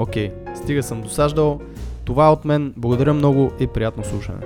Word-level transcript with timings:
Окей, 0.00 0.32
стига 0.56 0.82
съм 0.82 1.02
досаждал. 1.02 1.60
Това 2.04 2.26
е 2.26 2.30
от 2.30 2.44
мен. 2.44 2.74
Благодаря 2.76 3.14
много 3.14 3.52
и 3.60 3.66
приятно 3.66 4.04
слушане. 4.04 4.38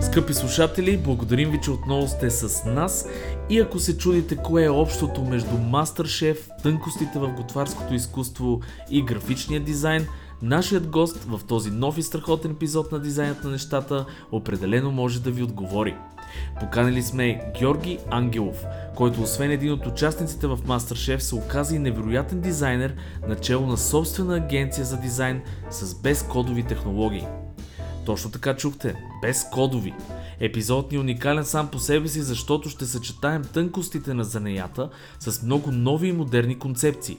Скъпи 0.00 0.34
слушатели, 0.34 0.96
благодарим 0.96 1.50
ви, 1.50 1.60
че 1.62 1.70
отново 1.70 2.08
сте 2.08 2.30
с 2.30 2.64
нас 2.64 3.08
и 3.50 3.60
ако 3.60 3.78
се 3.78 3.98
чудите 3.98 4.36
кое 4.36 4.64
е 4.64 4.70
общото 4.70 5.24
между 5.24 5.58
мастер-шеф, 5.58 6.48
тънкостите 6.62 7.18
в 7.18 7.32
готварското 7.32 7.94
изкуство 7.94 8.60
и 8.90 9.02
графичния 9.02 9.60
дизайн, 9.60 10.06
нашият 10.42 10.88
гост 10.88 11.24
в 11.24 11.40
този 11.44 11.70
нов 11.70 11.98
и 11.98 12.02
страхотен 12.02 12.50
епизод 12.50 12.92
на 12.92 12.98
Дизайнът 12.98 13.44
на 13.44 13.50
нещата 13.50 14.06
определено 14.32 14.92
може 14.92 15.22
да 15.22 15.30
ви 15.30 15.42
отговори. 15.42 15.96
Поканили 16.60 17.02
сме 17.02 17.52
Георги 17.58 17.98
Ангелов, 18.10 18.64
който 18.96 19.22
освен 19.22 19.50
един 19.50 19.72
от 19.72 19.86
участниците 19.86 20.46
в 20.46 20.58
MasterChef 20.58 21.18
се 21.18 21.34
оказа 21.34 21.76
и 21.76 21.78
невероятен 21.78 22.40
дизайнер, 22.40 22.94
начало 23.28 23.66
на 23.66 23.76
собствена 23.76 24.36
агенция 24.36 24.84
за 24.84 24.96
дизайн 24.96 25.42
с 25.70 25.94
безкодови 25.94 26.62
технологии. 26.62 27.26
Точно 28.06 28.30
така 28.30 28.56
чухте, 28.56 28.94
без 29.22 29.44
кодови. 29.52 29.94
Епизод 30.40 30.92
ни 30.92 30.96
е 30.96 31.00
уникален 31.00 31.44
сам 31.44 31.68
по 31.68 31.78
себе 31.78 32.08
си, 32.08 32.22
защото 32.22 32.68
ще 32.68 32.86
съчетаем 32.86 33.44
тънкостите 33.52 34.14
на 34.14 34.24
занеята 34.24 34.90
с 35.18 35.42
много 35.42 35.70
нови 35.72 36.08
и 36.08 36.12
модерни 36.12 36.58
концепции. 36.58 37.18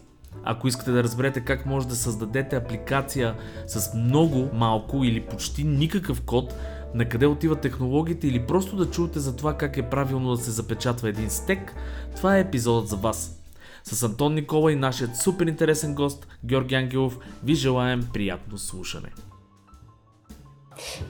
Ако 0.49 0.67
искате 0.67 0.91
да 0.91 1.03
разберете 1.03 1.41
как 1.41 1.65
може 1.65 1.87
да 1.87 1.95
създадете 1.95 2.55
апликация 2.55 3.35
с 3.67 3.93
много 3.93 4.49
малко 4.53 5.03
или 5.03 5.21
почти 5.21 5.63
никакъв 5.63 6.21
код, 6.21 6.53
на 6.93 7.09
къде 7.09 7.25
отиват 7.25 7.61
технологиите 7.61 8.27
или 8.27 8.45
просто 8.45 8.75
да 8.75 8.91
чуете 8.91 9.19
за 9.19 9.36
това 9.36 9.57
как 9.57 9.77
е 9.77 9.89
правилно 9.89 10.36
да 10.36 10.43
се 10.43 10.52
запечатва 10.52 11.09
един 11.09 11.30
стек, 11.30 11.73
това 12.15 12.37
е 12.37 12.41
епизодът 12.41 12.87
за 12.87 12.95
вас. 12.95 13.39
С 13.83 14.03
Антон 14.03 14.33
Никола 14.33 14.71
и 14.71 14.75
нашият 14.75 15.15
супер 15.15 15.45
интересен 15.45 15.95
гост 15.95 16.27
Георги 16.45 16.75
Ангелов 16.75 17.19
ви 17.43 17.55
желаем 17.55 18.07
приятно 18.13 18.57
слушане. 18.57 19.09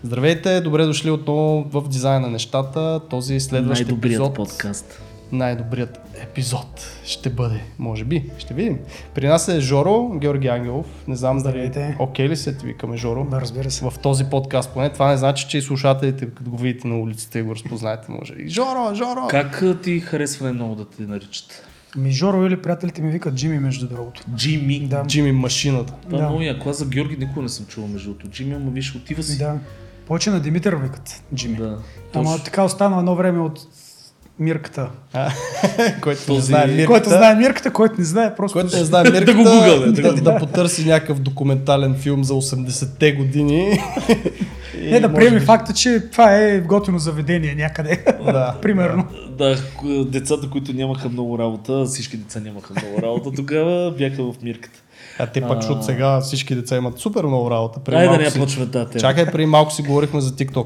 Здравейте, 0.03 0.61
добре 0.61 0.85
дошли 0.85 1.11
отново 1.11 1.63
в 1.63 1.89
дизайн 1.89 2.21
на 2.21 2.29
нещата. 2.29 3.01
Този 3.09 3.39
следващ 3.39 3.81
Най-добрият 3.81 4.15
епизод, 4.15 4.35
подкаст. 4.35 5.01
Най-добрият 5.31 5.99
епизод 6.23 6.99
ще 7.05 7.29
бъде, 7.29 7.63
може 7.79 8.05
би, 8.05 8.29
ще 8.38 8.53
видим. 8.53 8.79
При 9.13 9.27
нас 9.27 9.47
е 9.47 9.59
Жоро, 9.59 10.09
Георги 10.09 10.47
Ангелов. 10.47 10.85
Не 11.07 11.15
знам 11.15 11.38
дали 11.38 11.39
Здравейте. 11.67 11.95
окей 11.99 12.29
ли 12.29 12.35
се 12.35 12.57
ти 12.57 12.65
викаме 12.65 12.97
Жоро. 12.97 13.23
Да, 13.31 13.41
разбира 13.41 13.71
се. 13.71 13.85
В 13.85 13.93
този 14.03 14.25
подкаст 14.25 14.73
поне. 14.73 14.89
Това 14.93 15.07
не 15.07 15.17
значи, 15.17 15.47
че 15.49 15.57
и 15.57 15.61
слушателите, 15.61 16.29
като 16.29 16.49
го 16.49 16.57
видите 16.57 16.88
на 16.88 16.99
улицата 16.99 17.39
и 17.39 17.41
го 17.41 17.55
разпознаете, 17.55 18.11
може. 18.11 18.33
И 18.33 18.49
Жоро, 18.49 18.95
Жоро! 18.95 19.27
Как 19.29 19.63
ти 19.83 19.99
харесва 19.99 20.53
много 20.53 20.75
да 20.75 20.85
те 20.85 21.03
наричат? 21.03 21.63
Ми 21.97 22.11
Жоро 22.11 22.45
или 22.45 22.61
приятелите 22.61 23.01
ми 23.01 23.11
викат 23.11 23.35
Джими, 23.35 23.59
между 23.59 23.88
другото. 23.88 24.21
Джими. 24.35 24.79
Да. 24.79 25.03
Джими 25.07 25.31
машината. 25.31 25.94
Това 26.03 26.17
е 26.17 26.21
Да. 26.21 26.27
много 26.27 26.41
яко. 26.44 26.69
Аз 26.69 26.77
за 26.77 26.85
Георги 26.85 27.17
никога 27.17 27.41
не 27.41 27.49
съм 27.49 27.65
чувал 27.65 27.89
между 27.89 28.09
другото. 28.09 28.27
Джими, 28.29 28.53
ама 28.55 28.71
виж, 28.71 28.95
отива 28.95 29.23
си. 29.23 29.38
Да. 29.38 29.55
Повече 30.07 30.29
на 30.29 30.39
Димитър 30.39 30.75
викат 30.75 31.23
Джими. 31.35 31.55
Да. 31.57 31.63
Ама 32.13 32.29
Точно. 32.31 32.44
така 32.44 32.63
остана 32.63 32.97
едно 32.97 33.15
време 33.15 33.39
от 33.39 33.59
Мирката. 34.39 34.89
А, 35.13 35.31
който 36.01 36.33
не 36.33 36.39
знае 36.39 36.67
мирката. 36.67 36.87
Който 36.87 37.09
знае 37.09 37.35
Мирката, 37.35 37.71
който 37.71 37.95
не 37.97 38.03
знае, 38.03 38.35
просто... 38.35 38.53
Който 38.55 38.77
не 38.77 38.83
знае 38.83 39.03
мирката, 39.03 39.25
Да 39.25 39.33
го 39.33 39.43
гугълне, 39.43 39.91
да 39.91 40.01
да, 40.03 40.21
да, 40.23 40.37
потърси 40.37 40.85
някакъв 40.85 41.19
документален 41.19 41.95
филм 41.95 42.23
за 42.23 42.33
80-те 42.33 43.11
години. 43.11 43.79
И 44.81 44.91
Не 44.91 44.99
да 44.99 45.13
приеме 45.13 45.39
би- 45.39 45.45
факта, 45.45 45.73
че 45.73 46.03
това 46.11 46.35
е 46.35 46.59
готино 46.59 46.99
заведение 46.99 47.55
някъде. 47.55 48.03
Да. 48.25 48.55
Примерно. 48.61 49.05
Да, 49.29 49.57
ку- 49.75 50.03
децата, 50.03 50.49
които 50.49 50.73
нямаха 50.73 51.09
много 51.09 51.39
работа, 51.39 51.85
всички 51.85 52.17
деца 52.17 52.39
нямаха 52.39 52.73
много 52.75 53.01
работа, 53.01 53.31
тогава 53.33 53.91
бяха 53.91 54.23
в 54.23 54.33
мирката. 54.43 54.79
А 55.19 55.25
те 55.25 55.41
пък, 55.41 55.61
защото 55.61 55.85
сега 55.85 56.21
всички 56.21 56.55
деца 56.55 56.77
имат 56.77 56.99
супер 56.99 57.23
много 57.23 57.51
работа. 57.51 57.79
Преди 57.79 57.97
Айде 57.97 58.11
да 58.11 58.17
не 58.17 58.23
я 58.23 58.31
си- 58.31 58.39
почваме 58.39 58.71
тази. 58.71 58.99
Чакай, 58.99 59.25
преди 59.25 59.45
малко 59.45 59.73
си 59.73 59.81
говорихме 59.81 60.21
за 60.21 60.31
TikTok. 60.31 60.65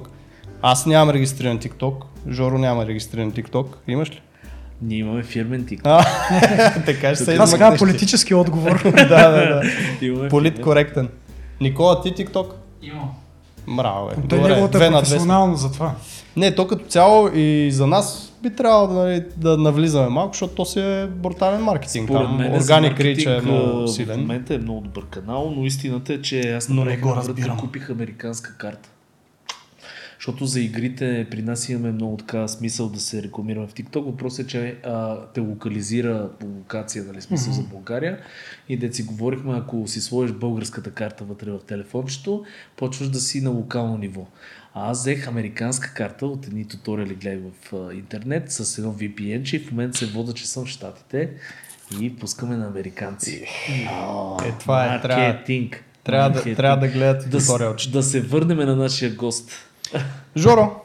Аз 0.62 0.86
нямам 0.86 1.10
регистриран 1.10 1.60
TikTok. 1.60 1.94
Жоро 2.30 2.58
няма 2.58 2.86
регистриран 2.86 3.32
TikTok. 3.32 3.66
Имаш 3.88 4.10
ли? 4.10 4.22
Ние 4.82 4.98
имаме 4.98 5.24
фирмен. 5.24 5.68
А, 5.84 6.04
така 6.86 7.16
ще 7.16 7.26
се 7.26 7.34
Това 7.34 7.48
сега 7.48 7.76
политически 7.78 8.34
отговор. 8.34 8.84
да, 8.92 9.30
да, 9.32 9.62
да. 10.02 10.30
Политкоректен. 10.30 11.10
Никола, 11.62 12.02
ти 12.02 12.14
TikTok? 12.14 12.48
Имам. 12.82 13.10
Мраво, 13.68 14.08
бе. 14.08 14.28
Той 14.30 14.40
е 14.40 14.60
на 14.60 14.68
две. 14.68 14.88
сме. 14.88 14.92
професионално 14.92 15.56
за 15.56 15.72
това. 15.72 15.96
Не, 16.38 16.56
то 16.56 16.68
като 16.68 16.86
цяло 16.86 17.30
и 17.34 17.72
за 17.72 17.88
нас 17.88 18.34
би 18.44 18.56
трябвало 18.56 18.94
нали, 18.94 19.24
да 19.38 19.58
навлизаме 19.58 20.10
малко, 20.10 20.34
защото 20.34 20.56
то 20.56 20.66
си 20.66 20.80
е 20.80 21.08
брутален 21.08 21.62
маркетинг. 21.62 22.10
Според 22.10 22.28
Там 22.28 22.38
мен 22.38 22.62
Organic 22.62 22.98
Reach 22.98 23.36
е 23.36 23.38
а, 23.38 23.42
много 23.42 23.82
В 23.82 23.88
силен. 23.88 24.20
момента 24.20 24.56
е 24.56 24.58
много 24.58 24.82
добър 24.82 25.06
канал, 25.06 25.54
но 25.58 25.66
истината 25.66 26.14
е, 26.14 26.22
че 26.22 26.54
аз 26.54 26.70
Но 26.70 26.86
не 26.86 26.98
го 26.98 27.16
разбирам. 27.16 27.58
купих 27.58 27.90
американска 27.90 28.58
карта. 28.58 28.90
Защото 30.22 30.46
за 30.46 30.60
игрите 30.60 31.28
при 31.32 31.42
нас 31.42 31.70
имаме 31.70 31.92
много 31.92 32.18
така 32.18 32.48
смисъл 32.48 32.90
да 32.90 33.00
се 33.00 33.24
рекламираме 33.24 33.68
в 33.68 33.74
TikTok. 33.74 34.06
Въпросът 34.06 34.46
е, 34.46 34.50
че 34.50 34.78
а, 34.86 35.18
те 35.34 35.40
локализира 35.40 36.30
по 36.40 36.46
локация, 36.46 37.04
нали, 37.04 37.22
смисъл 37.22 37.54
за 37.54 37.62
България. 37.62 38.20
И 38.70 38.78
да 38.78 38.94
си 38.94 39.04
говорихме, 39.04 39.58
ако 39.58 39.88
си 39.88 40.02
сложиш 40.02 40.36
българската 40.36 40.92
карта 40.92 41.24
вътре 41.24 41.52
в 41.52 41.60
телефончето, 41.68 42.46
почваш 42.76 43.10
да 43.10 43.20
си 43.20 43.42
на 43.42 43.50
локално 43.50 43.98
ниво. 43.98 44.28
А 44.74 44.92
аз 44.92 45.00
взех 45.00 45.28
американска 45.28 45.94
карта 45.94 46.26
от 46.26 46.48
едни 46.48 46.68
туториали 46.68 47.16
гледай 47.16 47.38
в 47.38 47.74
а, 47.74 47.94
интернет 47.94 48.52
с 48.52 48.78
едно 48.78 48.94
VPN, 48.94 49.44
че 49.44 49.60
в 49.60 49.72
момента 49.72 49.98
се 49.98 50.06
вода, 50.06 50.34
че 50.34 50.48
съм 50.48 50.66
в 50.66 50.70
Штатите 50.70 51.30
и 52.02 52.16
пускаме 52.16 52.58
на 52.58 52.68
американци. 52.68 53.46
Е, 54.46 54.52
това 54.60 54.96
е, 54.96 55.02
трябва- 55.02 55.28
Маркетинг. 55.28 55.84
Трябва 56.04 56.30
да, 56.30 56.56
трябва 56.56 56.88
да 56.88 56.94
гледате 56.94 57.30
да, 57.30 57.76
да 57.92 58.04
се 58.04 58.22
върнем 58.22 58.58
на 58.58 58.76
нашия 58.76 59.16
гост. 59.16 59.71
Жоро, 60.38 60.82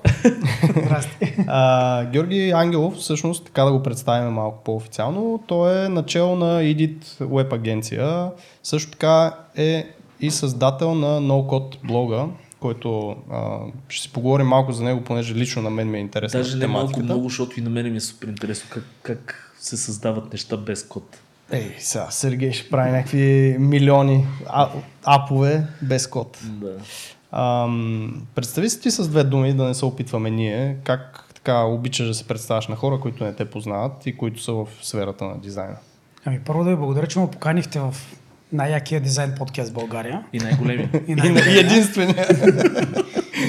Здрасти. 0.68 1.34
а, 1.46 2.04
Георги 2.04 2.50
Ангелов, 2.50 2.94
всъщност, 2.94 3.44
така 3.44 3.64
да 3.64 3.72
го 3.72 3.82
представим 3.82 4.32
малко 4.32 4.64
по-официално, 4.64 5.40
той 5.46 5.84
е 5.84 5.88
начало 5.88 6.36
на 6.36 6.62
Edit 6.62 7.04
Web 7.20 7.52
агенция. 7.52 8.30
Също 8.62 8.90
така 8.90 9.34
е 9.56 9.86
и 10.20 10.30
създател 10.30 10.94
на 10.94 11.20
NoCode 11.20 11.76
блога, 11.84 12.26
който 12.60 13.16
а, 13.30 13.58
ще 13.88 14.02
си 14.02 14.12
поговорим 14.12 14.46
малко 14.46 14.72
за 14.72 14.84
него, 14.84 15.00
понеже 15.04 15.34
лично 15.34 15.62
на 15.62 15.70
мен 15.70 15.90
ми 15.90 15.98
е 15.98 16.00
интересна 16.00 16.40
Даже 16.40 16.56
не 16.56 16.66
малко 16.66 17.00
много, 17.00 17.28
защото 17.28 17.60
и 17.60 17.62
на 17.62 17.70
мен 17.70 17.90
ми 17.90 17.96
е 17.96 18.00
супер 18.00 18.28
интересно 18.28 18.70
как, 18.72 18.84
как 19.02 19.52
се 19.60 19.76
създават 19.76 20.32
неща 20.32 20.56
без 20.56 20.86
код. 20.86 21.18
Ей, 21.52 21.74
сега 21.78 22.06
Сергей 22.10 22.52
ще 22.52 22.70
прави 22.70 22.90
някакви 22.90 23.56
милиони 23.58 24.26
а, 24.46 24.68
апове 25.04 25.66
без 25.82 26.06
код. 26.06 26.38
Да. 26.44 26.72
Ам, 27.38 28.22
представи 28.34 28.70
си 28.70 28.80
ти 28.80 28.90
с 28.90 29.08
две 29.08 29.24
думи, 29.24 29.54
да 29.54 29.64
не 29.64 29.74
се 29.74 29.84
опитваме 29.84 30.30
ние, 30.30 30.76
как 30.84 31.24
така 31.34 31.60
обичаш 31.62 32.06
да 32.06 32.14
се 32.14 32.24
представяш 32.24 32.68
на 32.68 32.76
хора, 32.76 33.00
които 33.00 33.24
не 33.24 33.32
те 33.32 33.44
познават 33.44 34.06
и 34.06 34.16
които 34.16 34.42
са 34.42 34.52
в 34.52 34.66
сферата 34.82 35.24
на 35.24 35.38
дизайна. 35.38 35.76
Ами 36.24 36.40
първо 36.40 36.64
да 36.64 36.70
ви 36.70 36.76
благодаря, 36.76 37.06
че 37.06 37.18
ме 37.18 37.30
поканихте 37.30 37.80
в 37.80 37.94
най-якия 38.52 39.00
дизайн 39.00 39.34
подкаст 39.38 39.70
в 39.70 39.74
България. 39.74 40.24
И 40.32 40.38
най-големи. 40.38 40.88
И 41.08 41.12
И, 41.12 41.14
най- 41.14 41.54
и 41.54 41.58
единствения. 41.58 42.26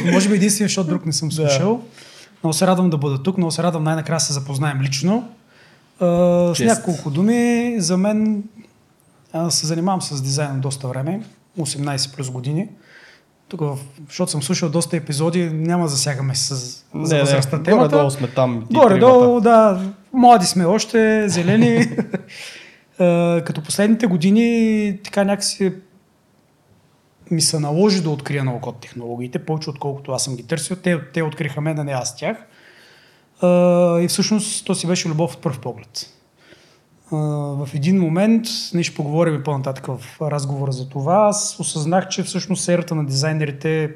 Може 0.13 0.30
би 0.30 0.36
единствено, 0.36 0.68
защото 0.68 0.89
друг 0.89 1.06
не 1.06 1.13
съм 1.13 1.31
слушал. 1.31 1.81
Много 2.44 2.54
се 2.54 2.68
радвам 2.68 2.89
да 2.89 2.98
бъда 2.98 3.24
тук, 3.24 3.38
много 3.38 3.51
се 3.51 3.63
радвам 3.63 3.84
най-накрая 3.84 4.19
се 4.19 4.34
запознаем 4.34 4.81
лично. 4.81 5.30
А, 6.00 6.56
с 6.56 6.60
няколко 6.60 7.10
думи, 7.10 7.75
за 7.78 7.98
мен 7.98 8.44
аз 9.34 9.56
се 9.56 9.68
занимавам 9.68 10.01
с 10.01 10.22
дизайн 10.22 10.60
доста 10.60 10.88
време, 10.88 11.22
18 11.60 12.16
плюс 12.16 12.30
години. 12.30 12.68
Тук, 13.47 13.61
защото 14.07 14.31
съм 14.31 14.44
слушал 14.44 14.69
доста 14.69 14.97
епизоди, 14.97 15.49
няма 15.49 15.83
да 15.83 15.89
засягаме 15.89 16.35
с, 16.35 16.55
за 16.95 17.19
възрастта 17.19 17.63
темата. 17.63 17.89
горе-долу 17.89 18.11
сме 18.11 18.27
там. 18.27 18.67
Горе-долу, 18.71 19.41
да, 19.41 19.81
млади 20.13 20.45
сме 20.45 20.65
още, 20.65 21.29
зелени. 21.29 21.88
А, 22.99 23.44
Като 23.45 23.63
последните 23.63 24.07
години 24.07 24.99
така 25.03 25.23
някакси 25.23 25.73
ми 27.31 27.41
се 27.41 27.59
наложи 27.59 28.03
да 28.03 28.09
открия 28.09 28.44
много 28.44 28.61
код 28.61 28.79
технологиите, 28.79 29.39
повече 29.39 29.69
отколкото 29.69 30.11
аз 30.11 30.23
съм 30.23 30.35
ги 30.35 30.43
търсил. 30.43 30.75
Те, 30.75 31.00
те 31.13 31.23
откриха 31.23 31.61
мен, 31.61 31.79
а 31.79 31.83
не 31.83 31.91
аз 31.91 32.15
тях. 32.15 32.38
А, 33.41 34.00
и 34.00 34.07
всъщност 34.07 34.65
то 34.65 34.75
си 34.75 34.88
беше 34.88 35.09
любов 35.09 35.33
от 35.33 35.41
първ 35.41 35.59
поглед. 35.61 36.16
В 37.12 37.69
един 37.74 38.00
момент, 38.00 38.45
ние 38.74 38.83
ще 38.83 38.95
поговорим 38.95 39.44
по-нататък 39.44 39.86
в 39.86 40.21
разговора 40.21 40.71
за 40.71 40.89
това, 40.89 41.27
аз 41.30 41.59
осъзнах, 41.59 42.07
че 42.07 42.24
всъщност 42.24 42.69
ерата 42.69 42.95
на 42.95 43.06
дизайнерите 43.06 43.92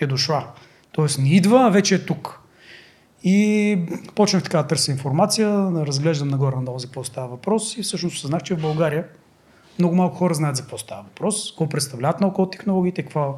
е 0.00 0.06
дошла. 0.06 0.46
Тоест 0.92 1.18
не 1.18 1.28
идва, 1.28 1.66
а 1.66 1.68
вече 1.68 1.94
е 1.94 2.04
тук. 2.04 2.40
И 3.24 3.78
почнах 4.14 4.42
така 4.42 4.58
да 4.58 4.66
търся 4.66 4.92
информация, 4.92 5.48
да 5.50 5.86
разглеждам 5.86 6.28
нагоре-надолу 6.28 6.78
за 6.78 6.86
какво 6.86 7.04
става 7.04 7.28
въпрос 7.28 7.76
и 7.76 7.82
всъщност 7.82 8.16
осъзнах, 8.16 8.42
че 8.42 8.54
в 8.54 8.60
България 8.60 9.04
много 9.78 9.94
малко 9.94 10.16
хора 10.16 10.34
знаят 10.34 10.56
за 10.56 10.62
какво 10.62 10.78
става 10.78 11.02
въпрос, 11.02 11.50
какво 11.50 11.68
представляват 11.68 12.20
наука 12.20 12.42
от 12.42 12.52
технологиите, 12.52 13.02
каква 13.02 13.34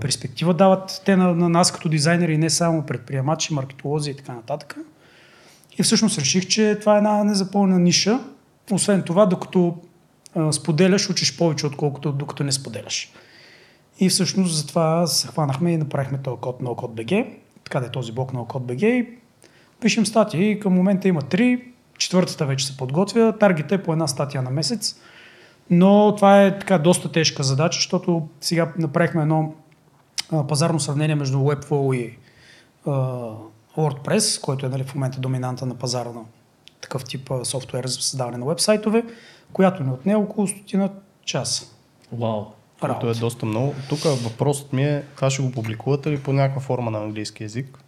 перспектива 0.00 0.54
дават 0.54 1.02
те 1.04 1.16
на, 1.16 1.34
на 1.34 1.48
нас 1.48 1.72
като 1.72 1.88
дизайнери 1.88 2.38
не 2.38 2.50
само 2.50 2.86
предприемачи, 2.86 3.54
маркетолози 3.54 4.10
и 4.10 4.16
така 4.16 4.32
нататък. 4.32 4.76
И 5.78 5.82
всъщност 5.82 6.18
реших, 6.18 6.46
че 6.46 6.76
това 6.80 6.94
е 6.94 6.98
една 6.98 7.24
незапълнена 7.24 7.80
ниша. 7.80 8.20
Освен 8.72 9.02
това, 9.02 9.26
докато 9.26 9.76
споделяш, 10.52 11.10
учиш 11.10 11.38
повече, 11.38 11.66
отколкото 11.66 12.12
докато 12.12 12.44
не 12.44 12.52
споделяш. 12.52 13.12
И 13.98 14.08
всъщност 14.08 14.54
затова 14.54 15.06
се 15.06 15.28
хванахме 15.28 15.72
и 15.72 15.76
направихме 15.76 16.18
този 16.18 16.40
код 16.40 16.60
на 16.60 16.70
BG. 16.70 17.26
Така 17.64 17.80
да 17.80 17.86
е 17.86 17.90
този 17.90 18.12
блок 18.12 18.32
на 18.32 18.44
BG. 18.44 18.84
И 18.84 19.08
пишем 19.80 20.06
статии. 20.06 20.60
Към 20.60 20.72
момента 20.72 21.08
има 21.08 21.22
три. 21.22 21.64
Четвъртата 21.98 22.46
вече 22.46 22.66
се 22.66 22.76
подготвя. 22.76 23.38
Таргет 23.38 23.72
е 23.72 23.82
по 23.82 23.92
една 23.92 24.06
статия 24.06 24.42
на 24.42 24.50
месец. 24.50 25.00
Но 25.70 26.14
това 26.16 26.42
е 26.42 26.58
така 26.58 26.78
доста 26.78 27.12
тежка 27.12 27.42
задача, 27.42 27.76
защото 27.76 28.28
сега 28.40 28.72
направихме 28.78 29.22
едно 29.22 29.54
пазарно 30.48 30.80
сравнение 30.80 31.14
между 31.14 31.38
Webflow 31.38 31.96
и 31.96 32.18
а, 32.86 32.90
WordPress, 33.76 34.40
който 34.40 34.66
е 34.66 34.68
нали, 34.68 34.84
в 34.84 34.94
момента 34.94 35.20
доминанта 35.20 35.66
на 35.66 35.74
пазара 35.74 36.10
на 36.10 36.20
такъв 36.80 37.04
тип 37.04 37.30
софтуер 37.44 37.86
за 37.86 38.00
създаване 38.00 38.38
на 38.38 38.46
вебсайтове, 38.46 39.04
която 39.52 39.82
ни 39.82 39.90
отне 39.90 40.14
около 40.14 40.48
стотина 40.48 40.90
часа. 41.24 41.66
Вау. 42.12 42.44
Което 42.80 43.10
е 43.10 43.14
доста 43.14 43.46
много. 43.46 43.74
Тук 43.88 43.98
въпросът 43.98 44.72
ми 44.72 44.84
е, 44.84 45.02
това 45.16 45.30
ще 45.30 45.42
го 45.42 45.52
публикувате 45.52 46.10
ли 46.10 46.22
по 46.22 46.32
някаква 46.32 46.60
форма 46.60 46.90
на 46.90 46.98
английски 46.98 47.42
язик? 47.42 47.78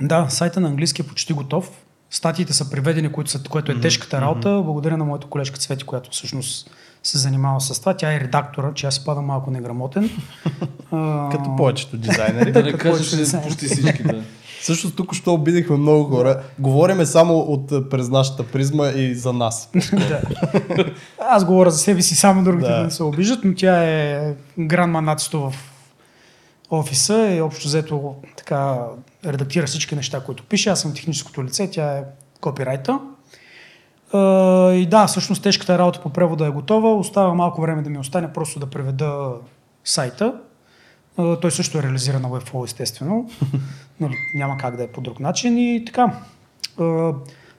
Да, 0.00 0.26
сайта 0.28 0.60
на 0.60 0.68
английски 0.68 1.02
е 1.02 1.06
почти 1.06 1.32
готов. 1.32 1.70
Статиите 2.10 2.52
са 2.52 2.70
преведени, 2.70 3.12
които 3.12 3.30
са, 3.30 3.42
което 3.50 3.72
е 3.72 3.80
тежката 3.80 4.20
работа. 4.20 4.62
Благодаря 4.64 4.96
на 4.96 5.04
моята 5.04 5.26
колежка 5.26 5.58
Цвети, 5.58 5.84
която 5.84 6.10
всъщност 6.10 6.70
се 7.02 7.18
занимава 7.18 7.60
с 7.60 7.80
това. 7.80 7.96
Тя 7.96 8.14
е 8.14 8.20
редактора, 8.20 8.74
че 8.74 8.86
аз 8.86 8.94
си 8.94 9.04
падам 9.04 9.24
малко 9.24 9.50
неграмотен. 9.50 10.10
Като 11.30 11.56
повечето 11.56 11.96
дизайнери. 11.96 12.52
Да 12.52 12.62
не 12.62 12.72
кажеш, 12.72 13.32
почти 13.42 13.66
всички, 13.66 14.02
да. 14.02 14.22
Също 14.62 14.90
тук 14.90 15.14
що 15.14 15.34
обидихме 15.34 15.76
много 15.76 16.04
хора. 16.16 16.42
Говориме 16.58 17.06
само 17.06 17.38
от 17.38 17.72
а, 17.72 17.88
през 17.88 18.08
нашата 18.08 18.46
призма 18.46 18.86
и 18.88 19.14
за 19.14 19.32
нас. 19.32 19.70
да. 19.92 20.20
Аз 21.20 21.44
говоря 21.44 21.70
за 21.70 21.78
себе 21.78 22.02
си, 22.02 22.14
само 22.16 22.44
другите 22.44 22.70
Да. 22.70 22.82
не 22.82 22.90
се 22.90 23.02
обиждат, 23.02 23.44
но 23.44 23.54
тя 23.54 23.84
е 23.84 24.34
гран 24.58 24.90
манатито 24.90 25.40
в 25.40 25.54
офиса 26.70 27.34
и 27.36 27.40
общо 27.40 27.68
взето 27.68 28.14
така 28.36 28.78
редактира 29.26 29.66
всички 29.66 29.94
неща, 29.96 30.20
които 30.20 30.44
пише. 30.44 30.70
Аз 30.70 30.80
съм 30.80 30.94
техническото 30.94 31.44
лице, 31.44 31.70
тя 31.70 31.92
е 31.92 32.02
копирайта. 32.40 32.98
А, 34.12 34.18
И 34.72 34.86
да, 34.86 35.06
всъщност 35.06 35.42
тежката 35.42 35.78
работа 35.78 36.00
по 36.02 36.10
превода 36.10 36.46
е 36.46 36.50
готова. 36.50 36.94
Остава 36.94 37.34
малко 37.34 37.60
време 37.60 37.82
да 37.82 37.90
ми 37.90 37.98
остане 37.98 38.32
просто 38.32 38.60
да 38.60 38.66
преведа 38.66 39.28
сайта. 39.84 40.34
А, 41.16 41.36
Той 41.36 41.50
също 41.50 41.78
е 41.78 41.82
реализиран 41.82 42.22
на 42.22 42.28
Webflow, 42.28 42.64
естествено. 42.64 43.30
нали, 44.00 44.16
няма 44.34 44.56
как 44.56 44.76
да 44.76 44.84
е 44.84 44.88
по 44.88 45.00
друг 45.00 45.20
начин. 45.20 45.58
И 45.58 45.84
така. 45.84 46.20
А, 46.80 47.12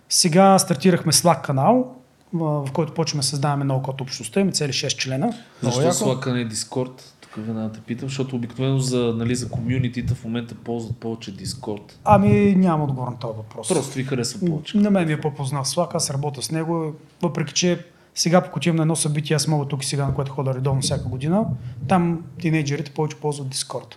Сега 0.09 0.59
стартирахме 0.59 1.11
Slack 1.11 1.41
канал, 1.41 1.95
в 2.33 2.67
който 2.73 2.93
почваме 2.93 3.21
да 3.21 3.27
създаваме 3.27 3.63
много 3.63 3.83
код 3.83 4.01
общността. 4.01 4.39
Имаме 4.39 4.51
цели 4.51 4.73
6 4.73 4.97
члена. 4.97 5.33
Защо. 5.61 5.81
Slack 5.81 6.27
а 6.27 6.33
не 6.33 6.49
Discord? 6.49 7.01
Тук 7.21 7.31
веднага 7.37 7.71
те 7.71 7.79
питам, 7.79 8.09
защото 8.09 8.35
обикновено 8.35 8.79
за, 8.79 9.13
нали, 9.17 9.35
за 9.35 9.49
комюнитита 9.49 10.15
в 10.15 10.23
момента 10.23 10.55
ползват 10.55 10.97
повече 10.97 11.35
Discord. 11.35 11.91
Ами 12.03 12.55
няма 12.55 12.83
отговор 12.83 13.07
на 13.07 13.19
този 13.19 13.37
въпрос. 13.37 13.67
Просто 13.67 13.95
ви 13.95 14.03
харесва 14.03 14.47
повече. 14.47 14.77
На 14.77 14.91
мен 14.91 15.07
ми 15.07 15.13
е 15.13 15.21
по-познат 15.21 15.65
Slack, 15.65 15.95
аз 15.95 16.09
работя 16.09 16.41
с 16.41 16.51
него, 16.51 16.93
въпреки 17.21 17.53
че 17.53 17.85
сега 18.15 18.41
пък 18.41 18.55
отивам 18.55 18.75
на 18.75 18.83
едно 18.83 18.95
събитие, 18.95 19.35
аз 19.35 19.47
мога 19.47 19.65
тук 19.65 19.83
и 19.83 19.87
сега, 19.87 20.05
на 20.05 20.13
което 20.13 20.31
хода 20.31 20.53
редовно 20.53 20.81
всяка 20.81 21.03
година, 21.03 21.45
там 21.87 22.23
тинейджерите 22.39 22.91
повече 22.91 23.17
ползват 23.17 23.55
Discord. 23.55 23.95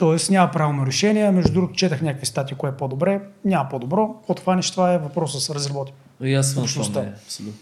Тоест 0.00 0.30
няма 0.30 0.50
правилно 0.50 0.86
решение, 0.86 1.30
между 1.30 1.52
другото 1.52 1.74
четах 1.74 2.02
някакви 2.02 2.26
статии, 2.26 2.56
кое 2.56 2.70
е 2.70 2.72
по-добре, 2.72 3.20
няма 3.44 3.68
по-добро, 3.68 4.14
от 4.28 4.40
хванеш 4.40 4.70
това 4.70 4.92
е 4.92 4.98
въпроса 4.98 5.36
да 5.36 5.40
се 5.40 5.54
разработи. 5.54 5.92
И 6.22 6.34
аз 6.34 6.50
съм 6.50 6.64
това 6.64 7.04
абсолютно. 7.26 7.54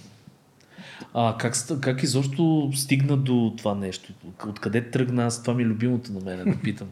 А 1.15 1.35
как, 1.39 1.55
как 1.81 2.03
изобщо 2.03 2.71
стигна 2.75 3.17
до 3.17 3.53
това 3.59 3.75
нещо? 3.75 4.13
Откъде 4.49 4.91
тръгна? 4.91 5.27
Аз 5.27 5.43
това 5.43 5.55
ми 5.55 5.63
е 5.63 5.67
любимото 5.67 6.13
на 6.13 6.21
мен, 6.21 6.45
да 6.47 6.57
питам. 6.57 6.87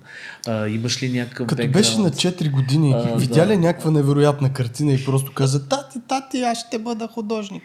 А, 0.47 0.69
имаш 0.69 1.03
ли 1.03 1.09
някакъв 1.11 1.47
Като 1.47 1.63
background? 1.63 1.71
беше 1.71 1.99
на 1.99 2.11
4 2.11 2.51
години, 2.51 2.93
А, 2.93 3.17
видя 3.17 3.35
да. 3.37 3.47
ли 3.47 3.57
някаква 3.57 3.91
невероятна 3.91 4.53
картина 4.53 4.93
и 4.93 5.05
просто 5.05 5.33
каза, 5.33 5.69
тати, 5.69 5.99
тати, 6.09 6.41
аз 6.41 6.59
ще 6.59 6.79
бъда 6.79 7.09
художник. 7.09 7.63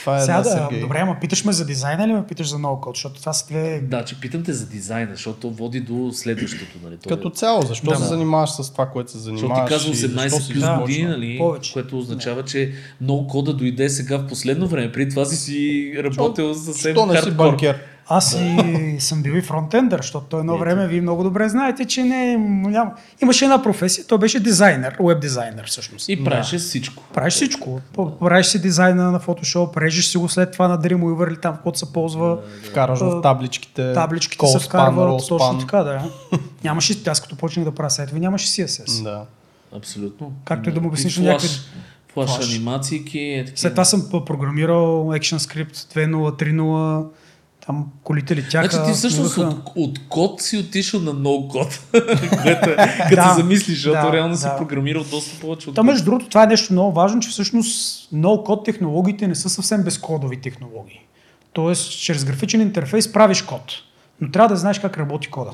Това 0.00 0.16
е 0.16 0.20
Сега 0.20 0.38
да, 0.38 0.44
Сергей. 0.44 0.80
добре, 0.80 0.98
ама 0.98 1.16
питаш 1.20 1.44
ме 1.44 1.52
за 1.52 1.66
дизайна 1.66 2.04
или 2.04 2.12
ме 2.12 2.26
питаш 2.26 2.48
за 2.48 2.58
много 2.58 2.80
код, 2.80 2.96
защото 2.96 3.20
това 3.20 3.32
са 3.32 3.46
две... 3.46 3.80
Да, 3.80 4.04
че 4.04 4.20
питам 4.20 4.42
те 4.42 4.52
за 4.52 4.66
дизайна, 4.66 5.10
защото 5.12 5.50
води 5.50 5.80
до 5.80 6.10
следващото. 6.12 6.78
Нали? 6.84 6.96
То 6.96 7.08
Като 7.08 7.28
е- 7.28 7.32
цяло, 7.32 7.62
защо 7.62 7.90
Да. 7.90 7.96
се 7.96 8.04
занимаваш 8.04 8.50
с 8.52 8.72
това, 8.72 8.86
което 8.86 9.10
се 9.10 9.18
Защото 9.18 9.36
занимаваш? 9.38 9.64
ти 9.64 9.74
казвам 9.74 9.92
и 9.92 9.96
защо 9.96 10.16
18 10.16 10.40
си 10.40 10.52
плюс 10.52 10.60
Да, 10.60 10.78
години, 10.78 11.04
нали? 11.04 11.38
Повече. 11.38 11.72
което 11.72 11.98
означава, 11.98 12.44
че 12.44 12.72
много 13.00 13.26
кода 13.26 13.52
дойде 13.54 13.88
сега 13.88 14.18
в 14.18 14.26
последно 14.26 14.68
време. 14.68 14.92
Преди 14.92 15.10
това 15.10 15.24
си 15.24 15.36
си 15.36 15.92
работил 16.04 16.54
съвсем 16.54 16.94
Що 16.94 17.06
не 17.06 17.12
си 17.12 17.18
хардкор. 17.18 17.36
банкер? 17.36 17.78
Аз 18.06 18.32
и 18.34 18.96
съм 18.98 19.22
бил 19.22 19.32
и 19.32 19.42
фронтендър, 19.42 19.98
защото 19.98 20.26
то 20.26 20.38
едно 20.38 20.58
време 20.58 20.88
вие 20.88 21.00
много 21.00 21.22
добре 21.22 21.48
знаете, 21.48 21.84
че 21.84 22.02
не, 22.02 22.36
няма. 22.36 22.90
имаше 23.22 23.44
една 23.44 23.62
професия, 23.62 24.06
той 24.06 24.18
беше 24.18 24.40
дизайнер, 24.40 24.96
веб 25.00 25.20
дизайнер 25.20 25.66
всъщност. 25.66 26.08
И 26.08 26.24
правеше 26.24 26.58
всичко. 26.58 27.02
Правиш 27.14 27.34
всичко. 27.34 27.80
Правиш 28.20 28.46
си 28.46 28.60
дизайна 28.60 29.12
на 29.12 29.20
Photoshop, 29.20 29.76
режеш 29.76 30.06
си 30.06 30.18
го 30.18 30.28
след 30.28 30.52
това 30.52 30.68
на 30.68 30.78
Dreamweaver 30.78 31.28
или 31.28 31.36
там, 31.36 31.56
който 31.62 31.78
се 31.78 31.92
ползва. 31.92 32.38
Вкараш 32.64 32.98
в 32.98 33.20
табличките. 33.22 33.92
Табличките 33.92 34.46
Call 34.46 34.58
се 34.58 34.64
вкарват, 34.66 35.18
точно 35.18 35.38
span. 35.38 35.60
така, 35.60 35.78
да. 35.78 36.02
Нямаше, 36.64 36.94
аз 37.06 37.20
като 37.20 37.36
почнах 37.36 37.64
да 37.64 37.72
правя 37.72 37.90
сайтове, 37.90 38.20
нямаше 38.20 38.46
CSS. 38.46 39.02
Да. 39.02 39.22
Абсолютно. 39.76 40.32
Както 40.44 40.68
и 40.68 40.72
да 40.72 40.80
му 40.80 40.88
обясниш 40.88 41.18
някакви- 41.18 41.48
Флаш. 42.12 42.50
анимациики. 42.50 43.18
Е, 43.18 43.44
такива. 43.44 43.58
След 43.58 43.72
това 43.72 43.84
съм 43.84 44.08
програмирал 44.26 45.06
ActionScript 45.06 45.74
2.0, 45.74 46.42
3.0, 46.42 47.06
там 47.66 47.86
колите 48.04 48.36
летяха. 48.36 48.70
Значи 48.70 48.92
ти 48.92 48.96
всъщност 48.96 49.38
от, 49.38 49.54
от 49.76 50.08
код 50.08 50.40
си 50.42 50.58
отишъл 50.58 51.00
на 51.00 51.12
ноу 51.12 51.48
код. 51.48 51.80
Което 52.42 52.70
е, 52.70 52.76
като 53.08 53.14
Да, 53.14 53.34
замислиш, 53.36 53.76
защото 53.76 54.06
да, 54.06 54.12
реално 54.12 54.36
си 54.36 54.42
да. 54.42 54.56
програмирал 54.56 55.04
доста 55.04 55.40
повече 55.40 55.70
от 55.70 55.76
Та, 55.76 55.82
между 55.82 56.04
другото, 56.04 56.28
това 56.28 56.42
е 56.42 56.46
нещо 56.46 56.72
много 56.72 56.92
важно, 56.92 57.20
че 57.20 57.28
всъщност 57.28 58.08
много 58.12 58.44
код 58.44 58.64
технологиите 58.64 59.28
не 59.28 59.34
са 59.34 59.50
съвсем 59.50 59.82
безкодови 59.82 60.40
технологии. 60.40 61.00
Тоест, 61.52 62.00
чрез 62.00 62.24
графичен 62.24 62.60
интерфейс 62.60 63.12
правиш 63.12 63.42
код, 63.42 63.72
но 64.20 64.30
трябва 64.30 64.48
да 64.48 64.56
знаеш 64.56 64.78
как 64.78 64.98
работи 64.98 65.28
кода. 65.28 65.50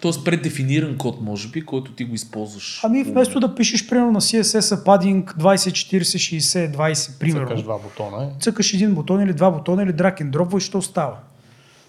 Тоест 0.00 0.24
предефиниран 0.24 0.96
код, 0.96 1.20
може 1.22 1.48
би, 1.48 1.62
който 1.62 1.92
ти 1.92 2.04
го 2.04 2.14
използваш. 2.14 2.80
Ами 2.84 3.02
вместо 3.02 3.40
да 3.40 3.54
пишеш 3.54 3.88
примерно 3.88 4.12
на 4.12 4.20
CSS 4.20 4.84
padding 4.84 5.34
20, 5.34 5.98
40, 5.98 6.00
60, 6.38 6.76
20, 6.76 7.18
примерно, 7.18 7.46
Цъкаш 7.46 7.62
два 7.62 7.78
бутона. 7.78 8.24
е. 8.24 8.28
цъкаш 8.40 8.74
един 8.74 8.94
бутон 8.94 9.20
или 9.20 9.32
два 9.32 9.50
бутона 9.50 9.82
или 9.82 9.92
драг 9.92 10.18
and 10.18 10.30
дропва 10.30 10.58
и 10.58 10.62
ще 10.62 10.76
остава. 10.76 11.16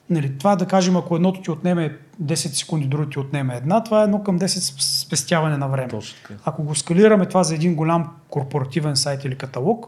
Нали, 0.10 0.38
това 0.38 0.56
да 0.56 0.66
кажем, 0.66 0.98
ако 0.98 1.16
едното 1.16 1.42
ти 1.42 1.52
отнеме 1.52 1.98
10 2.24 2.34
секунди, 2.36 2.88
другото 2.88 3.10
ти 3.10 3.20
отнеме 3.20 3.56
една, 3.56 3.84
това 3.84 4.02
е 4.02 4.04
едно 4.04 4.24
към 4.24 4.40
10 4.40 4.46
с- 4.48 4.74
спестяване 5.02 5.58
на 5.58 5.68
време. 5.68 5.88
Точно 5.88 6.18
така. 6.22 6.34
Ако 6.46 6.64
го 6.64 6.76
скалираме 6.76 7.26
това 7.26 7.44
за 7.44 7.56
един 7.56 7.76
голям 7.76 8.08
корпоративен 8.30 8.96
сайт 8.96 9.26
или 9.26 9.36
каталог, 9.36 9.86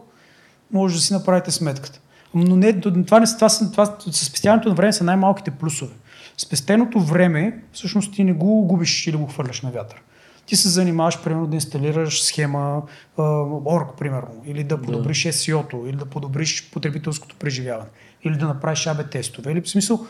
може 0.72 0.94
да 0.94 1.00
си 1.00 1.12
направите 1.12 1.50
сметката. 1.50 2.00
Но 2.34 2.56
не, 2.56 2.80
това, 2.80 2.90
не, 3.20 3.26
това, 3.26 3.48
са- 3.48 3.70
това, 3.72 3.86
с 4.00 4.24
спестяването 4.24 4.68
на 4.68 4.74
време 4.74 4.92
са 4.92 5.04
най-малките 5.04 5.50
плюсове. 5.50 5.92
Спестеното 6.38 7.00
време, 7.00 7.62
всъщност 7.72 8.14
ти 8.14 8.24
не 8.24 8.32
го 8.32 8.66
губиш 8.66 9.06
или 9.06 9.16
го 9.16 9.26
хвърляш 9.26 9.62
на 9.62 9.70
вятър. 9.70 10.02
Ти 10.46 10.56
се 10.56 10.68
занимаваш, 10.68 11.22
примерно, 11.22 11.46
да 11.46 11.54
инсталираш 11.54 12.22
схема 12.22 12.82
Org, 13.18 13.98
примерно, 13.98 14.42
или 14.46 14.64
да 14.64 14.82
подобриш 14.82 15.22
да. 15.22 15.32
SEO-то, 15.32 15.86
или 15.86 15.96
да 15.96 16.06
подобриш 16.06 16.70
потребителското 16.70 17.36
преживяване, 17.36 17.90
или 18.24 18.36
да 18.36 18.46
направиш 18.46 18.84
AB 18.84 19.10
тестове. 19.10 19.52
Или 19.52 19.60
в 19.60 19.70
смисъл, 19.70 20.06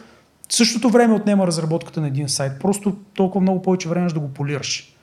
същото 0.49 0.91
време 0.91 1.15
отнема 1.15 1.47
разработката 1.47 2.01
на 2.01 2.07
един 2.07 2.29
сайт. 2.29 2.61
Просто 2.61 2.97
толкова 3.15 3.41
много 3.41 3.63
повече 3.63 3.89
време 3.89 4.09
да 4.09 4.21
го 4.21 4.29
полираш. 4.29 4.97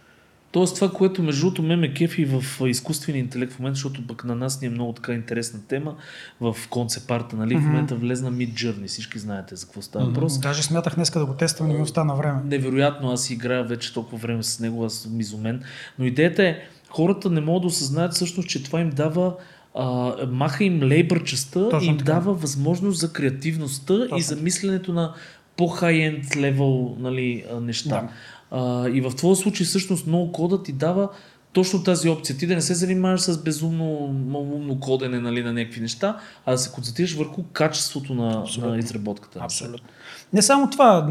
Тоест 0.52 0.76
това, 0.76 0.92
което 0.92 1.24
между 1.24 1.42
другото 1.42 1.64
ме 1.64 1.76
ме 1.76 1.94
кефи 1.94 2.26
в 2.26 2.44
изкуствения 2.68 3.20
интелект 3.20 3.54
в 3.54 3.60
момента, 3.60 3.76
защото 3.76 4.08
пък 4.08 4.24
на 4.24 4.36
нас 4.36 4.62
ни 4.62 4.68
е 4.68 4.70
много 4.70 4.94
така 4.94 5.14
интересна 5.14 5.60
тема 5.68 5.96
в 6.42 6.56
концепарта, 6.70 7.36
нали? 7.36 7.56
Mm-hmm. 7.56 7.60
В 7.60 7.66
момента 7.66 7.96
влезна 7.96 8.32
Mid 8.32 8.54
Journey, 8.54 8.88
всички 8.88 9.20
знаете 9.20 9.56
за 9.56 9.66
какво 9.66 9.82
става 9.82 10.06
въпрос. 10.06 10.34
Mm-hmm. 10.34 10.42
Даже 10.42 10.64
смятах 10.64 10.96
днес 10.96 11.12
да 11.12 11.26
го 11.26 11.34
тествам, 11.34 11.68
не 11.68 11.74
ми 11.74 11.82
остана 11.82 12.16
време. 12.16 12.42
Невероятно, 12.46 13.12
аз 13.12 13.30
играя 13.30 13.64
вече 13.64 13.94
толкова 13.94 14.18
време 14.18 14.44
с 14.44 14.60
него, 14.60 14.86
аз 14.86 14.94
съм 14.94 15.20
изумен. 15.20 15.64
Но 16.00 16.06
идеята 16.06 16.44
е, 16.44 16.58
хората 16.90 17.30
не 17.30 17.42
могат 17.42 17.62
да 17.62 17.68
осъзнаят 17.68 18.14
всъщност, 18.14 18.50
че 18.50 18.64
това 18.64 18.80
им 18.80 18.90
дава 18.90 19.36
а, 19.76 20.14
маха 20.28 20.64
им 20.64 20.84
лейбър 20.84 21.24
частта 21.24 21.70
и 21.82 21.86
им 21.86 21.98
така. 21.98 22.14
дава 22.14 22.34
възможност 22.34 23.00
за 23.00 23.14
креативността 23.14 24.00
Точно. 24.00 24.18
и 24.18 24.22
за 24.22 24.36
мисленето 24.36 24.94
на 24.94 25.14
по-хай-енд 25.58 26.38
левел 26.38 26.96
нали, 27.00 27.46
неща. 27.62 27.90
Да. 27.90 28.10
А, 28.52 28.90
и 28.90 29.02
в 29.02 29.16
твоя 29.16 29.36
случай 29.36 29.66
всъщност 29.66 30.08
много 30.08 30.32
кода 30.32 30.64
ти 30.64 30.72
дава 30.72 31.10
точно 31.54 31.84
тази 31.84 32.10
опция. 32.10 32.38
Ти 32.38 32.48
да 32.48 32.56
не 32.56 32.62
се 32.62 32.74
занимаваш 32.74 33.22
с 33.22 33.44
безумно 33.44 33.94
умно 34.34 34.80
кодене 34.80 35.20
нали, 35.20 35.44
на 35.44 35.54
някакви 35.54 35.82
неща, 35.82 36.18
а 36.46 36.52
да 36.52 36.58
се 36.58 36.72
концентрираш 36.72 37.16
върху 37.16 37.44
качеството 37.54 38.14
на, 38.14 38.46
на 38.62 38.78
изработката. 38.78 39.40
Абсолютно. 39.42 39.88
Не 40.34 40.42
само 40.42 40.70
това, 40.70 41.08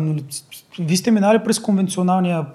вие 0.78 0.96
сте 0.96 1.10
минали 1.10 1.44
през 1.44 1.58
конвенционалния 1.58 2.46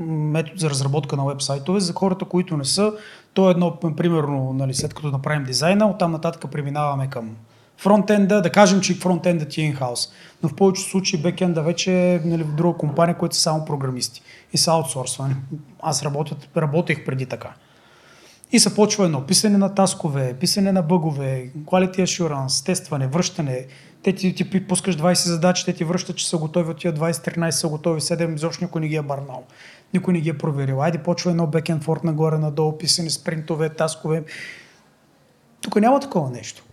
метод 0.00 0.56
за 0.56 0.70
разработка 0.70 1.16
на 1.16 1.26
вебсайтове. 1.26 1.80
За 1.80 1.92
хората, 1.92 2.24
които 2.24 2.56
не 2.56 2.64
са, 2.64 2.92
то 3.34 3.48
е 3.48 3.50
едно, 3.50 3.76
примерно, 3.96 4.52
нали, 4.52 4.74
след 4.74 4.94
като 4.94 5.10
направим 5.10 5.44
дизайна, 5.44 5.90
оттам 5.90 6.12
нататък 6.12 6.50
преминаваме 6.50 7.10
към 7.10 7.36
фронтенда, 7.84 8.42
да 8.42 8.50
кажем, 8.50 8.80
че 8.80 8.94
фронтенда 8.94 9.44
ти 9.44 9.60
е 9.60 9.64
инхаус. 9.64 10.08
Но 10.42 10.48
в 10.48 10.54
повечето 10.54 10.90
случаи 10.90 11.22
бекенда 11.22 11.62
вече 11.62 12.14
е 12.14 12.20
нали, 12.24 12.42
в 12.42 12.54
друга 12.54 12.78
компания, 12.78 13.18
които 13.18 13.36
са 13.36 13.42
само 13.42 13.64
програмисти 13.64 14.22
и 14.52 14.58
са 14.58 14.70
аутсорсвани. 14.70 15.34
Аз 15.82 16.02
работят, 16.02 16.48
работех 16.56 17.04
преди 17.04 17.26
така. 17.26 17.54
И 18.52 18.58
се 18.58 18.74
почва 18.74 19.04
едно 19.04 19.26
писане 19.26 19.58
на 19.58 19.74
таскове, 19.74 20.34
писане 20.34 20.72
на 20.72 20.82
бъгове, 20.82 21.50
quality 21.64 21.98
assurance, 21.98 22.66
тестване, 22.66 23.06
връщане. 23.06 23.66
Те 24.02 24.14
ти, 24.14 24.34
ти 24.34 24.66
пускаш 24.66 24.96
20 24.96 25.14
задачи, 25.14 25.64
те 25.64 25.72
ти 25.72 25.84
връщат, 25.84 26.16
че 26.16 26.28
са 26.28 26.38
готови, 26.38 26.70
от 26.70 26.78
тия 26.78 26.92
20-13 26.92 27.50
са 27.50 27.68
готови, 27.68 28.00
7 28.00 28.34
изобщо 28.34 28.64
никой 28.64 28.80
не 28.80 28.88
ги 28.88 28.96
е 28.96 29.02
барнал. 29.02 29.44
Никой 29.94 30.14
не 30.14 30.20
ги 30.20 30.28
е 30.28 30.38
проверил. 30.38 30.82
Айде 30.82 30.98
почва 30.98 31.30
едно 31.30 31.46
бекен 31.46 31.80
форт 31.80 32.04
нагоре, 32.04 32.38
надолу, 32.38 32.78
писане, 32.78 33.10
спринтове, 33.10 33.68
таскове. 33.68 34.24
Тук 35.60 35.76
няма 35.76 36.00
такова 36.00 36.30
нещо. 36.30 36.64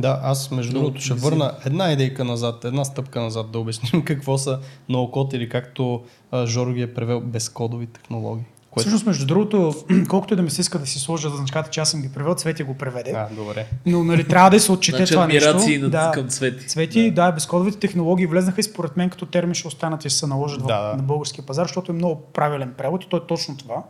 Да, 0.00 0.20
аз 0.22 0.50
между 0.50 0.72
другото 0.72 1.00
ще 1.00 1.14
върна 1.14 1.52
една 1.64 1.92
идейка 1.92 2.24
назад, 2.24 2.64
една 2.64 2.84
стъпка 2.84 3.20
назад 3.20 3.50
да 3.50 3.58
обясним 3.58 4.02
какво 4.04 4.38
са 4.38 4.58
ноу-код 4.88 5.34
или 5.34 5.48
както 5.48 6.02
а, 6.30 6.46
Жоро 6.46 6.72
ги 6.72 6.82
е 6.82 6.94
превел 6.94 7.20
безкодови 7.20 7.86
технологии. 7.86 8.44
Което... 8.70 8.88
Всъщност, 8.88 9.06
между 9.06 9.26
другото, 9.26 9.74
колкото 10.08 10.34
и 10.34 10.36
да 10.36 10.42
ми 10.42 10.50
се 10.50 10.60
иска 10.60 10.78
да 10.78 10.86
си 10.86 10.98
сложа 10.98 11.30
за 11.30 11.36
значката, 11.36 11.70
че 11.70 11.80
аз 11.80 11.90
съм 11.90 12.02
ги 12.02 12.08
превел, 12.08 12.34
Цвети 12.34 12.62
го 12.62 12.74
преведе. 12.74 13.10
А, 13.10 13.28
добре. 13.34 13.66
Но 13.86 14.04
нали, 14.04 14.24
трябва 14.24 14.50
да 14.50 14.60
се 14.60 14.72
отчете 14.72 14.96
значи, 14.96 15.12
това 15.12 15.26
нещо. 15.26 15.56
На, 15.80 15.90
да, 15.90 16.10
към 16.14 16.28
Цвети. 16.28 16.66
Цвети, 16.66 17.10
да. 17.10 17.24
да, 17.24 17.32
безкодовите 17.32 17.78
технологии 17.78 18.26
влезнаха 18.26 18.60
и 18.60 18.64
според 18.64 18.96
мен 18.96 19.10
като 19.10 19.26
термин 19.26 19.54
ще 19.54 19.68
останат 19.68 20.04
и 20.04 20.10
се 20.10 20.26
наложат 20.26 20.58
да, 20.58 20.64
в, 20.64 20.90
да. 20.90 20.96
на 20.96 21.02
българския 21.02 21.46
пазар, 21.46 21.64
защото 21.64 21.92
е 21.92 21.94
много 21.94 22.22
правилен 22.32 22.74
превод 22.78 23.04
и 23.04 23.08
то 23.08 23.16
е 23.16 23.26
точно 23.26 23.56
това 23.56 23.82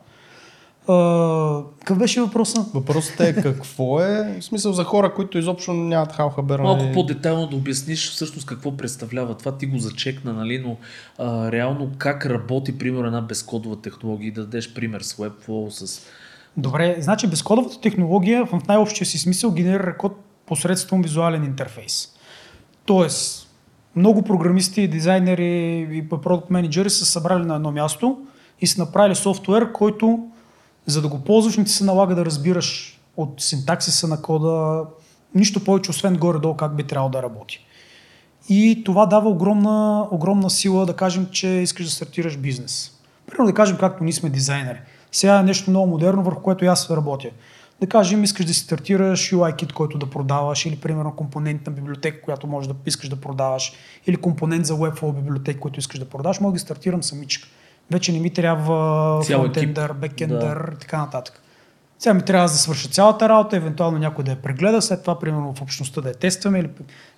какъв 1.78 1.98
беше 1.98 2.20
въпросът? 2.20 2.72
Въпросът 2.74 3.20
е 3.20 3.42
какво 3.42 4.00
е, 4.00 4.36
в 4.40 4.44
смисъл 4.44 4.72
за 4.72 4.84
хора, 4.84 5.14
които 5.14 5.38
изобщо 5.38 5.72
нямат 5.72 6.12
хал 6.12 6.30
хабер. 6.30 6.60
Малко 6.60 6.82
нали? 6.82 6.94
по-детайлно 6.94 7.46
да 7.46 7.56
обясниш 7.56 8.10
всъщност 8.10 8.46
какво 8.46 8.76
представлява 8.76 9.34
това. 9.34 9.58
Ти 9.58 9.66
го 9.66 9.78
зачекна, 9.78 10.32
нали, 10.32 10.58
но 10.58 10.76
а, 11.18 11.52
реално 11.52 11.90
как 11.98 12.26
работи, 12.26 12.78
примерно, 12.78 13.06
една 13.06 13.20
безкодова 13.20 13.80
технология 13.80 14.28
и 14.28 14.32
да 14.32 14.40
дадеш 14.40 14.74
пример 14.74 15.00
с 15.00 15.14
Webflow, 15.14 15.68
с... 15.68 16.06
Добре, 16.56 16.96
значи 17.00 17.26
безкодовата 17.26 17.80
технология 17.80 18.44
в 18.44 18.60
най-общия 18.68 19.06
си 19.06 19.18
смисъл 19.18 19.50
генерира 19.50 19.96
код 19.96 20.16
посредством 20.46 21.02
визуален 21.02 21.44
интерфейс. 21.44 22.08
Тоест, 22.84 23.48
много 23.96 24.22
програмисти, 24.22 24.88
дизайнери 24.88 25.88
и 25.92 26.08
продукт 26.08 26.50
менеджери 26.50 26.90
са 26.90 27.04
събрали 27.04 27.46
на 27.46 27.54
едно 27.54 27.72
място 27.72 28.18
и 28.60 28.66
са 28.66 28.80
направили 28.80 29.14
софтуер, 29.14 29.72
който 29.72 30.28
за 30.88 31.02
да 31.02 31.08
го 31.08 31.18
ползваш, 31.18 31.56
не 31.56 31.64
ти 31.64 31.72
се 31.72 31.84
налага 31.84 32.14
да 32.14 32.24
разбираш 32.24 33.00
от 33.16 33.40
синтаксиса 33.40 34.08
на 34.08 34.22
кода 34.22 34.84
нищо 35.34 35.64
повече, 35.64 35.90
освен 35.90 36.16
горе-долу 36.16 36.56
как 36.56 36.76
би 36.76 36.84
трябвало 36.84 37.10
да 37.10 37.22
работи. 37.22 37.66
И 38.48 38.82
това 38.84 39.06
дава 39.06 39.28
огромна, 39.28 40.08
огромна 40.10 40.50
сила 40.50 40.86
да 40.86 40.96
кажем, 40.96 41.26
че 41.32 41.48
искаш 41.48 41.86
да 41.86 41.92
стартираш 41.92 42.36
бизнес. 42.36 42.92
Примерно 43.26 43.46
да 43.46 43.54
кажем, 43.54 43.76
както 43.76 44.04
ние 44.04 44.12
сме 44.12 44.30
дизайнери. 44.30 44.78
Сега 45.12 45.38
е 45.38 45.42
нещо 45.42 45.70
много 45.70 45.86
модерно, 45.86 46.22
върху 46.22 46.42
което 46.42 46.64
аз 46.64 46.90
работя. 46.90 47.30
Да 47.80 47.86
кажем, 47.86 48.24
искаш 48.24 48.46
да 48.46 48.54
си 48.54 48.60
стартираш 48.60 49.30
UI-кит, 49.30 49.72
който 49.72 49.98
да 49.98 50.10
продаваш, 50.10 50.66
или 50.66 50.76
примерно 50.76 51.16
компонент 51.16 51.66
на 51.66 51.72
библиотека, 51.72 52.22
която 52.22 52.46
можеш 52.46 52.68
да 52.68 52.74
искаш 52.86 53.08
да 53.08 53.16
продаваш, 53.16 53.72
или 54.06 54.16
компонент 54.16 54.66
за 54.66 54.74
Webflow 54.74 55.14
библиотека, 55.14 55.60
който 55.60 55.78
искаш 55.78 55.98
да 55.98 56.08
продаваш, 56.08 56.40
мога 56.40 56.52
да 56.52 56.58
стартирам 56.58 57.02
самичка. 57.02 57.48
Вече 57.90 58.12
не 58.12 58.20
ми 58.20 58.30
трябва 58.30 59.22
фронтендър, 59.22 59.92
бекендър 59.92 60.66
да. 60.66 60.72
и 60.72 60.78
така 60.78 60.98
нататък. 60.98 61.42
Сега 61.98 62.14
ми 62.14 62.22
трябва 62.22 62.48
да 62.48 62.54
свърша 62.54 62.88
цялата 62.88 63.28
работа, 63.28 63.56
евентуално 63.56 63.98
някой 63.98 64.24
да 64.24 64.30
я 64.30 64.36
прегледа, 64.36 64.82
след 64.82 65.00
това, 65.00 65.18
примерно 65.18 65.54
в 65.54 65.62
общността 65.62 66.00
да 66.00 66.08
я 66.08 66.14
тестваме 66.14 66.58
или 66.58 66.68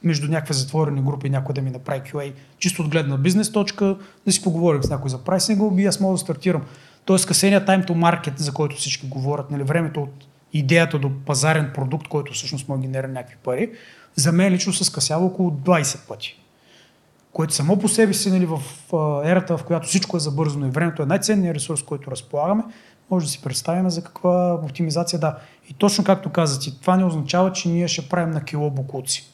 между 0.03 0.31
някакви 0.31 0.55
затворени 0.55 1.03
групи 1.03 1.31
някой 1.31 1.55
да 1.55 1.62
ми 1.62 1.71
направи 1.71 2.00
QA, 2.00 2.33
чисто 2.59 2.83
от 2.83 2.89
гледна 2.89 3.17
бизнес 3.17 3.53
точка, 3.53 3.97
да 4.27 4.33
си 4.33 4.43
поговорим 4.43 4.83
с 4.83 4.91
някой 4.91 5.11
за 5.11 5.19
прайсинга 5.19 5.83
и 5.83 5.87
аз 5.87 6.00
мога 6.00 6.15
да 6.15 6.19
стартирам. 6.19 6.62
Тоест, 7.05 7.25
скъсения 7.25 7.67
time 7.67 7.87
to 7.87 7.91
market, 7.91 8.33
за 8.37 8.53
който 8.53 8.77
всички 8.77 9.07
говорят, 9.07 9.50
нали, 9.50 9.62
времето 9.62 10.03
от 10.03 10.27
идеята 10.53 10.99
до 10.99 11.11
пазарен 11.27 11.71
продукт, 11.75 12.09
който 12.09 12.33
всъщност 12.33 12.69
може 12.69 12.81
да 12.81 12.87
генерира 12.87 13.09
някакви 13.09 13.37
пари, 13.45 13.71
за 14.15 14.33
мен 14.33 14.53
лично 14.53 14.73
се 14.73 14.85
скъсява 14.85 15.27
около 15.27 15.50
20 15.50 16.09
пъти 16.09 16.39
което 17.33 17.55
само 17.55 17.79
по 17.79 17.89
себе 17.89 18.15
си 18.15 18.31
нали, 18.31 18.47
в 18.47 18.61
ерата, 19.25 19.57
в 19.57 19.65
която 19.65 19.89
всичко 19.89 20.17
е 20.17 20.21
забързано 20.21 20.67
и 20.67 20.71
времето 20.71 21.03
е 21.03 21.07
най-ценният 21.07 21.57
ресурс, 21.57 21.83
който 21.83 22.11
разполагаме, 22.11 22.65
може 23.11 23.27
да 23.27 23.33
си 23.33 23.43
представим 23.43 23.91
за 23.91 24.05
каква 24.05 24.55
оптимизация 24.55 25.19
да. 25.19 25.39
И 25.69 25.75
точно 25.75 26.05
както 26.05 26.31
казах 26.31 26.75
това 26.81 26.97
не 26.97 27.05
означава, 27.05 27.53
че 27.53 27.69
ние 27.69 27.89
ще 27.89 28.09
правим 28.09 28.31
на 28.31 28.45
кило 28.45 28.71
букуци. 28.71 29.33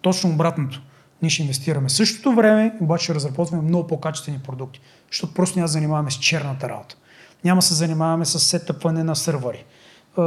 Точно 0.00 0.30
обратното. 0.30 0.82
Ние 1.22 1.30
ще 1.30 1.42
инвестираме. 1.42 1.88
Същото 1.88 2.32
време, 2.32 2.74
обаче 2.80 3.04
ще 3.04 3.14
разработваме 3.14 3.62
много 3.62 3.86
по-качествени 3.86 4.38
продукти, 4.38 4.80
защото 5.10 5.34
просто 5.34 5.58
няма 5.58 5.68
занимаваме 5.68 6.10
с 6.10 6.14
черната 6.14 6.68
работа. 6.68 6.96
Няма 7.44 7.62
се 7.62 7.74
занимаваме 7.74 8.24
с 8.24 8.38
сетъпване 8.38 9.04
на 9.04 9.16
сървъри 9.16 9.64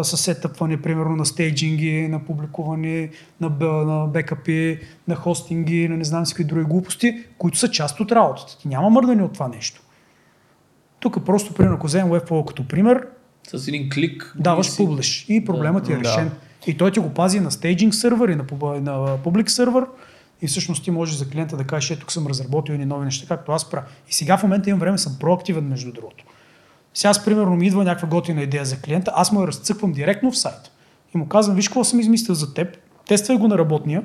с 0.03 0.17
сетъпване, 0.17 0.81
примерно 0.81 1.15
на 1.15 1.25
стейджинги, 1.25 2.07
на 2.07 2.25
публикуване, 2.25 3.09
на, 3.41 3.49
на 3.85 4.07
бекапи, 4.07 4.79
на 5.07 5.15
хостинги, 5.15 5.87
на 5.89 5.97
не 5.97 6.03
знам 6.03 6.25
си 6.25 6.33
какви 6.33 6.43
други 6.43 6.65
глупости, 6.65 7.23
които 7.37 7.57
са 7.57 7.71
част 7.71 7.99
от 7.99 8.11
работата. 8.11 8.57
Ти 8.57 8.67
няма 8.67 8.89
мърдане 8.89 9.23
от 9.23 9.33
това 9.33 9.47
нещо. 9.47 9.81
Тук 10.99 11.25
просто, 11.25 11.53
примерно, 11.53 11.75
ако 11.75 11.87
вземем 11.87 12.11
Webflow 12.11 12.45
като 12.45 12.67
пример, 12.67 13.07
с 13.55 13.67
един 13.67 13.89
клик 13.89 14.35
даваш 14.39 14.77
публиш 14.77 15.25
и 15.29 15.45
проблемът 15.45 15.85
да, 15.85 15.93
е 15.93 15.97
решен. 15.97 16.27
Да. 16.27 16.71
И 16.71 16.77
той 16.77 16.91
ти 16.91 16.99
го 16.99 17.09
пази 17.09 17.39
на 17.39 17.51
стейджинг 17.51 17.93
сервер 17.93 18.29
и 18.29 18.35
на, 18.35 18.45
на 18.81 19.17
публик 19.23 19.51
сервер 19.51 19.85
и 20.41 20.47
всъщност 20.47 20.83
ти 20.83 20.91
можеш 20.91 21.15
за 21.15 21.29
клиента 21.29 21.57
да 21.57 21.63
кажеш, 21.63 21.91
ето 21.91 21.99
тук 21.99 22.11
съм 22.11 22.27
разработил 22.27 22.73
и 22.73 22.85
нови 22.85 23.05
неща, 23.05 23.27
както 23.27 23.51
аз 23.51 23.69
правя. 23.69 23.85
И 24.09 24.13
сега 24.13 24.37
в 24.37 24.43
момента 24.43 24.69
имам 24.69 24.79
време, 24.79 24.97
съм 24.97 25.17
проактивен 25.19 25.67
между 25.67 25.91
другото. 25.91 26.25
Сега 26.93 27.09
аз, 27.09 27.25
примерно, 27.25 27.55
ми 27.55 27.67
идва 27.67 27.83
някаква 27.83 28.07
готина 28.07 28.41
идея 28.41 28.65
за 28.65 28.81
клиента, 28.81 29.11
аз 29.15 29.31
му 29.31 29.41
я 29.41 29.47
разцъквам 29.47 29.91
директно 29.91 30.31
в 30.31 30.37
сайт. 30.37 30.71
И 31.15 31.17
му 31.17 31.27
казвам, 31.27 31.55
виж 31.55 31.67
какво 31.67 31.83
съм 31.83 31.99
измислил 31.99 32.35
за 32.35 32.53
теб, 32.53 32.77
тествай 33.07 33.37
го 33.37 33.47
на 33.47 33.57
работния, 33.57 34.03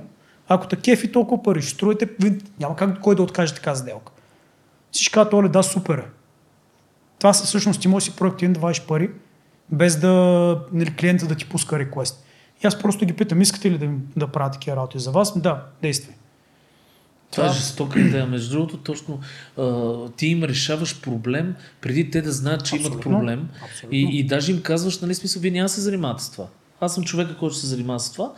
ако 0.48 0.66
те 0.66 0.76
кефи 0.76 1.12
толкова 1.12 1.42
пари, 1.42 1.62
ще 1.62 1.70
струвате, 1.70 2.08
няма 2.60 2.76
как 2.76 3.00
кой 3.00 3.14
да 3.14 3.22
откаже 3.22 3.54
така 3.54 3.74
сделка. 3.74 4.12
Всички 4.92 5.12
казват, 5.12 5.34
оле, 5.34 5.48
да, 5.48 5.62
супер 5.62 5.98
е. 5.98 6.04
Това 7.18 7.32
са 7.32 7.44
всъщност 7.44 7.80
ти 7.80 7.88
можеш 7.88 8.08
си 8.08 8.16
проективен 8.16 8.52
да 8.52 8.60
вадиш 8.60 8.80
пари, 8.80 9.10
без 9.72 10.00
да 10.00 10.10
нали, 10.72 10.96
клиента 10.96 11.26
да 11.26 11.34
ти 11.34 11.48
пуска 11.48 11.78
реквест. 11.78 12.24
И 12.64 12.66
аз 12.66 12.78
просто 12.78 13.06
ги 13.06 13.12
питам, 13.12 13.40
искате 13.40 13.70
ли 13.70 13.78
да, 13.78 13.88
да 14.16 14.28
правя 14.28 14.50
такива 14.50 14.76
работи 14.76 14.98
за 14.98 15.10
вас? 15.10 15.40
Да, 15.40 15.64
действай. 15.82 16.16
Това 17.30 17.46
е 17.46 17.52
жестока 17.52 18.00
идея. 18.00 18.26
Между 18.26 18.50
другото, 18.56 18.76
точно 18.76 19.20
а, 19.58 19.92
ти 20.16 20.26
им 20.26 20.44
решаваш 20.44 21.00
проблем, 21.00 21.54
преди 21.80 22.10
те 22.10 22.22
да 22.22 22.32
знаят, 22.32 22.64
че 22.64 22.76
Абсолютно. 22.76 23.10
имат 23.10 23.20
проблем. 23.20 23.48
И, 23.90 24.18
и 24.18 24.26
даже 24.26 24.52
им 24.52 24.62
казваш, 24.62 25.00
нали, 25.00 25.14
смисъл, 25.14 25.42
вие 25.42 25.50
няма 25.50 25.64
да 25.64 25.68
се 25.68 25.80
занимавате 25.80 26.22
с 26.22 26.30
това. 26.30 26.46
Аз 26.80 26.94
съм 26.94 27.04
човека, 27.04 27.36
който 27.36 27.54
се 27.54 27.66
занимава 27.66 28.00
с 28.00 28.12
това. 28.12 28.32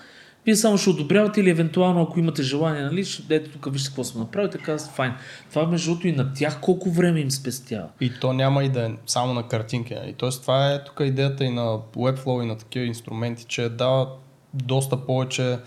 Вие 0.46 0.56
само 0.56 0.78
ще 0.78 0.90
одобрявате 0.90 1.40
или 1.40 1.50
евентуално, 1.50 2.02
ако 2.02 2.18
имате 2.18 2.42
желание, 2.42 2.82
нали, 2.82 3.04
ще, 3.04 3.34
ето 3.34 3.50
тук 3.50 3.72
вижте 3.72 3.88
какво 3.88 4.04
сме 4.04 4.20
направили, 4.20 4.50
така 4.50 4.78
файн. 4.78 5.12
Това 5.50 5.66
между 5.66 5.90
другото 5.90 6.08
и 6.08 6.12
на 6.12 6.32
тях 6.32 6.60
колко 6.60 6.90
време 6.90 7.20
им 7.20 7.30
спестява. 7.30 7.88
И 8.00 8.12
то 8.20 8.32
няма 8.32 8.64
и 8.64 8.68
да 8.68 8.86
е 8.86 8.90
само 9.06 9.34
на 9.34 9.48
картинки. 9.48 9.94
Нали? 9.94 10.12
Тоест 10.12 10.42
това 10.42 10.72
е 10.72 10.84
тук 10.84 11.00
идеята 11.00 11.44
и 11.44 11.50
на 11.50 11.78
Webflow 11.96 12.42
и 12.42 12.46
на 12.46 12.58
такива 12.58 12.86
инструменти, 12.86 13.44
че 13.44 13.68
дава 13.68 14.08
доста 14.54 14.96
повече 15.06 15.58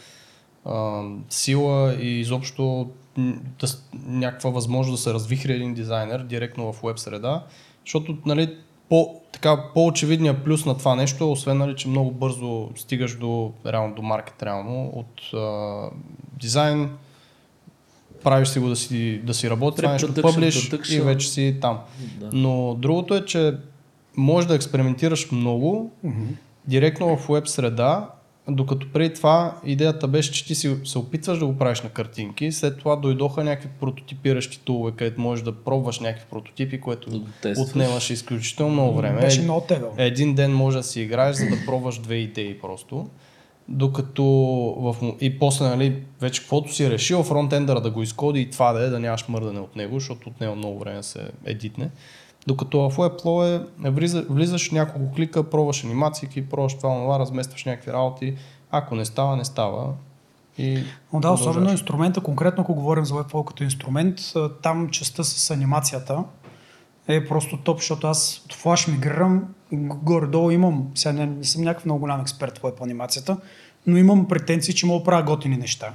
а, 0.65 1.01
сила 1.29 1.93
и 2.01 2.19
изобщо 2.19 2.89
да, 3.59 3.67
някаква 4.05 4.49
възможност 4.49 4.99
да 4.99 5.03
се 5.03 5.13
развихри 5.13 5.53
един 5.53 5.73
дизайнер 5.73 6.19
директно 6.19 6.73
в 6.73 6.81
веб 6.83 6.99
среда, 6.99 7.43
защото 7.85 8.17
нали, 8.25 8.55
по, 8.89 9.21
така, 9.31 9.63
по-очевидният 9.73 10.43
плюс 10.43 10.65
на 10.65 10.77
това 10.77 10.95
нещо 10.95 11.23
е, 11.23 11.27
освен 11.27 11.57
нали, 11.57 11.75
че 11.75 11.87
много 11.87 12.11
бързо 12.11 12.69
стигаш 12.75 13.17
до, 13.17 13.51
реално, 13.65 13.95
до 13.95 14.01
маркет, 14.01 14.43
реално, 14.43 14.91
от 14.95 15.33
а, 15.33 15.89
дизайн, 16.39 16.89
правиш 18.23 18.47
си 18.47 18.59
го 18.59 18.69
да 18.69 18.75
си, 18.75 19.21
да 19.23 19.33
си 19.33 19.49
работи, 19.49 19.77
това 19.77 19.91
нещо 19.91 20.13
пъблиш 20.21 20.71
и 20.91 21.01
вече 21.01 21.29
си 21.29 21.57
там. 21.61 21.79
Да. 22.19 22.29
Но 22.33 22.75
другото 22.79 23.15
е, 23.15 23.25
че 23.25 23.57
можеш 24.17 24.47
да 24.47 24.55
експериментираш 24.55 25.31
много 25.31 25.91
mm-hmm. 26.05 26.35
директно 26.67 27.17
в 27.17 27.27
веб 27.29 27.47
среда 27.47 28.09
докато 28.51 28.91
преди 28.93 29.13
това 29.13 29.57
идеята 29.65 30.07
беше, 30.07 30.31
че 30.31 30.45
ти 30.45 30.55
си 30.55 30.77
се 30.83 30.97
опитваш 30.97 31.39
да 31.39 31.45
го 31.45 31.57
правиш 31.57 31.81
на 31.81 31.89
картинки, 31.89 32.51
след 32.51 32.77
това 32.77 32.95
дойдоха 32.95 33.43
някакви 33.43 33.69
прототипиращи 33.79 34.59
тулове, 34.59 34.91
където 34.91 35.21
можеш 35.21 35.43
да 35.43 35.51
пробваш 35.51 35.99
някакви 35.99 36.25
прототипи, 36.29 36.81
което 36.81 37.09
да 37.09 37.21
отнемаш 37.57 38.09
изключително 38.09 38.73
много 38.73 38.97
време. 38.97 39.21
Беше 39.21 39.41
много 39.41 39.61
тегъл. 39.61 39.93
Един 39.97 40.35
ден 40.35 40.53
може 40.53 40.77
да 40.77 40.83
си 40.83 41.01
играеш, 41.01 41.35
за 41.35 41.45
да 41.45 41.55
пробваш 41.65 41.97
две 41.99 42.15
идеи 42.15 42.59
просто. 42.59 43.09
Докато 43.67 44.23
в, 44.79 44.95
и 45.21 45.39
после, 45.39 45.65
нали, 45.65 46.03
вече 46.21 46.41
каквото 46.41 46.73
си 46.73 46.89
решил 46.89 47.23
фронтендъра 47.23 47.81
да 47.81 47.91
го 47.91 48.03
изкоди 48.03 48.41
и 48.41 48.49
това 48.49 48.73
да 48.73 48.83
е, 48.83 48.89
да 48.89 48.99
нямаш 48.99 49.27
мърдане 49.27 49.59
от 49.59 49.75
него, 49.75 49.99
защото 49.99 50.29
отнема 50.29 50.55
много 50.55 50.79
време 50.79 50.97
да 50.97 51.03
се 51.03 51.19
едитне. 51.45 51.89
Докато 52.47 52.89
в 52.89 52.97
Webflow 52.97 53.65
е, 53.85 53.89
влизаш, 53.89 54.25
влизаш 54.29 54.71
няколко 54.71 55.13
клика, 55.15 55.49
пробваш 55.49 55.83
анимации, 55.83 56.43
пробваш 56.49 56.77
това, 56.77 57.01
това, 57.01 57.19
разместваш 57.19 57.65
някакви 57.65 57.93
работи. 57.93 58.35
Ако 58.71 58.95
не 58.95 59.05
става, 59.05 59.37
не 59.37 59.45
става. 59.45 59.93
И 60.57 60.83
Но 61.13 61.19
да, 61.19 61.31
особено 61.31 61.71
инструмента, 61.71 62.21
конкретно 62.21 62.61
ако 62.63 62.75
говорим 62.75 63.05
за 63.05 63.13
Webflow 63.13 63.45
като 63.45 63.63
инструмент, 63.63 64.19
там 64.61 64.89
частта 64.89 65.23
с 65.23 65.51
анимацията 65.51 66.23
е 67.07 67.27
просто 67.27 67.57
топ, 67.57 67.77
защото 67.77 68.07
аз 68.07 68.41
от 68.45 68.53
Flash 68.53 68.91
мигрирам, 68.91 69.47
горе-долу 69.73 70.51
имам, 70.51 70.91
сега 70.95 71.13
не, 71.13 71.25
не 71.25 71.43
съм 71.43 71.63
някакъв 71.63 71.85
много 71.85 71.99
голям 71.99 72.21
експерт 72.21 72.57
в 72.57 72.61
Web 72.61 72.83
анимацията, 72.83 73.37
но 73.87 73.97
имам 73.97 74.27
претенции, 74.27 74.75
че 74.75 74.85
мога 74.85 74.99
да 74.99 75.05
правя 75.05 75.23
готини 75.23 75.57
неща. 75.57 75.93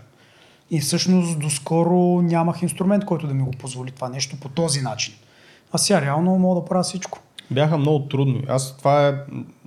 И 0.71 0.81
всъщност 0.81 1.39
доскоро 1.39 2.23
нямах 2.23 2.63
инструмент, 2.63 3.05
който 3.05 3.27
да 3.27 3.35
ми 3.35 3.43
го 3.43 3.51
позволи 3.51 3.91
това 3.91 4.09
нещо 4.09 4.37
по 4.41 4.49
този 4.49 4.81
начин. 4.81 5.15
А 5.75 5.79
сега 5.79 6.01
реално 6.01 6.39
мога 6.39 6.61
да 6.61 6.65
правя 6.65 6.83
всичко. 6.83 7.19
Бяха 7.51 7.79
много 7.79 8.09
трудни. 8.09 8.45
Аз 8.49 8.77
това 8.77 9.09
е... 9.09 9.15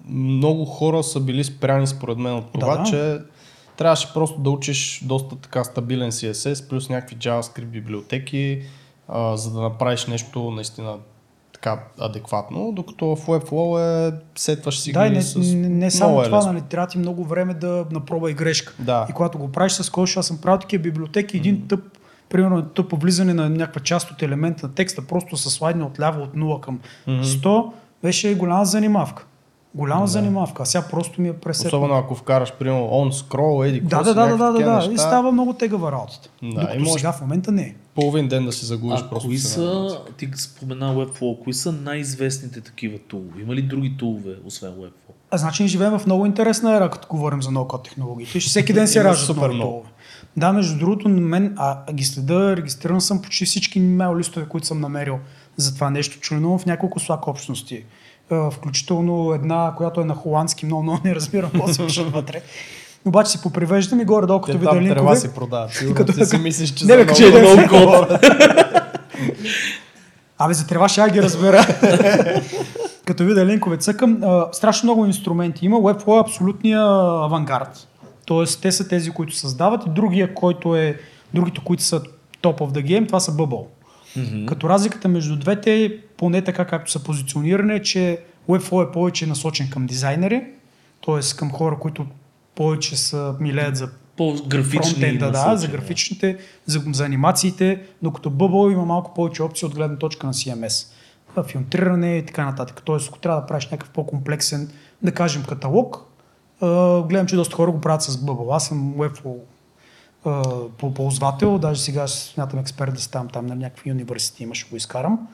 Много 0.10 0.66
хора 0.66 1.04
са 1.04 1.20
били 1.20 1.44
спряни 1.44 1.88
според 1.88 2.18
мен 2.18 2.34
от 2.34 2.54
това, 2.54 2.78
да, 2.78 2.84
да. 2.84 2.90
че 2.90 3.20
трябваше 3.78 4.14
просто 4.14 4.40
да 4.40 4.50
учиш 4.50 5.04
доста 5.06 5.36
така 5.36 5.64
стабилен 5.64 6.12
CSS, 6.12 6.70
плюс 6.70 6.90
някакви 6.90 7.16
JavaScript 7.16 7.66
библиотеки, 7.66 8.62
а, 9.08 9.38
за 9.38 9.52
да 9.52 9.62
направиш 9.62 10.06
нещо 10.06 10.52
наистина 10.52 10.98
така 11.54 11.84
адекватно, 12.00 12.72
докато 12.72 13.06
в 13.06 13.26
Webflow 13.26 14.10
е 14.10 14.14
сетваш 14.36 14.80
си 14.80 14.92
да, 14.92 15.10
не, 15.10 15.22
с 15.22 15.36
не, 15.36 15.70
не 15.70 15.92
само 15.92 16.24
това, 16.24 16.46
нали, 16.46 16.62
трябва 16.62 16.88
ти 16.88 16.98
много 16.98 17.24
време 17.24 17.54
да 17.54 17.86
направя 17.92 18.32
и 18.32 18.34
грешка. 18.34 18.74
Да. 18.80 19.08
И 19.10 19.14
когато 19.14 19.38
го 19.38 19.52
правиш 19.52 19.72
с 19.72 19.90
кой, 19.90 20.06
аз 20.18 20.28
съм 20.28 20.38
правил 20.38 20.60
такива 20.60 20.84
библиотеки, 20.84 21.38
един 21.38 21.58
mm. 21.58 21.70
тъп 21.70 21.97
примерно 22.30 22.66
тъпо 22.66 22.96
влизане 22.96 23.34
на 23.34 23.50
някаква 23.50 23.82
част 23.82 24.12
от 24.12 24.22
елемента 24.22 24.68
на 24.68 24.74
текста, 24.74 25.02
просто 25.02 25.38
с 25.38 25.50
слайдне 25.50 25.84
от 25.84 26.00
ляво 26.00 26.24
от 26.24 26.34
0 26.34 26.60
към 26.60 26.80
100, 27.08 27.24
mm-hmm. 27.24 27.72
беше 28.04 28.36
голяма 28.36 28.66
занимавка. 28.66 29.26
Голяма 29.76 30.02
да. 30.02 30.08
занимавка. 30.08 30.63
А 30.63 30.66
сега 30.66 30.88
просто 30.92 31.22
ми 31.22 31.30
е 31.30 31.34
пресетно. 31.34 31.68
Особено 31.68 31.94
ако 31.94 32.16
вкараш, 32.16 32.54
примерно, 32.54 32.82
on 32.82 33.12
scroll, 33.12 33.68
еди, 33.68 33.82
да, 33.82 34.04
да, 34.04 34.13
да, 34.13 34.28
да, 34.28 34.38
да, 34.38 34.52
да, 34.52 34.88
да. 34.88 34.94
И 34.94 34.98
става 34.98 35.32
много 35.32 35.54
тегава 35.54 35.92
работата. 35.92 36.30
Да, 36.44 36.50
Докато 36.50 36.76
и 36.78 36.80
може 36.80 36.94
сега 36.94 37.12
в 37.12 37.22
момента 37.22 37.52
не 37.52 37.62
е. 37.62 37.76
Половин 37.96 38.28
ден 38.28 38.46
да 38.46 38.52
се 38.52 38.66
загубиш 38.66 39.00
а 39.00 39.10
просто. 39.10 39.28
Кои 39.28 39.38
са, 39.38 40.00
ти 40.18 40.30
спомена 40.36 40.96
Webflow, 40.96 41.44
кои 41.44 41.54
са 41.54 41.72
най-известните 41.72 42.62
такива 42.62 43.00
тулове? 43.00 43.42
Има 43.42 43.56
ли 43.56 43.62
други 43.62 43.98
тулове, 43.98 44.36
освен 44.46 44.72
Webflow? 44.72 45.13
А 45.32 45.38
значи 45.38 45.63
ние 45.63 45.68
живеем 45.70 46.00
в 46.00 46.06
много 46.06 46.26
интересна 46.26 46.76
ера, 46.76 46.90
като 46.90 47.08
говорим 47.08 47.42
за 47.42 47.52
ноу 47.52 47.68
технологиите. 47.84 48.40
Всеки 48.40 48.74
ден 48.74 48.88
се 48.88 49.04
раждат 49.04 49.26
супер 49.26 49.50
много. 49.50 49.86
Да, 50.38 50.54
между 50.54 50.80
другото, 50.80 51.10
на 51.10 51.21
мен, 51.21 51.54
а 51.58 51.93
ги 51.93 52.04
следа, 52.04 52.58
регистриран 52.58 53.02
съм 53.02 53.21
почти 53.21 53.45
всички 53.45 53.80
мейл 53.80 54.17
листове, 54.17 54.45
които 54.50 54.67
съм 54.67 54.82
намерил 54.82 55.19
за 55.58 55.76
това 55.76 55.89
нещо. 55.89 56.19
Членувам 56.19 56.60
в 56.60 56.65
няколко 56.65 57.00
слак 57.00 57.28
общности. 57.28 57.84
Включително 58.52 59.34
една, 59.34 59.73
която 59.78 60.02
е 60.02 60.06
на 60.06 60.13
холандски, 60.15 60.65
много, 60.65 60.84
много 60.84 61.00
не 61.06 61.15
разбирам 61.15 61.52
какво 61.52 61.67
се 61.67 61.84
вършат 61.84 62.12
вътре. 62.12 62.41
Обаче 63.06 63.32
си 63.32 63.41
попривеждам 63.41 64.00
и 64.00 64.06
горе-долу, 64.06 64.41
като 64.41 64.58
видя 64.58 64.76
линкове. 64.76 64.95
Трева 64.95 65.15
си 65.15 65.34
продават. 65.34 65.71
Сигурно 65.73 65.95
като, 65.95 66.13
ти 66.13 66.26
си 66.26 66.38
мислиш, 66.38 66.73
че 66.73 66.86
не, 66.86 67.06
за 67.13 67.30
много, 67.30 67.58
много 67.58 67.67
хора. 67.67 68.19
Абе, 70.38 70.54
за 70.54 70.67
трева 70.67 70.89
ще 70.89 71.02
я 71.02 71.10
ги 71.10 71.23
разбера. 71.23 71.67
като 73.06 73.26
видя 73.26 73.45
линкове 73.45 73.78
цъкам. 73.78 74.23
страшно 74.52 74.88
много 74.88 75.06
инструменти 75.06 75.65
има. 75.65 75.78
Webflow 75.78 76.17
е 76.17 76.21
абсолютния 76.21 76.82
авангард. 77.26 77.88
Тоест, 78.28 78.62
те 78.62 78.72
са 78.72 78.88
тези, 78.88 79.12
които 79.12 79.36
създават 79.36 79.86
и 79.86 79.90
другия, 79.90 80.34
който 80.34 80.76
е, 80.76 81.00
другите, 81.34 81.62
които 81.63 81.84
са 81.84 82.02
top 82.42 82.60
of 82.60 82.72
the 82.72 82.86
game, 82.86 83.08
това 83.08 83.20
са 83.20 83.32
Bubble. 83.32 83.66
Mm-hmm. 84.18 84.46
Като 84.46 84.70
разликата 84.70 85.08
между 85.08 85.36
двете, 85.36 85.98
поне 86.18 86.42
така 86.42 86.66
както 86.66 86.92
са 86.92 87.04
позиционирани, 87.04 87.74
е, 87.74 87.82
че 87.82 88.20
Webflow 88.50 88.90
е 88.90 88.92
повече 88.92 89.28
насочен 89.28 89.70
към 89.70 89.86
дизайнери, 89.86 90.44
т.е. 91.06 91.38
към 91.38 91.52
хора, 91.52 91.78
които 91.80 92.06
повече 92.56 92.98
са 92.98 93.36
милеят 93.40 93.76
за 93.76 93.90
по-графични 94.18 95.18
да, 95.18 95.32
да, 95.32 95.58
за 95.58 95.68
графичните, 95.68 96.38
за, 96.66 96.84
за 96.94 97.06
анимациите, 97.06 97.82
докато 98.02 98.30
Bubble 98.30 98.74
има 98.74 98.86
малко 98.86 99.13
повече 99.13 99.44
опции 99.44 99.66
от 99.66 99.76
гледна 99.76 99.98
точка 99.98 100.28
на 100.28 100.34
CMS. 100.34 100.88
Филтриране 101.48 102.18
и 102.18 102.26
така 102.26 102.46
нататък. 102.46 102.82
Тоест, 102.86 103.08
ако 103.10 103.20
трябва 103.20 103.42
да 103.42 103.48
правиш 103.48 103.66
някакъв 103.66 103.90
по-комплексен, 103.90 104.72
да 105.02 105.12
кажем, 105.12 105.44
каталог, 105.44 106.07
гледам, 107.08 107.28
че 107.28 107.36
доста 107.36 107.56
хора 107.56 107.72
го 107.72 107.82
правят 107.82 108.02
с 108.02 108.17
Bubble. 108.17 108.56
Аз 108.56 108.67
съм 108.67 108.93
Webflow 108.93 109.38
по 110.78 110.93
ползвател, 110.93 111.58
даже 111.58 111.82
сега 111.82 112.08
смятам 112.08 112.60
експерт 112.60 112.93
да 112.93 113.02
ставам 113.02 113.28
там 113.28 113.46
на 113.46 113.56
някакви 113.56 113.91
университети, 113.91 114.43
има, 114.43 114.56
ще 114.56 114.70
го 114.70 114.76
изкарам. 114.76 115.28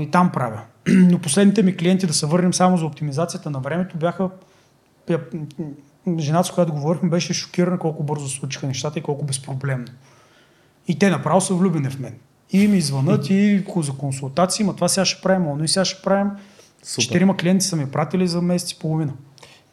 и 0.00 0.08
там 0.12 0.30
правя. 0.32 0.60
Но 0.88 1.18
последните 1.18 1.62
ми 1.62 1.76
клиенти, 1.76 2.06
да 2.06 2.12
се 2.14 2.26
върнем 2.26 2.54
само 2.54 2.76
за 2.76 2.86
оптимизацията 2.86 3.50
на 3.50 3.60
времето, 3.60 3.96
бяха 3.96 4.30
жената, 6.18 6.48
с 6.48 6.50
която 6.50 6.72
говорихме, 6.72 7.08
беше 7.08 7.34
шокирана 7.34 7.78
колко 7.78 8.02
бързо 8.02 8.28
случиха 8.28 8.66
нещата 8.66 8.98
и 8.98 9.02
колко 9.02 9.24
безпроблемно. 9.24 9.86
И 10.88 10.98
те 10.98 11.10
направо 11.10 11.40
са 11.40 11.54
влюбени 11.54 11.90
в 11.90 12.00
мен. 12.00 12.14
И 12.50 12.68
ми 12.68 12.80
звънат 12.80 13.30
и 13.30 13.64
за 13.76 13.92
консултации, 13.92 14.64
ма 14.64 14.74
това 14.74 14.88
сега 14.88 15.04
ще 15.04 15.22
правим, 15.22 15.46
но 15.58 15.64
и 15.64 15.68
сега 15.68 15.84
ще 15.84 16.02
правим. 16.02 16.30
Четирима 16.98 17.36
клиенти 17.36 17.66
са 17.66 17.76
ми 17.76 17.90
пратили 17.90 18.28
за 18.28 18.42
месец 18.42 18.72
и 18.72 18.78
половина. 18.78 19.12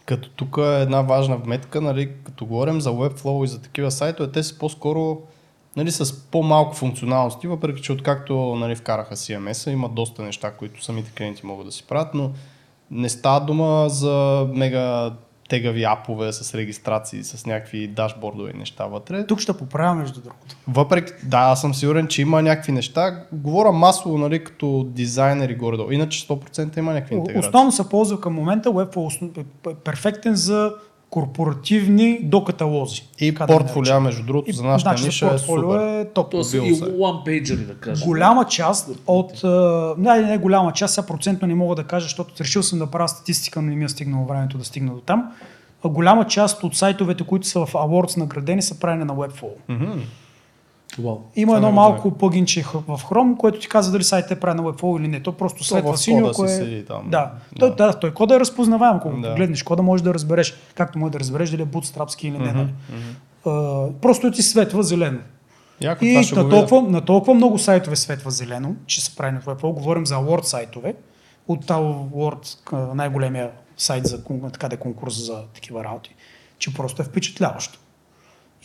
Като 0.07 0.29
тук 0.29 0.57
е 0.57 0.81
една 0.81 1.01
важна 1.01 1.37
вметка, 1.37 1.81
нали, 1.81 2.11
като 2.23 2.45
говорим 2.45 2.81
за 2.81 2.89
Webflow 2.89 3.45
и 3.45 3.47
за 3.47 3.61
такива 3.61 3.91
сайтове, 3.91 4.31
те 4.31 4.43
са 4.43 4.57
по-скоро 4.57 5.21
нали, 5.75 5.91
с 5.91 6.21
по-малко 6.31 6.75
функционалности, 6.75 7.47
въпреки 7.47 7.81
че 7.81 7.91
откакто 7.91 8.55
нали, 8.55 8.75
вкараха 8.75 9.15
CMS, 9.15 9.71
има 9.71 9.89
доста 9.89 10.23
неща, 10.23 10.51
които 10.51 10.83
самите 10.83 11.11
клиенти 11.11 11.45
могат 11.45 11.65
да 11.65 11.71
си 11.71 11.83
правят, 11.87 12.13
но 12.13 12.31
не 12.91 13.09
става 13.09 13.45
дума 13.45 13.89
за 13.89 14.47
мега 14.53 15.13
тегави 15.47 15.83
апове 15.83 16.33
с 16.33 16.55
регистрации, 16.55 17.23
с 17.23 17.45
някакви 17.45 17.87
дашбордове 17.87 18.51
и 18.55 18.57
неща 18.57 18.85
вътре. 18.85 19.25
Тук 19.25 19.39
ще 19.39 19.53
поправя 19.53 19.95
между 19.95 20.21
другото. 20.21 20.55
Въпреки, 20.67 21.13
да, 21.23 21.37
аз 21.37 21.61
съм 21.61 21.73
сигурен, 21.73 22.07
че 22.07 22.21
има 22.21 22.41
някакви 22.41 22.71
неща. 22.71 23.23
Говоря 23.31 23.71
масово, 23.71 24.17
нали, 24.17 24.43
като 24.43 24.83
дизайнери 24.89 25.55
горе-долу. 25.55 25.91
Иначе 25.91 26.27
100% 26.27 26.77
има 26.77 26.93
някакви 26.93 27.15
интеграции. 27.15 27.47
Основно 27.47 27.71
се 27.71 27.89
ползва 27.89 28.21
към 28.21 28.33
момента 28.33 28.69
Web 28.69 29.41
е 29.71 29.75
перфектен 29.83 30.35
за 30.35 30.73
корпоративни 31.09 32.19
до 32.23 32.43
каталози. 32.43 33.03
И 33.19 33.35
портфолио, 33.35 33.93
да 33.93 33.99
между 33.99 34.23
другото, 34.23 34.51
за 34.51 34.63
нашата 34.63 34.89
значи, 34.89 35.05
ниша 35.05 35.31
е 35.33 35.37
супер. 35.37 36.01
Е 36.01 36.05
топ. 36.13 36.31
То 36.31 36.43
са 36.43 36.57
и 36.57 36.61
one 36.81 37.25
pager 37.25 37.65
да 37.67 37.73
кажа. 37.73 38.05
Голяма 38.05 38.45
част 38.45 38.89
от... 39.07 39.43
Не, 39.97 40.21
не 40.21 40.37
голяма 40.37 40.73
част, 40.73 40.93
сега 40.93 41.07
процентно 41.07 41.47
не 41.47 41.55
мога 41.55 41.75
да 41.75 41.83
кажа, 41.83 42.03
защото 42.03 42.33
решил 42.39 42.63
съм 42.63 42.79
да 42.79 42.87
правя 42.87 43.07
статистика, 43.07 43.61
но 43.61 43.69
не 43.69 43.75
ми 43.75 43.85
е 43.85 43.89
стигнало 43.89 44.25
времето 44.25 44.57
да 44.57 44.63
стигна 44.63 44.93
до 44.93 44.99
там. 44.99 45.31
Голяма 45.85 46.27
част 46.27 46.63
от 46.63 46.75
сайтовете, 46.75 47.23
които 47.23 47.47
са 47.47 47.65
в 47.65 47.73
Awards 47.73 48.17
наградени, 48.17 48.61
са 48.61 48.79
правени 48.79 49.03
на 49.03 49.15
Webflow. 49.15 49.51
Mm-hmm. 49.69 49.99
Вау. 50.99 51.17
Има 51.35 51.55
едно 51.55 51.71
малко 51.71 52.11
плагинче 52.11 52.63
в 52.63 52.87
Chrome, 52.87 53.37
което 53.37 53.59
ти 53.59 53.69
казва 53.69 53.91
дали 53.91 54.03
сайтът 54.03 54.31
е 54.31 54.39
правил 54.39 54.63
на 54.63 54.69
WebFlow 54.69 54.99
или 54.99 55.07
не. 55.07 55.23
То 55.23 55.31
просто 55.31 55.63
следва 55.63 55.97
синьо, 55.97 56.27
ако 56.27 56.47
си 56.47 56.83
там. 56.87 57.03
Да. 57.09 57.09
Да. 57.09 57.31
Той, 57.59 57.75
да, 57.75 57.93
той 57.99 58.13
кода 58.13 58.35
е 58.35 58.39
разпознаваем, 58.39 58.95
ако 58.95 59.09
Да. 59.09 59.29
погледнеш. 59.29 59.63
Кода 59.63 59.83
може 59.83 60.03
да 60.03 60.13
разбереш, 60.13 60.53
както 60.75 60.99
може 60.99 61.11
да 61.11 61.19
разбереш 61.19 61.49
дали 61.49 61.61
е 61.61 61.65
bootstrapски 61.65 62.25
или 62.25 62.37
не. 62.37 62.51
нали? 62.53 62.69
А, 63.45 63.85
просто 64.01 64.31
ти 64.31 64.41
светва 64.41 64.83
зелено. 64.83 65.19
Яко, 65.81 66.05
И 66.05 66.25
на 66.35 66.49
толкова, 66.49 66.81
на 66.81 67.01
толкова 67.01 67.33
много 67.33 67.57
сайтове 67.57 67.95
светва 67.95 68.31
зелено, 68.31 68.75
че 68.85 69.05
са 69.05 69.15
прави 69.15 69.31
на 69.31 69.41
WebFlow. 69.41 69.73
Говорим 69.73 70.05
за 70.05 70.15
Word 70.15 70.43
сайтове. 70.43 70.95
От 71.47 71.65
тази 71.67 71.81
Word, 72.15 72.57
най-големия 72.93 73.49
сайт 73.77 74.05
за 74.05 74.23
така 74.53 74.69
да 74.69 74.75
е 74.75 74.79
конкурс 74.79 75.25
за 75.25 75.41
такива 75.53 75.83
работи, 75.83 76.15
че 76.59 76.73
просто 76.73 77.01
е 77.01 77.05
впечатляващо. 77.05 77.79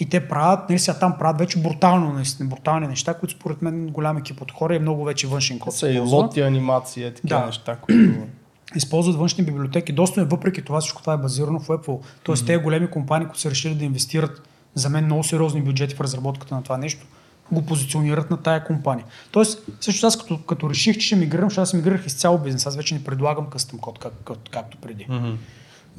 И 0.03 0.07
те 0.07 0.29
правят, 0.29 0.69
нали 0.69 0.79
сега 0.79 0.99
там 0.99 1.19
правят 1.19 1.39
вече 1.39 1.59
брутално, 1.59 2.13
наистина, 2.13 2.49
брутални 2.49 2.87
неща, 2.87 3.15
които 3.15 3.35
според 3.35 3.63
мен 3.63 3.87
голям 3.87 4.17
екип 4.17 4.43
от 4.43 4.53
хора 4.53 4.77
и 4.77 4.79
много 4.79 5.05
вече 5.05 5.27
външен 5.27 5.59
код. 5.59 5.75
Са 5.75 5.91
и 5.91 5.99
лоти 5.99 6.41
анимации, 6.41 7.05
е 7.05 7.15
такива 7.15 7.41
Да. 7.41 7.47
неща, 7.47 7.77
които... 7.77 8.15
използват 8.75 9.17
външни 9.17 9.45
библиотеки. 9.45 9.93
Доста 9.93 10.21
е 10.21 10.25
въпреки 10.25 10.63
това, 10.63 10.81
всичко 10.81 11.01
това 11.01 11.13
е 11.13 11.17
базирано 11.17 11.61
в 11.61 11.69
Apple. 11.69 12.01
Тоест, 12.23 12.43
mm-hmm. 12.43 12.47
тези 12.47 12.63
големи 12.63 12.91
компании, 12.91 13.27
които 13.27 13.41
са 13.41 13.51
решили 13.51 13.75
да 13.75 13.85
инвестират 13.85 14.49
за 14.75 14.89
мен 14.89 15.05
много 15.05 15.25
сериозни 15.25 15.63
бюджети 15.63 15.95
в 15.95 16.01
разработката 16.01 16.55
на 16.55 16.63
това 16.63 16.77
нещо, 16.77 17.07
го 17.53 17.63
позиционират 17.63 18.31
на 18.31 18.37
тая 18.37 18.65
компания. 18.65 19.07
Тоест, 19.31 19.69
също 19.81 20.07
аз 20.07 20.19
като, 20.19 20.39
като 20.39 20.71
реших, 20.71 20.99
че 20.99 21.07
ще 21.07 21.17
мигрирам, 21.17 21.49
защото 21.49 21.63
аз 21.63 21.75
мигрирах 21.75 22.07
изцяло 22.07 22.39
бизнес. 22.39 22.67
Аз 22.67 22.77
вече 22.77 22.95
не 22.95 23.05
предлагам 23.05 23.47
къстъм 23.47 23.79
код, 23.79 23.99
как, 23.99 24.13
как, 24.25 24.39
както 24.51 24.79
преди. 24.79 25.07
Мгм. 25.09 25.31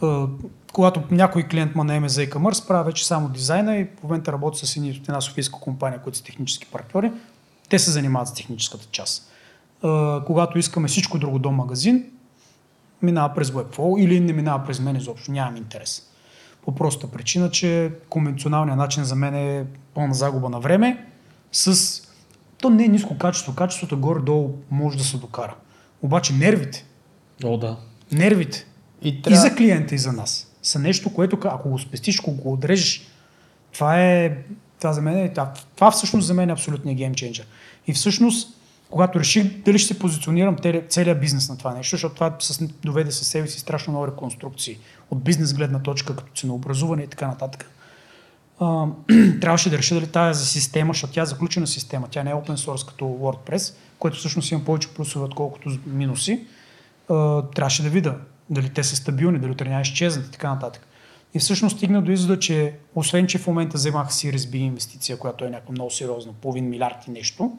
Uh, 0.01 0.29
когато 0.73 1.03
някой 1.11 1.43
клиент 1.43 1.75
ме 1.75 1.83
наеме 1.83 2.09
за 2.09 2.21
e-commerce, 2.21 2.67
правя 2.67 2.83
вече 2.83 3.07
само 3.07 3.29
дизайна 3.29 3.77
и 3.77 3.87
в 3.99 4.03
момента 4.03 4.31
работя 4.31 4.57
с 4.57 4.77
една 4.77 5.21
софийска 5.21 5.59
компания, 5.59 6.01
които 6.01 6.17
са 6.17 6.23
технически 6.23 6.67
партньори. 6.71 7.11
Те 7.69 7.79
се 7.79 7.91
занимават 7.91 8.27
с 8.27 8.33
техническата 8.33 8.85
част. 8.91 9.31
Uh, 9.83 10.25
когато 10.25 10.57
искаме 10.57 10.87
всичко 10.87 11.19
друго 11.19 11.39
до 11.39 11.51
магазин, 11.51 12.05
минава 13.01 13.33
през 13.33 13.51
Webflow 13.51 14.01
или 14.01 14.19
не 14.19 14.33
минава 14.33 14.65
през 14.65 14.79
мен 14.79 14.95
изобщо. 14.95 15.31
Нямам 15.31 15.57
интерес. 15.57 16.09
По 16.65 16.75
проста 16.75 17.11
причина, 17.11 17.51
че 17.51 17.91
конвенционалният 18.09 18.77
начин 18.77 19.03
за 19.03 19.15
мен 19.15 19.35
е 19.35 19.65
пълна 19.93 20.13
загуба 20.13 20.49
на 20.49 20.59
време 20.59 21.05
с... 21.51 22.01
То 22.57 22.69
не 22.69 22.85
е 22.85 22.87
ниско 22.87 23.17
качество. 23.17 23.55
Качеството 23.55 23.99
горе-долу 23.99 24.57
може 24.71 24.97
да 24.97 25.03
се 25.03 25.17
докара. 25.17 25.55
Обаче 26.01 26.33
нервите, 26.33 26.85
О, 27.43 27.57
да. 27.57 27.77
нервите 28.11 28.65
И 29.03 29.09
и 29.09 29.21
трябва... 29.21 29.41
за 29.41 29.55
клиента, 29.55 29.95
и 29.95 29.97
за 29.97 30.13
нас. 30.13 30.47
Са 30.63 30.79
нещо, 30.79 31.13
което 31.13 31.37
ако 31.43 31.69
го 31.69 31.79
спестиш, 31.79 32.19
ако 32.19 32.31
го 32.31 32.53
отрежеш, 32.53 33.07
това 33.73 34.01
е, 34.01 34.37
това 34.79 34.93
за 34.93 35.01
мен 35.01 35.17
е, 35.17 35.29
това, 35.29 35.53
това 35.75 35.91
всъщност 35.91 36.27
за 36.27 36.33
мен 36.33 36.49
е 36.49 36.53
абсолютният 36.53 36.97
геймченджер. 36.97 37.45
И 37.87 37.93
всъщност, 37.93 38.57
когато 38.89 39.19
реших 39.19 39.63
дали 39.63 39.79
ще 39.79 39.93
се 39.93 39.99
позиционирам 39.99 40.57
целият 40.89 41.19
бизнес 41.21 41.49
на 41.49 41.57
това 41.57 41.73
нещо, 41.73 41.95
защото 41.95 42.15
това 42.15 42.35
с, 42.39 42.67
доведе 42.67 43.11
със 43.11 43.27
себе 43.27 43.47
си 43.47 43.59
страшно 43.59 43.91
много 43.93 44.07
реконструкции 44.07 44.77
от 45.11 45.23
бизнес 45.23 45.53
гледна 45.53 45.79
точка, 45.79 46.15
като 46.15 46.31
ценообразуване 46.35 47.03
и 47.03 47.07
така 47.07 47.27
нататък. 47.27 47.69
А, 48.59 48.85
трябваше 49.41 49.69
да 49.69 49.77
реша 49.77 49.95
дали 49.95 50.07
тази 50.07 50.45
система, 50.45 50.93
защото 50.93 51.13
тя 51.13 51.21
е 51.21 51.25
заключена 51.25 51.67
система, 51.67 52.07
тя 52.11 52.23
не 52.23 52.31
е 52.31 52.33
open 52.33 52.55
source 52.55 52.87
като 52.87 53.05
WordPress, 53.05 53.73
което 53.99 54.17
всъщност 54.17 54.51
има 54.51 54.63
повече 54.63 54.87
плюсове, 54.87 55.25
отколкото 55.25 55.77
минуси. 55.85 56.45
А, 57.09 57.41
трябваше 57.41 57.83
да 57.83 57.89
видя 57.89 58.15
дали 58.49 58.69
те 58.69 58.83
са 58.83 58.95
стабилни, 58.95 59.39
дали 59.39 59.51
утре 59.51 59.69
няма 59.69 59.81
изчезнат 59.81 60.27
и 60.27 60.31
така 60.31 60.53
нататък. 60.53 60.87
И 61.33 61.39
всъщност 61.39 61.77
стигна 61.77 62.01
до 62.01 62.11
извода, 62.11 62.39
че 62.39 62.75
освен, 62.95 63.27
че 63.27 63.37
в 63.37 63.47
момента 63.47 63.77
вземах 63.77 64.09
Series 64.09 64.37
B 64.37 64.55
инвестиция, 64.55 65.17
която 65.17 65.45
е 65.45 65.49
някаква 65.49 65.71
много 65.71 65.91
сериозна, 65.91 66.33
половин 66.41 66.69
милиард 66.69 67.07
и 67.07 67.11
нещо, 67.11 67.57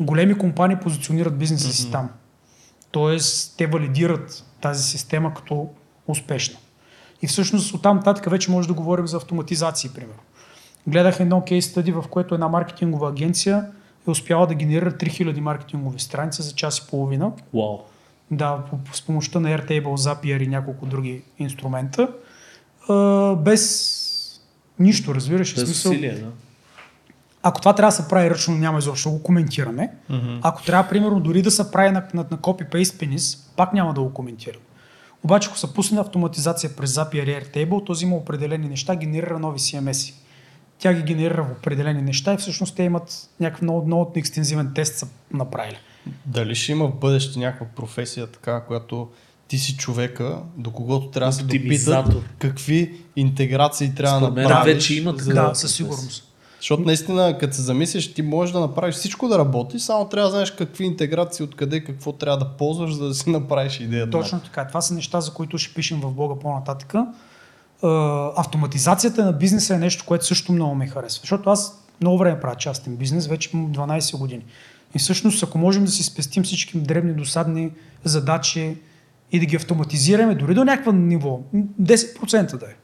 големи 0.00 0.38
компании 0.38 0.76
позиционират 0.76 1.38
бизнеса 1.38 1.72
си 1.72 1.90
там. 1.90 2.10
Тоест, 2.90 3.54
те 3.58 3.66
валидират 3.66 4.44
тази 4.60 4.82
система 4.82 5.34
като 5.34 5.68
успешна. 6.06 6.58
И 7.22 7.26
всъщност 7.26 7.74
оттам 7.74 7.96
нататък 7.96 8.30
вече 8.30 8.50
може 8.50 8.68
да 8.68 8.74
говорим 8.74 9.06
за 9.06 9.16
автоматизации, 9.16 9.90
примерно. 9.90 10.20
Гледах 10.86 11.20
едно 11.20 11.44
кейс 11.44 11.66
стади, 11.66 11.92
в 11.92 12.04
което 12.10 12.34
една 12.34 12.48
маркетингова 12.48 13.08
агенция 13.08 13.66
е 14.08 14.10
успяла 14.10 14.46
да 14.46 14.54
генерира 14.54 14.92
3000 14.92 15.40
маркетингови 15.40 15.98
страници 15.98 16.42
за 16.42 16.54
час 16.54 16.78
и 16.78 16.86
половина. 16.90 17.32
Вау. 17.54 17.78
Да, 18.36 18.58
с 18.92 19.02
помощта 19.02 19.40
на 19.40 19.48
Airtable, 19.48 19.84
Zapier 19.84 20.42
и 20.42 20.46
няколко 20.46 20.86
други 20.86 21.22
инструмента. 21.38 22.08
А, 22.88 23.34
без 23.34 24.40
нищо, 24.78 25.14
разбираш. 25.14 25.54
Без 25.54 25.64
смисъл, 25.64 25.92
усилие, 25.92 26.14
да. 26.14 26.26
ако 27.42 27.60
това 27.60 27.74
трябва 27.74 27.88
да 27.88 27.96
се 27.96 28.08
прави 28.08 28.30
ръчно, 28.30 28.54
няма 28.54 28.78
изобщо 28.78 29.08
да 29.08 29.16
го 29.16 29.22
коментираме. 29.22 29.90
Мгм. 30.08 30.38
Ако 30.42 30.62
трябва, 30.62 30.88
примерно, 30.88 31.20
дори 31.20 31.42
да 31.42 31.50
се 31.50 31.70
прави 31.70 31.90
на, 31.90 32.06
на, 32.14 32.24
на 32.30 32.38
copy-paste 32.38 32.98
пенис, 32.98 33.52
пак 33.56 33.72
няма 33.72 33.94
да 33.94 34.00
го 34.00 34.12
коментирам. 34.12 34.60
Обаче, 35.24 35.48
ако 35.48 35.58
се 35.58 35.74
пусне 35.74 36.00
автоматизация 36.00 36.76
през 36.76 36.94
Zapier 36.94 37.24
и 37.24 37.44
Airtable, 37.44 37.86
то 37.86 37.92
взима 37.92 38.16
определени 38.16 38.68
неща, 38.68 38.96
генерира 38.96 39.38
нови 39.38 39.58
CMS-и. 39.58 40.14
Тя 40.78 40.94
ги 40.94 41.02
генерира 41.02 41.42
в 41.42 41.58
определени 41.58 42.02
неща 42.02 42.34
и 42.34 42.36
всъщност 42.36 42.76
те 42.76 42.82
имат 42.82 43.28
някакъв 43.40 43.62
много, 43.62 43.86
много 43.86 44.12
екстензивен 44.16 44.72
тест 44.74 44.96
са 44.96 45.06
направили. 45.32 45.76
Дали 46.26 46.54
ще 46.54 46.72
има 46.72 46.88
в 46.88 46.94
бъдеще 46.94 47.38
някаква 47.38 47.66
професия 47.76 48.26
така, 48.26 48.60
която 48.60 49.08
ти 49.48 49.58
си 49.58 49.76
човека, 49.76 50.38
до 50.56 50.70
когото 50.70 51.10
трябва 51.10 51.30
да 51.30 51.36
се 51.36 51.42
допитат 51.42 52.06
какви 52.38 53.00
интеграции 53.16 53.94
трябва 53.94 54.20
да 54.20 54.42
направиш. 54.42 54.74
вече 54.74 54.94
има 54.94 55.16
такава 55.16 55.34
Да, 55.34 55.48
да... 55.48 55.54
със 55.54 55.74
сигурност. 55.74 56.34
Защото 56.64 56.82
наистина, 56.82 57.38
като 57.38 57.54
се 57.54 57.62
замислиш, 57.62 58.14
ти 58.14 58.22
можеш 58.22 58.52
да 58.52 58.60
направиш 58.60 58.94
всичко 58.94 59.28
да 59.28 59.38
работи, 59.38 59.78
само 59.78 60.08
трябва 60.08 60.28
да 60.28 60.30
знаеш 60.30 60.50
какви 60.50 60.84
интеграции, 60.84 61.44
откъде, 61.44 61.84
какво 61.84 62.12
трябва 62.12 62.38
да 62.38 62.48
ползваш, 62.48 62.94
за 62.94 63.08
да 63.08 63.14
си 63.14 63.30
направиш 63.30 63.80
идеята. 63.80 64.10
Точно 64.10 64.40
така. 64.40 64.66
Това 64.66 64.80
са 64.80 64.94
неща, 64.94 65.20
за 65.20 65.32
които 65.32 65.58
ще 65.58 65.74
пишем 65.74 66.00
в 66.00 66.12
блога 66.12 66.38
по-нататък. 66.38 66.94
А, 66.94 68.30
автоматизацията 68.36 69.24
на 69.24 69.32
бизнеса 69.32 69.74
е 69.74 69.78
нещо, 69.78 70.04
което 70.06 70.26
също 70.26 70.52
много 70.52 70.74
ме 70.74 70.86
харесва. 70.86 71.20
Защото 71.20 71.50
аз 71.50 71.84
много 72.00 72.18
време 72.18 72.40
правя 72.40 72.56
частен 72.56 72.96
бизнес, 72.96 73.26
вече 73.26 73.50
имам 73.54 73.72
12 73.72 74.18
години. 74.18 74.44
И 74.94 74.98
всъщност, 74.98 75.42
ако 75.42 75.58
можем 75.58 75.84
да 75.84 75.90
си 75.90 76.02
спестим 76.02 76.42
всички 76.42 76.78
дребни 76.78 77.12
досадни 77.12 77.70
задачи 78.04 78.76
и 79.32 79.40
да 79.40 79.46
ги 79.46 79.56
автоматизираме 79.56 80.34
дори 80.34 80.54
до 80.54 80.64
някакво 80.64 80.92
ниво, 80.92 81.40
10% 81.82 82.58
да 82.58 82.66
е. 82.66 82.74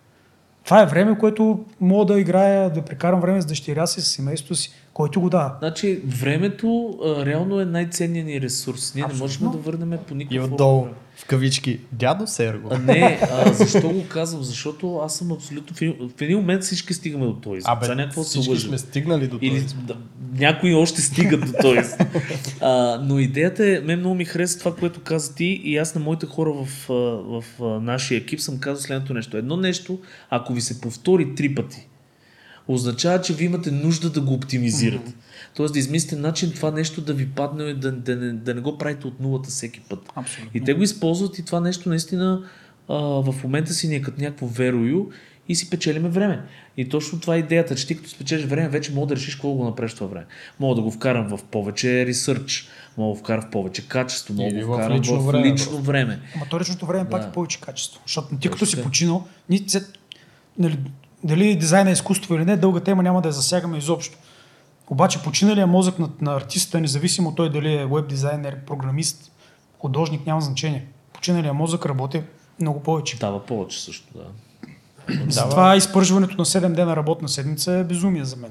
Това 0.64 0.82
е 0.82 0.86
време, 0.86 1.18
което 1.18 1.64
мога 1.80 2.14
да 2.14 2.20
играя, 2.20 2.70
да 2.70 2.82
прекарам 2.82 3.20
време 3.20 3.40
с 3.40 3.46
дъщеря 3.46 3.86
си, 3.86 4.00
с 4.00 4.08
семейството 4.08 4.54
си, 4.54 4.70
който 5.00 5.20
го 5.20 5.30
дава. 5.30 5.54
Значи, 5.58 6.00
времето 6.06 6.98
а, 7.04 7.26
реално 7.26 7.60
е 7.60 7.64
най-ценният 7.64 8.26
ни 8.26 8.40
ресурс. 8.40 8.94
Ние 8.94 9.04
Абсолютно. 9.04 9.26
не 9.26 9.48
можем 9.48 9.62
да 9.62 9.70
върнем 9.70 9.98
по 10.08 10.14
И 10.14 10.16
никакъв 10.16 10.52
отдолу, 10.52 10.86
в 11.16 11.24
кавички, 11.24 11.80
дядо 11.92 12.26
Серго. 12.26 12.68
А, 12.72 12.78
не, 12.78 13.20
а, 13.32 13.52
защо 13.52 13.88
го 13.88 14.08
казвам? 14.08 14.42
Защото 14.42 14.96
аз 14.96 15.16
съм 15.16 15.32
абсолютно... 15.32 15.76
В 15.76 15.82
един, 16.22 16.36
в 16.36 16.40
момент 16.40 16.62
всички 16.62 16.94
стигаме 16.94 17.26
до 17.26 17.32
този 17.32 17.58
извод. 17.58 17.84
За 17.84 17.94
някакво 17.94 18.22
се 18.22 18.28
всички 18.28 18.50
лъжим. 18.50 18.68
сме 18.68 18.78
стигнали 18.78 19.26
до 19.26 19.38
Или 19.40 19.62
този. 19.62 19.74
да, 19.74 19.96
някои 20.38 20.74
още 20.74 21.02
стигат 21.02 21.40
до 21.40 21.52
този. 21.60 21.80
а, 22.60 23.00
но 23.04 23.18
идеята 23.18 23.66
е, 23.66 23.80
мен 23.80 23.98
много 23.98 24.14
ми 24.14 24.24
хареса 24.24 24.58
това, 24.58 24.74
което 24.74 25.00
каза 25.00 25.34
ти 25.34 25.60
и 25.64 25.76
аз 25.76 25.94
на 25.94 26.00
моите 26.00 26.26
хора 26.26 26.52
в, 26.52 26.88
в, 26.88 27.44
а, 27.60 27.64
нашия 27.64 28.18
екип 28.18 28.40
съм 28.40 28.58
казал 28.58 28.82
следното 28.82 29.14
нещо. 29.14 29.36
Едно 29.36 29.56
нещо, 29.56 29.98
ако 30.30 30.52
ви 30.52 30.60
се 30.60 30.80
повтори 30.80 31.34
три 31.34 31.54
пъти, 31.54 31.88
означава, 32.68 33.20
че 33.20 33.34
ви 33.34 33.44
имате 33.44 33.70
нужда 33.70 34.10
да 34.10 34.20
го 34.20 34.34
оптимизирате. 34.34 35.12
Тоест 35.56 35.72
да 35.72 35.78
измислите 35.78 36.16
начин 36.16 36.52
това 36.52 36.70
нещо 36.70 37.00
да 37.00 37.14
ви 37.14 37.28
падне 37.28 37.64
и 37.64 37.74
да, 37.74 37.92
да, 37.92 38.16
не, 38.16 38.32
да 38.32 38.54
не 38.54 38.60
го 38.60 38.78
правите 38.78 39.06
от 39.06 39.20
нулата 39.20 39.50
всеки 39.50 39.80
път. 39.80 40.12
Абсолютно. 40.14 40.50
И 40.54 40.64
те 40.64 40.74
го 40.74 40.82
използват 40.82 41.38
и 41.38 41.44
това 41.44 41.60
нещо 41.60 41.88
наистина 41.88 42.42
а, 42.88 42.94
в 42.94 43.34
момента 43.42 43.72
си 43.72 43.88
ни 43.88 43.94
е 43.94 44.02
като 44.02 44.20
някакво 44.20 44.46
верою 44.46 45.06
и 45.48 45.54
си 45.54 45.70
печелиме 45.70 46.08
време. 46.08 46.42
И 46.76 46.88
точно 46.88 47.20
това 47.20 47.34
е 47.34 47.38
идеята, 47.38 47.74
че 47.74 47.86
ти 47.86 47.96
като 47.96 48.08
спечелиш 48.10 48.44
време, 48.44 48.68
вече 48.68 48.92
мога 48.92 49.06
да 49.06 49.16
решиш 49.16 49.34
какво 49.34 49.52
го 49.52 49.64
направиш 49.64 49.94
това 49.94 50.06
време. 50.06 50.26
Мога 50.60 50.74
да 50.74 50.82
го 50.82 50.90
вкарам 50.90 51.28
в 51.36 51.44
повече 51.44 52.06
ресърч, 52.06 52.68
мога 52.96 53.08
да 53.08 53.12
го 53.12 53.24
вкарам 53.24 53.42
в 53.42 53.50
повече 53.50 53.88
качество, 53.88 54.34
мога 54.34 54.54
да 54.54 54.66
го 54.66 54.72
в 54.72 54.76
вкарам 54.76 54.96
в 54.96 55.00
лично 55.00 55.16
лично 55.16 55.26
време 55.26 55.42
време. 55.42 55.52
Лично 55.54 55.70
просто. 55.70 55.82
време. 55.86 56.20
Ама 56.34 56.46
то 56.50 56.60
личното 56.60 56.86
време 56.86 57.10
пак 57.10 57.22
Да. 57.22 57.28
е 57.28 57.32
повече 57.32 57.60
качество. 57.60 58.00
Защото 58.06 58.28
ти 58.28 58.48
като 58.48 58.50
Точно 58.50 58.66
си 58.66 58.76
така. 58.76 58.86
починал, 58.86 59.26
ни, 59.48 59.64
се, 59.66 59.86
нали, 60.58 60.78
дали 61.24 61.56
дизайна 61.56 61.90
е 61.90 61.92
изкуство 61.92 62.34
или 62.34 62.44
не, 62.44 62.56
дълга 62.56 62.80
тема 62.80 63.02
няма 63.02 63.22
да 63.22 63.28
я 63.28 63.32
засягаме 63.32 63.78
изобщо. 63.78 64.18
Обаче 64.90 65.22
починалия 65.22 65.66
мозък 65.66 65.98
на, 65.98 66.08
на 66.20 66.34
артиста, 66.34 66.80
независимо 66.80 67.34
той 67.34 67.50
дали 67.50 67.74
е 67.74 67.86
веб 67.86 68.08
дизайнер, 68.08 68.56
програмист, 68.66 69.32
художник, 69.78 70.26
няма 70.26 70.40
значение. 70.40 70.86
Починалия 71.12 71.54
мозък 71.54 71.86
работи 71.86 72.22
много 72.60 72.82
повече. 72.82 73.18
Дава 73.18 73.46
повече 73.46 73.82
също, 73.82 74.08
да. 74.14 74.24
Затова 75.28 75.76
изпържването 75.76 76.34
на 76.38 76.44
7 76.44 76.74
дена 76.74 76.96
работна 76.96 77.28
седмица 77.28 77.72
е 77.72 77.84
безумие 77.84 78.24
за 78.24 78.36
мен. 78.36 78.50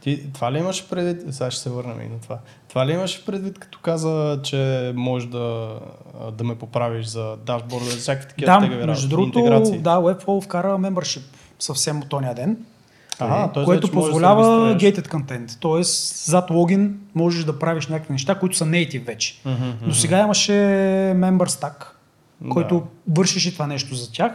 Ти, 0.00 0.32
това 0.32 0.52
ли 0.52 0.58
имаш 0.58 0.88
предвид? 0.88 1.34
Сега 1.34 1.50
ще 1.50 1.62
се 1.62 1.70
върнем 1.70 2.00
и 2.00 2.08
на 2.08 2.20
това. 2.20 2.38
Това 2.68 2.86
ли 2.86 2.92
имаш 2.92 3.24
предвид, 3.24 3.58
като 3.58 3.78
каза, 3.78 4.40
че 4.42 4.92
можеш 4.96 5.28
да, 5.28 5.78
да 6.32 6.44
ме 6.44 6.58
поправиш 6.58 7.06
за 7.06 7.36
дашборда, 7.46 7.84
за 7.84 7.96
всякакви 7.96 8.28
такива 8.28 8.52
Да, 8.52 8.60
тегави 8.60 8.86
между 8.86 8.86
работи, 8.86 9.08
другото, 9.08 9.38
интеграции? 9.38 9.78
да, 9.78 9.96
Webflow 9.96 10.44
вкара 10.44 10.68
membership 10.68 11.22
съвсем 11.58 11.98
от 11.98 12.08
тония 12.08 12.34
ден. 12.34 12.56
Ага, 13.18 13.52
т.е. 13.52 13.64
което 13.64 13.86
да 13.86 13.92
позволява 13.92 14.70
регистрираш. 14.70 14.96
gated 14.96 15.08
content. 15.08 15.56
Тоест, 15.60 16.16
зад 16.24 16.50
логин 16.50 17.00
можеш 17.14 17.44
да 17.44 17.58
правиш 17.58 17.86
някакви 17.86 18.12
неща, 18.12 18.34
които 18.34 18.56
са 18.56 18.64
native 18.64 19.06
вече. 19.06 19.40
До 19.82 19.94
сега 19.94 20.20
имаше 20.20 20.52
member 21.16 21.48
stack, 21.48 21.86
който 22.48 22.82
вършиш 23.08 23.46
и 23.46 23.52
това 23.52 23.66
нещо 23.66 23.94
за 23.94 24.12
тях. 24.12 24.32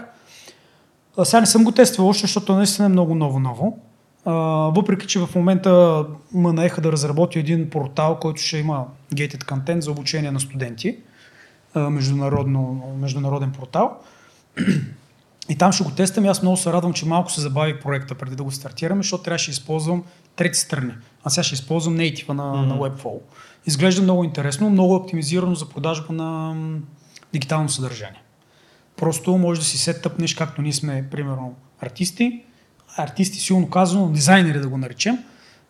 А, 1.18 1.26
сега 1.26 1.40
не 1.40 1.46
съм 1.46 1.64
го 1.64 1.72
тествал 1.72 2.08
още, 2.08 2.22
защото 2.22 2.56
наистина 2.56 2.86
е 2.86 2.90
много 2.90 3.16
ново-ново. 3.16 3.80
Въпреки, 4.76 5.08
че 5.08 5.20
в 5.20 5.30
момента 5.36 6.06
ме 6.34 6.54
наеха 6.54 6.82
да 6.82 6.92
разработя 6.92 7.40
един 7.40 7.70
портал, 7.70 8.18
който 8.20 8.42
ще 8.42 8.58
има 8.58 8.86
gated 9.14 9.44
content 9.44 9.80
за 9.80 9.92
обучение 9.92 10.32
на 10.32 10.40
студенти. 10.40 10.98
А, 11.74 11.90
международен 13.00 13.52
портал. 13.52 13.98
И 15.50 15.56
там 15.56 15.72
ще 15.72 15.84
го 15.84 15.92
тествам 15.92 16.26
и 16.26 16.28
аз 16.28 16.42
много 16.42 16.58
се 16.58 16.74
радвам, 16.74 16.94
че 16.94 17.06
малко 17.06 17.32
се 17.32 17.42
забави 17.42 17.80
проекта 17.80 18.16
преди 18.16 18.36
да 18.36 18.44
го 18.44 18.52
стартираме, 18.52 19.02
защото 19.02 19.24
трябваше 19.24 19.52
да 19.52 19.54
използвам 19.54 20.04
трети 20.36 20.60
страни. 20.60 20.94
А 21.24 21.30
сега 21.30 21.44
ще 21.44 21.56
използвам 21.56 21.98
native 21.98 22.30
на, 22.30 22.44
mm-hmm. 22.44 22.66
на 22.66 22.78
Webflow. 22.78 23.20
Изглежда 23.66 24.02
много 24.02 24.24
интересно, 24.24 24.70
много 24.70 24.96
оптимизирано 24.96 25.56
за 25.56 25.70
продажба 25.70 26.14
на 26.14 26.56
дигитално 27.34 27.70
съдържание. 27.70 28.22
Просто 28.98 29.38
може 29.38 29.60
да 29.60 29.66
си 29.66 29.78
сетъпнеш, 29.78 30.34
както 30.34 30.62
ние 30.62 30.74
сме, 30.74 31.08
примерно, 31.12 31.56
артисти, 31.80 32.44
артисти 32.98 33.40
силно 33.40 33.70
казано, 33.70 34.10
дизайнери 34.10 34.60
да 34.60 34.68
го 34.68 34.78
наречем, 34.78 35.18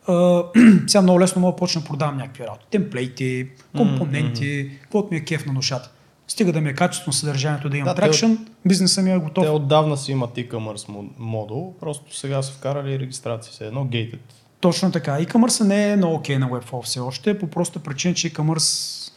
а, 0.07 0.43
сега 0.88 1.01
много 1.01 1.19
лесно 1.19 1.41
мога 1.41 1.51
да 1.51 1.57
почна 1.57 1.81
да 1.81 1.88
продавам 1.88 2.17
някакви 2.17 2.43
работи. 2.43 2.65
Темплейти, 2.71 3.49
компоненти, 3.77 4.71
каквото 4.81 5.07
ми 5.12 5.17
е 5.17 5.23
кеф 5.23 5.45
на 5.45 5.53
душата. 5.53 5.91
Стига 6.27 6.53
да 6.53 6.62
ми 6.62 6.69
е 6.69 6.73
качествено 6.73 7.13
съдържанието, 7.13 7.69
да 7.69 7.77
имам 7.77 7.86
Да, 7.86 7.95
тракшн, 7.95 8.31
бизнеса 8.65 9.01
ми 9.01 9.12
е 9.12 9.17
готов. 9.17 9.45
Те 9.45 9.49
отдавна 9.49 9.97
си 9.97 10.12
имат 10.12 10.36
e-commerce 10.36 10.89
мо- 10.89 11.09
модул, 11.17 11.73
просто 11.79 12.17
сега 12.17 12.41
са 12.41 12.51
вкарали 12.53 12.99
регистрация, 12.99 13.53
се 13.53 13.67
едно 13.67 13.86
gated. 13.86 14.19
Точно 14.59 14.91
така. 14.91 15.12
E-commerce 15.12 15.63
не 15.63 15.91
е 15.91 15.95
много 15.97 16.15
окей 16.15 16.38
на 16.38 16.49
Webflow 16.49 16.83
все 16.83 16.99
още, 16.99 17.39
по 17.39 17.47
проста 17.47 17.79
причина, 17.79 18.13
че 18.13 18.33
e-commerce 18.33 19.12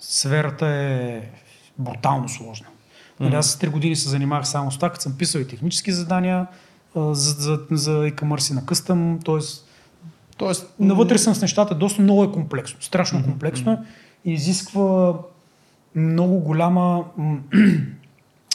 сферата 0.00 0.66
е 0.66 1.20
брутално 1.78 2.28
сложна. 2.28 2.66
Нали, 3.20 3.34
аз 3.34 3.50
с 3.50 3.56
3 3.58 3.70
години 3.70 3.96
се 3.96 4.08
занимавах 4.08 4.48
само 4.48 4.70
с 4.72 4.76
това, 4.76 4.90
като 4.90 5.02
съм 5.02 5.18
писал 5.18 5.40
и 5.40 5.48
технически 5.48 5.92
задания 5.92 6.46
а, 6.96 7.14
за, 7.14 7.30
за, 7.30 7.60
за 7.70 7.90
e-commerce 7.90 8.50
и 8.50 8.54
на 8.54 8.66
къстъм, 8.66 9.18
т.е. 9.24 9.38
Тоест, 10.36 10.74
навътре 10.78 11.18
съм 11.18 11.34
с 11.34 11.42
нещата, 11.42 11.74
доста 11.74 12.02
много 12.02 12.24
е 12.24 12.32
комплексно, 12.32 12.82
страшно 12.82 13.22
комплексно 13.24 13.72
е 13.72 13.78
и 14.24 14.32
изисква 14.32 15.14
много 15.94 16.38
голяма, 16.38 17.04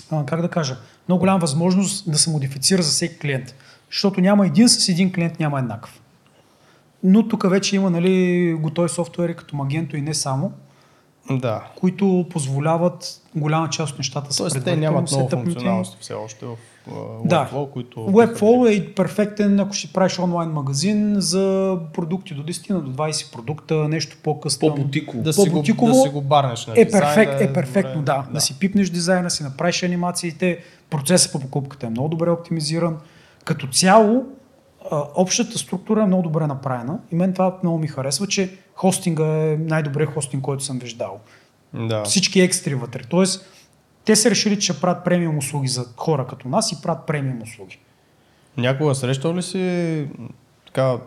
как 0.26 0.42
да 0.42 0.50
кажа, 0.50 0.78
много 1.08 1.20
голяма 1.20 1.40
възможност 1.40 2.12
да 2.12 2.18
се 2.18 2.30
модифицира 2.30 2.82
за 2.82 2.90
всеки 2.92 3.20
клиент. 3.20 3.56
Защото 3.92 4.22
няма 4.22 4.46
един 4.48 4.70
с 4.70 4.90
един 4.90 5.14
клиент, 5.14 5.40
няма 5.40 5.60
еднакъв. 5.60 6.02
Но 7.04 7.28
тук 7.28 7.50
вече 7.50 7.76
има 7.76 7.90
нали, 7.90 8.54
готови 8.54 8.90
софтуери 8.90 9.36
като 9.36 9.56
Magento 9.56 9.96
и 9.96 10.02
не 10.02 10.14
само, 10.14 10.52
да. 11.30 11.64
които 11.76 12.26
позволяват 12.30 13.22
голяма 13.36 13.70
част 13.70 13.92
от 13.92 13.98
нещата 13.98 14.38
Тоест, 14.38 14.56
те 14.56 14.64
предварително 14.64 14.92
нямат 14.92 15.12
много 15.12 15.30
функционалности 15.30 15.98
все 16.00 16.14
още 16.14 16.46
в 16.46 16.56
Да. 17.26 17.50
Webflow, 17.52 17.70
които... 17.70 18.00
Webflow 18.00 18.78
е 18.78 18.94
перфектен, 18.94 19.60
ако 19.60 19.74
ще 19.74 19.94
правиш 19.94 20.20
онлайн 20.20 20.50
магазин 20.50 21.16
за 21.18 21.78
продукти 21.94 22.34
до 22.34 22.44
10 22.44 22.70
на 22.70 22.82
до 22.82 22.92
20 22.92 23.32
продукта, 23.32 23.76
нещо 23.76 24.18
по-късно. 24.24 24.76
По-бутиково. 24.76 25.24
да, 25.24 25.34
си 25.34 25.40
го, 25.40 25.46
по-бутиково 25.46 25.92
да 25.92 26.02
си 26.02 26.10
го 26.10 26.22
барнеш 26.22 26.68
на 26.68 26.74
е, 26.78 26.86
дизайна, 26.86 27.06
перфект, 27.06 27.42
е 27.42 27.54
перфектно, 27.54 27.96
добре. 27.96 28.06
да. 28.06 28.26
да. 28.34 28.42
си 28.42 28.60
пипнеш 28.60 28.90
дизайна, 28.90 29.30
си 29.30 29.44
направиш 29.44 29.84
анимациите, 29.84 30.60
процесът 30.90 31.32
по 31.32 31.40
покупката 31.40 31.88
е 31.88 31.90
много 31.90 32.10
добре 32.10 32.30
оптимизиран. 32.30 32.98
Като 33.44 33.68
цяло, 33.68 34.26
общата 35.16 35.58
структура 35.58 36.02
е 36.02 36.06
много 36.06 36.24
добре 36.24 36.48
направена 36.48 37.00
и 37.12 37.16
мен 37.16 37.34
това 37.34 37.58
много 37.64 37.78
ми 37.78 37.88
харесва, 37.88 38.28
че 38.28 38.58
хостинга 38.76 39.26
е 39.26 39.58
най-добрият 39.58 40.14
хостинг, 40.14 40.44
който 40.44 40.64
съм 40.64 40.80
виждал. 40.80 41.20
Да. 41.74 42.04
Всички 42.04 42.42
екстри 42.42 42.76
вътре. 42.76 43.02
Тоест, 43.10 43.46
те 44.08 44.16
са 44.16 44.30
решили, 44.30 44.60
че 44.60 44.74
ще 44.74 44.82
правят 44.82 45.04
премиум 45.04 45.38
услуги 45.38 45.68
за 45.68 45.86
хора 45.98 46.28
като 46.28 46.48
нас 46.48 46.72
и 46.72 46.82
правят 46.82 47.06
премиум 47.08 47.42
услуги. 47.42 47.80
Някога 48.58 48.96
срещал 48.96 49.36
ли 49.36 49.44
си 49.44 50.08
така 50.66 50.98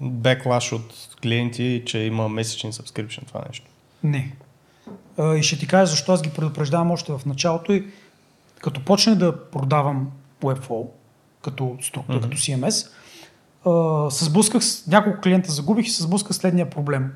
беклаш 0.00 0.72
от 0.72 1.16
клиенти, 1.22 1.82
че 1.86 1.98
има 1.98 2.28
месечен 2.28 2.72
subscription 2.72 3.26
това 3.26 3.40
нещо? 3.48 3.66
Не. 4.04 4.32
А, 5.18 5.34
И 5.34 5.42
ще 5.42 5.58
ти 5.58 5.66
кажа 5.66 5.86
защо 5.86 6.12
аз 6.12 6.22
ги 6.22 6.30
предупреждавам 6.30 6.90
още 6.90 7.12
в 7.12 7.20
началото 7.26 7.72
и 7.72 7.86
като 8.60 8.84
почнах 8.84 9.14
да 9.14 9.50
продавам 9.50 10.10
Webflow 10.42 10.86
като 11.42 11.76
структура, 11.82 12.18
mm-hmm. 12.18 12.22
като 12.22 12.36
CMS, 12.36 12.88
а, 13.66 14.10
се 14.10 14.24
сблъсках 14.24 14.64
с 14.64 14.86
няколко 14.86 15.20
клиента 15.20 15.52
загубих 15.52 15.86
и 15.86 15.90
се 15.90 16.02
сблъсках 16.02 16.36
следния 16.36 16.70
проблем. 16.70 17.12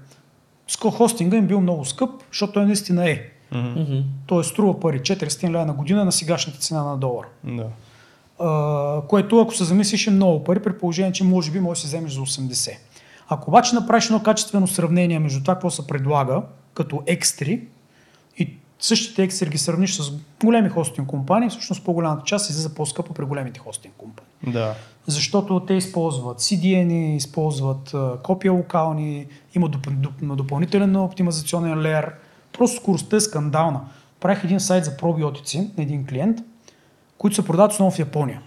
Ско 0.69 0.91
хостинга 0.91 1.37
им 1.37 1.47
бил 1.47 1.61
много 1.61 1.85
скъп, 1.85 2.11
защото 2.31 2.53
той 2.53 2.67
наистина 2.67 3.11
е. 3.11 3.36
Мгм. 3.53 3.99
Той 4.27 4.45
струва 4.45 4.81
пари 4.81 5.01
400 5.01 5.51
лева 5.51 5.67
на 5.67 5.73
година 5.73 6.05
на 6.05 6.13
сегашната 6.13 6.59
цена 6.59 6.83
на 6.85 6.97
долар. 6.97 7.27
Да. 7.45 7.67
А, 8.39 9.03
което 9.09 9.41
ако 9.41 9.55
се 9.55 9.65
замислиш 9.65 10.07
е 10.07 10.11
много 10.11 10.45
пари, 10.45 10.63
при 10.63 10.79
положение, 10.79 11.13
че 11.13 11.25
може 11.25 11.51
би 11.51 11.61
можеш 11.61 11.83
да 11.83 11.89
се 11.89 11.97
вземеш 11.97 12.13
за 12.13 12.21
80. 12.21 12.71
Ако 13.29 13.51
обаче 13.51 13.75
направиш 13.75 14.07
едно 14.07 14.23
качествено 14.23 14.67
сравнение 14.67 15.19
между 15.19 15.41
това, 15.41 15.55
какво 15.55 15.71
се 15.71 15.87
предлага 15.87 16.43
като 16.75 17.03
екстри 17.07 17.61
и 18.39 18.55
същите 18.79 19.23
екстри 19.23 19.51
ги 19.51 19.59
сравниш 19.59 19.95
с 19.97 20.13
големи 20.45 20.69
хостинг 20.69 21.09
компании, 21.09 21.49
всъщност 21.49 21.85
по-голямата 21.85 22.25
част 22.25 22.51
излиза 22.51 22.75
по-скъпо 22.75 23.15
при 23.15 23.25
големите 23.25 23.61
хостинг 23.61 23.95
компании. 23.99 24.33
Да. 24.47 24.75
Защото 25.07 25.61
те 25.61 25.75
използват 25.75 26.41
CDN, 26.41 27.17
използват 27.17 27.95
копия 28.23 28.53
локални, 28.53 29.27
има 29.55 29.69
доп, 29.69 29.89
доп, 29.91 30.13
допълнителен 30.37 30.97
оптимизационен 30.97 31.81
леер. 31.81 32.13
Просто 32.59 32.77
скоростта 32.77 33.17
е 33.17 33.21
скандална. 33.21 33.81
Правих 34.21 34.45
един 34.45 34.61
сайт 34.61 34.85
за 34.85 34.97
пробиотици 34.97 35.71
на 35.77 35.83
един 35.83 36.07
клиент, 36.07 36.39
които 37.19 37.37
се 37.37 37.45
продават 37.45 37.73
основно 37.73 37.91
в 37.91 37.99
Япония. 37.99 38.41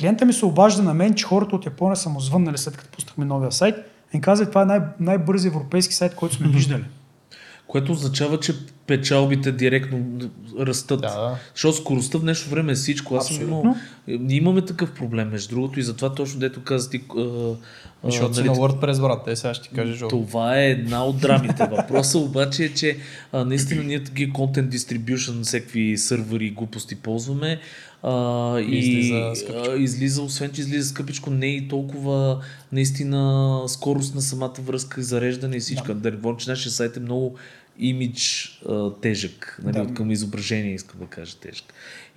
Клиента 0.00 0.24
ми 0.24 0.32
се 0.32 0.46
обажда 0.46 0.82
на 0.82 0.94
мен, 0.94 1.14
че 1.14 1.24
хората 1.24 1.56
от 1.56 1.66
Япония 1.66 1.96
са 1.96 2.08
му 2.08 2.20
звъннали 2.20 2.58
след 2.58 2.76
като 2.76 2.90
пуснахме 2.90 3.24
новия 3.24 3.52
сайт 3.52 3.74
и 4.14 4.20
каза, 4.20 4.48
това 4.48 4.62
е 4.62 4.64
най- 4.64 4.80
най-бързи 5.00 5.48
европейски 5.48 5.94
сайт, 5.94 6.14
който 6.14 6.34
сме 6.34 6.48
виждали. 6.48 6.84
Което 7.66 7.92
означава, 7.92 8.40
че 8.40 8.54
печалбите 8.86 9.52
директно 9.52 9.98
растат. 10.58 11.00
Да. 11.00 11.38
Защото 11.54 11.76
скоростта 11.76 12.18
в 12.18 12.20
днешно 12.20 12.50
време 12.50 12.72
е 12.72 12.74
всичко. 12.74 13.14
Аз 13.16 13.30
Абсолютно. 13.30 13.76
ние 14.08 14.36
имаме 14.36 14.64
такъв 14.64 14.94
проблем, 14.94 15.28
между 15.30 15.54
другото, 15.54 15.80
и 15.80 15.82
затова 15.82 16.14
точно 16.14 16.40
дето 16.40 16.62
каза 16.64 16.90
ти. 16.90 17.02
А, 18.06 18.08
а, 18.08 18.10
Защото 18.10 18.34
си 18.34 18.40
нали, 18.40 18.48
на 18.48 18.56
WordPress, 18.56 19.00
брат. 19.00 19.24
Те 19.24 19.36
сега 19.36 19.54
ще 19.54 19.68
ти 19.68 19.74
кажа, 19.74 19.94
Жо. 19.94 20.08
Това 20.08 20.58
е 20.58 20.70
една 20.70 21.04
от 21.04 21.20
драмите. 21.20 21.68
Въпросът 21.70 22.22
обаче 22.22 22.64
е, 22.64 22.74
че 22.74 22.96
а, 23.32 23.44
наистина 23.44 23.82
ние 23.82 24.04
такива 24.04 24.32
content 24.32 24.68
distribution, 24.68 25.42
всеки 25.42 25.96
сървъри 25.96 26.46
и 26.46 26.50
глупости 26.50 26.94
ползваме. 26.94 27.60
А, 28.02 28.58
и 28.60 28.78
излиза 28.78 29.32
скъпичко. 29.34 29.70
а, 29.70 29.78
излиза, 29.78 30.22
освен 30.22 30.50
че 30.52 30.60
излиза 30.60 30.88
скъпичко, 30.88 31.30
не 31.30 31.46
е 31.46 31.50
и 31.50 31.68
толкова 31.68 32.40
наистина 32.72 33.62
скорост 33.66 34.14
на 34.14 34.22
самата 34.22 34.54
връзка 34.66 35.00
и 35.00 35.04
зареждане 35.04 35.56
и 35.56 35.60
всичко. 35.60 35.86
Да, 35.86 35.94
да 35.94 36.10
не 36.10 36.16
говорим, 36.16 36.36
че 36.36 36.50
нашия 36.50 36.72
сайт 36.72 36.96
е 36.96 37.00
много 37.00 37.36
имидж 37.78 38.48
а, 38.68 38.90
тежък, 38.92 39.58
нали, 39.62 39.72
Да. 39.74 39.84
да. 39.84 39.94
към 39.94 40.10
изображение 40.10 40.74
искам 40.74 41.00
да 41.00 41.06
кажа 41.06 41.36
тежък. 41.36 41.64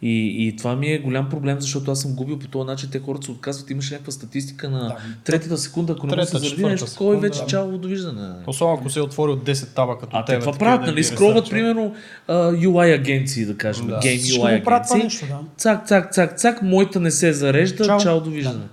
И, 0.02 0.48
и 0.48 0.56
това 0.56 0.76
ми 0.76 0.88
е 0.88 1.00
голям 1.00 1.30
проблем, 1.30 1.62
защото 1.62 1.92
аз 1.92 2.02
съм 2.02 2.14
губил 2.14 2.40
по 2.40 2.48
този 2.48 2.68
начин, 2.68 2.90
те 2.92 3.00
хората 3.00 3.26
се 3.26 3.32
отказват. 3.32 3.70
Имаше 3.70 3.94
някаква 3.94 4.12
статистика 4.12 4.70
на 4.70 4.80
Да. 4.80 4.98
третата 5.24 5.58
секунда, 5.58 5.94
ако 5.94 6.08
не 6.08 6.12
Трета, 6.12 6.26
се 6.28 6.38
заради 6.40 6.64
нещо, 6.64 6.86
кой 6.98 7.20
вече 7.20 7.40
да. 7.40 7.46
чао, 7.46 7.78
довиждане. 7.78 8.30
Особено 8.48 8.74
ако 8.76 8.90
се 8.90 9.00
е 9.00 9.04
отворил 9.04 9.36
10 9.36 9.68
таба 9.68 9.98
като 9.98 10.18
А 10.18 10.26
те 10.26 10.32
тебе. 10.32 10.40
това 10.42 10.54
правят, 10.54 10.82
да 10.82 10.88
нали? 10.88 10.98
ресърчват. 10.98 11.50
примерно, 11.50 11.96
а, 12.28 12.34
UI 12.52 12.96
агенции, 12.96 13.46
да 13.46 13.58
кажем, 13.58 13.88
Да. 13.88 13.94
Game 13.94 14.40
UI 14.40 14.68
агенции. 14.68 15.04
нещо, 15.04 15.26
да. 15.28 15.40
Цак, 15.58 15.88
цак, 15.88 16.14
цак, 16.14 16.38
цак, 16.38 16.62
моята 16.62 17.00
не 17.00 17.12
се 17.12 17.34
зарежда, 17.34 17.86
Чао. 17.86 18.00
чао, 18.00 18.22
довиждане. 18.22 18.66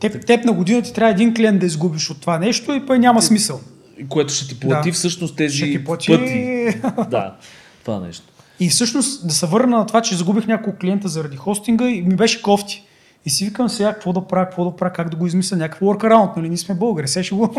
Теб, 0.00 0.26
теб 0.26 0.44
на 0.44 0.52
година 0.52 0.82
ти 0.82 0.92
трябва 0.92 1.10
един 1.12 1.34
клиент 1.34 1.60
да 1.60 1.66
изгубиш 1.66 2.10
от 2.10 2.20
това 2.20 2.38
нещо 2.38 2.72
и 2.74 2.86
пъй 2.86 2.98
няма 2.98 3.22
смисъл. 3.22 3.60
Което 4.08 4.32
ще 4.32 4.48
ти 4.48 4.60
плати 4.60 4.88
Да. 4.90 4.94
всъщност 4.94 5.36
тези 5.36 5.56
Ще 5.56 5.66
ти 5.70 5.84
плати... 5.84 6.06
пъти. 6.06 6.80
Да, 7.10 7.36
това 7.84 8.00
нещо. 8.00 8.24
И 8.60 8.68
всъщност 8.68 9.26
да 9.28 9.34
се 9.34 9.46
върна 9.46 9.78
на 9.78 9.86
това, 9.86 10.00
че 10.00 10.16
загубих 10.16 10.46
няколко 10.46 10.78
клиента 10.78 11.08
заради 11.08 11.36
хостинга 11.36 11.88
и 11.88 12.02
ми 12.02 12.16
беше 12.16 12.42
кофти. 12.42 12.82
И 13.26 13.30
си 13.30 13.44
викам 13.44 13.68
сега 13.68 13.92
какво 13.92 14.12
да 14.12 14.20
правя, 14.26 14.46
какво 14.46 14.64
да 14.64 14.76
правя, 14.76 14.92
как 14.92 15.08
да 15.10 15.16
го 15.16 15.26
измисля, 15.26 15.56
някакъв 15.56 15.80
workaround, 15.80 16.36
нали? 16.36 16.48
Ние 16.48 16.58
сме 16.58 16.74
българи, 16.74 17.08
сега 17.08 17.24
ще 17.24 17.34
го, 17.34 17.54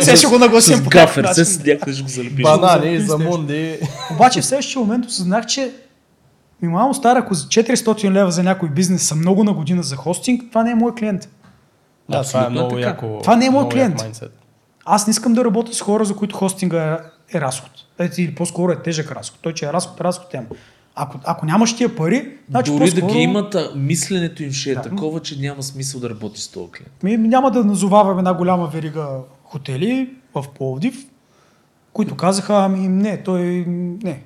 сега 0.00 0.16
ще 0.16 0.26
го 0.26 0.38
нагласим 0.38 0.76
С 0.76 0.82
гафер, 0.82 1.24
някакъв 1.24 1.48
с 1.48 1.64
някъде 1.64 1.92
ще 1.92 2.02
го 2.02 2.08
залепиш. 2.08 2.42
Банани, 2.42 2.90
Нещо. 2.90 3.06
замунди. 3.06 3.78
Обаче 4.14 4.40
в 4.40 4.44
следващия 4.44 4.80
момент 4.80 5.06
осъзнах, 5.06 5.46
че 5.46 5.72
минимално 6.62 6.94
стара, 6.94 7.18
ако 7.18 7.34
за 7.34 7.46
400 7.46 8.10
лева 8.10 8.30
за 8.30 8.42
някой 8.42 8.68
бизнес 8.68 9.02
са 9.02 9.14
много 9.14 9.44
на 9.44 9.52
година 9.52 9.82
за 9.82 9.96
хостинг, 9.96 10.42
това 10.48 10.62
не 10.62 10.70
е 10.70 10.74
мой 10.74 10.94
клиент. 10.94 11.28
Да, 12.08 12.22
това 12.22 12.46
е 12.46 12.48
много 12.48 12.68
така. 12.70 12.80
яко. 12.80 13.18
Това 13.22 13.36
не 13.36 13.46
е 13.46 13.50
мой 13.50 13.68
клиент. 13.68 14.00
майндсет. 14.00 14.39
Аз 14.84 15.06
не 15.06 15.10
искам 15.10 15.32
да 15.34 15.44
работя 15.44 15.74
с 15.74 15.80
хора, 15.80 16.04
за 16.04 16.16
които 16.16 16.36
хостинга 16.36 16.92
е, 17.32 17.36
е 17.36 17.40
разход. 17.40 17.70
Е, 17.98 18.10
или 18.18 18.34
по-скоро 18.34 18.72
е 18.72 18.82
тежък 18.82 19.12
разход. 19.12 19.38
Той, 19.42 19.54
че 19.54 19.66
е 19.66 19.72
разход, 19.72 20.00
разход 20.00 20.34
е. 20.34 20.42
Ако, 20.94 21.18
ако 21.24 21.46
нямаш 21.46 21.76
тия 21.76 21.96
пари, 21.96 22.32
значи 22.50 22.70
Дори 22.70 22.90
да 22.90 23.00
ги 23.00 23.18
имат, 23.18 23.56
мисленето 23.76 24.42
им 24.42 24.52
ще 24.52 24.70
е 24.70 24.74
Да. 24.74 24.82
такова, 24.82 25.20
че 25.20 25.40
няма 25.40 25.62
смисъл 25.62 26.00
да 26.00 26.10
работи 26.10 26.40
с 26.40 26.48
този 26.48 26.70
клиент. 26.72 27.02
Ми, 27.02 27.16
няма 27.16 27.50
да 27.50 27.64
назовавам 27.64 28.18
една 28.18 28.34
голяма 28.34 28.66
верига 28.66 29.06
хотели 29.44 30.10
в 30.34 30.44
Пловдив, 30.54 31.06
които 31.92 32.16
казаха, 32.16 32.54
ами 32.56 32.88
не, 32.88 33.22
той 33.22 33.42
не. 34.02 34.22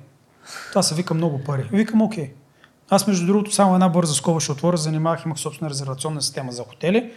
Това 0.69 0.83
се 0.83 0.95
вика 0.95 1.13
много 1.13 1.43
пари. 1.43 1.69
Викам, 1.71 2.01
окей. 2.01 2.31
Аз, 2.89 3.07
между 3.07 3.25
другото, 3.25 3.53
само 3.53 3.73
една 3.73 3.89
бърза 3.89 4.13
скоба 4.13 4.39
ще 4.39 4.51
отворя, 4.51 4.77
занимавах, 4.77 5.25
имах 5.25 5.37
собствена 5.37 5.69
резервационна 5.69 6.21
система 6.21 6.51
за 6.51 6.63
хотели. 6.63 7.11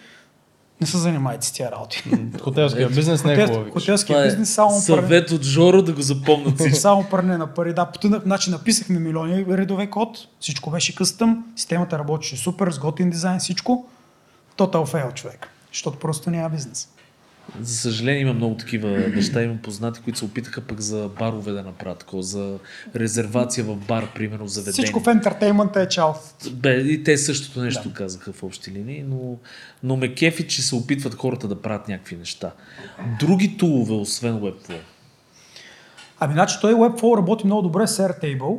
Не 0.81 0.87
се 0.87 0.99
занимайте 0.99 1.47
с 1.47 1.53
тия 1.53 1.71
работи. 1.71 2.05
Хотелския 2.43 2.89
бизнес 2.89 3.25
не 3.25 3.33
е 3.33 3.47
хубаво. 3.47 3.71
хотелския 3.71 4.21
е 4.21 4.25
бизнес 4.25 4.55
само 4.55 4.71
пране, 4.71 4.81
съвет 4.81 5.31
от 5.31 5.43
Жоро 5.43 5.83
да 5.83 5.93
го 5.93 6.03
запомнят 6.03 6.59
всички. 6.59 6.79
само 6.79 7.05
пране 7.05 7.39
на 7.39 7.47
пари. 7.47 7.75
Да, 7.75 7.91
значи 8.25 8.51
написахме 8.51 8.99
милиони 8.99 9.47
редове 9.49 9.87
код, 9.87 10.19
всичко 10.41 10.71
беше 10.71 10.95
къстъм, 10.95 11.45
системата 11.57 11.99
работеше 11.99 12.37
супер, 12.37 12.71
с 12.71 12.79
готин 12.79 13.11
дизайн, 13.11 13.39
всичко. 13.39 13.87
Total 14.59 14.87
fail 14.87 15.15
човек, 15.15 15.49
защото 15.73 15.99
просто 15.99 16.31
няма 16.31 16.51
бизнес. 16.51 16.89
За 17.61 17.75
съжаление 17.75 18.21
има 18.21 18.33
много 18.33 18.55
такива 18.55 18.89
неща. 18.89 19.43
Имам 19.43 19.59
познати, 19.59 20.01
които 20.05 20.19
се 20.19 20.25
опитаха 20.25 20.61
пък 20.61 20.81
за 20.81 21.11
барове 21.19 21.53
да 21.53 21.63
направят 21.63 21.99
такова, 21.99 22.23
за 22.23 22.59
резервация 22.97 23.65
в 23.65 23.77
бар, 23.77 24.09
примерно, 24.15 24.45
в 24.45 24.49
заведение. 24.49 24.73
Всичко 24.73 25.01
в 25.01 25.07
ентертеймента 25.07 25.81
е 25.81 25.89
чао. 25.89 26.13
Бе, 26.53 26.81
и 26.81 27.05
те 27.05 27.19
същото 27.19 27.61
нещо 27.61 27.89
да. 27.89 27.95
казаха 27.95 28.33
в 28.33 28.43
общи 28.43 28.71
линии, 28.71 29.05
но, 29.09 29.37
но 29.83 29.97
ме 29.97 30.15
кефи, 30.15 30.49
че 30.49 30.63
се 30.63 30.75
опитват 30.75 31.15
хората 31.15 31.49
да 31.49 31.63
правят 31.63 31.89
някакви 31.89 32.17
неща. 32.17 32.53
Други 33.21 33.57
тулове, 33.57 33.95
освен 33.95 34.35
Webflow. 34.35 34.79
Ами, 36.21 36.33
значи 36.33 36.57
той 36.61 36.75
Webflow 36.75 37.19
работи 37.19 37.47
много 37.47 37.63
добре 37.63 37.87
с 37.87 38.09
Airtable, 38.09 38.59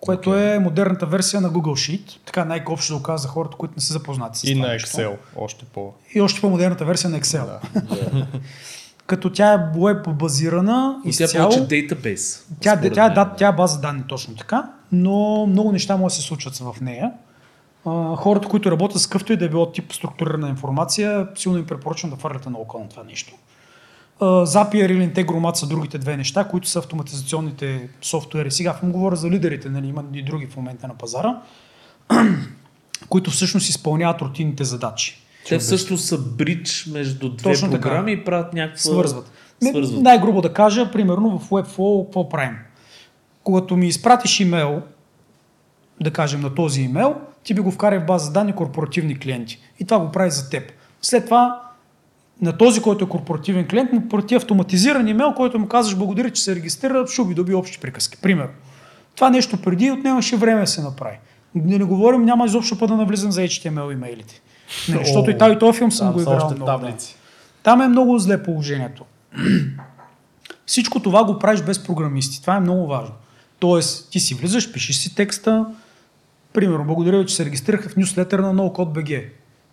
което 0.00 0.30
okay. 0.30 0.56
е 0.56 0.58
модерната 0.58 1.06
версия 1.06 1.40
на 1.40 1.50
Google 1.50 1.98
Sheet. 1.98 2.26
Така 2.26 2.44
най-общо 2.44 2.92
да 2.92 2.98
го 2.98 3.02
каза 3.02 3.22
за 3.22 3.28
хората, 3.28 3.56
които 3.56 3.74
не 3.76 3.82
са 3.82 3.92
запознати 3.92 4.38
с 4.38 4.44
И 4.44 4.54
това 4.54 4.66
на 4.66 4.72
нещо. 4.72 4.88
Excel, 4.88 5.16
още 5.36 5.64
по. 5.64 5.92
И 6.14 6.20
още 6.20 6.40
по-модерната 6.40 6.84
версия 6.84 7.10
на 7.10 7.20
Excel. 7.20 7.46
Да. 7.46 7.60
Като 9.06 9.32
тя 9.32 9.52
е 9.52 9.58
веб 9.80 10.08
базирана 10.08 11.00
И 11.04 11.16
тя 11.16 11.24
изцяло. 11.24 11.50
повече 11.50 11.68
дейтабейс. 11.68 12.46
Тя, 12.60 12.80
тя, 12.94 13.08
да, 13.08 13.34
тя 13.36 13.48
е 13.48 13.52
база 13.52 13.80
данни 13.80 14.02
точно 14.08 14.36
така, 14.36 14.70
но 14.92 15.46
много 15.46 15.72
неща 15.72 15.96
могат 15.96 16.10
да 16.10 16.14
се 16.14 16.22
случват 16.22 16.56
в 16.56 16.76
нея. 16.80 17.12
А, 17.86 18.16
хората, 18.16 18.48
които 18.48 18.70
работят 18.70 19.02
с 19.02 19.06
къвто 19.06 19.32
и 19.32 19.36
да 19.36 19.44
е 19.44 19.48
било 19.48 19.72
тип 19.72 19.92
структурирана 19.92 20.48
информация, 20.48 21.28
силно 21.34 21.58
им 21.58 21.66
препоръчвам 21.66 22.10
да 22.10 22.16
фърляте 22.16 22.50
на 22.50 22.58
око 22.58 22.78
на 22.78 22.88
това 22.88 23.04
нещо. 23.04 23.34
Zapier 24.20 24.86
или 24.86 25.10
Integromat 25.12 25.54
са 25.54 25.66
другите 25.66 25.98
две 25.98 26.16
неща, 26.16 26.44
които 26.44 26.68
са 26.68 26.78
автоматизационните 26.78 27.88
софтуери. 28.02 28.50
Сега 28.50 28.78
му 28.82 28.92
говоря 28.92 29.16
за 29.16 29.30
лидерите, 29.30 29.68
нали, 29.68 29.86
има 29.86 30.04
и 30.14 30.22
други 30.22 30.46
в 30.46 30.56
момента 30.56 30.88
на 30.88 30.94
пазара, 30.94 31.42
които 33.08 33.30
всъщност 33.30 33.68
изпълняват 33.68 34.22
рутинните 34.22 34.64
задачи. 34.64 35.22
Те 35.48 35.58
всъщност 35.58 36.04
са 36.04 36.18
бридж 36.18 36.86
между 36.86 37.28
две 37.28 37.50
Точно 37.50 37.70
така. 37.70 37.82
програми 37.82 38.12
и 38.12 38.24
правят 38.24 38.54
някаква... 38.54 38.78
свързват. 38.78 39.30
Свързват. 39.62 40.02
Най-грубо 40.02 40.40
да 40.40 40.52
кажа, 40.52 40.92
примерно 40.92 41.38
в 41.38 41.50
Webflow 41.50 42.04
какво 42.04 42.28
правим? 42.28 42.56
Когато 43.44 43.76
ми 43.76 43.86
изпратиш 43.86 44.40
имейл, 44.40 44.82
да 46.00 46.12
кажем 46.12 46.40
на 46.40 46.54
този 46.54 46.82
имейл, 46.82 47.14
ти 47.44 47.54
би 47.54 47.60
го 47.60 47.70
вкарал 47.70 48.00
в 48.00 48.06
база 48.06 48.32
данни 48.32 48.52
корпоративни 48.52 49.18
клиенти. 49.18 49.58
И 49.80 49.84
това 49.84 49.98
го 49.98 50.12
прави 50.12 50.30
за 50.30 50.50
теб. 50.50 50.72
След 51.02 51.24
това 51.24 51.67
на 52.42 52.58
този, 52.58 52.82
който 52.82 53.04
е 53.04 53.08
корпоративен 53.08 53.68
клиент, 53.68 53.92
му 53.92 54.08
прати 54.08 54.34
автоматизиран 54.34 55.08
имейл, 55.08 55.32
който 55.32 55.58
му 55.58 55.68
казваш 55.68 55.96
благодаря, 55.96 56.30
че 56.30 56.42
се 56.42 56.54
регистрира, 56.54 57.06
шуби 57.06 57.34
доби 57.34 57.54
общи 57.54 57.78
приказки. 57.80 58.16
Примерно. 58.16 58.52
Това 59.14 59.30
нещо 59.30 59.62
преди 59.62 59.90
отнемаше 59.90 60.36
време 60.36 60.60
да 60.60 60.66
се 60.66 60.82
направи. 60.82 61.18
Не, 61.54 61.78
не 61.78 61.84
говорим, 61.84 62.24
няма 62.24 62.46
изобщо 62.46 62.78
път 62.78 62.88
да 62.88 62.96
навлизам 62.96 63.32
за 63.32 63.40
HTML 63.40 63.92
имейлите. 63.92 64.40
Нали, 64.88 65.04
защото 65.04 65.30
и 65.30 65.38
тази 65.38 65.54
и 65.54 65.58
този 65.58 65.78
филм 65.78 65.92
съм 65.92 66.06
Там 66.06 66.14
го 66.14 66.20
играл 66.20 66.36
много. 66.36 66.54
да. 66.54 66.64
таблици. 66.64 67.16
Там 67.62 67.80
е 67.82 67.88
много 67.88 68.18
зле 68.18 68.42
положението. 68.42 69.04
Всичко 70.66 71.00
това 71.00 71.24
го 71.24 71.38
правиш 71.38 71.62
без 71.62 71.84
програмисти. 71.84 72.40
Това 72.40 72.56
е 72.56 72.60
много 72.60 72.86
важно. 72.86 73.14
Тоест, 73.58 74.10
ти 74.10 74.20
си 74.20 74.34
влизаш, 74.34 74.72
пишеш 74.72 74.96
си 74.96 75.14
текста. 75.14 75.66
Примерно, 76.52 76.84
благодаря 76.84 77.18
ви, 77.18 77.26
че 77.26 77.34
се 77.34 77.44
регистрираха 77.44 77.88
в 77.88 77.96
нюслетър 77.96 78.38
на 78.38 78.54
NoCode.bg. 78.54 79.24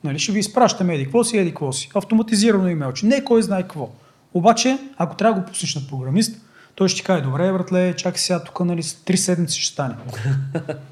Нали, 0.03 0.19
ще 0.19 0.31
ви 0.31 0.39
изпращаме 0.39 0.95
еди 0.95 1.03
какво 1.03 1.23
си, 1.23 1.37
еди 1.37 1.49
какво 1.49 1.71
си. 1.71 1.89
Автоматизирано 1.95 2.67
имейлче. 2.67 3.05
Не 3.05 3.23
кой 3.23 3.41
знае 3.41 3.61
какво. 3.61 3.89
Обаче, 4.33 4.77
ако 4.97 5.15
трябва 5.15 5.35
да 5.35 5.41
го 5.41 5.47
пуснеш 5.47 5.75
на 5.75 5.81
програмист, 5.89 6.41
той 6.75 6.89
ще 6.89 6.97
ти 6.97 7.03
каже, 7.03 7.23
добре, 7.23 7.51
братле, 7.53 7.95
чакай 7.95 8.19
сега, 8.19 8.43
тук 8.43 8.59
нали, 8.59 8.81
три 9.05 9.17
седмици 9.17 9.61
ще 9.61 9.73
стане. 9.73 9.95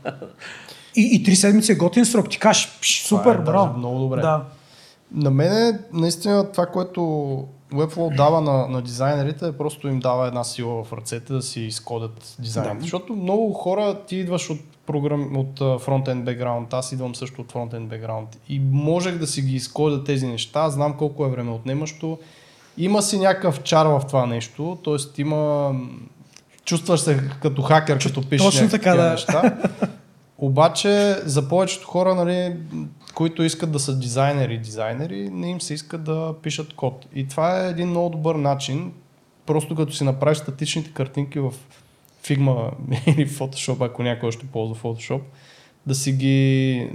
и, 0.96 1.10
и 1.14 1.24
три 1.24 1.36
седмици 1.36 1.72
е 1.72 1.76
готин 1.76 2.06
срок. 2.06 2.30
Ти 2.30 2.40
кажеш, 2.40 2.78
«Пш, 2.82 3.04
Това 3.04 3.24
супер, 3.24 3.36
е 3.36 3.42
браво. 3.44 3.78
много 3.78 4.00
добре. 4.00 4.22
Да. 4.22 4.44
На 5.12 5.32
мен 5.32 5.80
наистина 5.94 6.52
това, 6.52 6.66
което 6.66 7.00
Webflow 7.74 8.16
дава 8.16 8.42
на, 8.42 8.68
на 8.68 8.82
дизайнерите, 8.82 9.48
е 9.48 9.52
просто 9.52 9.88
им 9.88 10.00
дава 10.00 10.28
една 10.28 10.44
сила 10.44 10.84
в 10.84 10.94
ръцете 10.94 11.34
да 11.34 11.42
си 11.42 11.62
изкодят 11.62 12.36
дизайна. 12.40 12.76
Да. 12.76 12.82
Защото 12.82 13.16
много 13.16 13.54
хора, 13.54 14.00
ти 14.08 14.16
идваш 14.16 14.50
от, 14.50 14.60
програм, 14.86 15.38
от 15.38 15.62
а, 15.62 15.80
фронтенд 15.80 16.26
бекграунд, 16.26 16.74
аз 16.74 16.92
идвам 16.92 17.16
също 17.16 17.42
от 17.42 17.52
фронтенд 17.52 17.90
бекграунд 17.90 18.38
и 18.50 18.60
можех 18.72 19.18
да 19.18 19.28
си 19.28 19.42
ги 19.42 19.56
изкодя 19.56 20.04
тези 20.04 20.28
неща, 20.28 20.70
знам 20.70 20.94
колко 20.98 21.26
е 21.26 21.30
време 21.30 21.52
отнемащо. 21.52 22.20
Има 22.78 23.02
си 23.02 23.20
някакъв 23.20 23.64
чар 23.64 23.86
в 23.86 24.02
това 24.08 24.26
нещо, 24.26 24.78
т.е. 24.84 25.22
има... 25.22 25.76
Чувстваш 26.66 27.00
се 27.00 27.30
като 27.42 27.62
хакер, 27.62 28.00
като 28.00 28.30
пишеш 28.30 28.46
Точно 28.46 28.70
така, 28.70 28.96
да. 28.96 29.10
неща. 29.10 29.58
Обаче 30.38 31.16
за 31.26 31.50
повечето 31.50 31.88
хора, 31.88 32.16
нали, 32.16 32.56
които 33.14 33.44
искат 33.44 33.72
да 33.72 33.80
са 33.80 34.00
дизайнери, 34.00 34.58
дизайнери, 34.58 35.30
не 35.30 35.50
им 35.50 35.62
се 35.62 35.74
иска 35.74 35.98
да 35.98 36.34
пишат 36.42 36.74
код. 36.74 37.06
И 37.16 37.28
това 37.28 37.66
е 37.66 37.70
един 37.70 37.90
много 37.90 38.10
добър 38.10 38.36
начин, 38.36 38.92
просто 39.46 39.76
като 39.76 39.94
си 39.94 40.04
направиш 40.04 40.38
статичните 40.38 40.94
картинки 40.94 41.40
в 41.40 41.54
Figma 42.24 42.72
или 43.08 43.30
Photoshop, 43.30 43.86
ако 43.86 44.04
някой 44.04 44.30
още 44.30 44.46
ползва 44.46 44.76
Photoshop, 44.76 45.22
да 45.88 45.96
си 45.96 46.12
ги, 46.12 46.90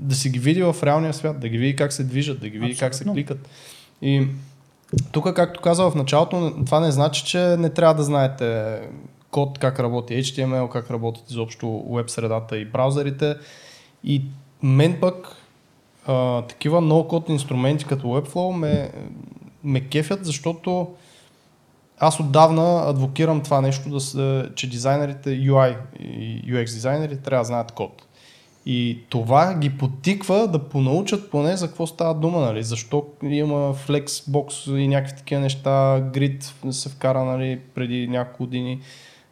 да 0.00 0.14
си 0.14 0.30
ги 0.30 0.38
види 0.38 0.62
в 0.62 0.76
реалния 0.82 1.14
свят, 1.14 1.40
да 1.40 1.48
ги 1.48 1.58
види 1.58 1.76
как 1.76 1.92
се 1.92 2.04
движат, 2.04 2.40
да 2.40 2.48
ги 2.48 2.58
види 2.58 2.76
как 2.76 2.94
се 2.94 3.02
Абсолютно. 3.02 3.14
кликат. 3.14 3.48
И 4.02 4.26
тук, 5.12 5.34
както 5.34 5.60
казах 5.60 5.92
в 5.92 5.94
началото, 5.94 6.52
това 6.66 6.80
не 6.80 6.90
значи, 6.90 7.24
че 7.24 7.38
не 7.38 7.70
трябва 7.70 7.94
да 7.94 8.02
знаете 8.02 8.78
код, 9.30 9.58
как 9.58 9.80
работи 9.80 10.14
HTML, 10.14 10.68
как 10.68 10.90
работят 10.90 11.30
изобщо 11.30 11.84
веб 11.90 12.10
средата 12.10 12.58
и 12.58 12.64
браузърите. 12.64 13.34
И 14.04 14.22
мен 14.62 15.00
пък 15.00 15.36
а, 16.06 16.42
такива 16.42 16.82
no-code 16.82 17.30
инструменти 17.30 17.84
като 17.84 18.06
Webflow 18.06 18.56
ме, 18.56 18.90
ме 19.64 19.80
кефят, 19.80 20.24
защото 20.24 20.94
аз 21.98 22.20
отдавна 22.20 22.82
адвокирам 22.86 23.42
това 23.42 23.60
нещо, 23.60 23.90
да 23.90 24.00
се, 24.00 24.48
че 24.54 24.70
дизайнерите 24.70 25.30
UI 25.30 25.76
и 26.00 26.42
UX 26.46 26.64
дизайнери 26.64 27.16
трябва 27.16 27.40
да 27.40 27.46
знаят 27.46 27.72
код. 27.72 28.02
И 28.66 28.98
това 29.08 29.54
ги 29.54 29.78
потиква 29.78 30.48
да 30.48 30.58
понаучат 30.58 31.30
поне 31.30 31.56
за 31.56 31.66
какво 31.66 31.86
става 31.86 32.14
дума, 32.14 32.40
нали? 32.40 32.62
Защо 32.62 33.04
има 33.22 33.74
Flexbox 33.74 34.76
и 34.76 34.88
някакви 34.88 35.16
такива 35.16 35.40
неща, 35.40 36.00
Grid 36.00 36.70
се 36.70 36.88
вкара 36.88 37.24
нали, 37.24 37.60
преди 37.74 38.08
няколко 38.08 38.44
години. 38.44 38.80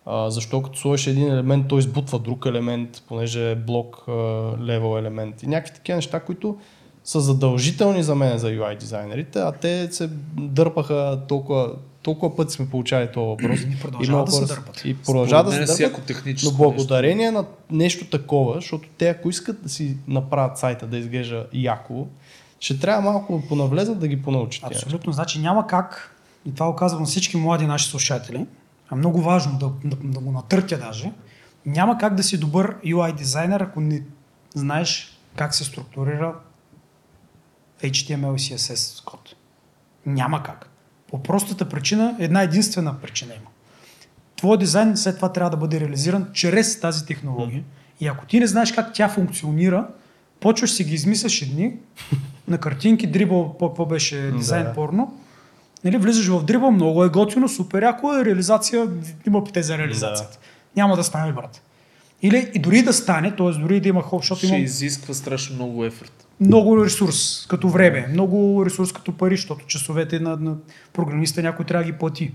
А, 0.07 0.31
защо 0.31 0.63
като 0.63 0.79
сложиш 0.79 1.07
един 1.07 1.33
елемент, 1.33 1.69
той 1.69 1.79
избутва 1.79 2.19
друг 2.19 2.47
елемент, 2.47 3.03
понеже 3.09 3.51
е 3.51 3.55
блок 3.55 4.05
левел 4.61 4.99
елемент. 4.99 5.43
И 5.43 5.47
някакви 5.47 5.75
такива 5.75 5.97
неща, 5.97 6.21
които 6.21 6.57
са 7.05 7.21
задължителни 7.21 8.03
за 8.03 8.15
мен 8.15 8.39
за 8.39 8.49
UI 8.49 8.79
дизайнерите, 8.79 9.39
а 9.39 9.53
те 9.53 9.93
се 9.93 10.11
дърпаха 10.37 11.21
толкова, 11.29 11.73
толкова 12.05 12.37
пъти 12.37 12.53
сме 12.53 12.71
получали 12.71 13.13
този 13.13 13.27
въпрос. 13.27 13.61
И 13.61 13.81
продължават 13.81 14.27
да 14.27 14.33
се 14.33 14.45
дърпат. 14.45 14.85
И 14.85 14.97
продължават 14.97 15.47
да 15.47 15.53
се 15.53 15.59
дърпат. 15.59 15.75
всяко 15.75 16.01
техническо 16.01 16.53
Но 16.53 16.59
благодарение 16.59 17.31
на 17.31 17.45
нещо 17.71 18.07
такова, 18.07 18.55
защото 18.55 18.89
те 18.99 19.09
ако 19.09 19.31
искат 19.31 19.63
да 19.63 19.69
си 19.69 19.97
направят 20.09 20.59
сайта 20.59 20.87
да 20.87 20.99
изглежда 20.99 21.47
яко, 21.53 22.07
ще 22.61 22.81
трябва 22.81 23.13
малко 23.13 23.39
да 23.39 23.49
понавлезат 23.49 23.99
да 23.99 24.09
ги 24.09 24.23
понаучат. 24.23 24.65
Абсолютно. 24.65 25.13
Значи 25.13 25.39
няма 25.39 25.67
как, 25.67 26.17
и 26.47 26.55
това 26.55 26.67
го 26.67 26.77
казвам 26.77 27.03
на 27.03 27.07
всички 27.07 27.37
млади 27.37 27.67
наши 27.67 27.91
слушатели, 27.91 28.47
а 28.89 28.97
много 28.97 29.23
важно 29.23 29.59
да, 29.59 29.71
да, 29.85 29.97
да 30.05 30.21
го 30.21 30.33
натъртя 30.33 30.79
даже, 30.79 31.13
няма 31.67 31.99
как 31.99 32.15
да 32.15 32.23
си 32.23 32.39
добър 32.39 32.77
UI 32.81 33.15
дизайнер, 33.15 33.61
ако 33.61 33.81
не 33.81 34.03
знаеш 34.55 35.19
как 35.37 35.55
се 35.55 35.65
структурира 35.65 36.35
HTML 37.83 38.35
и 38.35 38.39
CSS 38.39 39.05
код. 39.05 39.35
Няма 40.07 40.43
как. 40.43 40.74
По 41.15 41.23
простата 41.23 41.69
причина, 41.69 42.17
една 42.19 42.43
единствена 42.43 42.95
причина 43.01 43.35
има. 43.35 43.51
Твоят 44.37 44.61
дизайн 44.61 44.97
след 44.97 45.17
това 45.17 45.33
трябва 45.33 45.51
да 45.51 45.57
бъде 45.57 45.81
реализиран 45.81 46.27
чрез 46.33 46.81
тази 46.81 47.07
технология. 47.07 47.63
И 48.01 48.07
ако 48.07 48.27
ти 48.27 48.41
не 48.41 48.47
знаеш 48.47 48.73
как 48.73 48.95
тя 48.95 49.09
функционира, 49.09 49.87
почваш 50.41 50.71
си 50.71 50.85
ги 50.85 50.95
измисляш 50.95 51.43
едни 51.43 51.73
на 52.49 52.59
картинки, 52.59 53.07
дрибъл, 53.07 53.57
какво 53.61 53.87
беше 53.87 54.31
дизайн 54.31 54.67
порно. 54.75 55.21
Нали, 55.85 55.97
влизаш 55.97 56.29
в 56.29 56.45
дрибъл, 56.45 56.71
много 56.71 57.05
е 57.05 57.09
готино, 57.09 57.49
супер 57.49 57.83
яко 57.83 58.15
е, 58.15 58.25
реализация, 58.25 58.89
има 59.27 59.45
пите 59.45 59.63
за 59.63 59.79
реализацията. 59.79 60.39
Няма 60.77 60.97
да 60.97 61.05
стане, 61.05 61.33
брат. 61.33 61.63
Или 62.25 62.51
и 62.55 62.59
дори 62.59 62.83
да 62.83 62.93
стане, 62.93 63.37
т.е. 63.37 63.51
дори 63.51 63.81
да 63.81 63.89
има 63.89 64.03
хоп, 64.03 64.23
защото 64.23 64.39
Ще 64.39 64.47
има 64.47 64.57
изисква 64.57 65.15
страшно 65.15 65.55
много 65.55 65.85
ефорт. 65.85 66.27
много 66.41 66.85
ресурс 66.85 67.47
като 67.47 67.69
време, 67.69 68.07
много 68.11 68.67
ресурс 68.67 68.93
като 68.93 69.17
пари, 69.17 69.37
защото 69.37 69.67
часовете 69.67 70.21
на, 70.21 70.37
на 70.37 70.57
програмиста 70.93 71.43
някой 71.43 71.65
трябва 71.65 71.85
да 71.85 71.93
ги 71.93 71.99
плати. 71.99 72.35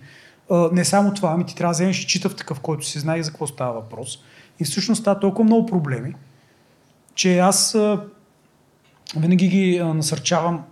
А, 0.51 0.69
не 0.73 0.85
само 0.85 1.13
това, 1.13 1.31
ами 1.31 1.45
ти 1.45 1.55
трябва 1.55 1.71
да 1.71 1.75
вземеш 1.75 2.03
и 2.03 2.07
читав 2.07 2.35
такъв, 2.35 2.59
който 2.59 2.85
си 2.85 2.99
знае 2.99 3.23
за 3.23 3.31
какво 3.31 3.47
става 3.47 3.73
въпрос. 3.73 4.19
И 4.59 4.63
всъщност 4.63 5.01
става 5.01 5.19
толкова 5.19 5.43
много 5.43 5.65
проблеми, 5.65 6.13
че 7.15 7.39
аз 7.39 7.75
а, 7.75 8.01
винаги 9.15 9.47
ги 9.47 9.77
а, 9.77 9.93
насърчавам 9.93 10.63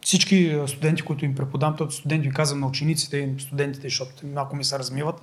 всички 0.00 0.58
студенти, 0.66 1.02
които 1.02 1.24
им 1.24 1.34
преподам, 1.34 1.76
т.е. 1.76 1.90
студенти 1.90 2.28
ви 2.28 2.34
казвам 2.34 2.60
на 2.60 2.66
учениците 2.66 3.16
и 3.16 3.40
студентите, 3.40 3.88
защото 3.88 4.26
малко 4.26 4.56
ми 4.56 4.64
се 4.64 4.78
размиват, 4.78 5.20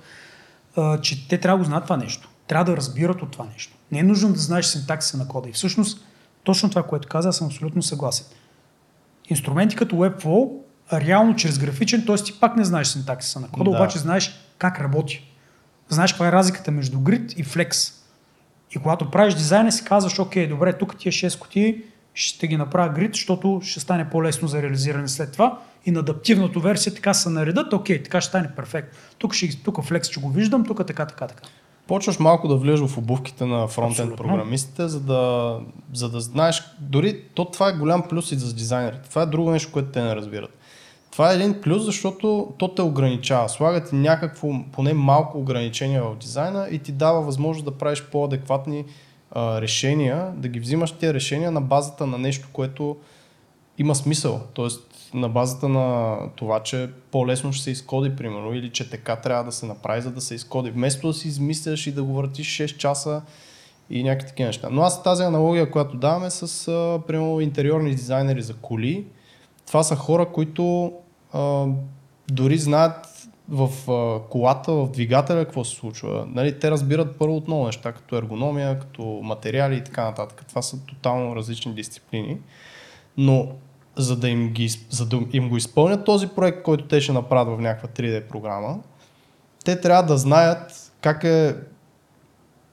а, 0.76 1.00
че 1.00 1.28
те 1.28 1.38
трябва 1.38 1.58
да 1.58 1.64
го 1.64 1.68
знаят 1.68 1.84
това 1.84 1.96
нещо. 1.96 2.28
Трябва 2.50 2.64
да 2.64 2.76
разбират 2.76 3.22
от 3.22 3.30
това 3.30 3.44
нещо. 3.52 3.76
Не 3.92 3.98
е 3.98 4.02
нужно 4.02 4.32
да 4.32 4.38
знаеш 4.38 4.66
синтаксиса 4.66 5.16
на 5.16 5.28
кода. 5.28 5.48
И 5.48 5.52
всъщност, 5.52 6.06
точно 6.44 6.68
това, 6.70 6.82
което 6.82 7.08
каза, 7.08 7.28
аз 7.28 7.36
съм 7.36 7.46
абсолютно 7.46 7.82
съгласен. 7.82 8.26
Инструменти 9.28 9.76
като 9.76 9.96
Webflow, 9.96 10.50
реално 10.92 11.36
чрез 11.36 11.58
графичен, 11.58 12.06
т.е. 12.06 12.16
ти 12.16 12.40
пак 12.40 12.56
не 12.56 12.64
знаеш 12.64 12.86
синтаксиса 12.86 13.40
на 13.40 13.48
кода, 13.48 13.70
Да. 13.70 13.76
обаче 13.76 13.98
знаеш 13.98 14.32
как 14.58 14.80
работи. 14.80 15.32
Знаеш 15.88 16.12
каква 16.12 16.28
е 16.28 16.32
разликата 16.32 16.70
между 16.70 16.98
grid 16.98 17.34
и 17.34 17.44
flex. 17.44 17.94
И 18.76 18.78
когато 18.78 19.10
правиш 19.10 19.34
дизайна, 19.34 19.72
си 19.72 19.84
казваш, 19.84 20.18
окей, 20.18 20.48
добре, 20.48 20.72
тук 20.72 20.98
тия 20.98 21.12
6 21.12 21.38
кутии 21.38 21.82
ще 22.14 22.46
ги 22.46 22.56
направя 22.56 22.94
grid, 22.94 23.12
защото 23.12 23.60
ще 23.64 23.80
стане 23.80 24.10
по-лесно 24.10 24.48
за 24.48 24.62
реализиране 24.62 25.08
след 25.08 25.32
това. 25.32 25.58
И 25.86 25.90
на 25.90 26.00
адаптивната 26.00 26.60
версия 26.60 26.94
така 26.94 27.14
се 27.14 27.30
наредат, 27.30 27.72
окей, 27.72 28.02
така 28.02 28.20
ще 28.20 28.28
стане 28.28 28.50
перфектно. 28.56 28.98
Тук, 29.18 29.34
ще, 29.34 29.62
тук 29.62 29.76
Flex 29.76 30.04
ще 30.04 30.20
го 30.20 30.30
виждам, 30.30 30.64
тук 30.64 30.86
така, 30.86 31.06
така, 31.06 31.26
така. 31.26 31.42
Почваш 31.90 32.18
малко 32.18 32.48
да 32.48 32.56
влезеш 32.56 32.88
в 32.88 32.98
обувките 32.98 33.46
на 33.46 33.68
фронтенд 33.68 34.16
програмистите, 34.16 34.88
за 34.88 35.00
да, 35.00 35.56
за 35.92 36.08
да 36.08 36.20
знаеш, 36.20 36.62
дори 36.78 37.22
то 37.34 37.44
това 37.44 37.68
е 37.68 37.72
голям 37.72 38.02
плюс 38.08 38.32
и 38.32 38.36
за 38.36 38.54
дизайнерите. 38.54 39.08
Това 39.08 39.22
е 39.22 39.26
друго 39.26 39.50
нещо, 39.50 39.72
което 39.72 39.88
те 39.88 40.02
не 40.02 40.16
разбират. 40.16 40.58
Това 41.10 41.32
е 41.32 41.34
един 41.34 41.60
плюс, 41.60 41.84
защото 41.84 42.52
то 42.58 42.74
те 42.74 42.82
ограничава. 42.82 43.48
Слага 43.48 43.84
ти 43.84 43.94
някакво, 43.94 44.48
поне 44.72 44.94
малко 44.94 45.38
ограничение 45.38 46.00
в 46.00 46.16
дизайна 46.16 46.68
и 46.70 46.78
ти 46.78 46.92
дава 46.92 47.22
възможност 47.22 47.64
да 47.64 47.78
правиш 47.78 48.02
по-адекватни 48.12 48.84
а, 49.30 49.60
решения, 49.60 50.32
да 50.36 50.48
ги 50.48 50.60
взимаш 50.60 50.92
тези 50.92 51.14
решения 51.14 51.50
на 51.50 51.60
базата 51.60 52.06
на 52.06 52.18
нещо, 52.18 52.48
което 52.52 52.96
има 53.78 53.94
смисъл. 53.94 54.40
Тоест 54.54 54.89
на 55.14 55.28
базата 55.28 55.68
на 55.68 56.16
това, 56.36 56.60
че 56.60 56.90
по-лесно 57.10 57.52
ще 57.52 57.64
се 57.64 57.70
изкоди, 57.70 58.16
примерно, 58.16 58.54
или 58.54 58.70
че 58.70 58.90
така 58.90 59.16
трябва 59.16 59.44
да 59.44 59.52
се 59.52 59.66
направи, 59.66 60.02
за 60.02 60.10
да 60.10 60.20
се 60.20 60.34
изкоди. 60.34 60.70
Вместо 60.70 61.06
да 61.06 61.14
си 61.14 61.28
измисляш 61.28 61.86
и 61.86 61.92
да 61.92 62.02
го 62.02 62.14
въртиш 62.14 62.58
6 62.58 62.76
часа 62.76 63.22
и 63.90 64.02
някакви 64.02 64.28
такива 64.28 64.46
неща. 64.46 64.68
Но 64.70 64.82
аз 64.82 65.02
тази 65.02 65.22
аналогия, 65.22 65.70
която 65.70 65.96
даваме 65.96 66.30
с, 66.30 66.68
а, 66.68 67.00
примерно, 67.06 67.40
интериорни 67.40 67.90
дизайнери 67.90 68.42
за 68.42 68.54
коли, 68.54 69.04
това 69.66 69.82
са 69.82 69.96
хора, 69.96 70.26
които 70.26 70.92
а, 71.32 71.66
дори 72.30 72.58
знаят 72.58 73.28
в 73.48 73.90
а, 73.90 74.28
колата, 74.28 74.72
в 74.72 74.90
двигателя 74.90 75.44
какво 75.44 75.64
се 75.64 75.76
случва. 75.76 76.26
Нали, 76.28 76.58
те 76.58 76.70
разбират 76.70 77.18
първо 77.18 77.36
от 77.36 77.46
много 77.46 77.66
неща, 77.66 77.92
като 77.92 78.16
ергономия, 78.16 78.78
като 78.78 79.02
материали 79.22 79.76
и 79.76 79.84
така 79.84 80.04
нататък. 80.04 80.44
Това 80.48 80.62
са 80.62 80.86
тотално 80.86 81.36
различни 81.36 81.74
дисциплини. 81.74 82.38
Но 83.16 83.48
за 83.96 84.16
да 84.16 84.28
им, 84.28 84.48
ги, 84.48 84.68
за 84.90 85.06
да 85.06 85.20
им 85.32 85.48
го 85.48 85.56
изпълнят 85.56 86.04
този 86.04 86.28
проект, 86.28 86.62
който 86.62 86.84
те 86.84 87.00
ще 87.00 87.12
направят 87.12 87.58
в 87.58 87.60
някаква 87.60 87.88
3D 87.88 88.28
програма, 88.28 88.78
те 89.64 89.80
трябва 89.80 90.02
да 90.02 90.18
знаят 90.18 90.92
как 91.00 91.24
е 91.24 91.56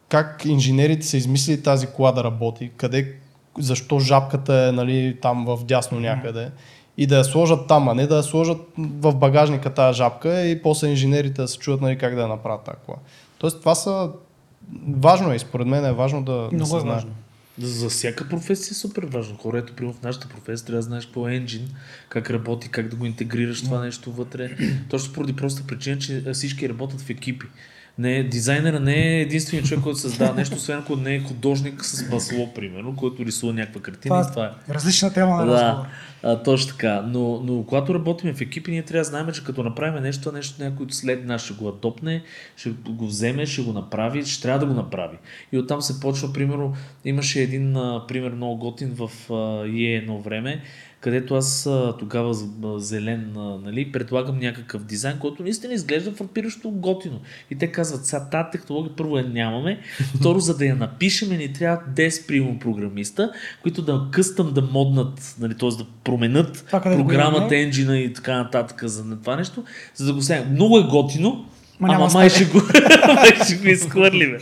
как 0.09 0.45
инженерите 0.45 1.05
са 1.05 1.17
измислили 1.17 1.63
тази 1.63 1.87
кола 1.87 2.11
да 2.11 2.23
работи, 2.23 2.71
къде, 2.77 3.15
защо 3.59 3.99
жабката 3.99 4.53
е 4.53 4.71
нали, 4.71 5.17
там 5.21 5.45
в 5.45 5.65
дясно 5.65 5.99
някъде 5.99 6.51
и 6.97 7.07
да 7.07 7.17
я 7.17 7.23
сложат 7.23 7.67
там, 7.67 7.89
а 7.89 7.93
не 7.93 8.07
да 8.07 8.17
я 8.17 8.23
сложат 8.23 8.57
в 8.77 9.15
багажника 9.15 9.73
тази 9.73 9.97
жабка 9.97 10.45
и 10.45 10.61
после 10.61 10.87
инженерите 10.87 11.41
да 11.41 11.47
се 11.47 11.57
чуят 11.57 11.81
нали, 11.81 11.97
как 11.97 12.15
да 12.15 12.21
я 12.21 12.27
направят 12.27 12.63
тази 12.63 12.77
кола. 12.85 12.97
Тоест 13.37 13.59
това 13.59 13.75
са 13.75 14.09
важно 14.89 15.31
е 15.31 15.39
според 15.39 15.67
мен 15.67 15.85
е 15.85 15.93
важно 15.93 16.23
да, 16.23 16.33
да 16.33 16.49
Много 16.51 16.65
се 16.65 16.77
е 16.77 16.79
знае. 16.79 16.93
важно. 16.93 17.11
За 17.61 17.89
всяка 17.89 18.29
професия 18.29 18.71
е 18.71 18.75
супер 18.75 19.03
важно. 19.03 19.37
Хора, 19.37 19.59
ето, 19.59 19.73
примерно 19.73 19.93
в 19.99 20.03
нашата 20.03 20.27
професия 20.27 20.65
трябва 20.65 20.77
да 20.77 20.81
знаеш 20.81 21.05
какво 21.05 21.29
е 21.29 21.35
енджин, 21.35 21.69
как 22.09 22.29
работи, 22.29 22.69
как 22.69 22.87
да 22.87 22.95
го 22.95 23.05
интегрираш 23.05 23.61
това 23.63 23.81
нещо 23.81 24.11
вътре. 24.11 24.57
Точно 24.89 25.13
поради 25.13 25.35
проста 25.35 25.67
причина, 25.67 25.99
че 25.99 26.23
всички 26.33 26.69
работят 26.69 27.01
в 27.01 27.09
екипи. 27.09 27.47
Не, 27.99 28.23
дизайнера 28.23 28.79
не 28.79 28.95
е 28.95 29.21
единственият 29.21 29.67
човек, 29.67 29.83
който 29.83 29.99
създава 29.99 30.33
нещо, 30.35 30.55
освен 30.55 30.79
ако 30.79 30.95
не 30.95 31.15
е 31.15 31.19
художник 31.19 31.85
с 31.85 32.09
масло, 32.11 32.53
примерно, 32.53 32.95
който 32.95 33.25
рисува 33.25 33.53
някаква 33.53 33.81
картина 33.81 34.25
и 34.27 34.31
това 34.31 34.45
е. 34.45 34.73
различна 34.73 35.13
тема 35.13 35.35
на 35.35 35.47
разговор. 35.47 35.85
Да, 36.23 36.31
а, 36.31 36.43
точно 36.43 36.71
така. 36.71 37.01
Но, 37.07 37.41
но 37.43 37.63
когато 37.63 37.93
работим 37.93 38.33
в 38.33 38.41
екипи, 38.41 38.71
ние 38.71 38.83
трябва 38.83 38.99
да 38.99 39.03
знаем, 39.03 39.31
че 39.33 39.43
като 39.43 39.63
направим 39.63 40.03
нещо, 40.03 40.23
това 40.23 40.37
нещо 40.37 40.63
някой 40.63 40.85
след 40.89 41.25
нас 41.25 41.41
ще 41.45 41.53
го 41.53 41.69
адопне, 41.69 42.23
ще 42.55 42.69
го 42.69 43.07
вземе, 43.07 43.45
ще 43.45 43.61
го 43.61 43.73
направи, 43.73 44.25
ще 44.25 44.41
трябва 44.41 44.59
да 44.59 44.65
го 44.65 44.73
направи. 44.73 45.17
И 45.51 45.57
оттам 45.57 45.81
се 45.81 45.99
почва, 45.99 46.33
примерно, 46.33 46.73
имаше 47.05 47.41
един 47.41 47.77
а, 47.77 48.05
пример 48.07 48.31
много 48.31 48.57
готин 48.57 48.95
в 48.95 49.31
а, 49.33 49.67
едно 49.77 50.21
време, 50.21 50.61
където 51.07 51.35
аз 51.35 51.69
тогава 51.99 52.33
зелен, 52.79 53.31
нали, 53.63 53.91
предлагам 53.91 54.39
някакъв 54.39 54.83
дизайн, 54.83 55.19
който 55.19 55.43
наистина 55.43 55.73
изглежда 55.73 56.11
фрапиращо 56.11 56.71
готино. 56.71 57.19
И 57.51 57.55
те 57.55 57.71
казват, 57.71 58.05
сега 58.05 58.29
тази 58.29 58.47
технология 58.51 58.95
първо 58.95 59.17
я 59.17 59.23
нямаме, 59.23 59.79
второ, 60.19 60.39
за 60.39 60.57
да 60.57 60.65
я 60.65 60.75
напишеме, 60.75 61.37
ни 61.37 61.53
трябва 61.53 61.81
10 61.95 62.27
примерно 62.27 62.59
програмиста, 62.59 63.31
които 63.61 63.81
да 63.81 64.07
къстъм 64.11 64.53
да 64.53 64.61
моднат, 64.61 65.35
нали, 65.39 65.55
т.е. 65.57 65.69
да 65.69 65.85
променят 66.03 66.63
Това 66.67 66.81
програмата, 66.81 67.57
енджина 67.57 67.99
и 67.99 68.13
така 68.13 68.37
нататък 68.37 68.83
за 68.83 69.19
това 69.19 69.35
нещо, 69.35 69.63
за 69.95 70.05
да 70.05 70.13
го 70.13 70.21
сега. 70.21 70.45
Много 70.49 70.77
е 70.77 70.83
готино, 70.83 71.45
Ма 71.79 71.93
Ама 71.93 72.09
май 72.13 72.29
да 72.29 72.35
ще, 72.35 72.45
го, 72.45 72.57
май 73.15 73.31
ще 73.45 73.55
го 73.55 73.67
изхвърлиме. 73.67 74.39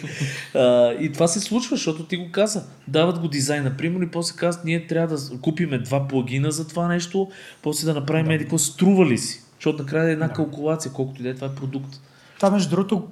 А, 0.54 0.92
и 0.92 1.12
това 1.12 1.28
се 1.28 1.40
случва, 1.40 1.76
защото 1.76 2.04
ти 2.04 2.18
го 2.18 2.32
каза. 2.32 2.64
Дават 2.88 3.20
го 3.20 3.28
дизайна, 3.28 3.78
примерно, 3.78 4.04
и 4.04 4.12
после 4.12 4.36
казват, 4.36 4.66
ние 4.66 4.88
трябва 4.88 5.18
да 5.18 5.40
купиме 5.42 5.78
два 5.78 6.08
плагина 6.08 6.52
за 6.52 6.68
това 6.68 6.88
нещо, 6.88 7.30
после 7.62 7.86
да 7.86 7.94
направим 7.94 8.32
еди 8.32 8.44
какво 8.44 8.58
струва 8.58 9.06
ли 9.06 9.18
си. 9.18 9.42
Защото 9.56 9.84
накрая 9.84 10.10
е 10.10 10.12
една 10.12 10.30
калкулация, 10.30 10.92
колкото 10.92 11.22
и 11.22 11.24
да 11.24 11.30
е, 11.30 11.36
това 11.36 11.48
е 11.48 11.56
продукт. 11.56 12.02
Това 12.36 12.52
между 12.52 12.70
другото, 12.70 13.08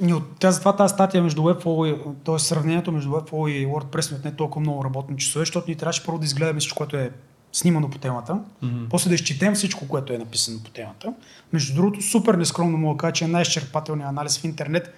ни 0.00 0.14
от 0.14 0.24
тя, 0.38 0.50
затова 0.50 0.76
тази 0.76 0.94
статия 0.94 1.22
между 1.22 1.42
Webflow 1.42 1.94
и, 1.94 2.14
т.е. 2.24 2.38
сравнението 2.38 2.92
между 2.92 3.10
Webflow 3.10 3.50
и 3.50 3.66
WordPress 3.66 4.12
не 4.12 4.18
отне 4.18 4.32
толкова 4.32 4.60
много 4.60 4.84
работни 4.84 5.16
часове, 5.16 5.42
защото 5.42 5.64
ние 5.68 5.76
трябваше 5.76 6.04
първо 6.04 6.18
да 6.18 6.24
изгледаме 6.24 6.60
всичко, 6.60 6.76
което 6.76 6.96
е 6.96 7.10
снимано 7.52 7.90
по 7.90 7.98
темата, 7.98 8.38
mm-hmm. 8.64 8.88
после 8.90 9.08
да 9.08 9.14
изчетем 9.14 9.54
всичко, 9.54 9.88
което 9.88 10.12
е 10.12 10.18
написано 10.18 10.58
по 10.64 10.70
темата. 10.70 11.12
Между 11.52 11.74
другото, 11.74 12.02
супер 12.02 12.34
нескромно 12.34 12.92
да 12.92 12.98
кажа, 12.98 13.12
че 13.12 13.24
е 13.24 13.28
най-изчерпателният 13.28 14.08
анализ 14.08 14.38
в 14.38 14.44
интернет 14.44 14.94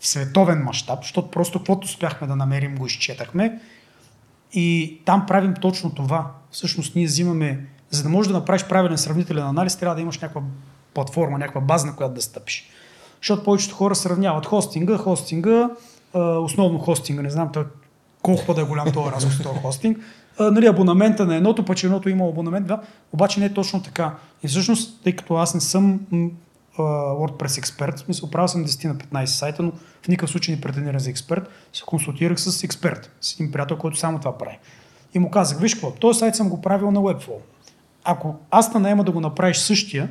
в 0.00 0.06
световен 0.06 0.62
мащаб, 0.62 0.98
защото 1.02 1.30
просто 1.30 1.58
каквото 1.58 1.84
успяхме 1.84 2.26
да 2.26 2.36
намерим, 2.36 2.76
го 2.76 2.86
изчетахме. 2.86 3.60
И 4.52 5.00
там 5.04 5.26
правим 5.26 5.54
точно 5.54 5.94
това. 5.94 6.30
Всъщност 6.50 6.94
ние 6.94 7.06
взимаме, 7.06 7.66
за 7.90 8.02
да 8.02 8.08
можеш 8.08 8.32
да 8.32 8.38
направиш 8.38 8.64
правилен 8.64 8.98
сравнителен 8.98 9.46
анализ, 9.46 9.76
трябва 9.76 9.94
да 9.94 10.00
имаш 10.00 10.18
някаква 10.18 10.42
платформа, 10.94 11.38
някаква 11.38 11.60
база, 11.60 11.86
на 11.86 11.96
която 11.96 12.14
да 12.14 12.22
стъпиш. 12.22 12.70
Защото 13.20 13.44
повечето 13.44 13.74
хора 13.74 13.94
сравняват 13.94 14.46
хостинга, 14.46 14.98
хостинга, 14.98 15.70
основно 16.14 16.78
хостинга, 16.78 17.22
не 17.22 17.30
знам 17.30 17.52
той, 17.52 17.64
колко 18.22 18.54
да 18.54 18.60
е 18.60 18.64
голям 18.64 18.92
този 18.92 19.10
разход 19.10 19.42
този 19.42 19.60
хостинг, 19.60 19.98
а, 20.38 20.50
нали, 20.50 20.66
абонамента 20.66 21.26
на 21.26 21.36
едното, 21.36 21.64
пък 21.64 21.82
едното 21.82 22.08
има 22.08 22.28
абонамент, 22.28 22.66
да, 22.66 22.80
обаче 23.12 23.40
не 23.40 23.46
е 23.46 23.54
точно 23.54 23.82
така. 23.82 24.14
И 24.42 24.48
всъщност, 24.48 25.02
тъй 25.02 25.16
като 25.16 25.34
аз 25.34 25.54
не 25.54 25.60
съм 25.60 26.00
а, 26.78 26.82
WordPress 27.12 27.58
експерт, 27.58 27.96
в 27.96 28.00
смисъл 28.00 28.30
правил 28.30 28.48
съм 28.48 28.64
10 28.64 28.84
на 28.84 28.94
15 28.94 29.24
сайта, 29.24 29.62
но 29.62 29.72
в 30.02 30.08
никакъв 30.08 30.30
случай 30.30 30.54
не 30.54 30.60
претендирам 30.60 31.00
за 31.00 31.10
експерт, 31.10 31.48
се 31.72 31.82
консултирах 31.86 32.40
с 32.40 32.64
експерт, 32.64 33.10
с 33.20 33.34
един 33.34 33.52
приятел, 33.52 33.76
който 33.76 33.98
само 33.98 34.18
това 34.18 34.38
прави. 34.38 34.58
И 35.14 35.18
му 35.18 35.30
казах, 35.30 35.60
виж 35.60 35.74
какво, 35.74 35.90
този 35.90 36.18
сайт 36.18 36.34
съм 36.34 36.48
го 36.48 36.60
правил 36.60 36.90
на 36.90 37.00
Webflow. 37.00 37.38
Ако 38.04 38.34
аз 38.50 38.72
те 38.72 38.78
наема 38.78 39.04
да 39.04 39.12
го 39.12 39.20
направиш 39.20 39.56
същия, 39.56 40.08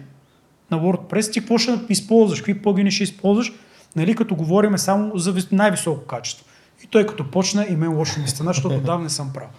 на 0.71 0.79
WordPress, 0.79 1.33
ти 1.33 1.39
какво 1.39 1.57
ще 1.57 1.79
използваш, 1.89 2.39
какви 2.39 2.61
плагини 2.61 2.91
ще 2.91 3.03
използваш, 3.03 3.53
нали, 3.95 4.15
като 4.15 4.35
говорим 4.35 4.77
само 4.77 5.17
за 5.17 5.33
вис- 5.33 5.51
най-високо 5.51 6.05
качество. 6.05 6.45
И 6.83 6.87
той 6.87 7.05
като 7.05 7.31
почна 7.31 7.65
и 7.69 7.75
мен 7.75 7.97
лошо 7.97 8.19
ми 8.19 8.27
стана, 8.27 8.53
защото 8.53 8.79
давно 8.85 9.03
не 9.03 9.09
съм 9.09 9.33
правил. 9.33 9.49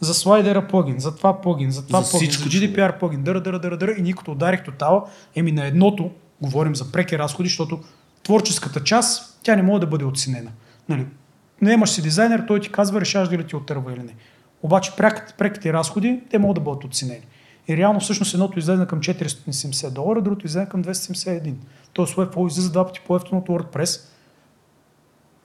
За 0.00 0.14
слайдера 0.14 0.68
плагин, 0.68 0.98
за 0.98 1.16
това 1.16 1.40
плагин, 1.40 1.70
за 1.70 1.86
това 1.86 2.02
За 2.02 2.10
плагин, 2.10 2.30
всичко, 2.30 2.48
за 2.48 2.58
GDPR 2.58 2.98
плагин, 2.98 3.22
дъра, 3.22 3.40
дъра, 3.40 3.58
дъра, 3.58 3.76
дъра, 3.76 3.90
и 3.90 4.14
като 4.14 4.32
ударих 4.32 4.64
тотала, 4.64 5.04
еми 5.36 5.52
на 5.52 5.66
едното, 5.66 6.10
говорим 6.40 6.76
за 6.76 6.92
преки 6.92 7.18
разходи, 7.18 7.48
защото 7.48 7.80
творческата 8.22 8.84
част, 8.84 9.38
тя 9.42 9.56
не 9.56 9.62
може 9.62 9.80
да 9.80 9.86
бъде 9.86 10.04
оценена. 10.04 10.50
Нали, 10.88 11.06
наемаш 11.62 11.90
си 11.90 12.02
дизайнер, 12.02 12.44
той 12.48 12.60
ти 12.60 12.72
казва, 12.72 13.00
решаваш 13.00 13.28
дали 13.28 13.46
ти 13.46 13.56
отърва 13.56 13.92
или 13.92 14.02
не. 14.02 14.14
Обаче 14.62 14.92
пряките, 14.96 15.34
преките 15.38 15.72
разходи, 15.72 16.20
те 16.30 16.38
могат 16.38 16.54
да 16.54 16.60
бъдат 16.60 16.84
оценени. 16.84 17.26
И 17.68 17.76
реално 17.76 18.00
всъщност 18.00 18.34
едното 18.34 18.58
излезе 18.58 18.86
към 18.86 19.00
470 19.00 19.90
долара, 19.90 20.22
другото 20.22 20.46
излезе 20.46 20.68
към 20.68 20.84
271. 20.84 21.54
Тоест 21.92 22.14
Webflow 22.14 22.48
излиза 22.48 22.72
два 22.72 22.86
пъти 22.86 23.00
по-ефтино 23.06 23.40
от 23.40 23.48
WordPress. 23.48 24.00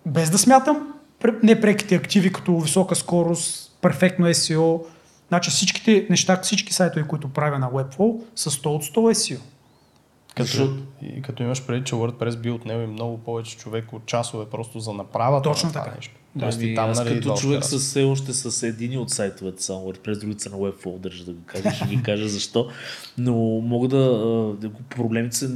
Без 0.06 0.30
да 0.30 0.38
смятам 0.38 0.94
пр- 1.20 1.40
непреките 1.44 1.96
активи, 1.96 2.34
като 2.34 2.60
висока 2.60 2.96
скорост, 2.96 3.73
перфектно 3.84 4.28
SEO. 4.28 4.86
Значи 5.28 5.50
всичките 5.50 6.08
неща, 6.10 6.40
всички 6.42 6.74
сайтове, 6.74 7.08
които 7.08 7.30
правя 7.34 7.60
на 7.60 7.72
Webflow, 7.72 8.22
са 8.36 8.50
100 8.52 8.66
от 8.66 8.84
100 8.84 8.92
SEO. 8.98 9.40
Като, 10.36 10.78
и 11.02 11.22
като 11.22 11.44
имаш 11.44 11.66
преди, 11.66 11.86
че 11.86 11.96
WordPress 11.96 12.38
би 12.38 12.52
отнел 12.52 12.84
и 12.84 12.88
много 12.88 13.18
повече 13.18 13.58
човек 13.58 13.94
от 13.94 14.06
часове 14.06 14.46
просто 14.46 14.80
за 14.80 14.94
направата 14.94 15.50
Точно 15.50 15.68
на 15.68 15.74
това 15.74 15.84
така. 15.84 15.96
нещо. 15.96 16.16
Тоест 16.40 16.60
Ами, 16.62 16.76
там, 16.76 16.90
аз 16.90 17.00
нали, 17.00 17.16
като 17.16 17.34
човек 17.34 17.64
с 17.64 17.80
все 17.80 18.04
още 18.04 18.34
с 18.34 18.64
едини 18.64 18.98
от 18.98 19.10
сайтовете, 19.10 19.64
само 19.64 19.80
WordPress, 19.82 20.20
другите 20.20 20.44
са 20.44 20.50
на 20.50 20.58
Webflow, 20.58 21.00
държа 21.00 21.26
да 21.26 21.32
го 21.32 21.42
кажа, 21.46 21.72
ще 21.72 21.86
ви 21.86 22.04
кажа 22.04 22.28
защо. 22.28 22.68
Но 23.18 23.34
мога 23.60 23.88
да, 23.88 23.98
да 24.62 24.70
го- 24.70 24.82
проблемите 24.90 25.36
са 25.36 25.50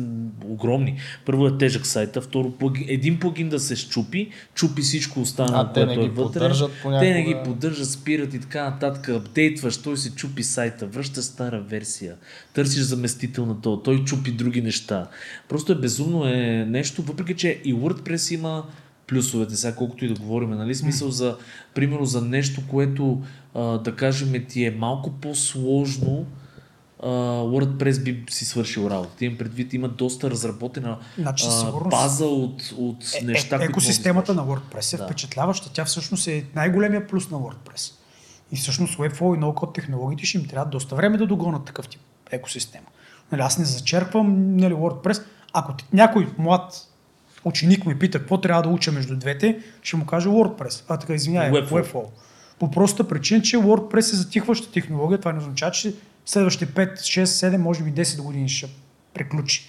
огромни. 0.46 0.98
Първо 1.26 1.48
е 1.48 1.58
тежък 1.58 1.86
сайта, 1.88 2.22
второ 2.22 2.52
плагин, 2.52 2.86
един 2.88 3.20
плагин 3.20 3.50
да 3.50 3.60
се 3.60 3.76
щупи, 3.76 4.30
чупи 4.54 4.82
всичко 4.82 5.22
останало, 5.22 5.62
А 5.62 5.74
те 5.74 5.80
не 5.80 5.86
което 5.86 6.00
ги 6.02 6.06
е 6.06 6.10
вътре. 6.10 6.24
поддържат 6.34 6.72
Те 6.72 6.82
понякога. 6.82 7.10
не 7.10 7.24
ги 7.24 7.36
поддържат, 7.46 7.90
спират 7.90 8.34
и 8.34 8.40
така 8.40 8.64
нататък. 8.64 9.10
Апдейтваш, 9.10 9.78
той 9.78 9.98
се 9.98 10.12
чупи 10.12 10.44
сайта, 10.44 10.88
връща 10.88 11.24
стара 11.24 11.62
версия, 11.62 12.16
търсиш 12.54 12.82
заместител 12.82 13.46
на 13.46 13.62
то, 13.62 13.78
той 13.78 14.04
чупи 14.04 14.32
други 14.32 14.62
неща. 14.62 15.08
Просто 15.50 15.72
е 15.72 15.76
безумно 15.76 16.26
е 16.26 16.36
нещо, 16.68 17.02
въпреки 17.02 17.36
че 17.36 17.62
и 17.66 17.76
WordPress 17.76 18.34
има 18.34 18.64
плюсовете, 19.08 19.56
сега 19.56 19.76
колкото 19.76 20.06
и 20.06 20.14
да 20.14 20.20
говорим, 20.20 20.50
нали? 20.50 20.76
Смисъл 20.76 21.12
за, 21.12 21.38
примерно 21.74 22.06
за 22.06 22.22
нещо, 22.22 22.62
което 22.68 23.22
а, 23.56 23.62
да 23.62 23.96
кажем 23.96 24.46
ти 24.50 24.66
е 24.66 24.72
малко 24.72 25.12
по-сложно, 25.12 26.26
а, 27.04 27.08
WordPress 27.42 28.04
би 28.04 28.24
си 28.30 28.46
свършил 28.46 28.88
работа. 28.90 29.26
Имам 29.26 29.38
предвид, 29.38 29.74
има 29.74 29.88
доста 29.90 30.30
разработена 30.30 30.98
Значи, 31.18 31.46
а, 31.50 31.72
база 31.90 32.26
от, 32.26 32.74
от 32.78 33.04
Е, 33.22 33.26
неща, 33.26 33.60
е, 33.62 33.66
екосистемата 33.66 34.34
на 34.34 34.46
WordPress 34.46 34.94
е 34.94 34.98
Да. 34.98 35.06
впечатляваща. 35.06 35.70
Тя 35.74 35.86
всъщност 35.86 36.28
е 36.28 36.46
най-големия 36.56 37.08
плюс 37.08 37.30
на 37.30 37.38
WordPress. 37.38 37.94
И 38.52 38.56
всъщност 38.56 38.98
Webflow 38.98 39.36
и 39.36 39.40
ноу-код 39.40 39.74
технологиите 39.74 40.26
ще 40.26 40.38
им 40.38 40.48
трябва 40.48 40.70
доста 40.72 40.96
време 40.96 41.18
да 41.18 41.28
догонат 41.28 41.66
такъв 41.66 41.88
тип 41.88 42.02
екосистема. 42.32 42.86
Нали, 43.32 43.42
аз 43.42 43.58
не 43.58 43.66
зачерпвам 43.66 44.58
нали, 44.58 44.74
WordPress. 44.74 45.24
Ако 45.54 45.74
ти- 45.74 45.86
някой 45.94 46.28
млад 46.38 46.87
ученик 47.48 47.86
ме 47.86 48.00
пита 48.00 48.20
какво 48.20 48.42
трябва 48.42 48.62
да 48.62 48.70
уча 48.70 48.92
между 48.92 49.16
двете, 49.16 49.60
ще 49.82 49.98
му 49.98 50.06
кажа 50.06 50.30
WordPress. 50.30 50.84
А 50.88 50.98
така, 50.98 51.14
извинявай, 51.14 51.52
Webflow. 51.52 51.84
Webflow. 51.84 52.04
По 52.60 52.72
простата 52.72 53.10
причина, 53.10 53.42
че 53.42 53.58
WordPress 53.58 54.14
е 54.14 54.16
затихваща 54.16 54.72
технология. 54.72 55.18
Това 55.20 55.32
не 55.34 55.40
означава, 55.40 55.72
че 55.72 55.94
следващите 56.26 56.68
5, 56.68 56.94
6, 56.94 57.24
7, 57.24 57.58
може 57.58 57.84
би 57.84 57.94
10 57.94 58.22
години 58.22 58.50
ще 58.50 58.68
приключи. 59.14 59.66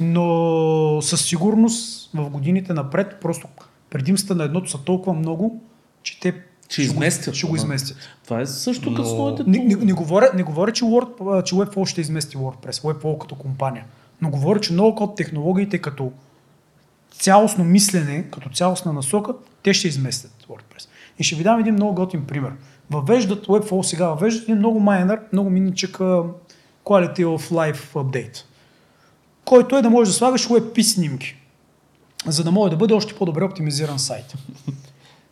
Но 0.00 0.98
със 1.02 1.24
сигурност 1.24 2.10
в 2.14 2.30
годините 2.30 2.72
напред 2.72 3.16
просто 3.20 3.48
предимствата 3.90 4.34
на 4.34 4.44
едното 4.44 4.70
са 4.70 4.78
толкова 4.78 5.12
много, 5.12 5.60
че 6.02 6.20
те 6.20 6.34
Ще 6.68 6.82
го- 6.82 6.84
изместят, 6.84 7.34
Ще 7.34 7.46
го 7.46 7.56
изместят. 7.56 7.96
Това 8.24 8.40
е 8.40 8.46
също 8.46 8.90
Но- 8.90 8.96
като 8.96 9.08
своите 9.08 9.42
Не, 9.46 9.58
не, 9.58 9.74
не, 9.76 9.92
говоря, 9.92 10.30
не 10.34 10.42
говоря, 10.42 10.72
че, 10.72 10.84
Word, 10.84 11.42
че 11.42 11.54
Webflow 11.54 11.86
ще 11.86 12.00
измести 12.00 12.36
WordPress, 12.36 12.72
Webflow 12.72 13.18
като 13.18 13.34
компания. 13.34 13.84
Но 14.20 14.30
говоря, 14.30 14.60
че 14.60 14.72
много 14.72 14.94
код 14.94 15.16
технологиите 15.16 15.78
като 15.78 16.12
цялостно 17.20 17.64
мислене, 17.64 18.24
като 18.30 18.48
цялостна 18.48 18.92
насока, 18.92 19.32
те 19.62 19.74
ще 19.74 19.88
изместят 19.88 20.46
WordPress. 20.48 20.88
И 21.18 21.24
ще 21.24 21.36
ви 21.36 21.42
дам 21.42 21.60
един 21.60 21.74
много 21.74 21.94
готин 21.94 22.26
пример. 22.26 22.52
Въвеждат 22.90 23.46
Webflow 23.46 23.82
сега, 23.82 24.08
въвеждат 24.08 24.42
един 24.42 24.56
много 24.56 24.80
майнер, 24.80 25.20
много 25.32 25.50
миничък 25.50 25.98
Quality 26.84 27.24
of 27.24 27.50
Life 27.50 27.92
Update, 27.92 28.44
който 29.44 29.76
е 29.76 29.82
да 29.82 29.90
можеш 29.90 30.12
да 30.12 30.18
слагаш 30.18 30.48
WebP 30.48 30.82
снимки, 30.82 31.36
за 32.26 32.44
да 32.44 32.50
може 32.50 32.70
да 32.70 32.76
бъде 32.76 32.94
още 32.94 33.14
по-добре 33.14 33.44
оптимизиран 33.44 33.98
сайт. 33.98 34.34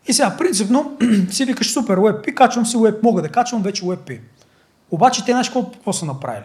И 0.09 0.13
сега, 0.13 0.37
принципно, 0.37 0.97
си 1.31 1.45
викаш 1.45 1.73
супер 1.73 1.99
WebP, 1.99 2.35
качвам 2.35 2.67
си 2.67 2.77
Web, 2.77 3.03
мога 3.03 3.23
да 3.23 3.29
качвам 3.29 3.63
вече 3.63 3.83
WebP. 3.83 4.21
Обаче 4.91 5.25
те 5.25 5.33
знаеш 5.33 5.51
какво, 5.51 5.93
са 5.93 6.05
направили? 6.05 6.45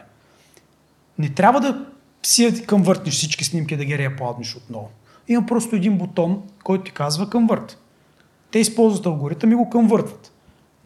Не 1.18 1.30
трябва 1.30 1.60
да 1.60 1.86
си 2.24 2.66
конвъртнеш 2.68 3.14
всички 3.14 3.44
снимки 3.44 3.78
да 3.78 3.86
ги 3.86 3.98
реаплоднеш 3.98 4.56
отново. 4.56 4.90
Има 5.28 5.46
просто 5.46 5.76
един 5.76 5.98
бутон, 5.98 6.42
който 6.64 6.84
ти 6.84 6.92
казва 6.92 7.30
конвърт. 7.30 7.80
Те 8.52 8.60
използват 8.60 9.06
алгоритъм 9.06 9.52
и 9.52 9.56
го 9.56 9.70
конвъртват. 9.70 10.32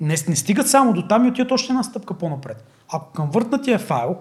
Не, 0.01 0.15
не 0.27 0.35
стигат 0.35 0.69
само 0.69 0.93
до 0.93 1.07
там 1.07 1.25
и 1.25 1.29
отиват 1.29 1.51
още 1.51 1.71
една 1.71 1.83
стъпка 1.83 2.13
по-напред. 2.13 2.63
Ако 2.93 3.11
конвъртнатия 3.13 3.79
файл 3.79 4.15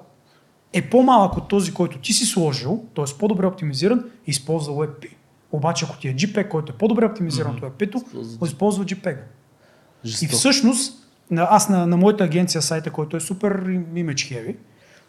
е 0.73 0.83
по-малък 0.83 1.37
от 1.37 1.49
този, 1.49 1.75
който 1.75 1.99
ти 1.99 2.13
си 2.13 2.25
сложил, 2.27 2.85
т.е. 2.95 3.19
по-добре 3.19 3.47
оптимизиран, 3.47 4.05
използва 4.27 4.75
WebP. 4.75 5.09
Обаче 5.53 5.85
ако 5.89 5.99
ти 5.99 6.09
е 6.09 6.15
JPEG, 6.15 6.49
който 6.49 6.73
е 6.73 6.77
по-добре 6.77 7.05
оптимизиран 7.07 7.55
от 7.55 7.61
WebP-то, 7.61 7.99
Използва- 7.99 8.47
използва 8.47 8.85
JPEG. 8.85 9.19
И 10.05 10.09
Жестоко. 10.09 10.33
всъщност, 10.33 11.09
аз 11.37 11.69
на, 11.69 11.87
на 11.87 11.97
моята 11.97 12.25
агенция 12.25 12.63
сайта, 12.63 12.91
който 12.91 13.17
е 13.17 13.21
супер 13.21 13.65
image 13.69 14.15
heavy, 14.15 14.57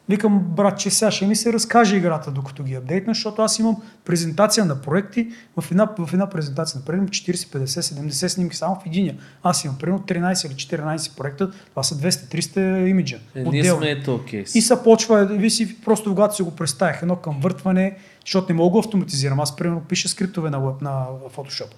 викам, 0.10 0.40
брат, 0.40 0.80
че 0.80 0.90
сега 0.90 1.12
ще 1.12 1.28
ми 1.28 1.36
се 1.36 1.54
разкаже 1.54 1.96
играта, 1.96 2.32
докато 2.32 2.64
ги 2.64 2.76
апдейтна, 2.76 3.14
защото 3.14 3.42
аз 3.42 3.60
имам 3.60 3.78
презентация 4.06 4.66
на 4.66 4.82
проекти, 4.82 5.28
в 5.62 5.72
една, 5.72 5.90
в 5.98 6.14
една 6.14 6.30
презентация, 6.30 6.80
например, 6.80 7.10
40, 7.10 7.34
50, 7.34 7.66
70 7.66 8.28
снимки 8.28 8.56
само 8.56 8.76
в 8.76 8.86
единия. 8.86 9.16
Аз 9.44 9.64
имам 9.64 9.78
примерно 9.78 10.04
13 10.04 10.48
или 10.48 10.54
14 10.54 11.18
проекта, 11.18 11.52
това 11.70 11.84
са 11.84 11.96
200-300 11.96 12.88
имиджа. 12.88 13.20
Е, 13.36 13.44
ние 13.44 13.64
сме 13.64 13.92
ето. 13.92 14.24
И 14.56 14.62
се 14.62 14.84
почва, 14.84 15.26
ви 15.26 15.50
си, 15.50 15.82
просто 15.82 16.10
когато 16.10 16.36
си 16.36 16.44
го 16.44 16.52
представих, 16.52 17.02
едно 17.02 17.16
към 17.16 17.40
въртване, 17.42 17.98
защото 18.26 18.54
не 18.54 18.58
мога 18.58 18.72
го 18.72 18.80
автоматизирам. 18.80 19.40
Аз, 19.40 19.56
примерно, 19.56 19.82
пиша 19.82 20.10
скриптове 20.10 20.50
на, 20.50 20.60
на 20.60 21.06
Photoshop. 21.36 21.72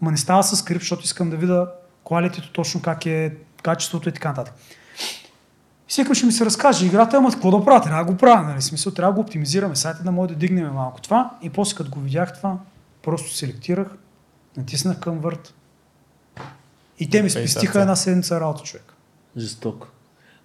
Ма 0.00 0.10
не 0.10 0.16
става 0.16 0.42
с 0.42 0.56
скрипт, 0.56 0.80
защото 0.80 1.04
искам 1.04 1.30
да 1.30 1.36
видя 1.36 1.68
quality 2.04 2.52
точно 2.52 2.82
как 2.82 3.06
е 3.06 3.32
качеството 3.62 4.08
и 4.08 4.12
така 4.12 4.28
нататък. 4.28 4.54
И 5.98 6.02
викам, 6.02 6.14
ще 6.14 6.26
ми 6.26 6.32
се 6.32 6.44
разкаже 6.44 6.86
играта, 6.86 7.16
ама 7.16 7.30
какво 7.30 7.58
да 7.58 7.64
правя? 7.64 7.80
Трябва 7.80 8.04
да 8.04 8.12
го 8.12 8.18
правя, 8.18 8.48
нали? 8.48 8.62
Смисъл, 8.62 8.92
трябва 8.92 9.12
да 9.12 9.14
го 9.14 9.20
оптимизираме 9.20 9.76
сайта, 9.76 10.02
да 10.02 10.12
може 10.12 10.28
да 10.28 10.34
дигнем 10.34 10.72
малко 10.72 11.00
това. 11.00 11.30
И 11.42 11.50
после 11.50 11.76
като 11.76 11.90
го 11.90 12.00
видях 12.00 12.36
това, 12.36 12.58
просто 13.02 13.34
селектирах, 13.34 13.88
натиснах 14.56 15.00
към 15.00 15.18
върт. 15.18 15.54
И 16.98 17.10
те 17.10 17.22
ми 17.22 17.30
спестиха 17.30 17.80
една 17.80 17.96
седмица 17.96 18.40
работа, 18.40 18.62
човек. 18.62 18.94
Жестоко. 19.36 19.86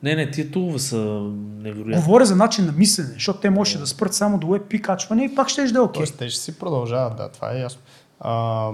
Не, 0.04 0.16
не, 0.16 0.32
тия 0.32 0.52
тулове 0.52 0.80
са 0.80 0.98
невероятни. 1.58 1.96
Говоря 1.96 2.26
за 2.26 2.36
начин 2.36 2.66
на 2.66 2.72
мислене, 2.72 3.10
защото 3.14 3.40
те 3.40 3.50
може 3.50 3.80
да 3.80 3.88
спрат 3.88 4.14
само 4.14 4.38
до 4.38 4.48
WebP 4.48 4.82
качване 4.82 5.26
и 5.26 5.36
пак 5.36 5.50
ще 5.50 5.64
да 5.64 5.80
е 5.80 5.82
окей. 5.82 6.00
Тоест, 6.00 6.18
те 6.18 6.30
ще 6.30 6.42
си 6.42 6.60
продължават, 6.60 7.18
да, 7.18 7.30
това 7.30 7.52
е 7.52 7.60
ясно. 7.60 7.82
А, 8.20 8.70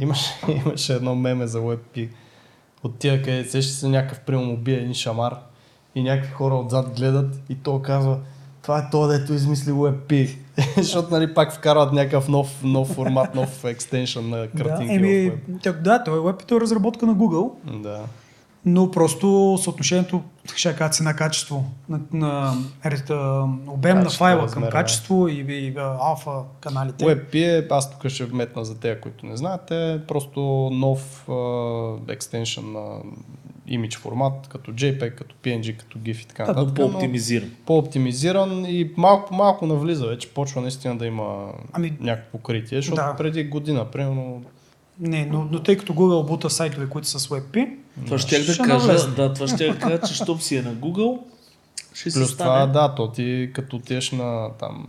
имаше, 0.00 0.32
имаше 0.66 0.94
едно 0.94 1.14
меме 1.14 1.46
за 1.46 1.58
WebP. 1.58 2.08
От 2.82 2.98
тия, 2.98 3.22
къде 3.22 3.62
се 3.62 3.88
някакъв 3.88 4.20
прием 4.20 4.50
убие 4.50 4.76
един 4.76 4.94
шамар 4.94 5.36
и 5.96 6.02
някакви 6.02 6.32
хора 6.32 6.54
отзад 6.54 6.96
гледат 6.96 7.40
и 7.48 7.54
то 7.54 7.82
казва 7.82 8.18
това 8.62 8.78
е 8.78 8.90
то, 8.90 9.06
дето 9.06 9.32
измисли 9.32 9.70
WebP. 9.72 10.36
Защото 10.76 11.10
нали 11.10 11.34
пак 11.34 11.52
вкарват 11.52 11.92
някакъв 11.92 12.28
нов, 12.28 12.62
нов 12.62 12.88
формат, 12.88 13.34
нов 13.34 13.64
екстеншън 13.64 14.30
на 14.30 14.36
Да, 14.36 14.48
картинки 14.48 14.94
еми, 14.94 15.30
в 15.30 15.32
Web. 15.32 15.62
тя- 15.62 15.72
да, 15.72 16.04
той 16.04 16.14
е 16.14 16.22
WebP, 16.22 16.56
е 16.56 16.60
разработка 16.60 17.06
на 17.06 17.14
Google, 17.14 17.50
Да. 17.72 18.00
но 18.64 18.90
просто 18.90 19.58
съотношението, 19.62 20.22
ще 20.56 20.76
кажа 20.76 20.90
цена-качество, 20.90 21.64
на, 21.88 22.00
на, 22.12 22.52
на 23.08 23.42
обем 23.66 23.96
на 23.96 24.02
Качество, 24.02 24.18
файла 24.18 24.42
размер, 24.42 24.52
към 24.52 24.62
да. 24.62 24.70
качество 24.70 25.28
и, 25.28 25.32
и, 25.32 25.66
и 25.66 25.74
алфа 26.00 26.30
каналите. 26.60 27.04
WebP 27.04 27.34
е, 27.34 27.66
аз 27.70 27.90
тук 27.90 28.08
ще 28.08 28.24
вметна 28.24 28.64
за 28.64 28.78
тези, 28.78 29.00
които 29.00 29.26
не 29.26 29.36
знаете, 29.36 29.92
е 29.92 30.00
просто 30.00 30.40
нов 30.72 31.28
екстеншън 32.08 32.72
на 32.72 32.98
имидж 33.68 33.96
формат, 33.96 34.48
като 34.48 34.72
JPEG, 34.72 35.14
като 35.14 35.34
PNG, 35.44 35.76
като 35.76 35.98
GIF 35.98 36.22
и 36.22 36.26
така 36.26 36.44
Да, 36.44 36.52
нататък. 36.52 36.78
но 36.78 36.90
По-оптимизиран. 36.90 37.50
по-оптимизиран 37.66 38.64
и 38.64 38.90
малко 38.96 39.28
по 39.28 39.34
малко 39.34 39.66
навлиза, 39.66 40.06
вече 40.06 40.28
почва 40.28 40.60
наистина 40.60 40.96
да 40.98 41.06
има 41.06 41.52
Ами- 41.72 41.96
някакво 42.00 42.30
покритие, 42.30 42.78
защото 42.78 42.96
Да. 42.96 43.14
преди 43.16 43.44
година, 43.44 43.84
примерно, 43.84 44.42
Не, 45.00 45.26
но, 45.26 45.48
но 45.50 45.62
тъй 45.62 45.76
като 45.76 45.94
Google 45.94 46.26
бута 46.26 46.50
сайтове, 46.50 46.88
които 46.88 47.08
са 47.08 47.18
с 47.20 47.28
WebP, 47.28 47.68
Това 48.06 48.18
ще 48.18 48.38
да 48.38 48.44
Ще 48.44 48.62
кажа, 48.62 48.86
навлезне. 48.86 49.14
да, 49.14 49.34
това 49.34 49.48
ще 49.48 49.68
да 49.68 49.78
кажа, 49.78 50.00
че 50.00 50.14
щом 50.14 50.40
си 50.40 50.56
е 50.56 50.62
на 50.62 50.74
Google, 50.74 51.18
ще 51.94 52.10
плюс 52.10 52.30
стане. 52.30 52.50
това, 52.50 52.82
да, 52.82 52.94
то 52.94 53.10
ти 53.10 53.50
като 53.54 53.76
отидеш 53.76 54.10
на 54.12 54.50
там 54.60 54.86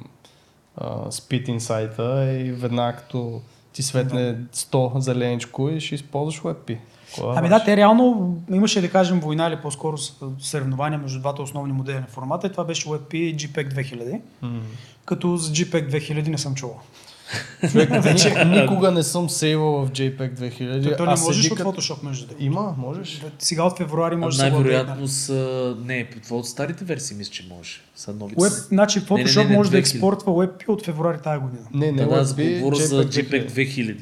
спитин 1.10 1.60
сайта 1.60 2.32
и 2.36 2.52
веднага 2.52 2.98
като 2.98 3.42
ти 3.74 3.84
светне 3.84 4.36
100 4.54 5.00
зеленичко 5.00 5.70
и 5.70 5.80
ще 5.82 5.96
използваш 5.96 6.42
WebP. 6.42 6.78
Кой 7.16 7.34
е 7.34 7.34
Ами 7.38 7.50
да, 7.50 7.64
те 7.64 7.78
реално 7.78 8.38
имаше 8.52 8.82
да 8.82 8.90
кажем 8.90 9.20
война 9.20 9.48
или 9.48 9.56
по-скоро 9.56 9.98
съревнования 10.40 11.00
между 11.00 11.20
двата 11.20 11.42
основни 11.42 11.74
модели 11.74 11.96
на 11.96 12.08
формата 12.08 12.48
и 12.48 12.52
това 12.52 12.64
беше 12.64 12.86
WebP 12.90 13.14
и 13.16 13.38
JPEG 13.38 13.74
2000, 13.74 14.22
М. 14.42 14.62
като 15.06 15.38
за 15.38 15.52
JPEG 15.52 15.92
2000 15.92 16.28
не 16.28 16.38
съм 16.38 16.56
чувал. 16.56 16.80
Човек, 17.72 17.90
ни- 18.46 18.62
никога 18.62 18.92
не 18.92 19.04
съм 19.04 19.30
сейвал 19.30 19.86
в 19.86 19.92
JPEG 19.92 20.40
2000. 20.40 20.84
То, 20.84 20.98
то 20.98 21.06
не 21.06 21.12
а 21.12 21.18
можеш 21.20 21.44
седи 21.44 21.54
от 21.54 21.60
Photoshop 21.60 22.04
между 22.04 22.28
другото. 22.28 22.46
Има, 22.46 22.76
можеш. 22.78 23.22
Сега 23.40 23.64
от 23.64 23.78
февруари 23.78 24.16
може 24.16 24.38
да 24.38 24.44
най-вероятно 24.44 25.08
са... 25.08 25.76
Не, 25.86 26.08
това 26.24 26.38
от 26.38 26.48
старите 26.48 26.86
версии 26.86 27.18
мисля, 27.18 27.32
че 27.32 27.46
можеш. 27.58 27.84
Са 27.96 28.14
новите. 28.14 28.42
Web, 28.42 28.68
значи 28.68 29.02
Photoshop 29.02 29.38
Не, 29.38 29.44
не, 29.44 29.50
не, 29.50 29.58
може 29.58 29.72
да 29.72 29.78
2000. 29.78 29.80
експортва 29.80 30.32
WebP 30.32 30.68
от 30.68 30.86
февруари 30.86 31.18
тази 31.24 31.40
година. 31.42 31.64
Не, 31.74 31.92
не, 31.92 32.04
Да, 32.04 32.10
да, 32.10 32.16
аз 32.16 32.36
WebP, 32.36 32.60
говоря 32.60 32.76
за 32.76 33.04
JPEG 33.06 33.52
JPEG 33.52 33.52
2000. 33.52 33.98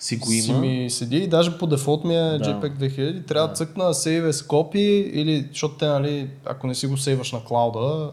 Си 0.00 0.16
го 0.16 0.26
Си 0.26 0.50
има. 0.50 0.60
ми 0.60 0.90
седи 0.90 1.16
и 1.16 1.26
даже 1.26 1.58
по 1.58 1.66
дефолт 1.66 2.04
ми 2.04 2.14
е 2.16 2.18
Да. 2.18 2.38
JPEG 2.38 2.78
2000. 2.78 3.26
Трябва 3.26 3.48
да 3.48 3.54
цъкна 3.54 3.84
Save 3.84 4.30
as 4.30 4.46
Copy 4.46 4.78
или, 5.12 5.46
защото 5.50 5.74
те, 5.74 5.86
нали, 5.86 6.30
ако 6.44 6.66
не 6.66 6.74
си 6.74 6.86
го 6.86 6.96
сейваш 6.96 7.32
на 7.32 7.44
клауда, 7.44 8.12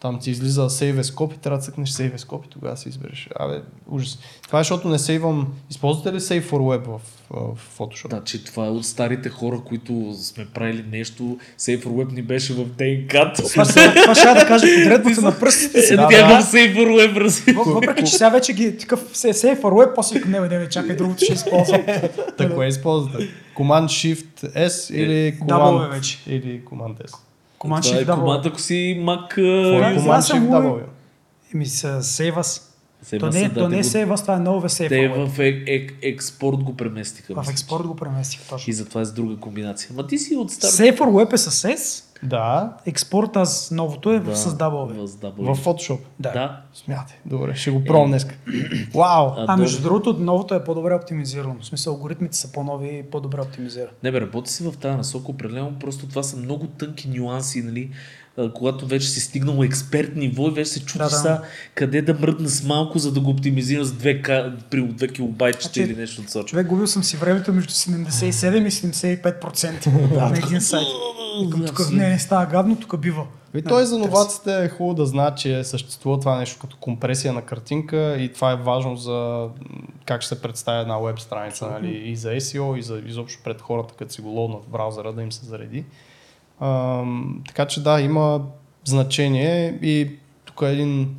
там 0.00 0.18
ти 0.18 0.30
излиза 0.30 0.60
Save 0.62 0.94
as 0.94 1.14
Copy, 1.14 1.36
трябва 1.36 1.58
да 1.58 1.64
цъкнеш 1.64 1.90
Save 1.90 2.14
as 2.14 2.20
Copy, 2.20 2.48
тогава 2.48 2.76
си 2.76 2.88
избереш. 2.88 3.28
Абе, 3.36 3.60
ужас. 3.88 4.18
Това 4.42 4.58
е 4.58 4.62
защото 4.62 4.88
не 4.88 4.98
сейвам. 4.98 5.46
Използвате 5.70 6.12
ли 6.12 6.20
Save 6.20 6.42
for 6.42 6.52
Web 6.52 6.84
в, 6.86 7.00
в 7.30 7.78
Photoshop? 7.78 8.08
Да, 8.08 8.24
че 8.24 8.44
това 8.44 8.66
е 8.66 8.70
от 8.70 8.86
старите 8.86 9.28
хора, 9.28 9.60
които 9.60 9.92
сме 10.14 10.46
правили 10.46 10.84
нещо. 10.88 11.22
Safe 11.58 11.78
for 11.78 11.88
Web 11.88 12.12
ни 12.12 12.22
беше 12.22 12.52
в 12.52 12.64
ДНК-то. 12.66 13.42
Това, 13.44 13.64
ще- 13.64 13.94
това 13.94 14.14
ще 14.14 14.28
я 14.28 14.34
да 14.34 14.46
кажа 14.46 14.66
подредбата 14.74 15.20
на 15.20 15.38
пръстите 15.38 15.82
си. 15.82 15.92
Е, 15.92 15.96
Да, 15.96 16.06
да. 16.08 16.40
в 16.40 16.44
Safe 16.44 16.76
for 16.76 16.88
Web, 16.88 17.16
разбира. 17.16 17.62
Въпреки, 17.64 18.02
че 18.02 18.12
сега 18.12 18.28
вече 18.28 18.52
ги 18.52 18.78
такъв 18.78 19.04
се 19.12 19.32
сейф 19.32 19.58
for 19.58 19.72
web, 19.84 19.94
после 19.94 20.18
викам, 20.18 20.30
не, 20.32 20.58
не, 20.58 20.68
чакай, 20.68 20.96
другото 20.96 21.24
ще 21.24 21.32
използвам. 21.32 21.82
Так, 22.38 22.54
кое 22.54 22.66
използвате? 22.66 23.28
Command 23.56 23.86
Shift 23.86 24.56
S 24.68 24.94
или 24.94 25.34
W 25.34 25.40
Command, 25.40 26.18
или 26.26 26.60
Command 26.64 27.06
S? 27.06 27.14
Command 27.58 27.82
Това 27.82 27.96
е 27.96 28.06
W. 28.06 28.14
команда, 28.14 28.48
ако 28.48 28.60
си 28.60 29.02
uh, 29.34 29.78
е 30.32 30.34
Shift 30.34 30.46
го- 30.46 30.52
W? 30.54 30.80
Еми, 31.54 31.66
с 31.66 32.02
сейвас. 32.02 32.64
Сега 33.02 33.20
То 33.20 33.32
не, 33.32 33.38
е- 33.38 33.42
дати 33.42 33.54
то 33.54 33.68
не 33.68 33.76
е 33.76 33.82
го- 33.82 33.84
сейвас, 33.84 34.22
това 34.22 34.34
е 34.34 34.40
нове 34.40 34.68
сейф 34.68 34.88
Те 34.88 35.08
в 35.08 35.30
е, 35.38 35.64
е, 35.66 35.86
експорт 36.02 36.56
го 36.56 36.76
преместиха. 36.76 37.34
В 37.34 37.48
експорт 37.50 37.86
го 37.86 37.96
преместих 37.96 38.40
че. 38.40 38.48
точно. 38.48 38.70
И 38.70 38.74
затова 38.74 39.00
е 39.00 39.04
с 39.04 39.12
друга 39.12 39.36
комбинация. 39.36 39.90
Ма 39.94 40.06
ти 40.06 40.18
си 40.18 40.36
от 40.36 40.50
стар... 40.50 40.68
Safe 40.68 40.98
for 40.98 41.04
Web 41.04 41.32
е 41.32 41.38
с 41.38 41.68
S, 41.68 42.04
Да, 42.22 42.76
експорта 42.86 43.46
с 43.46 43.70
новото 43.70 44.12
е 44.12 44.18
Да, 44.18 44.36
с 44.36 44.58
W. 44.58 45.06
с 45.06 45.16
W. 45.16 45.54
в 45.54 45.64
Photoshop. 45.64 45.98
Да. 46.18 46.32
Да. 46.32 46.60
Смятай. 46.74 47.16
Добре, 47.26 47.54
ще 47.54 47.70
го 47.70 47.84
пробвам 47.84 48.10
днес. 48.10 48.26
Вау! 48.94 49.32
А 49.36 49.56
между 49.56 49.82
другото, 49.82 50.12
новото 50.12 50.54
е 50.54 50.64
по-добре 50.64 50.94
оптимизирано. 50.94 51.56
В 51.60 51.66
смисъл, 51.66 51.92
алгоритмите 51.92 52.36
са 52.36 52.52
по-нови 52.52 52.98
и 52.98 53.02
по-добре 53.02 53.40
оптимизирани. 53.40 53.90
Не 54.02 54.12
бе, 54.12 54.20
работи 54.20 54.52
си 54.52 54.62
в 54.70 54.76
тази 54.76 54.96
насока 54.96 55.30
определено, 55.30 55.72
просто 55.80 56.08
това 56.08 56.22
са 56.22 56.36
много 56.36 56.66
тънки 56.66 57.08
нюанси, 57.08 57.62
нали? 57.62 57.90
Когато 58.54 58.86
вече 58.86 59.08
си 59.08 59.20
стигнал 59.20 59.64
експерт 59.64 60.16
ниво 60.16 60.48
и 60.48 60.50
вече 60.50 60.70
се 60.70 60.84
чуди 60.84 60.98
Да, 60.98 61.04
да. 61.04 61.16
са 61.16 61.40
къде 61.74 62.02
да 62.02 62.14
мръдна 62.14 62.48
с 62.48 62.64
малко, 62.64 62.98
за 62.98 63.12
да 63.12 63.20
го 63.20 63.30
оптимизирам 63.30 63.84
с 63.84 63.92
2, 63.92 64.22
к... 64.22 64.26
при 64.70 64.82
2 64.82 65.12
килобайтчета 65.12 65.72
Значи, 65.74 65.80
или 65.80 65.96
нещо 65.96 66.22
от 66.22 66.30
сорта. 66.30 66.46
Човек, 66.48 66.66
губил 66.66 66.86
съм 66.86 67.04
си 67.04 67.16
времето 67.16 67.52
между 67.52 67.72
77 67.72 68.66
и 68.66 68.70
75% 68.70 69.86
на 70.30 70.38
един 70.38 70.60
сайт. 70.60 70.86
Тук 71.66 71.90
не, 71.90 72.08
не 72.08 72.18
става 72.18 72.46
гадно, 72.46 72.76
тук 72.76 73.00
бива. 73.00 73.26
И 73.54 73.62
той 73.62 73.86
за 73.86 73.98
новаците 73.98 74.64
е 74.64 74.68
хубаво 74.68 74.94
да 74.94 75.06
знаят, 75.06 75.38
че 75.38 75.64
съществува 75.64 76.20
това 76.20 76.38
нещо 76.38 76.58
като 76.60 76.76
компресия 76.76 77.32
на 77.32 77.42
картинка 77.42 78.16
и 78.18 78.32
това 78.32 78.52
е 78.52 78.56
важно 78.56 78.96
за 78.96 79.48
как 80.06 80.22
ще 80.22 80.34
се 80.34 80.42
представя 80.42 80.80
една 80.80 80.98
веб 80.98 81.20
страница 81.20 81.70
нали, 81.70 81.96
и 81.96 82.16
за 82.16 82.28
SEO 82.28 82.78
и 82.78 82.82
за 82.82 83.02
изобщо 83.06 83.42
пред 83.44 83.60
хората, 83.60 83.94
като 83.98 84.12
си 84.12 84.20
го 84.20 84.28
лоуднат 84.28 84.64
в 84.64 84.68
браузъра 84.68 85.12
да 85.12 85.22
им 85.22 85.32
се 85.32 85.46
зареди. 85.46 85.84
Ам, 86.60 87.42
така 87.46 87.66
че 87.66 87.82
да, 87.82 88.00
има 88.00 88.40
значение 88.84 89.78
и 89.82 90.10
тук 90.44 90.62
е 90.62 90.72
един 90.72 91.16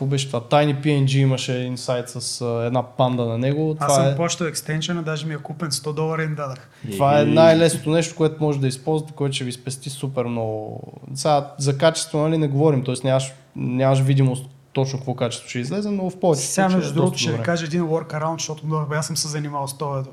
какво 0.00 0.06
беше 0.06 0.26
това? 0.26 0.40
Tiny 0.40 0.84
PNG 0.84 1.16
имаше 1.16 1.60
един 1.60 1.78
сайт 1.78 2.08
с 2.08 2.40
а, 2.40 2.66
една 2.66 2.82
панда 2.82 3.24
на 3.24 3.38
него. 3.38 3.76
Аз 3.80 3.86
Това 3.86 4.02
съм 4.02 4.12
е, 4.12 4.16
плащал 4.16 4.46
екстеншъна, 4.46 5.02
даже 5.02 5.26
ми 5.26 5.34
е 5.34 5.38
купен 5.38 5.70
100 5.70 5.94
долара 5.94 6.22
им 6.22 6.34
дадах. 6.34 6.70
това 6.90 7.20
е 7.20 7.24
най-лесното 7.24 7.90
нещо, 7.90 8.16
което 8.16 8.44
може 8.44 8.60
да 8.60 8.68
използвате, 8.68 9.12
което 9.12 9.34
ще 9.34 9.44
ви 9.44 9.52
спести 9.52 9.90
супер 9.90 10.24
много. 10.24 10.80
Сега, 11.14 11.54
за 11.58 11.78
качество 11.78 12.18
нали, 12.18 12.38
не 12.38 12.48
говорим, 12.48 12.84
т.е. 12.84 12.94
нямаш, 13.04 13.32
нямаш 13.56 14.00
видимост 14.00 14.46
точно 14.72 14.98
какво 14.98 15.14
качество 15.14 15.48
ще 15.48 15.58
излезе, 15.58 15.90
но 15.90 16.10
в 16.10 16.20
повече 16.20 16.42
Сега, 16.42 16.64
случаи 16.64 16.76
между 16.76 16.92
е 16.92 16.94
другото, 16.94 17.18
ще 17.18 17.32
ви 17.32 17.42
кажа 17.42 17.64
един 17.64 17.82
workaround, 17.82 18.38
защото 18.38 18.66
много 18.66 18.94
аз 18.94 19.06
съм 19.06 19.16
се 19.16 19.28
занимавал 19.28 19.68
с 19.68 19.78
това 19.78 20.04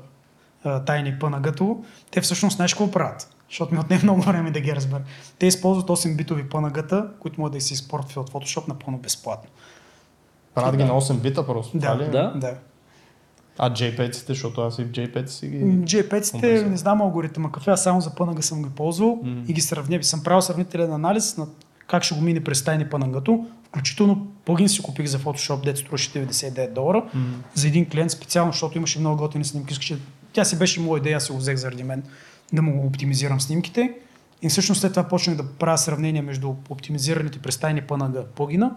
а, 0.64 0.84
тайни 0.84 1.18
панагато. 1.18 1.84
Те 2.10 2.20
всъщност 2.20 2.58
какво 2.58 2.90
правят, 2.90 3.28
защото 3.48 3.74
ми 3.74 3.80
отне 3.80 4.00
много 4.02 4.22
време 4.22 4.50
да 4.50 4.60
ги 4.60 4.76
разбера. 4.76 5.02
Те 5.38 5.46
използват 5.46 5.86
8-битови 5.88 6.48
панагата, 6.48 7.08
които 7.20 7.40
могат 7.40 7.52
да 7.52 7.60
се 7.60 7.74
изпортват 7.74 8.16
от 8.16 8.30
Photoshop 8.30 8.68
напълно 8.68 8.98
безплатно. 8.98 9.50
Правят 10.54 10.76
ги 10.76 10.84
на 10.84 10.90
8 10.90 11.14
бита 11.14 11.46
просто. 11.46 11.78
Да, 11.78 11.98
ли? 11.98 12.02
е? 12.02 12.08
Да. 12.08 12.32
да. 12.36 12.54
А 13.58 13.70
JPEG-ците, 13.70 14.28
защото 14.28 14.60
аз 14.60 14.78
и 14.78 14.84
в 14.84 14.88
JPEG 14.88 15.26
си 15.26 15.48
ги... 15.48 15.58
JPEG-ците, 15.58 16.30
Компресия. 16.32 16.68
не 16.68 16.76
знам 16.76 17.00
алгоритъма 17.02 17.48
какъв 17.48 17.68
е, 17.68 17.70
аз 17.70 17.82
само 17.82 18.00
за 18.00 18.14
панага 18.14 18.42
съм 18.42 18.62
ги 18.62 18.70
ползвал 18.70 19.18
Мгм. 19.22 19.40
и 19.48 19.52
ги 19.52 19.60
сравня. 19.60 20.04
Съм 20.04 20.22
правил 20.22 20.42
сравнителен 20.42 20.92
анализ 20.92 21.36
на 21.36 21.46
как 21.86 22.02
ще 22.02 22.14
го 22.14 22.20
мине 22.20 22.44
през 22.44 22.64
тайни 22.64 22.88
панагато. 22.88 23.46
Включително 23.68 24.26
плагин 24.44 24.68
си 24.68 24.82
купих 24.82 25.06
за 25.06 25.18
Photoshop, 25.18 25.64
дето 25.64 25.80
струваше 25.80 26.10
99 26.10 26.72
долара. 26.72 27.04
М. 27.14 27.24
за 27.54 27.68
един 27.68 27.88
клиент 27.88 28.10
специално, 28.10 28.52
защото 28.52 28.78
имаше 28.78 28.98
много 29.00 29.16
готини 29.16 29.44
снимки. 29.44 29.72
Искаше, 29.72 29.98
тя 30.32 30.44
си 30.44 30.58
беше 30.58 30.80
моя 30.80 30.98
идея, 31.00 31.16
аз 31.16 31.24
си 31.24 31.32
го 31.32 31.38
взех 31.38 31.56
заради 31.56 31.82
мен, 31.84 32.02
да 32.52 32.62
му 32.62 32.86
оптимизирам 32.86 33.40
снимките. 33.40 33.94
И 34.42 34.48
всъщност 34.48 34.80
след 34.80 34.92
това 34.92 35.04
почнах 35.04 35.36
да 35.36 35.48
правя 35.48 35.78
сравнение 35.78 36.22
между 36.22 36.54
оптимизираните 36.70 37.38
през 37.38 37.58
тайни 37.58 37.82
PNG 37.82 38.24
плагина 38.24 38.70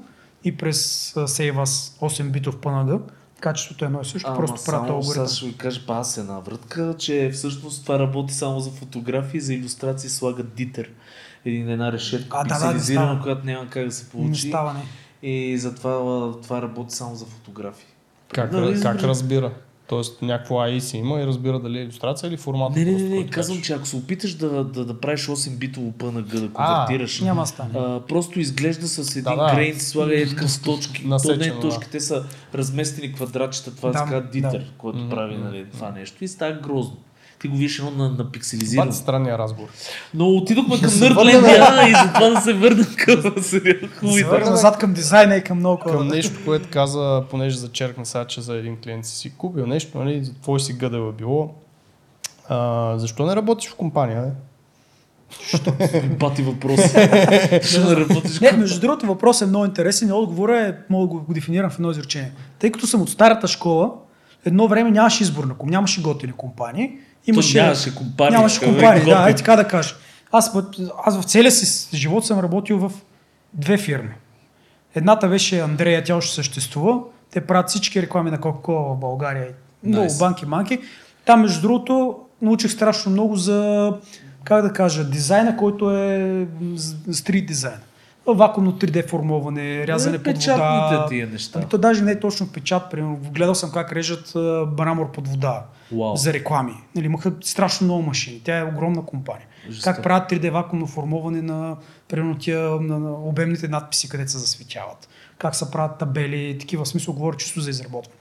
и 0.43 0.57
през 0.57 0.77
а, 1.17 1.19
Save 1.19 1.63
8 1.63 2.29
битов 2.29 2.57
PNG. 2.57 2.99
Качеството 3.39 3.85
е 3.85 3.87
едно 3.87 4.01
и 4.01 4.05
също, 4.05 4.27
Ама 4.27 4.37
просто 4.37 4.65
правят 4.65 4.89
алгоритъм. 4.89 5.13
сега 5.27 5.35
ще 5.37 5.45
ви 5.45 5.57
кажа 5.57 5.81
па 5.87 5.93
аз 5.93 6.17
една 6.17 6.39
вратка, 6.39 6.95
че 6.99 7.31
всъщност 7.33 7.81
това 7.83 7.99
работи 7.99 8.33
само 8.33 8.59
за 8.59 8.69
фотографии, 8.71 9.39
за 9.39 9.53
иллюстрации 9.53 10.09
слагат 10.09 10.53
дитер. 10.55 10.89
Един, 11.45 11.69
една 11.69 11.91
решетка 11.91 12.37
А, 12.39 12.43
да, 12.43 12.47
да, 12.49 12.53
не 12.55 12.71
пикселизирана, 12.71 13.07
става. 13.07 13.21
която 13.23 13.45
няма 13.45 13.69
как 13.69 13.85
да 13.85 13.91
се 13.91 14.03
Не 14.03 14.09
получи. 14.09 14.47
става, 14.47 14.73
не. 14.73 14.83
И 15.29 15.57
затова 15.57 15.91
това 16.43 16.61
работи 16.61 16.95
само 16.95 17.15
за 17.15 17.25
фотографии. 17.25 17.87
Как, 18.33 18.51
Нали, 18.51 18.81
как 18.81 19.03
разбира? 19.03 19.51
Тоест 19.91 20.21
някакво 20.21 20.55
AI 20.55 20.79
си 20.79 20.97
има 20.97 21.21
и 21.21 21.27
разбира 21.27 21.59
дали 21.59 21.79
е 21.79 21.81
иллюстрация 21.81 22.27
или 22.27 22.37
формат. 22.37 22.75
Не, 22.75 22.85
не, 22.85 22.91
не, 22.91 23.09
не, 23.09 23.27
казвам, 23.27 23.61
че 23.61 23.73
ако 23.73 23.85
се 23.85 23.95
опиташ 23.95 24.33
да, 24.33 24.63
да, 24.63 24.85
да 24.85 24.99
правиш 24.99 25.27
8-битово 25.27 25.91
PNG, 25.91 26.21
да 26.21 26.49
А, 26.55 26.85
конвертираш, 26.85 27.21
Няма 27.21 27.41
да 27.41 27.47
стане. 27.47 27.69
а, 27.75 28.01
просто 28.07 28.39
изглежда 28.39 28.87
с 28.87 29.11
един 29.11 29.23
Да, 29.23 29.35
да. 29.35 29.55
грейн, 29.55 29.79
слага 29.79 30.21
е 30.21 30.25
с 30.25 30.61
точки. 30.61 30.93
То 30.93 31.01
не 31.01 31.07
е 31.07 31.09
Насечено, 31.09 31.61
точки, 31.61 31.85
да. 31.85 31.91
те 31.91 31.99
са 31.99 32.23
разместени 32.55 33.13
квадратчета, 33.13 33.75
това 33.75 33.91
Да, 33.91 33.97
се 33.97 34.03
казва 34.03 34.21
дитър, 34.21 34.59
да. 34.59 34.65
който 34.77 35.09
прави 35.09 35.35
нали, 35.37 35.65
това 35.73 35.91
нещо 35.91 36.23
и 36.23 36.27
става 36.27 36.53
грозно. 36.53 36.97
Ти 37.41 37.47
го 37.47 37.57
виж 37.57 37.79
едно 37.79 37.91
на, 37.91 38.09
на 38.09 38.31
пикселизирано. 38.31 38.91
Странния 38.91 39.37
разговор. 39.37 39.69
Но 40.13 40.27
отидохме 40.27 40.79
към 40.81 40.89
се 40.89 41.09
Нърдленд 41.09 41.45
и 41.89 41.93
затова 42.03 42.29
да 42.29 42.41
се 42.41 42.53
върнем 42.53 42.95
към 42.97 43.43
сериал. 43.43 43.79
Се 43.81 43.87
Хубави 43.99 44.23
върна 44.23 44.45
да. 44.45 44.51
назад 44.51 44.77
към 44.77 44.93
дизайна 44.93 45.35
и 45.35 45.43
към 45.43 45.57
много 45.57 45.83
Към 45.83 46.07
нещо, 46.07 46.39
което 46.45 46.67
каза, 46.71 47.23
понеже 47.29 47.57
зачеркна 47.57 48.05
сега, 48.05 48.25
че 48.25 48.41
за 48.41 48.55
един 48.55 48.77
клиент 48.83 49.05
си 49.05 49.15
си 49.15 49.33
купил 49.37 49.67
нещо, 49.67 49.97
нали, 49.97 50.23
за 50.23 50.33
твой 50.33 50.59
си 50.59 50.73
гъдел 50.73 51.09
е 51.09 51.11
било. 51.11 51.53
А, 52.49 52.93
защо 52.97 53.25
не 53.25 53.35
работиш 53.35 53.69
в 53.69 53.75
компания? 53.75 54.21
Бе? 54.21 54.31
Бати 56.19 56.43
въпрос. 56.43 56.79
Ще 57.61 57.79
да 57.79 57.95
работиш 57.95 58.39
Не, 58.39 58.51
между 58.51 58.81
другото 58.81 59.05
въпрос 59.05 59.41
е 59.41 59.45
много 59.45 59.65
интересен 59.65 60.09
и 60.09 60.11
отговора 60.11 60.59
е, 60.59 60.73
мога 60.89 61.07
да 61.07 61.23
го 61.23 61.33
дефинирам 61.33 61.69
в 61.69 61.75
едно 61.75 61.91
изречение. 61.91 62.31
Тъй 62.59 62.71
като 62.71 62.87
съм 62.87 63.01
от 63.01 63.09
старата 63.09 63.47
школа, 63.47 63.91
едно 64.45 64.67
време 64.67 64.91
нямаше 64.91 65.23
избор 65.23 65.43
на 65.43 65.53
ком, 65.53 65.69
нямаше 65.69 66.01
готини 66.01 66.33
компании. 66.33 66.97
Имаше, 67.27 67.61
нямаше 67.61 67.95
компания, 67.95 68.37
Нямаше 68.37 68.59
бе, 68.59 68.65
компании, 68.65 69.03
да, 69.03 69.11
ай 69.11 69.35
така 69.35 69.55
да 69.55 69.67
кажа. 69.67 69.95
Аз, 70.31 70.51
аз 71.05 71.21
в 71.21 71.23
целия 71.23 71.51
си 71.51 71.97
живот 71.97 72.25
съм 72.25 72.39
работил 72.39 72.77
в 72.77 72.91
две 73.53 73.77
фирми. 73.77 74.13
Едната 74.95 75.27
беше 75.27 75.59
Андрея, 75.59 76.03
тя 76.03 76.15
още 76.15 76.35
съществува. 76.35 76.99
Те 77.31 77.41
правят 77.41 77.69
всички 77.69 78.01
реклами 78.01 78.31
на 78.31 78.37
Coca-Cola 78.37 78.95
в 78.95 78.99
България. 78.99 79.47
Много 79.83 80.07
Nice. 80.07 80.19
банки, 80.19 80.45
манки. 80.45 80.79
Там, 81.25 81.41
между 81.41 81.61
другото, 81.61 82.19
научих 82.41 82.71
страшно 82.71 83.11
много 83.11 83.35
за, 83.35 83.93
как 84.43 84.61
да 84.61 84.73
кажа, 84.73 85.03
дизайна, 85.03 85.57
който 85.57 85.91
е 85.91 86.47
стрит 87.11 87.47
дизайн. 87.47 87.79
Вакуумно 88.33 88.71
3D 88.71 89.09
формоване, 89.09 89.87
рязане 89.87 90.23
под 90.23 90.37
вода. 90.37 91.05
Тия 91.09 91.27
неща. 91.27 91.59
Ами 91.59 91.69
то 91.69 91.77
даже 91.77 92.03
не 92.03 92.11
е 92.11 92.19
точно 92.19 92.47
печат, 92.47 92.91
примерно. 92.91 93.19
Гледал 93.31 93.55
съм 93.55 93.71
как 93.71 93.91
режат 93.91 94.35
мрамор 94.77 95.11
под 95.11 95.27
вода 95.27 95.65
Вау. 95.91 96.15
за 96.15 96.33
реклами. 96.33 96.73
Нали, 96.95 97.05
имаха 97.05 97.33
страшно 97.41 97.85
много 97.85 98.01
машини. 98.01 98.41
Тя 98.43 98.57
е 98.57 98.63
огромна 98.63 99.05
компания. 99.05 99.47
Жестоко. 99.69 99.95
Как 99.95 100.03
правят 100.03 100.31
3D 100.31 100.51
вакуумно 100.51 100.87
формоване 100.87 101.41
на, 101.41 101.75
примерно, 102.07 102.37
тия, 102.37 102.59
на, 102.59 102.99
на 102.99 103.11
обемните 103.11 103.67
надписи, 103.67 104.09
където 104.09 104.31
се 104.31 104.37
засветяват. 104.37 105.09
Как 105.37 105.55
се 105.55 105.71
правят 105.71 105.97
табели, 105.97 106.57
такива 106.59 106.83
в 106.83 106.87
смисъл, 106.87 107.13
говоря 107.13 107.37
чисто 107.37 107.61
за 107.61 107.69
изработване. 107.69 108.17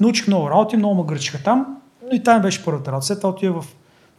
Научих 0.00 0.26
много 0.26 0.50
работи, 0.50 0.76
много 0.76 0.94
ме 0.94 1.08
гърчиха 1.08 1.42
там, 1.42 1.66
но 2.10 2.16
и 2.16 2.22
там 2.22 2.42
беше 2.42 2.64
първата 2.64 2.92
работа. 2.92 3.06
След 3.06 3.18
това 3.18 3.30
отида 3.30 3.52
в 3.52 3.66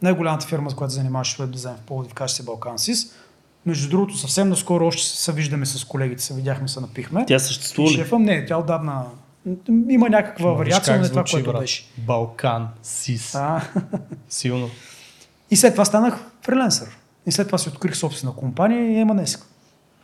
най-голямата 0.02 0.46
фирма, 0.46 0.70
с 0.70 0.74
която 0.74 0.94
с 0.94 1.36
веб 1.38 1.50
дизайн 1.50 1.76
в 1.76 1.80
Пловдив, 1.80 2.14
каже 2.14 2.34
се 2.34 2.42
Балкансис. 2.42 3.12
Между 3.66 3.88
другото, 3.88 4.16
съвсем 4.16 4.48
наскоро 4.48 4.86
още 4.86 5.02
се 5.02 5.32
виждаме 5.32 5.66
с 5.66 5.84
колегите, 5.84 6.22
се 6.22 6.34
видяхме, 6.34 6.68
се 6.68 6.80
напихме. 6.80 7.24
Тя 7.26 7.38
съществува 7.38 7.90
ли? 7.90 7.94
шефа, 7.94 8.18
не, 8.18 8.46
тя 8.46 8.56
отдавна 8.58 9.04
има 9.88 10.08
някаква 10.08 10.50
Виж 10.50 10.58
вариация, 10.58 11.00
не 11.00 11.08
това, 11.08 11.20
звучи, 11.20 11.32
което 11.32 11.50
брат. 11.52 11.60
беше. 11.60 11.86
Балкан, 11.98 12.68
СИС. 12.82 13.34
А, 13.34 13.62
Силно. 14.28 14.70
и 15.50 15.56
след 15.56 15.74
това 15.74 15.84
станах 15.84 16.18
фриленсър. 16.42 16.88
И 17.26 17.32
след 17.32 17.48
това 17.48 17.58
си 17.58 17.68
открих 17.68 17.96
собствена 17.96 18.32
компания 18.32 18.90
и 18.90 19.00
ема 19.00 19.14
днес. 19.14 19.44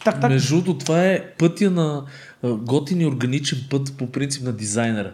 Так, 0.05 0.21
так. 0.21 0.31
Между 0.31 0.55
другото, 0.61 0.79
това 0.79 1.05
е 1.05 1.31
пътя 1.39 1.71
на 1.71 2.05
готин 2.45 3.01
и 3.01 3.07
органичен 3.07 3.59
път 3.71 3.97
по 3.99 4.07
принцип 4.13 4.43
на 4.45 4.53
дизайнера. 4.53 5.13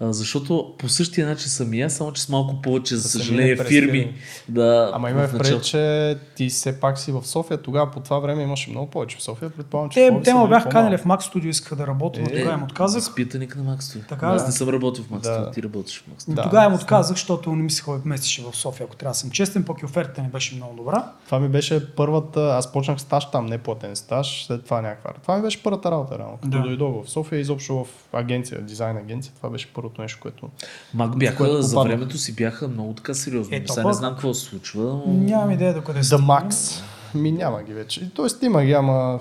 А, 0.00 0.12
защото 0.12 0.74
по 0.78 0.88
същия 0.88 1.26
начин 1.26 1.48
съм 1.48 1.74
и 1.74 1.82
аз, 1.82 1.92
само 1.92 2.12
че 2.12 2.22
с 2.22 2.28
малко 2.28 2.62
повече, 2.62 2.96
за 2.96 3.08
съжаление, 3.08 3.56
фирми. 3.56 4.14
Да, 4.48 4.90
Ама 4.94 5.10
има 5.10 5.26
в 5.28 5.30
пред, 5.30 5.38
началото. 5.40 5.64
че 5.66 6.16
ти 6.36 6.48
все 6.48 6.80
пак 6.80 6.98
си 6.98 7.12
в 7.12 7.26
София. 7.26 7.62
Тогава 7.62 7.90
по 7.90 8.00
това 8.00 8.18
време 8.18 8.42
имаше 8.42 8.70
много 8.70 8.90
повече 8.90 9.16
в 9.16 9.22
София. 9.22 9.50
Предполагам, 9.50 9.90
че 9.90 9.94
Те, 9.94 10.06
те 10.06 10.10
ме 10.10 10.20
Пловдив 10.20 10.34
са 10.34 10.48
бях 10.48 10.62
били 10.62 10.72
канали 10.72 10.96
в 10.98 11.04
Max 11.04 11.18
Studio, 11.20 11.46
исках 11.46 11.78
да 11.78 11.86
работя, 11.86 12.20
но 12.20 12.26
Е, 12.26 12.38
тогава 12.38 12.52
им 12.52 12.62
отказах. 12.62 13.02
Възпитаник 13.02 13.56
на 13.56 13.62
Макстор. 13.62 14.00
Така, 14.08 14.26
Аз 14.26 14.46
не 14.46 14.52
съм 14.52 14.68
работил 14.68 15.04
в 15.04 15.10
Макстор, 15.10 15.32
Да. 15.32 15.50
ти 15.50 15.62
работиш 15.62 15.98
в 15.98 16.08
Макстор. 16.08 16.30
Но 16.30 16.34
Да. 16.34 16.42
тогава 16.42 16.66
им 16.66 16.74
отказах, 16.74 17.16
защото 17.16 17.50
не 17.52 17.62
ми 17.62 17.70
се 17.70 17.82
ходи 17.82 18.08
местеше 18.08 18.42
в 18.42 18.56
София, 18.56 18.84
ако 18.84 18.96
трябва 18.96 19.10
да 19.10 19.18
съм 19.18 19.30
честен, 19.30 19.64
пък 19.64 19.82
и 19.82 19.84
офертата 19.84 20.22
не 20.22 20.28
беше 20.28 20.54
много 20.54 20.76
добра. 20.76 21.12
Това 21.26 21.38
ми 21.40 21.48
беше 21.48 21.94
първата, 21.94 22.40
аз 22.42 22.72
почнах 22.72 23.00
стаж 23.00 23.30
там, 23.30 23.46
не 23.46 23.58
платен 23.58 23.96
стаж, 23.96 24.44
след 24.46 24.64
това 24.64 24.80
някаква. 24.80 25.12
Това 25.12 25.36
ми 25.36 25.42
беше 25.42 25.62
първата 25.62 25.90
работа, 25.90 26.18
реално. 26.18 26.36
Като 26.36 26.48
Да. 26.48 26.62
дойдох 26.62 27.04
в 27.04 27.10
София, 27.10 27.38
изобщо 27.38 27.84
в 27.84 27.86
агенция, 28.12 28.60
дизайн 28.62 28.96
агенция, 28.96 29.32
това 29.36 29.50
беше 29.50 29.72
първото 29.88 30.02
нещо, 30.02 30.18
което... 30.22 30.48
Мак 30.94 31.06
което 31.06 31.18
бяха, 31.18 31.62
за 31.62 31.74
попадна. 31.74 31.96
времето 31.96 32.18
си 32.18 32.34
бяха 32.34 32.68
много 32.68 32.92
така 32.92 33.14
сериозно. 33.14 33.56
Е, 33.56 33.64
Сега 33.66 33.86
не 33.86 33.92
знам 33.92 34.12
какво 34.12 34.34
се 34.34 34.44
случва. 34.44 34.82
но 34.82 35.04
Нямам 35.06 35.50
идея 35.50 35.74
до 35.74 35.82
къде 35.82 36.00
The 36.00 36.02
са. 36.02 36.18
Max. 36.18 36.80
Ми 37.14 37.32
няма 37.32 37.62
ги 37.62 37.72
вече. 37.72 38.10
Тоест 38.14 38.42
има 38.42 38.64
ги, 38.64 38.72
ама... 38.72 39.20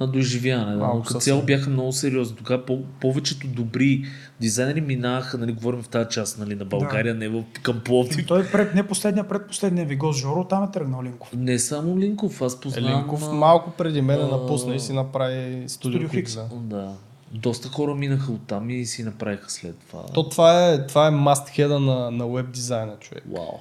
На 0.00 0.06
доизживяване. 0.06 0.72
Да. 0.72 0.78
Малко 0.78 0.96
Но 0.96 1.02
като 1.02 1.20
цяло 1.20 1.42
бяха 1.42 1.70
много 1.70 1.92
сериозни. 1.92 2.36
Тогава 2.36 2.66
по- 2.66 2.82
повечето 3.00 3.46
добри 3.46 4.04
дизайнери 4.40 4.80
минаха, 4.80 5.38
нали, 5.38 5.52
говорим 5.52 5.82
в 5.82 5.88
тази 5.88 6.08
част 6.10 6.38
нали, 6.38 6.54
на 6.54 6.64
България, 6.64 7.14
не 7.14 7.28
в, 7.28 7.44
към 7.62 7.80
Пловдив. 7.84 8.26
той 8.26 8.46
пред, 8.46 8.74
не 8.74 8.86
последния, 8.86 9.28
предпоследния 9.28 9.86
ви 9.86 9.96
гост 9.96 10.20
Жоро, 10.20 10.44
там 10.44 10.64
е 10.64 10.70
тръгнал 10.70 11.02
Линков. 11.02 11.32
Не 11.36 11.58
само 11.58 11.98
Линков, 11.98 12.42
аз 12.42 12.60
познавам... 12.60 12.92
Елинков 12.92 13.22
а, 13.28 13.32
малко 13.32 13.70
преди 13.70 14.02
мен 14.02 14.20
а, 14.20 14.26
напусна 14.26 14.74
и 14.74 14.80
си 14.80 14.92
направи 14.92 15.64
студио 15.66 16.00
Studio 16.00 16.10
Хикс. 16.10 16.38
Да. 16.54 16.92
Доста 17.32 17.68
хора 17.68 17.94
минаха 17.94 18.32
оттам 18.32 18.70
и 18.70 18.86
си 18.86 19.02
направиха 19.02 19.50
след 19.50 19.76
това. 19.78 20.02
То 20.14 20.28
това 20.28 20.68
е, 20.68 20.86
това 20.86 21.06
е 21.06 21.10
must 21.10 21.78
на, 21.78 22.10
на 22.10 22.26
веб 22.26 22.50
дизайна, 22.50 22.96
човек. 23.00 23.24
Вау. 23.36 23.58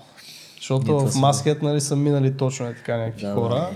Защото 0.55 0.91
Ние 0.91 1.09
в 1.09 1.13
must 1.13 1.61
нали, 1.61 1.81
са 1.81 1.95
минали 1.95 2.37
точно 2.37 2.65
е 2.65 2.75
така 2.75 2.97
някакви 2.97 3.25
Да, 3.25 3.33
хора. 3.33 3.55
да. 3.55 3.69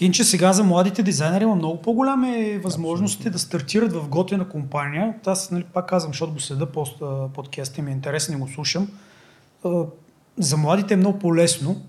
Иначе 0.00 0.24
сега 0.24 0.52
за 0.52 0.64
младите 0.64 1.02
дизайнери 1.02 1.44
има 1.44 1.54
много 1.54 1.82
по-голями 1.82 2.58
възможности 2.58 3.30
да 3.30 3.38
стартират 3.38 3.92
в 3.92 4.08
готина 4.08 4.48
компания. 4.48 5.14
Аз 5.26 5.50
нали, 5.50 5.64
пак 5.64 5.88
казвам, 5.88 6.12
защото 6.12 6.32
го 6.32 6.40
следа 6.40 6.66
пост, 6.66 7.02
подкаста 7.34 7.80
и 7.80 7.84
ми 7.84 7.90
е 7.90 7.94
интересен 7.94 8.34
и 8.34 8.40
го 8.40 8.48
слушам. 8.48 8.88
За 10.38 10.56
младите 10.56 10.94
е 10.94 10.96
много 10.96 11.18
по-лесно 11.18 11.82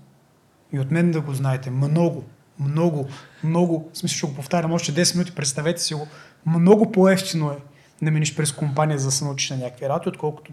и 0.72 0.80
от 0.80 0.90
мен 0.90 1.10
да 1.10 1.20
го 1.20 1.34
знаете. 1.34 1.70
Много, 1.70 2.24
много, 2.60 3.06
много, 3.44 3.90
в 3.92 3.98
смисъл 3.98 4.16
ще 4.16 4.26
го 4.26 4.34
повтарям 4.34 4.72
още 4.72 4.92
10 4.92 5.14
минути, 5.14 5.34
представете 5.34 5.82
си 5.82 5.94
го, 5.94 6.06
много 6.46 6.92
по-ефтино 6.92 7.50
е 7.50 7.56
да 8.02 8.10
минеш 8.10 8.36
през 8.36 8.52
компания 8.52 8.98
за 8.98 9.06
да 9.06 9.12
се 9.12 9.24
научиш 9.24 9.50
на 9.50 9.56
някакви 9.56 9.88
работи, 9.88 10.08
отколкото 10.08 10.52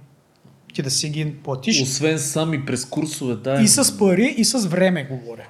ти 0.73 0.81
да 0.81 0.91
си 0.91 1.09
ги 1.09 1.35
платиш. 1.35 1.81
Освен 1.81 2.19
сами 2.19 2.65
през 2.65 2.85
курсове, 2.85 3.35
да. 3.35 3.61
И 3.61 3.67
с 3.67 3.97
пари, 3.97 4.35
и 4.37 4.45
с 4.45 4.65
време 4.65 5.03
говоря. 5.03 5.47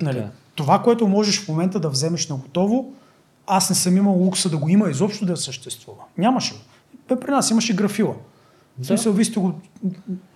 Нали? 0.00 0.16
Така. 0.16 0.30
Това, 0.54 0.82
което 0.82 1.08
можеш 1.08 1.40
в 1.40 1.48
момента 1.48 1.80
да 1.80 1.88
вземеш 1.88 2.28
на 2.28 2.36
готово, 2.36 2.92
аз 3.46 3.70
не 3.70 3.76
съм 3.76 3.96
имал 3.96 4.14
лукса 4.14 4.50
да 4.50 4.58
го 4.58 4.68
има 4.68 4.90
изобщо 4.90 5.26
да 5.26 5.36
съществува. 5.36 6.02
Нямаше 6.18 6.54
го. 6.54 6.60
При 7.20 7.30
нас 7.30 7.50
имаше 7.50 7.76
графила. 7.76 8.14
В 8.78 8.86
смисъл, 8.86 9.12
вие 9.12 9.24
сте 9.24 9.40
го... 9.40 9.52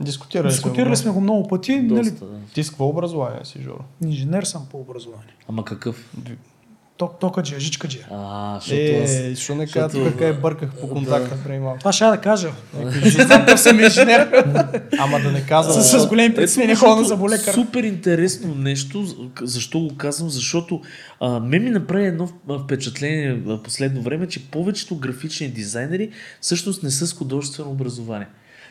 Дискутирали, 0.00 0.48
Дискутирали 0.48 0.96
сме 0.96 1.10
го 1.10 1.20
много 1.20 1.48
пъти. 1.48 1.80
Нали? 1.80 2.10
Доста, 2.10 2.26
да. 2.26 2.38
Ти 2.54 2.64
с 2.64 2.70
какво 2.70 2.88
образование 2.88 3.44
си, 3.44 3.62
Жоро? 3.62 3.84
Инженер 4.04 4.42
съм 4.42 4.66
по 4.70 4.80
образование. 4.80 5.34
Ама 5.48 5.64
какъв? 5.64 6.14
Ток, 6.98 7.20
токаджия, 7.20 7.60
жичкаджия. 7.60 8.06
А, 8.10 8.58
защото 8.60 8.82
аз... 9.04 9.10
Е, 9.10 9.30
защо 9.34 9.54
не 9.54 9.66
каза 9.66 9.88
защото- 9.88 10.10
тук 10.10 10.18
как 10.18 10.40
бърках 10.40 10.70
по 10.80 10.88
контакта 10.88 11.36
преди 11.44 11.58
малко? 11.58 11.78
Това 11.78 11.92
ще 11.92 12.04
я 12.04 12.10
да 12.10 12.16
кажа. 12.16 12.52
Знам 13.26 13.58
съм 13.58 13.80
инженер. 13.80 14.44
Ама 14.98 15.20
да 15.20 15.32
не 15.32 15.46
казвам. 15.46 15.82
с, 15.82 16.00
с 16.00 16.06
големи 16.06 16.34
притеснения 16.34 16.74
на 16.74 16.78
защото 16.78 17.04
заболекар. 17.04 17.54
Супер 17.54 17.82
интересно 17.82 18.54
нещо. 18.54 19.04
Защо 19.42 19.80
го 19.80 19.96
казвам? 19.96 20.30
Защото 20.30 20.80
а, 21.20 21.40
ме 21.40 21.58
ми 21.58 21.70
направи 21.70 22.06
едно 22.06 22.28
впечатление 22.64 23.34
в 23.34 23.62
последно 23.62 24.02
време, 24.02 24.28
че 24.28 24.50
повечето 24.50 24.96
графични 24.96 25.48
дизайнери 25.48 26.10
всъщност 26.40 26.82
не 26.82 26.90
са 26.90 27.06
с 27.06 27.12
художествено 27.14 27.70
образование. 27.70 28.26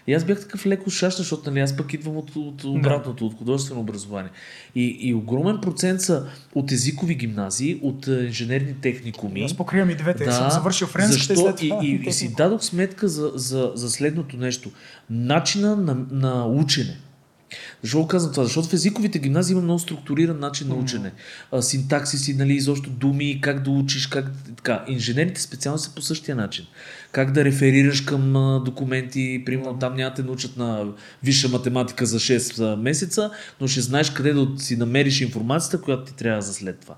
И 0.07 0.13
аз 0.13 0.23
бях 0.23 0.39
такъв 0.39 0.65
леко 0.65 0.89
шашна, 0.89 1.17
защото 1.17 1.51
нали, 1.51 1.59
аз 1.59 1.77
пък 1.77 1.93
идвам 1.93 2.17
от, 2.17 2.35
от 2.35 2.63
обратното, 2.63 3.25
от 3.25 3.37
художествено 3.37 3.81
образование. 3.81 4.31
И, 4.75 4.97
и 5.01 5.13
огромен 5.13 5.61
процент 5.61 6.01
са 6.01 6.27
от 6.55 6.71
езикови 6.71 7.15
гимназии, 7.15 7.79
от 7.83 8.07
а, 8.07 8.25
инженерни 8.25 8.73
техникуми. 8.81 9.43
Аз 9.43 9.53
покривам 9.53 9.89
и 9.89 9.95
двете. 9.95 10.25
Да, 10.25 10.31
съм 10.31 10.49
завършил 10.49 10.87
френската 10.87 11.33
и 11.33 11.35
защо? 11.35 11.47
след 11.47 11.55
това. 11.55 11.79
И, 11.83 11.87
и, 11.87 12.09
и 12.09 12.11
си 12.11 12.33
дадох 12.35 12.63
сметка 12.63 13.07
за, 13.07 13.31
за, 13.35 13.71
за 13.75 13.89
следното 13.89 14.37
нещо. 14.37 14.71
Начина 15.09 15.75
на, 15.75 15.97
на 16.11 16.47
учене. 16.47 16.97
Защо 17.83 18.01
го 18.01 18.07
казвам 18.07 18.31
това? 18.31 18.43
Защото 18.43 18.67
в 18.67 18.73
езиковите 18.73 19.19
гимназии 19.19 19.53
има 19.53 19.61
много 19.61 19.79
структуриран 19.79 20.39
начин 20.39 20.67
на 20.67 20.75
учене. 20.75 21.11
А, 21.51 21.61
синтаксиси, 21.61 22.33
нали, 22.33 22.53
изобщо 22.53 22.89
думи, 22.89 23.41
как 23.41 23.63
да 23.63 23.71
учиш, 23.71 24.07
как 24.07 24.31
така. 24.55 24.85
Инженерните 24.87 25.41
специално 25.41 25.79
са 25.79 25.95
по 25.95 26.01
същия 26.01 26.35
начин. 26.35 26.65
Как 27.11 27.31
да 27.31 27.45
реферираш 27.45 28.01
към 28.01 28.33
документи, 28.65 29.43
примерно 29.45 29.79
там 29.79 29.95
няма 29.95 30.13
те 30.13 30.23
научат 30.23 30.57
на 30.57 30.85
висша 31.23 31.49
математика 31.49 32.05
за 32.05 32.19
6 32.19 32.73
а, 32.73 32.75
месеца, 32.75 33.31
но 33.61 33.67
ще 33.67 33.81
знаеш 33.81 34.09
къде 34.09 34.33
да 34.33 34.47
си 34.57 34.77
намериш 34.77 35.21
информацията, 35.21 35.81
която 35.81 36.03
ти 36.03 36.15
трябва 36.15 36.41
за 36.41 36.53
след 36.53 36.79
това. 36.79 36.95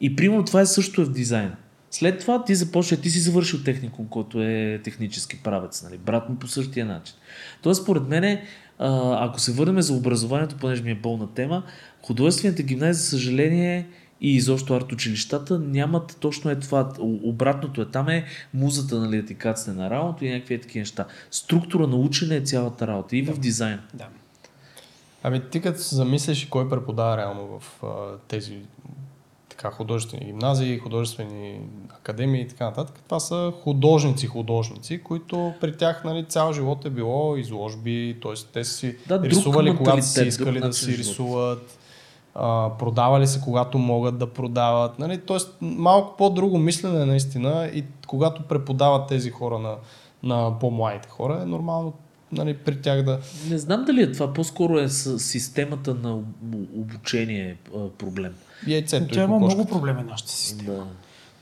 И 0.00 0.16
примерно 0.16 0.44
това 0.44 0.60
е 0.60 0.66
също 0.66 1.00
е 1.00 1.04
в 1.04 1.12
дизайна. 1.12 1.56
След 1.90 2.20
това 2.20 2.44
ти 2.44 2.54
започва, 2.54 2.96
ти 2.96 3.10
си 3.10 3.18
завършил 3.18 3.58
техникум, 3.64 4.06
който 4.06 4.42
е 4.42 4.80
технически 4.84 5.42
правец, 5.42 5.82
нали? 5.82 5.98
брат 5.98 6.28
му 6.28 6.36
по 6.36 6.48
същия 6.48 6.86
начин. 6.86 7.14
Тоест, 7.62 7.82
според 7.82 8.08
мен, 8.08 8.38
ако 8.78 9.40
се 9.40 9.52
върнем 9.52 9.82
за 9.82 9.94
образованието, 9.94 10.56
понеже 10.56 10.82
ми 10.82 10.90
е 10.90 10.94
болна 10.94 11.34
тема, 11.34 11.62
художествените 12.02 12.62
гимназии, 12.62 13.02
за 13.02 13.08
съжаление, 13.08 13.86
и 14.20 14.34
изобщо 14.36 14.74
арт 14.74 14.92
училищата 14.92 15.58
нямат 15.58 16.16
точно 16.20 16.50
е 16.50 16.60
това. 16.60 16.92
Обратното 17.00 17.82
е. 17.82 17.86
Там 17.90 18.08
е 18.08 18.24
музата, 18.54 19.00
нали, 19.00 19.16
да 19.22 19.26
ти 19.26 19.34
кацне 19.34 19.72
на 19.72 19.90
работа 19.90 20.26
и 20.26 20.30
някакви 20.30 20.54
е 20.54 20.60
такива 20.60 20.80
неща. 20.80 21.06
Структура 21.30 21.86
на 21.86 21.96
учене 21.96 22.36
е 22.36 22.40
цялата 22.40 22.86
работа 22.86 23.16
и 23.16 23.22
в 23.22 23.38
дизайн. 23.38 23.78
Да. 23.94 24.06
Ами 25.22 25.40
ти 25.50 25.60
като 25.60 25.80
се 25.80 25.94
замислиш 25.94 26.46
кой 26.46 26.68
преподава 26.68 27.16
реално 27.16 27.60
в 27.60 27.84
а, 27.84 27.88
тези 28.28 28.58
така, 29.48 29.70
художествени 29.70 30.24
гимназии, 30.26 30.78
художествени 30.78 31.60
академии 31.90 32.42
и 32.42 32.48
така 32.48 32.64
нататък, 32.64 32.96
това 33.04 33.20
са 33.20 33.52
художници-художници, 33.64 35.02
които 35.02 35.54
при 35.60 35.76
тях 35.76 36.04
нали, 36.04 36.24
цял 36.24 36.52
живот 36.52 36.84
е 36.84 36.90
било 36.90 37.36
изложби, 37.36 38.16
т.е. 38.22 38.32
те 38.52 38.64
са 38.64 38.74
си 38.74 38.96
Да, 39.08 39.22
рисували 39.22 39.76
когато 39.76 40.06
си 40.06 40.24
искали 40.24 40.60
да 40.60 40.72
си 40.72 40.84
живот. 40.90 40.98
рисуват, 40.98 41.78
а, 42.34 42.70
продавали 42.78 43.26
се 43.26 43.40
когато 43.40 43.78
могат 43.78 44.18
да 44.18 44.26
продават. 44.32 44.98
Нали? 44.98 45.18
Тоест 45.18 45.56
малко 45.60 46.16
по-друго 46.16 46.58
мислене 46.58 47.04
наистина 47.04 47.70
и 47.74 47.84
когато 48.06 48.42
преподават 48.42 49.08
тези 49.08 49.30
хора 49.30 49.58
на, 49.58 49.74
на 50.22 50.58
по-младите 50.58 51.08
хора, 51.08 51.40
е 51.42 51.46
нормално 51.46 51.92
нали, 52.32 52.56
при 52.56 52.80
тях 52.80 53.02
да... 53.02 53.18
Не 53.48 53.58
знам 53.58 53.84
дали 53.84 54.02
е 54.02 54.12
това. 54.12 54.32
По-скоро 54.32 54.78
е 54.78 54.88
с 54.88 55.18
системата 55.18 55.94
на 55.94 56.14
об- 56.14 56.68
обучение 56.76 57.56
проблем. 57.98 58.34
Яйцето 58.66 59.14
Тя 59.14 59.22
има 59.22 59.38
много 59.38 59.64
проблеми 59.66 60.02
нашата 60.02 60.30
система. 60.30 60.86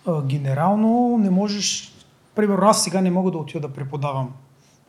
Да. 0.06 0.12
А, 0.12 0.22
генерално 0.22 1.18
не 1.18 1.30
можеш... 1.30 1.92
Примерно 2.34 2.66
аз 2.66 2.84
сега 2.84 3.00
не 3.00 3.10
мога 3.10 3.30
да 3.30 3.38
отида 3.38 3.68
да 3.68 3.74
преподавам 3.74 4.32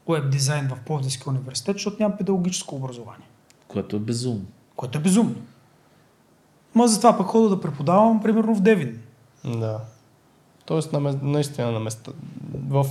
веб 0.10 0.30
дизайн 0.32 0.68
в 0.68 0.78
Пловдивския 0.86 1.30
университет, 1.30 1.76
защото 1.76 1.98
нямам 2.00 2.18
педагогическо 2.18 2.76
образование, 2.76 3.28
Което 3.68 3.96
е 3.96 4.00
безумно. 4.00 4.46
което 4.76 4.98
е 4.98 5.02
безумно. 5.02 5.36
Ма 6.76 6.88
затова 6.88 7.18
пък 7.18 7.28
хода 7.28 7.50
да 7.50 7.62
преподавам, 7.62 8.22
примерно 8.22 8.56
в 8.56 8.62
Девин. 8.62 9.00
Да. 9.46 9.80
Тоест, 10.66 10.94
на, 10.94 11.16
наистина 11.22 11.72
на 11.72 11.80
места. 11.80 12.12
В... 12.68 12.86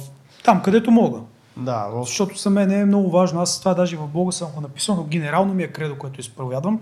Там, 0.44 0.62
където 0.62 0.90
мога. 0.90 1.20
Да, 1.56 1.86
в... 1.86 2.04
Защото 2.04 2.38
за 2.38 2.50
мен 2.50 2.70
е 2.70 2.84
много 2.84 3.10
важно. 3.10 3.40
Аз 3.40 3.60
това 3.60 3.74
даже 3.74 3.96
в 3.96 4.06
блога 4.06 4.32
съм 4.32 4.50
го 4.54 4.60
написал, 4.60 4.96
но 4.96 5.04
генерално 5.04 5.54
ми 5.54 5.62
е 5.62 5.68
кредо, 5.68 5.98
което 5.98 6.20
изповядвам. 6.20 6.80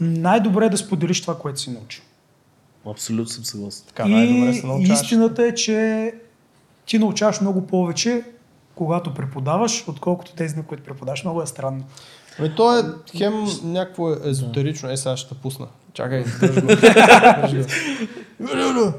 Най-добре 0.00 0.66
е 0.66 0.70
да 0.70 0.76
споделиш 0.76 1.20
това, 1.20 1.38
което 1.38 1.60
си 1.60 1.70
научил. 1.70 2.04
Абсолютно 2.90 3.26
съм 3.26 3.44
съгласен. 3.44 3.84
Така, 3.86 4.06
най-добре 4.06 4.54
се 4.54 4.60
и 4.60 4.66
научаваш. 4.66 5.02
истината 5.02 5.46
е, 5.46 5.54
че 5.54 6.12
ти 6.86 6.98
научаваш 6.98 7.40
много 7.40 7.66
повече, 7.66 8.24
когато 8.74 9.14
преподаваш, 9.14 9.84
отколкото 9.88 10.34
тези, 10.34 10.56
на 10.56 10.62
които 10.62 10.84
преподаваш. 10.84 11.24
Много 11.24 11.42
е 11.42 11.46
странно. 11.46 11.84
Ами 12.38 12.54
то 12.54 12.78
е 12.78 12.82
хем 13.16 13.46
някакво 13.64 14.10
езотерично. 14.24 14.90
Е, 14.90 14.96
сега 14.96 15.16
ще 15.16 15.34
пусна. 15.34 15.66
Чакай, 15.92 16.24
го. 16.24 16.28
Го. 18.74 18.92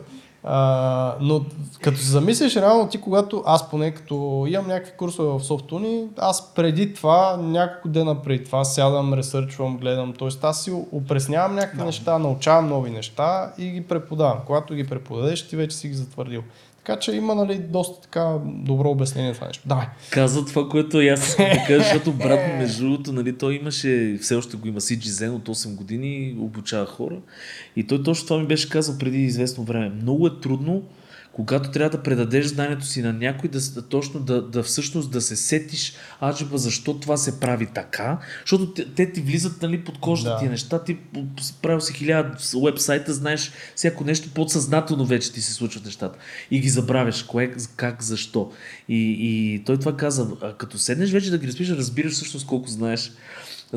А, 0.47 1.15
но 1.21 1.45
Като 1.81 1.97
се 1.97 2.09
замислиш, 2.09 2.55
реално 2.55 2.88
ти, 2.88 3.01
когато 3.01 3.43
аз 3.45 3.69
поне 3.69 3.91
като 3.91 4.45
имам 4.49 4.67
някакви 4.67 4.97
курсове 4.97 5.29
в 5.39 5.43
Софтуни, 5.43 6.07
аз 6.17 6.53
преди 6.53 6.93
това, 6.93 7.38
няколко 7.38 7.88
дена 7.88 8.21
преди 8.21 8.43
това, 8.43 8.63
сядам, 8.63 9.13
ресърчвам, 9.13 9.77
гледам, 9.77 10.13
т.е. 10.19 10.27
аз 10.41 10.63
си 10.63 10.71
опреснявам 10.91 11.55
някакви 11.55 11.77
Да. 11.77 11.86
неща, 11.86 12.19
научавам 12.19 12.69
нови 12.69 12.89
неща 12.89 13.53
и 13.57 13.69
ги 13.69 13.83
преподавам. 13.88 14.38
Когато 14.47 14.73
ги 14.73 14.88
преподадеш, 14.88 15.47
ти 15.47 15.55
вече 15.55 15.77
си 15.77 15.88
ги 15.88 15.93
затвърдил. 15.93 16.41
Така 16.86 16.99
че 16.99 17.11
има 17.11 17.36
нали, 17.36 17.57
доста 17.57 18.01
така 18.01 18.38
добро 18.45 18.89
обяснение 18.89 19.33
това 19.33 19.47
нещо. 19.47 19.63
Давай. 19.67 19.86
Каза 20.09 20.45
това, 20.45 20.69
което 20.69 21.01
и 21.01 21.09
аз 21.09 21.27
искам 21.27 21.45
да 21.45 21.63
кажа, 21.67 21.83
защото 21.83 22.11
брат 22.23 22.39
ми, 22.47 22.53
между 22.59 22.83
другото, 22.83 23.13
нали, 23.13 23.38
той 23.38 23.53
имаше, 23.55 24.17
все 24.21 24.36
още 24.36 24.57
го 24.57 24.67
има 24.67 24.79
CG 24.79 25.03
Zen 25.03 25.36
от 25.36 25.47
8 25.47 25.75
години, 25.75 26.36
обучава 26.39 26.86
хора. 26.86 27.17
И 27.75 27.88
той 27.88 28.03
точно 28.03 28.27
това 28.27 28.39
ми 28.39 28.47
беше 28.47 28.69
казал 28.69 28.97
преди 28.97 29.17
известно 29.17 29.63
време. 29.63 29.89
Много 29.89 30.27
е 30.27 30.39
трудно, 30.41 30.83
когато 31.36 31.71
трябва 31.71 31.97
да 31.97 32.03
предадеш 32.03 32.45
знанието 32.45 32.86
си 32.86 33.01
на 33.01 33.13
някой, 33.13 33.49
да, 33.49 33.59
да 33.75 33.81
точно 33.81 34.19
да, 34.19 34.41
да 34.41 34.63
всъщност 34.63 35.11
да 35.11 35.21
се 35.21 35.36
сетиш, 35.36 35.93
аджеба, 36.21 36.57
защо 36.57 36.99
това 36.99 37.17
се 37.17 37.39
прави 37.39 37.67
така, 37.73 38.19
защото 38.41 38.73
те, 38.73 38.86
те 38.86 39.11
ти 39.11 39.21
влизат 39.21 39.61
нали, 39.61 39.83
под 39.83 39.99
кожата 39.99 40.29
Да. 40.29 40.38
тия 40.38 40.51
неща, 40.51 40.83
ти 40.83 40.97
правил 41.61 41.81
си 41.81 41.93
хиляда 41.93 42.38
уебсайта, 42.55 43.13
знаеш 43.13 43.51
всяко 43.75 44.03
нещо 44.03 44.29
подсъзнателно 44.33 45.05
вече 45.05 45.33
ти 45.33 45.41
се 45.41 45.53
случват 45.53 45.86
нещата 45.86 46.19
и 46.51 46.59
ги 46.59 46.69
забравяш, 46.69 47.23
кое, 47.23 47.53
как, 47.75 48.03
защо. 48.03 48.51
И, 48.89 49.17
и 49.19 49.63
той 49.63 49.79
това 49.79 49.97
каза, 49.97 50.27
като 50.57 50.77
седнеш 50.77 51.11
вече 51.11 51.31
да 51.31 51.38
ги 51.38 51.47
разпишеш, 51.47 51.77
разбираш 51.77 52.13
всъщност 52.13 52.47
колко 52.47 52.69
знаеш, 52.69 53.11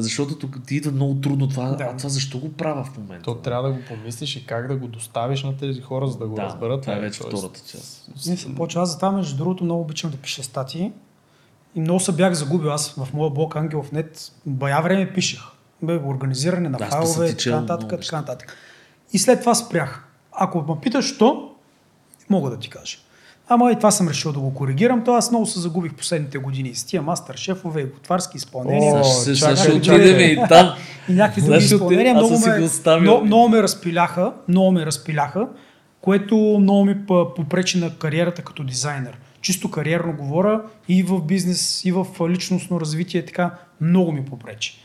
защото 0.01 0.39
тук 0.39 0.67
ти 0.67 0.77
идва 0.77 0.93
много 0.93 1.15
трудно 1.21 1.49
това, 1.49 1.69
Да. 1.71 1.85
а 1.85 1.97
това 1.97 2.09
защо 2.09 2.39
го 2.39 2.53
правя 2.53 2.85
в 2.85 2.99
момента? 2.99 3.25
То 3.25 3.35
трябва 3.35 3.69
да 3.69 3.75
го 3.75 3.81
помислиш 3.89 4.37
и 4.37 4.47
как 4.47 4.69
да 4.69 4.77
го 4.77 4.89
доставиш 4.89 5.43
на 5.43 5.57
тези 5.57 5.81
хора, 5.81 6.09
за 6.09 6.19
да 6.19 6.29
го 6.29 6.35
да, 6.37 6.43
разберат. 6.43 6.81
това 6.81 6.97
е 6.97 7.01
вече 7.01 7.21
тоест. 7.21 7.37
втората 7.39 7.61
част. 7.71 8.11
Не 8.27 8.37
се 8.37 8.55
почва. 8.55 8.83
Аз 8.83 8.91
затова, 8.91 9.11
между 9.13 9.37
другото, 9.37 9.65
много 9.65 9.81
обичам 9.81 10.11
да 10.11 10.17
пиша 10.17 10.43
статии. 10.43 10.93
И 11.75 11.81
много 11.81 12.01
се 12.01 12.13
бях 12.13 12.33
загубил. 12.33 12.71
Аз 12.73 12.91
в 12.91 13.09
моя 13.15 13.31
блог 13.31 13.57
Ангелов.нет 13.57 14.33
бая 14.47 14.83
време 14.83 15.13
пишех. 15.15 15.41
Бе, 15.83 15.97
организиране 15.97 16.69
на 16.69 16.79
Да, 16.79 16.87
файлове, 16.87 17.37
така 17.37 17.61
нататък, 17.61 18.01
така 18.03 18.17
нататък. 18.17 18.57
И 19.13 19.19
след 19.19 19.41
това 19.41 19.55
спрях. 19.55 20.05
Ако 20.33 20.63
ме 20.63 20.81
питаш, 20.83 21.15
що, 21.15 21.51
мога 22.31 22.51
да 22.51 22.59
ти 22.59 22.71
кажа. 22.71 22.99
Ама 23.49 23.73
и 23.73 23.77
това 23.77 23.91
съм 23.91 24.09
решил 24.09 24.33
да 24.33 24.39
го 24.41 24.55
коригирам. 24.55 25.05
То 25.05 25.13
аз 25.15 25.31
много 25.31 25.47
се 25.47 25.61
загубих 25.61 25.95
последните 25.95 26.39
години 26.39 26.75
с 26.75 26.85
тия 26.85 27.03
мастер 27.03 27.35
шефове 27.37 27.81
и 27.81 27.85
готварски 27.85 28.37
изпълнения. 28.37 28.95
О, 29.01 29.05
ще, 29.35 29.73
отидем 29.73 30.21
и 30.21 30.49
там. 30.49 30.75
и 31.09 31.13
някакви 31.13 31.41
други 31.41 31.55
отиде- 31.57 31.75
изпълнения. 31.75 32.15
Много 32.15 32.39
ме, 32.39 32.69
много, 33.01 33.25
много 33.25 33.49
ме 33.49 33.63
разпиляха, 33.63 34.33
много 34.49 34.73
ме 34.73 34.87
разпиляха, 34.87 35.49
което 36.01 36.37
много 36.61 36.85
ми 36.85 37.07
попречи 37.07 37.79
на 37.79 37.95
кариерата 37.99 38.43
като 38.43 38.65
дизайнер. 38.65 39.19
Чисто 39.41 39.71
кариерно 39.71 40.13
говоря 40.17 40.61
и 40.89 41.03
в 41.03 41.21
бизнес, 41.21 41.85
и 41.85 41.93
в 41.93 42.07
личностно 42.29 42.81
развитие, 42.81 43.25
така 43.25 43.51
много 43.81 44.13
ми 44.13 44.25
попречи. 44.25 44.79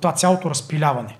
Това 0.00 0.12
цялото 0.16 0.50
разпиляване. 0.50 1.16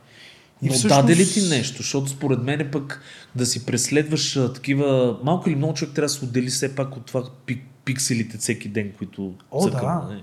И 0.63 0.67
Но 0.67 0.73
всъщност- 0.73 0.97
даде 0.97 1.17
ли 1.17 1.27
ти 1.27 1.43
нещо? 1.43 1.77
Защото 1.77 2.09
според 2.09 2.43
мен 2.43 2.61
е 2.61 2.71
пък 2.71 3.01
да 3.37 3.47
си 3.47 3.67
преследваш 3.67 4.39
такива... 4.55 5.17
Малко 5.25 5.49
или 5.49 5.57
много 5.57 5.75
човек 5.75 5.95
трябва 5.95 6.07
да 6.07 6.13
се 6.13 6.25
отдели 6.25 6.47
все 6.47 6.75
пак 6.75 6.97
от 6.97 7.07
това 7.07 7.23
пик, 7.47 7.63
пикселите 7.85 8.39
всеки 8.39 8.69
ден, 8.69 8.93
които 8.99 9.33
О, 9.51 9.63
цъкам, 9.63 9.81
да. 10.01 10.09
нали? 10.09 10.23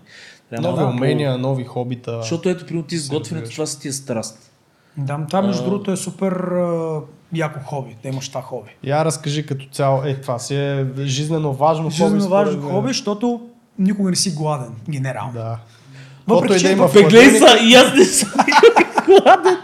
Трябва 0.49 0.69
Нови 0.71 0.83
по- 0.83 0.89
умения, 0.89 1.37
нови 1.37 1.63
хобита. 1.63 2.17
Защото 2.21 2.49
ето, 2.49 2.65
примерно 2.65 2.87
ти 2.87 2.95
развиваш. 2.95 3.49
това 3.49 3.65
са 3.65 3.79
тия 3.79 3.93
страст. 3.93 4.51
Да, 4.97 5.19
това 5.27 5.41
между 5.41 5.61
А. 5.61 5.65
другото 5.65 5.91
е 5.91 5.97
супер 5.97 6.31
а, 6.31 6.99
яко 7.33 7.59
хоби, 7.61 7.95
да 8.03 8.09
имаш 8.09 8.29
това 8.29 8.41
хоби. 8.41 8.69
Я 8.83 9.05
разкажи 9.05 9.45
като 9.45 9.65
цяло, 9.67 10.03
е 10.03 10.15
това 10.15 10.39
си 10.39 10.55
е 10.55 10.85
жизненно 10.99 11.53
важно 11.53 11.83
хобби. 11.83 11.95
Жизненно 11.95 12.29
важно 12.29 12.51
според 12.51 12.65
мен. 12.65 12.73
хоби, 12.73 12.87
защото 12.87 13.41
никога 13.79 14.09
не 14.09 14.15
си 14.15 14.31
гладен, 14.31 14.69
генерално. 14.89 15.33
Да. 15.33 15.59
Въпреки, 16.27 16.59
че 16.59 16.65
да 16.65 16.71
има 16.71 16.87
в 16.87 16.93
Бе, 16.93 17.01
гледай 17.01 17.19
хладилника. 17.29 17.49
са, 17.51 17.65
и 17.65 17.75
аз 17.75 17.93
не 17.93 18.05
съм 18.05 18.29
гладен, 19.07 19.57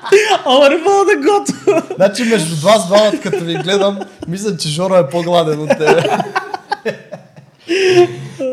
ама 0.46 0.70
не 0.70 0.78
мога 0.78 1.06
да 1.06 1.16
готвя. 1.16 1.96
Значи 1.96 2.24
между 2.24 2.68
вас 2.68 2.88
двамата, 2.88 3.20
като 3.24 3.44
ви 3.44 3.54
гледам, 3.54 4.00
мисля, 4.28 4.58
че 4.58 4.70
Жоро 4.70 4.96
е 4.96 5.10
по-гладен 5.10 5.60
от 5.60 5.70
тебе. 5.70 6.04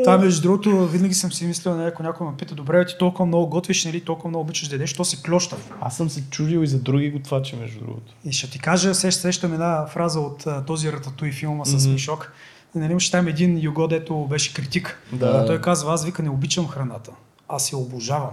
Това 0.05 0.19
между 0.19 0.43
другото, 0.43 0.87
винаги 0.87 1.15
съм 1.15 1.33
си 1.33 1.47
мислил, 1.47 1.77
нали, 1.77 1.89
ако 1.89 2.03
някой 2.03 2.27
ме 2.27 2.37
пита, 2.39 2.55
добре, 2.55 2.87
ти 2.87 2.99
толкова 2.99 3.27
много 3.27 3.47
готвиш, 3.47 3.85
нали, 3.85 4.01
толкова 4.01 4.29
много 4.29 4.43
обичаш 4.43 4.69
да 4.69 4.75
ядеш, 4.75 4.93
то 4.93 5.05
си 5.05 5.23
клощав. 5.23 5.71
Аз 5.81 5.97
съм 5.97 6.11
се 6.11 6.23
чудил 6.31 6.59
и 6.59 6.67
за 6.67 6.79
други 6.79 7.11
готвачи, 7.11 7.57
между 7.57 7.79
другото. 7.81 8.13
И 8.25 8.33
ще 8.33 8.51
ти 8.51 8.59
кажа, 8.59 8.95
сещ, 8.95 9.21
сещам 9.21 9.53
една 9.53 9.87
фраза 9.87 10.21
от 10.21 10.47
а, 10.47 10.65
този 10.65 10.93
Рататуй 10.93 11.33
филма 11.33 11.65
с 11.65 11.87
Мишок. 11.87 12.33
Нали, 12.75 12.91
имаше 12.91 13.11
там 13.11 13.29
един 13.29 13.59
юго, 13.63 13.87
дето 13.87 14.27
беше 14.31 14.55
критик. 14.55 15.03
Да. 15.13 15.47
Той 15.47 15.61
казва, 15.61 15.95
аз 15.95 16.05
вика 16.05 16.23
не 16.23 16.31
обичам 16.31 16.69
храната, 16.69 17.11
аз 17.49 17.73
я 17.73 17.79
обожавам. 17.79 18.31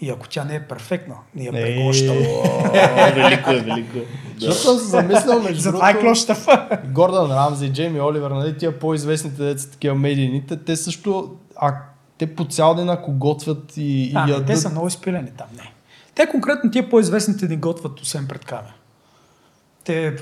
И 0.00 0.10
ако 0.10 0.28
тя 0.28 0.44
не 0.44 0.54
е 0.54 0.60
перфектна, 0.60 1.14
не 1.34 1.44
я 1.44 1.52
Ей. 1.54 1.62
преглощам. 1.62 2.16
О, 2.16 2.70
велико 3.14 3.50
е, 3.50 3.60
велико 3.60 3.98
е. 3.98 4.04
Защото 4.38 4.62
съм 4.62 4.78
се 4.78 4.84
замислял, 4.84 5.42
между 5.42 5.60
Затова 5.60 5.90
е 5.90 5.92
другото, 5.92 6.08
клощав. 6.08 6.46
Гордан 6.84 7.30
Рамзи, 7.30 7.72
Джейми 7.72 8.00
Оливер, 8.00 8.30
нали, 8.30 8.58
тия 8.58 8.78
по-известните 8.78 9.42
деца, 9.42 9.70
такива 9.70 9.94
медийните, 9.94 10.56
те 10.56 10.76
също, 10.76 11.36
а 11.56 11.74
те 12.18 12.34
по 12.34 12.44
цял 12.44 12.74
ден 12.74 12.88
ако 12.88 13.12
готвят 13.12 13.76
и, 13.76 14.02
и 14.02 14.12
А, 14.14 14.26
не, 14.26 14.32
ядат, 14.32 14.46
те 14.46 14.56
са 14.56 14.70
много 14.70 14.86
изпилени 14.86 15.30
там, 15.38 15.46
не. 15.56 15.72
Те 16.14 16.26
конкретно 16.26 16.70
тия 16.70 16.90
по-известните 16.90 17.48
не 17.48 17.56
готвят 17.56 18.00
освен 18.00 18.26
пред 18.28 18.44
камера. 18.44 18.74
Те, 19.88 20.16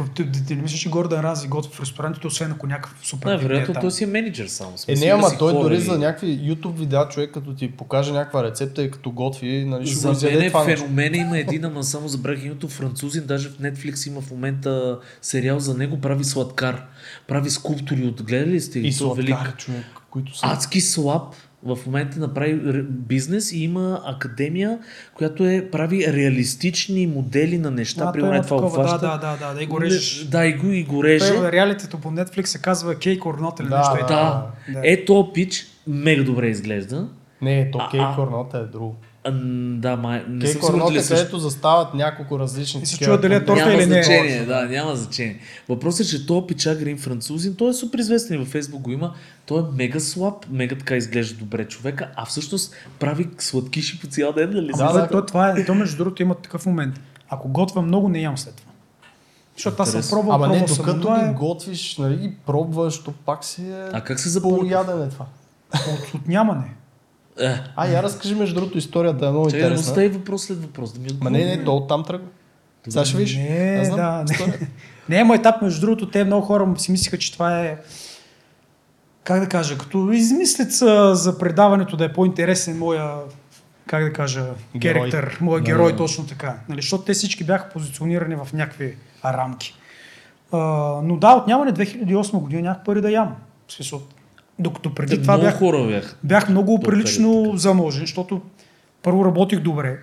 ти, 0.47 0.55
не 0.55 0.63
мислиш, 0.63 0.81
че 0.81 0.91
Гордан 0.91 1.21
Рази 1.21 1.49
готви 1.49 1.73
в 1.75 1.81
ресторантите, 1.81 2.27
освен 2.27 2.53
ако 2.53 2.67
някакъв 2.67 2.99
супер 3.03 3.27
Да, 3.27 3.37
не 3.37 3.45
е 3.45 3.49
вероятно 3.49 3.75
той 3.81 3.91
си 3.91 4.05
е 4.05 4.07
менеджер 4.07 4.47
само. 4.47 4.75
Е, 4.75 4.79
смисъл, 4.79 5.01
не, 5.01 5.11
има 5.11 5.19
ама 5.19 5.31
си 5.31 5.37
той 5.39 5.53
хора 5.53 5.63
дори 5.63 5.77
и- 5.77 5.81
за 5.81 5.99
някакви 5.99 6.27
YouTube 6.27 6.75
видеа, 6.75 7.09
човек 7.09 7.31
като 7.35 7.55
ти 7.55 7.71
покаже 7.71 8.13
някаква 8.13 8.45
рецепта 8.45 8.83
и 8.83 8.91
като 8.91 9.11
готви, 9.11 9.65
нали, 9.65 9.87
ще 9.87 9.97
За 9.97 10.09
го 10.09 10.13
изяде 10.13 10.37
мен 10.37 10.47
е 10.47 10.51
феномена 10.77 11.17
има 11.17 11.39
един, 11.39 11.65
ама 11.65 11.85
само 11.85 12.09
забравих 12.09 12.45
името 12.45 12.69
французин, 12.69 13.25
даже 13.27 13.49
в 13.49 13.59
Netflix 13.59 14.09
има 14.09 14.21
в 14.21 14.31
момента 14.31 14.99
сериал 15.23 15.59
за 15.59 15.75
него, 15.75 16.01
прави 16.01 16.25
сладкар, 16.25 16.83
прави 17.29 17.51
скулптури 17.51 18.07
от 18.07 18.23
гледали 18.23 18.51
ли 18.51 18.61
сте? 18.61 18.79
И 18.79 18.97
То 18.99 19.13
е 19.13 19.17
велик. 19.17 19.29
сладкар, 19.29 19.57
човек, 19.57 19.85
които 20.11 20.39
са... 20.39 20.47
Адски 20.47 20.81
слаб 20.81 21.23
в 21.63 21.79
момента 21.87 22.21
направи 22.21 22.83
бизнес 22.83 23.53
и 23.53 23.65
има 23.65 24.01
академия, 24.07 24.79
която 25.15 25.47
е 25.47 25.69
прави 25.73 26.13
реалистични 26.13 27.07
модели 27.07 27.59
на 27.59 27.71
неща. 27.71 28.05
А, 28.07 28.13
Примерно 28.13 28.43
това 28.43 28.57
такова, 28.57 28.77
да, 28.77 28.83
обхваща. 28.83 29.07
да, 29.07 29.19
да, 29.19 29.47
да, 29.47 29.55
да, 29.55 29.63
и 29.63 29.67
го 29.67 29.81
режеш. 29.81 30.25
Да, 30.25 30.47
и 30.47 30.53
го, 30.53 30.67
и 30.73 30.85
го 30.85 31.05
реже. 31.05 31.35
Той, 31.35 31.53
реалитето 31.53 31.99
по 31.99 32.11
Netflix 32.11 32.45
се 32.45 32.63
казва 32.63 32.95
or 32.95 33.41
Not 33.41 33.61
или 33.61 33.69
Да, 33.69 33.79
нещо. 33.79 33.95
да. 34.01 34.07
Да. 34.07 34.47
Да. 34.73 34.81
Е, 34.85 35.05
то 35.05 35.33
пич 35.33 35.67
мега 35.87 36.25
добре 36.25 36.47
изглежда. 36.47 37.09
Не, 37.43 37.71
то 37.71 37.79
кейк 37.91 38.03
а. 38.05 38.15
корнота 38.15 38.59
е 38.59 38.63
друго. 38.73 38.97
Да, 39.81 39.97
май, 39.97 40.25
не 40.29 40.45
Кейк 40.45 40.53
съм 40.53 40.63
сигурен 40.63 40.87
дали 40.87 40.99
е 40.99 41.03
също. 41.03 41.17
където 41.17 41.39
застават 41.39 41.95
няколко 41.95 42.39
различни... 42.39 42.83
И 42.83 42.87
се 42.87 42.99
чува 42.99 43.19
дали 43.19 43.35
е 43.35 43.45
торта 43.45 43.61
няма 43.61 43.73
или 43.73 43.87
не 43.87 44.03
значение, 44.03 44.45
да, 44.45 44.65
няма 44.65 44.97
значение. 44.97 45.39
Въпросът 45.69 46.07
е, 46.07 46.11
че 46.11 46.27
този 46.27 46.47
пичак 46.47 46.81
един 46.81 46.99
французин, 46.99 47.55
той 47.57 47.71
е 47.71 47.73
супер 47.73 47.99
известен 47.99 48.37
и 48.37 48.39
във 48.39 48.49
Фейсбук 48.49 48.81
го 48.81 48.91
има, 48.91 49.15
той 49.47 49.61
е 49.61 49.65
мега 49.75 50.01
слаб, 50.01 50.47
мега 50.51 50.77
така 50.79 50.97
изглежда 50.97 51.39
добре 51.39 51.65
човека, 51.65 52.09
а 52.17 52.25
всъщност 52.25 52.75
прави 52.99 53.29
сладкиши 53.39 54.01
по 54.01 54.07
цял 54.07 54.33
ден, 54.33 54.51
нали? 54.51 54.73
Да, 54.77 54.93
Да, 54.93 55.09
то, 55.09 55.27
това 55.27 55.51
е, 55.51 55.65
то 55.65 55.75
между 55.75 55.97
другото 55.97 56.23
има 56.23 56.35
такъв 56.35 56.67
момент. 56.67 57.01
Ако 57.29 57.49
готвя 57.49 57.83
много, 57.83 58.09
не 58.09 58.21
ям 58.21 58.39
след 58.39 58.55
това. 58.55 58.73
Защото 59.57 59.83
аз 59.83 59.91
съм 59.91 60.03
пробвал, 60.11 60.35
Ама 60.35 60.49
не, 60.49 60.59
пробвал 60.67 60.77
докато 60.77 61.15
ги 61.15 61.31
е 61.31 61.33
готвиш, 61.33 61.97
нали, 61.99 62.17
ги 62.17 62.33
пробваш, 62.47 63.03
то 63.03 63.13
пак 63.27 63.45
си 63.45 63.63
е 63.63 63.89
А 63.93 64.01
как 64.01 64.21
се 64.21 64.29
запълва? 64.29 64.57
полуядене 64.57 65.09
това. 65.09 65.27
от, 65.75 66.15
от 66.15 66.29
нямане. 66.29 66.75
Е, 67.41 67.55
А, 67.77 67.87
я 67.87 68.03
разкажи 68.03 68.35
между 68.35 68.55
другото 68.55 68.79
историята, 68.79 69.27
е 69.27 69.31
много 69.31 69.47
чакай 69.47 69.61
да 69.61 69.67
му 69.67 69.71
интересна. 69.71 69.91
остави 69.91 70.09
въпрос 70.09 70.43
след 70.43 70.63
въпрос, 70.63 70.93
да 70.93 71.01
ми 71.01 71.05
Ма 71.05 71.13
отговори. 71.13 71.33
не, 71.45 71.57
не, 71.57 71.65
то 71.65 71.77
оттам 71.77 72.05
тръгва. 72.05 72.27
Сега 72.89 73.05
ще 73.05 73.17
виж. 73.17 73.37
Не, 73.37 73.85
знам 73.85 73.97
да, 73.97 74.25
не. 74.47 74.69
Не, 75.09 75.25
моят 75.25 75.41
етап, 75.41 75.63
между 75.63 75.81
другото, 75.81 76.11
те 76.11 76.25
много 76.25 76.47
хора 76.47 76.75
си 76.77 76.93
мислиха, 76.93 77.19
че 77.19 77.33
това 77.33 77.61
е 77.61 77.77
как 79.25 79.41
да 79.41 79.49
кажа, 79.49 79.79
като 79.79 80.13
измислица 80.13 81.15
за 81.15 81.39
предаването 81.39 81.97
да 81.97 82.05
е 82.05 82.13
по-интересен 82.13 82.79
моя, 82.79 83.11
как 83.87 84.05
да 84.05 84.13
кажа, 84.13 84.45
Герой. 84.77 85.11
керактер, 85.11 85.39
моя 85.41 85.61
Да, 85.61 85.65
герой 85.65 85.93
да. 85.93 85.99
точно 85.99 86.27
така. 86.27 86.57
Нали, 86.69 86.81
защото 86.81 87.05
те 87.05 87.13
всички 87.15 87.45
бяха 87.45 87.69
позиционирани 87.69 88.37
в 88.37 88.49
някакви 88.53 88.97
рамки. 89.25 89.75
А, 90.53 90.59
но 91.03 91.17
да, 91.17 91.35
отнямане 91.35 91.73
2008 91.73 92.33
година 92.33 92.63
нямах 92.63 92.85
пари 92.85 93.01
да 93.01 93.11
ям. 93.11 93.37
В 93.69 93.73
смисъл, 93.73 94.03
докато 94.59 94.95
преди 94.95 95.17
Те 95.17 95.23
това 95.23 95.39
бях, 95.39 95.59
хора 95.59 95.87
бях. 95.87 96.17
бях 96.25 96.49
много 96.49 96.81
прилично 96.81 97.53
заможен, 97.57 98.01
защото 98.01 98.41
първо 99.03 99.25
работих 99.25 99.61
добре. 99.61 99.99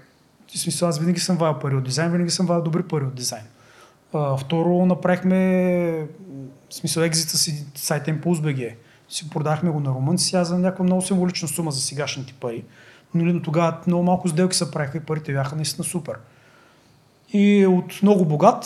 В 0.48 0.60
смисъл, 0.60 0.90
аз 0.90 1.00
винаги 1.00 1.20
съм 1.20 1.38
ваял 1.38 1.60
пари 1.60 1.76
от 1.76 1.84
дизайн, 1.84 2.12
винаги 2.12 2.30
съм 2.30 2.46
ваял 2.46 2.62
добри 2.62 2.84
пари 2.84 3.04
от 3.06 3.16
дизайн. 3.16 3.44
А, 4.14 4.38
второ, 4.38 4.86
направихме 4.86 5.38
в 6.70 6.74
смисъл 6.74 7.02
екзита 7.02 7.38
си 7.38 7.66
сайт 7.76 8.06
Impulse.bg. 8.06 8.74
Си 9.10 9.30
продахме 9.30 9.70
го 9.70 9.80
на 9.80 9.90
румънци, 9.90 10.36
аз 10.36 10.48
за 10.48 10.60
някаква 10.60 10.86
много 10.86 11.02
символична 11.02 11.48
сума 11.48 11.72
за 11.72 11.82
сегашните 11.82 12.34
пари. 12.34 12.64
Но 13.14 13.26
нали, 13.26 13.42
тогава 13.42 13.78
много 13.88 14.04
малко 14.04 14.28
сделки 14.28 14.58
се 14.58 14.72
правиха 14.72 14.98
и 14.98 15.02
парите 15.02 15.34
бяха 15.34 15.56
наистина 15.56 15.86
супер. 15.86 16.16
И 17.34 17.66
от 17.66 18.04
много 18.04 18.26
богат 18.26 18.66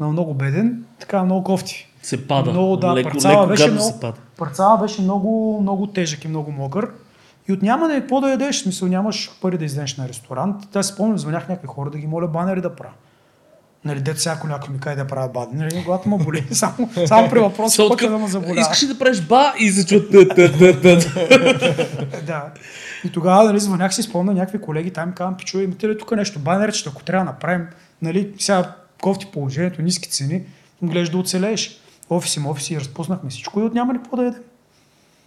на 0.00 0.08
много 0.08 0.34
беден, 0.34 0.84
така 0.98 1.24
много 1.24 1.44
кофти. 1.44 1.87
Се 2.08 2.26
пада. 2.26 2.50
Много, 2.50 2.76
да, 2.76 2.94
леко, 2.94 3.10
парцала 3.10 3.42
леко 3.42 3.48
беше 3.48 3.70
много- 3.70 3.92
се 3.92 4.00
пада. 4.00 4.18
Парцала 4.36 4.78
беше 4.78 5.02
много, 5.02 5.58
много 5.62 5.86
тежък 5.86 6.24
и 6.24 6.28
много 6.28 6.52
могър. 6.52 6.88
И 7.48 7.52
от 7.52 7.62
няма 7.62 7.88
да 7.88 7.94
е 7.94 8.00
какво 8.00 8.20
да 8.20 8.30
ядеш, 8.30 8.62
смисъл 8.62 8.88
нямаш 8.88 9.30
пари 9.42 9.58
да 9.58 9.64
излезеш 9.64 9.96
на 9.96 10.08
ресторант. 10.08 10.56
Та 10.72 10.82
си 10.82 10.92
спомням, 10.92 11.18
звънях 11.18 11.48
някакви 11.48 11.68
хора 11.68 11.90
да 11.90 11.98
ги 11.98 12.06
моля 12.06 12.28
банери 12.28 12.60
да 12.60 12.76
правя. 12.76 12.92
Нали, 13.84 14.00
дете 14.00 14.28
ако 14.28 14.46
някой 14.46 14.74
ми 14.74 14.80
каже 14.80 14.96
да 14.96 15.06
правя 15.06 15.28
банери, 15.28 15.74
нали, 15.74 15.84
главата 15.84 16.08
му 16.08 16.18
боли. 16.18 16.46
Само, 16.50 16.90
само 17.06 17.30
при 17.30 17.38
въпроса, 17.38 17.76
Сотка, 17.76 17.96
почва 17.96 18.10
да 18.10 18.18
ме 18.18 18.28
заболява. 18.28 18.60
Искаш 18.60 18.82
ли 18.82 18.86
да 18.86 18.98
правиш 18.98 19.20
ба 19.20 19.52
и 19.58 19.86
тът. 19.88 20.12
Да. 22.26 22.44
И 23.04 23.12
тогава 23.12 23.44
нали, 23.44 23.60
звънях 23.60 23.94
си, 23.94 24.02
спомня 24.02 24.34
някакви 24.34 24.60
колеги, 24.60 24.90
там 24.90 25.12
казвам, 25.12 25.36
пичове, 25.36 25.64
имате 25.64 25.88
ли 25.88 25.98
тук 25.98 26.16
нещо, 26.16 26.38
банерчета, 26.38 26.90
ако 26.90 27.04
трябва 27.04 27.24
да 27.24 27.32
направим, 27.32 27.66
нали, 28.02 28.32
сега 28.38 28.74
кофти 29.02 29.26
положението, 29.32 29.82
ниски 29.82 30.10
цени, 30.10 30.42
гледаш 30.82 31.10
да 31.10 31.18
оцелееш. 31.18 31.80
Офиси, 32.10 32.40
офиси, 32.46 32.80
разпуснахме 32.80 33.30
всичко 33.30 33.60
и 33.60 33.62
от 33.62 33.74
няма 33.74 33.94
ли 33.94 33.98
какво 33.98 34.16
да 34.16 34.24
ядем. 34.24 34.42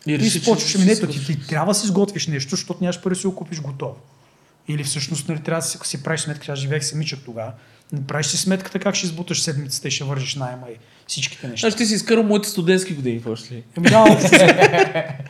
И, 0.07 0.19
реши, 0.19 0.29
си 0.29 0.39
че 0.39 0.45
почваш, 0.45 0.69
ще 0.69 0.79
ми 0.79 0.86
не, 0.86 0.95
си 0.95 1.01
то 1.01 1.07
ти, 1.07 1.25
ти, 1.25 1.47
трябва 1.47 1.73
да 1.73 1.79
си 1.79 1.88
сготвиш 1.88 2.27
нещо, 2.27 2.49
защото 2.49 2.79
нямаш 2.82 3.01
пари 3.01 3.13
да 3.13 3.19
си 3.19 3.27
го 3.27 3.36
купиш 3.36 3.61
готово. 3.61 3.95
Или 4.67 4.84
всъщност 4.84 5.29
нали, 5.29 5.43
трябва 5.43 5.61
да 5.61 5.67
си, 5.67 5.79
си 5.84 6.03
правиш 6.03 6.21
сметка, 6.21 6.51
аз 6.51 6.59
живеех 6.59 6.86
самичък 6.86 7.19
тогава, 7.25 7.51
правиш 8.08 8.26
си 8.26 8.38
сметката 8.38 8.80
как 8.80 8.96
ще 8.96 9.06
избуташ 9.06 9.42
седмицата 9.42 9.88
и 9.88 9.92
ще 9.92 10.04
вържиш 10.04 10.36
найема 10.36 10.68
и 10.72 10.76
всичките 11.08 11.48
неща. 11.48 11.68
Аз 11.68 11.74
ще 11.74 11.86
си 11.86 11.94
изкарам 11.94 12.28
моите 12.28 12.50
студентски 12.50 12.94
години, 12.94 13.22
ли? 13.52 13.64
Еми 13.78 13.89
да, 13.89 14.00
общо. 14.00 14.30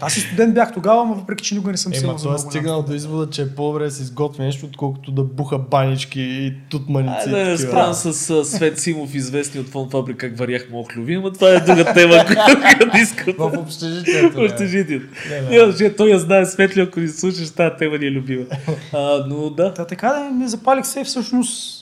Аз 0.01 0.17
и 0.17 0.19
студент 0.19 0.53
бях 0.53 0.73
тогава, 0.73 1.05
но 1.05 1.13
въпреки, 1.13 1.43
че 1.43 1.55
никога 1.55 1.71
не 1.71 1.77
съм 1.77 1.93
сигурен 1.93 2.17
за 2.17 2.27
е 2.27 2.31
много 2.31 2.49
стигнал 2.49 2.83
до 2.83 2.93
извода, 2.93 3.31
че 3.31 3.41
е 3.41 3.49
по-добре 3.49 3.83
да 3.83 3.91
се 3.91 4.03
изготви 4.03 4.43
нещо, 4.43 4.65
отколкото 4.65 5.11
да 5.11 5.23
буха 5.23 5.57
банички 5.57 6.21
и 6.21 6.53
тутманици. 6.69 7.29
Да 7.29 7.35
такива. 7.35 7.57
справям 7.57 7.93
с 7.93 8.45
Свет 8.45 8.79
Симов, 8.79 9.15
известни 9.15 9.59
от 9.59 9.69
фон 9.69 9.89
фабрика, 9.89 10.29
как 10.29 10.37
варях 10.37 10.67
мохлюви, 10.71 11.17
но 11.17 11.31
това 11.31 11.49
е 11.49 11.59
друга 11.59 11.93
тема, 11.93 12.25
която 12.25 12.85
не 12.93 13.01
искам. 13.01 13.33
В 13.37 13.57
общежитието. 13.57 14.37
бе. 14.37 14.45
Общежитието. 14.45 15.95
Той 15.97 16.09
я 16.09 16.19
знае 16.19 16.45
Светли, 16.45 16.81
ако 16.81 16.99
ни 16.99 17.07
слушаш, 17.07 17.49
тази 17.49 17.75
тема 17.79 17.97
ни 17.97 18.05
е 18.05 18.11
любима. 18.11 18.45
А, 18.93 19.25
но 19.27 19.49
да. 19.49 19.73
Та, 19.73 19.85
така 19.85 20.07
да 20.09 20.19
не 20.19 20.47
запалих 20.47 20.85
се 20.85 21.03
всъщност 21.03 21.80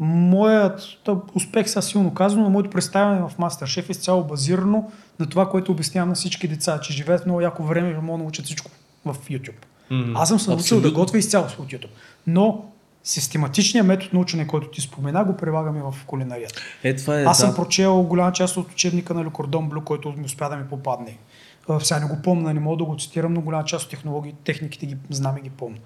моят 0.00 0.80
успех 1.34 1.68
сега 1.68 1.82
силно 1.82 2.14
казано, 2.14 2.42
но 2.42 2.50
моето 2.50 2.70
представяне 2.70 3.20
в 3.20 3.32
Masterchef 3.38 3.88
е 3.88 3.92
изцяло 3.92 4.24
базирано 4.24 4.90
на 5.18 5.26
това, 5.26 5.50
което 5.50 5.72
обяснявам 5.72 6.08
на 6.08 6.14
всички 6.14 6.48
деца, 6.48 6.80
че 6.80 6.92
живеят 6.92 7.26
много 7.26 7.40
яко 7.40 7.62
време 7.62 7.90
и 7.90 7.94
могат 7.94 8.06
да 8.06 8.18
научат 8.18 8.44
всичко 8.44 8.70
в 9.04 9.16
YouTube. 9.30 9.64
Мгм. 9.90 10.16
Аз 10.16 10.28
съм 10.28 10.40
се 10.40 10.50
научил 10.50 10.80
да 10.80 10.90
готвя 10.90 11.18
изцяло 11.18 11.46
от 11.58 11.72
YouTube. 11.72 11.90
Но 12.26 12.64
систематичният 13.04 13.86
метод 13.86 14.10
на 14.12 14.20
учене, 14.20 14.46
който 14.46 14.68
ти 14.68 14.80
спомена, 14.80 15.24
го 15.24 15.36
прилагам 15.36 15.76
и 15.76 15.80
в 15.80 15.94
кулинарията. 16.06 16.62
Е, 16.84 16.96
това 16.96 17.20
е. 17.20 17.24
Аз 17.24 17.38
съм 17.38 17.50
да. 17.50 17.56
прочел 17.56 18.02
голяма 18.02 18.32
част 18.32 18.56
от 18.56 18.72
учебника 18.72 19.14
на 19.14 19.24
Люкордон 19.24 19.68
Блю, 19.68 19.84
който 19.84 20.12
ми 20.12 20.24
успя 20.24 20.48
да 20.48 20.56
ми 20.56 20.68
попадне. 20.68 21.18
А, 21.68 21.80
Сега 21.80 22.00
не 22.00 22.06
го 22.06 22.22
помня, 22.22 22.54
не 22.54 22.60
мога 22.60 22.76
да 22.76 22.84
го 22.84 22.96
цитирам, 22.96 23.34
но 23.34 23.40
голяма 23.40 23.64
част 23.64 23.84
от 23.84 23.90
технологии, 23.90 24.34
техниките 24.44 24.86
ги 24.86 24.96
знам 25.10 25.36
и 25.36 25.40
ги 25.40 25.50
помня. 25.50 25.78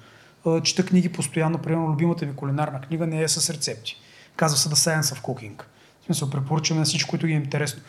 А, 0.46 0.60
Чета 0.60 0.86
книги 0.86 1.08
постоянно, 1.08 1.58
примерно 1.58 1.88
любимата 1.88 2.26
ми 2.26 2.36
кулинарна 2.36 2.80
книга 2.80 3.06
не 3.06 3.22
е 3.22 3.28
с 3.28 3.50
рецепти. 3.50 3.96
Казва 4.36 4.58
се 4.58 4.68
The 4.68 4.72
Science 4.74 5.14
of 5.14 5.20
Cooking. 5.20 5.62
В 6.02 6.04
смисъл, 6.06 6.30
препоръчваме 6.30 6.78
на 6.78 6.84
всички, 6.84 7.10
които 7.10 7.26
ги 7.26 7.32
е 7.32 7.36
интересно. 7.36 7.82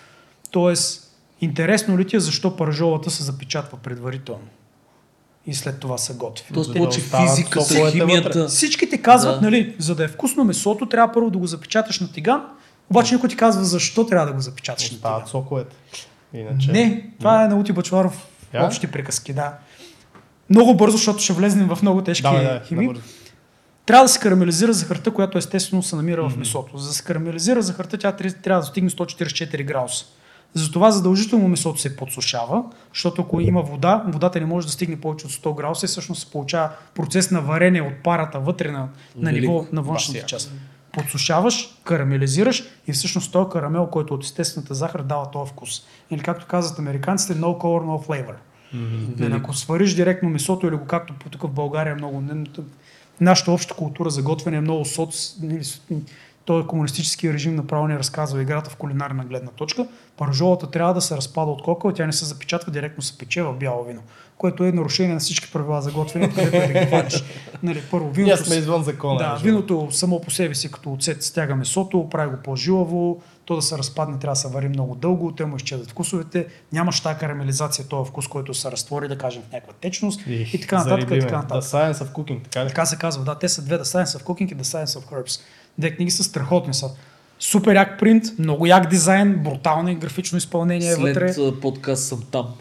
Тоест, 0.52 1.12
интересно 1.42 1.98
ли 1.98 2.08
ти 2.08 2.16
е 2.16 2.20
защо 2.20 2.56
пържолата 2.56 3.12
се 3.12 3.24
запечатва 3.24 3.78
предварително? 3.78 4.48
И 5.48 5.54
след 5.54 5.80
това 5.80 5.98
се 5.98 6.14
готви. 6.14 6.54
Тоест, 6.54 6.74
Да 6.74 6.80
повече 6.80 7.02
физиката, 7.02 7.66
соковете 7.66 7.98
химията. 8.00 8.48
Всички 8.48 8.90
ти 8.90 9.02
казват, 9.02 9.36
Да. 9.36 9.46
нали, 9.46 9.76
за 9.80 9.96
да 9.96 10.04
е 10.04 10.08
вкусно 10.08 10.44
месото, 10.44 10.86
трябва 10.86 11.14
първо 11.14 11.30
да 11.30 11.38
го 11.38 11.48
запечаташ 11.48 12.00
на 12.00 12.12
тиган, 12.12 12.44
обаче 12.90 13.16
никой 13.16 13.30
ти 13.30 13.36
казва 13.38 13.64
защо 13.64 14.06
трябва 14.06 14.28
да 14.28 14.34
го 14.34 14.40
запечаташ 14.42 14.92
на 14.92 14.98
тиган. 14.98 15.22
Соковете. 15.28 15.76
Иначе. 16.34 16.72
Не, 16.72 17.10
това 17.20 17.44
е 17.44 17.48
на 17.48 17.56
Ути 17.56 17.74
Бачваров 17.74 18.28
Я? 18.54 18.66
общи 18.66 18.88
приказки, 18.88 19.34
да. 19.34 19.54
Много 20.50 20.74
бързо, 20.78 20.98
защото 20.98 21.20
ще 21.20 21.34
влезнем 21.34 21.68
в 21.68 21.82
много 21.82 22.02
тежки 22.02 22.22
Да, 22.24 22.32
да, 22.34 22.62
химии. 22.66 22.88
набързо. 22.88 23.04
Трябва 23.86 24.04
да 24.06 24.10
се 24.10 24.20
карамелизира 24.20 24.74
захарта, 24.74 25.12
която 25.12 25.38
естествено 25.38 25.84
се 25.84 25.96
намира 25.96 26.24
в 26.24 26.30
Мгм. 26.30 26.40
месото. 26.40 26.78
За 26.78 26.88
да 26.88 26.94
се 26.94 27.04
карамелизира 27.04 27.62
захарта, 27.62 27.98
тя 27.98 28.12
тря- 28.12 28.42
трябва 28.42 28.62
да 28.62 28.66
достигне 28.66 28.90
144 28.90 29.64
градуса. 29.64 30.06
Затова 30.54 30.92
задължително 30.92 31.48
месото 31.48 31.80
се 31.80 31.96
подсушава, 31.96 32.64
защото 32.94 33.22
ако 33.22 33.42
има 33.42 33.62
вода, 33.62 34.04
водата 34.08 34.40
не 34.40 34.46
може 34.46 34.68
да 34.68 34.74
стигне 34.74 35.00
повече 35.02 35.26
от 35.26 35.32
100 35.32 35.54
градуса 35.56 35.86
и 35.86 35.88
всъщност 35.88 36.22
се 36.22 36.32
получава 36.32 36.70
процес 36.96 37.32
на 37.32 37.42
варение 37.42 37.82
от 37.82 37.94
парата 38.04 38.40
вътре 38.40 38.72
на, 38.72 38.88
на 39.16 39.32
ниво 39.32 39.66
на 39.72 39.82
външната 39.82 40.20
част. 40.26 40.52
Подсушаваш, 40.92 41.78
карамелизираш 41.84 42.64
и 42.88 42.94
всъщност 42.94 43.32
този 43.32 43.50
карамел, 43.52 43.88
който 43.88 44.14
е 44.14 44.18
от 44.18 44.24
естествената 44.24 44.74
захар, 44.74 45.02
дава 45.02 45.32
този 45.32 45.52
вкус. 45.52 45.82
Или 46.12 46.20
както 46.22 46.46
казват 46.46 46.80
американците, 46.80 47.36
no 47.36 47.44
color, 47.58 47.84
no 47.84 48.08
flavor. 48.08 48.36
Нали, 49.18 49.34
ако 49.34 49.54
свариш 49.54 49.94
директно 49.94 50.30
месото 50.30 50.68
или 50.68 50.76
го 50.76 50.86
както 50.86 51.14
тук 51.32 51.42
в 51.42 51.48
България 51.50 51.96
много... 51.96 52.24
Нашата 53.22 53.52
обща 53.52 53.74
култура 53.74 54.10
за 54.10 54.22
готвене 54.22 54.58
е 54.58 54.62
много 54.62 54.86
соц... 54.86 55.36
нали, 55.42 55.62
Той 56.46 56.68
комунистически 56.68 57.34
режим 57.34 57.56
направо 57.56 57.88
ни 57.88 57.98
разказва 58.00 58.42
играта 58.42 58.70
в 58.70 58.76
кулинарна 58.76 59.26
гледна 59.26 59.52
точка. 59.52 59.88
Паржолата 60.18 60.72
трябва 60.72 60.94
да 60.94 61.02
се 61.02 61.18
разпада 61.18 61.52
от 61.52 61.64
кокъл, 61.64 61.92
тя 61.92 62.06
не 62.06 62.14
се 62.14 62.26
запечатва, 62.26 62.72
директно 62.72 63.04
се 63.04 63.18
пече 63.18 63.44
в 63.44 63.54
бяло 63.54 63.84
вино, 63.84 64.02
което 64.38 64.64
е 64.64 64.72
нарушение 64.72 65.14
на 65.14 65.20
всички 65.20 65.52
правила 65.52 65.82
за 65.82 65.92
готвене, 65.92 66.30
където 66.30 66.58
е 66.58 66.68
да 66.68 66.80
ги 66.80 66.86
хванеш. 66.86 67.24
Нали, 67.64 67.82
първо, 67.92 68.06
Ние 68.06 68.14
виното, 68.14 68.46
сме 68.46 68.56
извън 68.56 68.84
закона. 68.84 69.18
да, 69.18 69.40
виното 69.44 69.88
само 69.92 70.22
по 70.22 70.32
себе 70.32 70.56
си 70.56 70.72
като 70.72 70.94
оцет 70.94 71.24
стяга 71.24 71.56
месото, 71.56 72.10
прави 72.10 72.36
го 72.36 72.38
по-жилаво, 72.44 73.22
то 73.46 73.56
да 73.56 73.62
се 73.62 73.78
разпадне 73.78 74.20
трябва 74.20 74.32
да 74.32 74.40
се 74.40 74.48
вари 74.48 74.70
много 74.70 74.96
дълго, 74.96 75.32
те 75.32 75.46
му 75.46 75.56
изчезват 75.56 75.90
вкусовете, 75.90 76.48
нямаш 76.72 77.00
тази 77.02 77.20
карамелизация, 77.20 77.88
този 77.88 78.10
вкус, 78.10 78.28
който 78.28 78.54
се 78.54 78.72
разтвори, 78.72 79.08
да 79.08 79.18
кажем, 79.18 79.42
в 79.50 79.52
някаква 79.52 79.74
течност 79.74 80.22
и, 80.28 80.62
така 80.62 80.78
нататък. 80.78 81.10
И 81.12 81.20
така 81.20 81.38
нататък. 81.38 81.64
The 81.64 81.92
Science 81.92 82.06
of 82.06 82.12
Cooking, 82.12 82.44
така 82.44 82.66
ли? 82.66 82.68
Така 82.68 82.86
се 82.86 82.98
казва, 82.98 83.24
да, 83.24 83.40
те 83.40 83.50
са 83.50 83.62
две, 83.62 83.78
The 83.78 83.84
Science 83.84 84.20
of 84.20 84.24
Cooking 84.24 84.52
и 84.52 84.58
The 84.58 84.64
Science 84.64 85.00
of 85.00 85.12
Herbs. 85.12 85.42
Две 85.78 85.96
книги 85.96 86.12
са 86.12 86.24
страхотни 86.24 86.74
са. 86.74 86.90
Супер 87.40 87.76
як 87.76 88.00
принт, 88.00 88.24
много 88.40 88.66
як 88.66 88.90
дизайн, 88.90 89.44
брутално 89.44 89.96
графично 89.96 90.38
изпълнение 90.38 90.92
е 90.92 90.96
вътре. 90.96 91.34
След 91.34 91.62
подкаст 91.62 92.08
съм 92.08 92.24
там. 92.32 92.54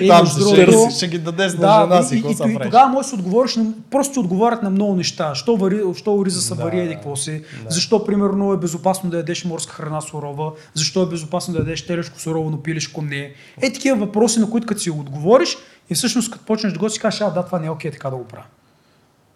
И 0.00 0.08
Там 0.08 0.26
ще, 0.26 0.38
другото- 0.38 0.90
ще, 0.90 1.08
ги 1.08 1.18
дадеш 1.18 1.52
на 1.52 1.58
да, 1.58 1.80
жена 1.82 1.98
и, 1.98 2.04
си, 2.04 2.14
и, 2.18 2.30
и, 2.30 2.34
са 2.34 2.42
и, 2.42 2.54
правиш? 2.54 2.58
тогава 2.62 2.88
може 2.88 3.08
да 3.08 3.14
отговориш, 3.14 3.56
на, 3.56 3.64
просто 3.90 4.12
ти 4.12 4.18
отговарят 4.18 4.62
на 4.62 4.70
много 4.70 4.94
неща. 4.94 5.34
Що, 5.34 5.56
вари, 5.56 5.80
що 5.96 6.14
ориза 6.14 6.40
се 6.40 6.54
Да, 6.54 6.64
вари, 6.64 6.80
еди 6.80 6.94
какво 6.94 7.16
си, 7.16 7.42
Да. 7.64 7.70
защо 7.70 8.04
примерно 8.04 8.52
е 8.52 8.56
безопасно 8.56 9.10
да 9.10 9.16
ядеш 9.16 9.44
морска 9.44 9.72
храна 9.72 10.00
сурова, 10.00 10.52
защо 10.74 11.02
е 11.02 11.06
безопасно 11.06 11.54
да 11.54 11.60
ядеш 11.60 11.86
телешко 11.86 12.20
сурово, 12.20 12.50
но 12.50 12.58
пилешко 12.58 13.02
не. 13.02 13.30
Е 13.62 13.72
такива 13.72 13.96
въпроси, 13.96 14.40
на 14.40 14.50
които 14.50 14.66
като 14.66 14.80
си 14.80 14.90
отговориш 14.90 15.56
и 15.90 15.94
всъщност 15.94 16.30
като 16.30 16.44
почнеш 16.44 16.72
да 16.72 16.78
го 16.78 16.90
си 16.90 17.00
кажеш, 17.00 17.20
а 17.20 17.30
да, 17.30 17.42
това 17.42 17.58
не 17.58 17.66
е 17.66 17.70
окей 17.70 17.90
така 17.90 18.10
да 18.10 18.16
го 18.16 18.24
правя. 18.24 18.44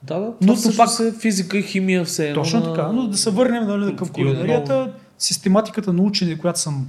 Да, 0.03 0.15
да. 0.15 0.21
Но 0.21 0.33
Но 0.43 0.55
то 0.55 0.63
това 0.63 0.85
пак- 0.87 1.01
е 1.01 1.21
физика 1.21 1.59
и 1.59 1.63
химия 1.63 2.05
все 2.05 2.29
едно. 2.29 2.43
Точно 2.43 2.63
така, 2.65 2.89
но 2.89 3.03
да 3.03 3.17
се 3.17 3.31
върнем 3.31 3.67
нали, 3.67 3.97
към 3.97 4.09
И 4.09 4.13
кулинарията, 4.13 4.91
систематиката 5.19 5.93
на 5.93 6.03
учене, 6.03 6.39
която 6.39 6.61
съм 6.61 6.87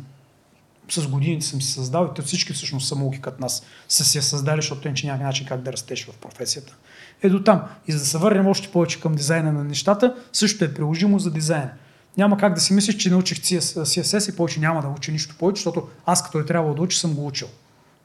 с 0.90 1.08
годините 1.08 1.46
съм 1.46 1.62
си 1.62 1.72
създал 1.72 2.10
и 2.12 2.16
те 2.16 2.22
всички 2.22 2.54
всъщност 2.54 2.88
самоуки 2.88 3.22
като 3.22 3.42
нас 3.42 3.64
са 3.88 4.06
си 4.06 4.18
я 4.18 4.22
създали, 4.22 4.62
защото 4.62 4.88
иначе 4.88 5.08
няма 5.08 5.24
начин 5.24 5.48
как 5.48 5.62
да 5.62 5.74
растеш 5.74 6.06
в 6.06 6.18
професията. 6.18 6.76
Е 7.24 7.30
до 7.30 7.44
там. 7.44 7.62
И 7.88 7.92
за 7.92 8.00
да 8.00 8.06
се 8.06 8.18
върнем 8.18 8.48
още 8.48 8.68
повече 8.68 9.02
към 9.02 9.16
дизайна 9.16 9.54
на 9.54 9.64
нещата, 9.64 10.16
също 10.34 10.66
е 10.66 10.74
приложимо 10.74 11.20
за 11.20 11.32
дизайн. 11.32 11.70
Няма 12.18 12.38
как 12.38 12.54
да 12.54 12.62
си 12.62 12.74
мислиш, 12.74 12.96
че 12.96 13.10
научих 13.10 13.38
CS 13.38 13.60
CSS 13.60 14.34
и 14.34 14.36
повече 14.36 14.60
няма 14.60 14.82
да 14.82 14.88
учи 14.88 15.12
нищо 15.12 15.36
повече, 15.40 15.60
защото 15.60 15.88
аз 16.06 16.24
като 16.24 16.40
е 16.40 16.46
трябвало 16.46 16.76
да 16.76 16.82
уча, 16.82 16.98
съм 16.98 17.14
го 17.14 17.28
учил. 17.28 17.48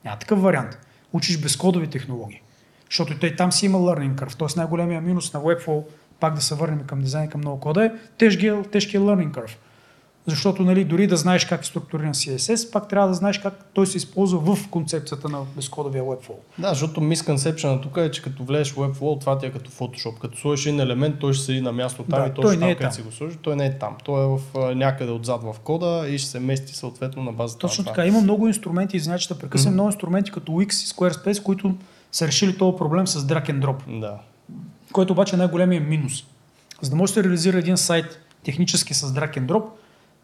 Няма 0.04 0.18
такъв 0.18 0.42
вариант. 0.42 0.78
Учиш 1.12 1.38
безкодови 1.38 1.90
технологии. 1.90 2.42
Защото 2.90 3.18
той 3.18 3.36
там 3.36 3.52
си 3.52 3.66
има 3.66 3.78
learning 3.78 4.14
curve. 4.14 4.36
Тоест 4.36 4.56
най-големия 4.56 5.00
минус 5.00 5.32
на 5.32 5.40
Webflow, 5.40 5.84
пак 6.20 6.34
да 6.34 6.40
се 6.40 6.54
върнем 6.54 6.84
към 6.86 7.00
дизайн, 7.00 7.30
към 7.30 7.40
много 7.40 7.60
кода 7.60 7.84
е 7.84 7.92
тежкия, 8.18 8.62
тежкия 8.62 9.00
learning 9.00 9.30
curve. 9.30 9.56
Защото 10.26 10.62
нали, 10.62 10.84
дори 10.84 11.06
да 11.06 11.16
знаеш 11.16 11.44
как 11.44 11.62
е 11.62 11.66
структуриран 11.66 12.14
CSS, 12.14 12.72
пак 12.72 12.88
трябва 12.88 13.08
да 13.08 13.14
знаеш 13.14 13.38
как 13.38 13.64
той 13.74 13.86
се 13.86 13.96
използва 13.96 14.56
в 14.56 14.68
концепцията 14.68 15.28
на 15.28 15.40
безкодовия 15.56 16.02
Webflow. 16.04 16.34
Да, 16.58 16.68
защото 16.68 17.00
misconception 17.00 17.82
тук 17.82 17.96
е, 17.96 18.10
че 18.10 18.22
като 18.22 18.44
влезеш 18.44 18.72
в 18.72 18.76
Webflow, 18.76 19.20
това 19.20 19.38
ти 19.38 19.46
е 19.46 19.50
като 19.50 19.70
Photoshop. 19.70 20.18
Като 20.18 20.38
сложиш 20.38 20.66
един 20.66 20.80
елемент, 20.80 21.18
той 21.18 21.32
ще 21.34 21.44
седи 21.44 21.60
на 21.60 21.72
място 21.72 22.02
там 22.10 22.20
Да, 22.20 22.26
и 22.26 22.34
той 22.34 22.42
точно 22.42 22.60
не 22.60 22.60
там, 22.60 22.70
е 22.70 22.76
там. 22.76 22.92
си 22.92 23.02
го 23.02 23.12
сложиш, 23.12 23.38
той 23.42 23.56
не 23.56 23.66
е 23.66 23.78
там. 23.78 23.96
Той 24.04 24.24
е 24.24 24.26
в, 24.26 24.40
някъде 24.74 25.12
отзад 25.12 25.42
в 25.42 25.54
кода 25.64 26.08
и 26.08 26.18
ще 26.18 26.30
се 26.30 26.40
мести 26.40 26.74
съответно 26.74 27.22
на 27.22 27.32
базата 27.32 27.58
Точно 27.60 27.84
това. 27.84 27.94
така. 27.94 28.06
Има 28.06 28.20
много 28.20 28.48
инструменти, 28.48 28.96
извинявай, 28.96 29.18
че 29.20 29.28
да 29.28 29.38
прекъсвам, 29.38 29.72
Мгм. 29.72 29.74
много 29.76 29.88
инструменти 29.88 30.30
като 30.30 30.52
Wix 30.52 30.72
и 30.72 30.86
Squarespace, 30.86 31.42
които 31.42 31.74
са 32.12 32.26
решили 32.26 32.58
този 32.58 32.76
проблем 32.76 33.06
с 33.06 33.20
drag 33.26 33.50
and 33.50 33.60
drop. 33.64 34.00
Да. 34.00 34.18
който 34.92 35.12
обаче 35.12 35.34
е 35.36 35.38
най-големия 35.38 35.80
минус. 35.80 36.24
За 36.80 36.90
да 36.90 36.96
може 36.96 37.10
да 37.10 37.14
се 37.14 37.24
реализира 37.24 37.58
един 37.58 37.76
сайт 37.76 38.18
технически 38.44 38.94
с 38.94 39.12
drag 39.12 39.38
and 39.38 39.46
drop, 39.46 39.64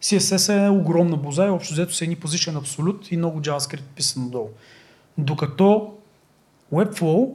CSS 0.03 0.67
е 0.67 0.71
огромна 0.71 1.17
боза 1.17 1.47
и 1.47 1.51
общо 1.51 1.75
взето 1.75 1.95
са 1.95 2.05
едни 2.05 2.17
position 2.17 2.59
абсолют 2.59 3.13
и 3.13 3.17
много 3.17 3.41
JavaScript 3.41 3.83
писано 3.97 4.29
долу. 4.29 4.49
Докато 5.19 5.95
Webflow 6.75 7.33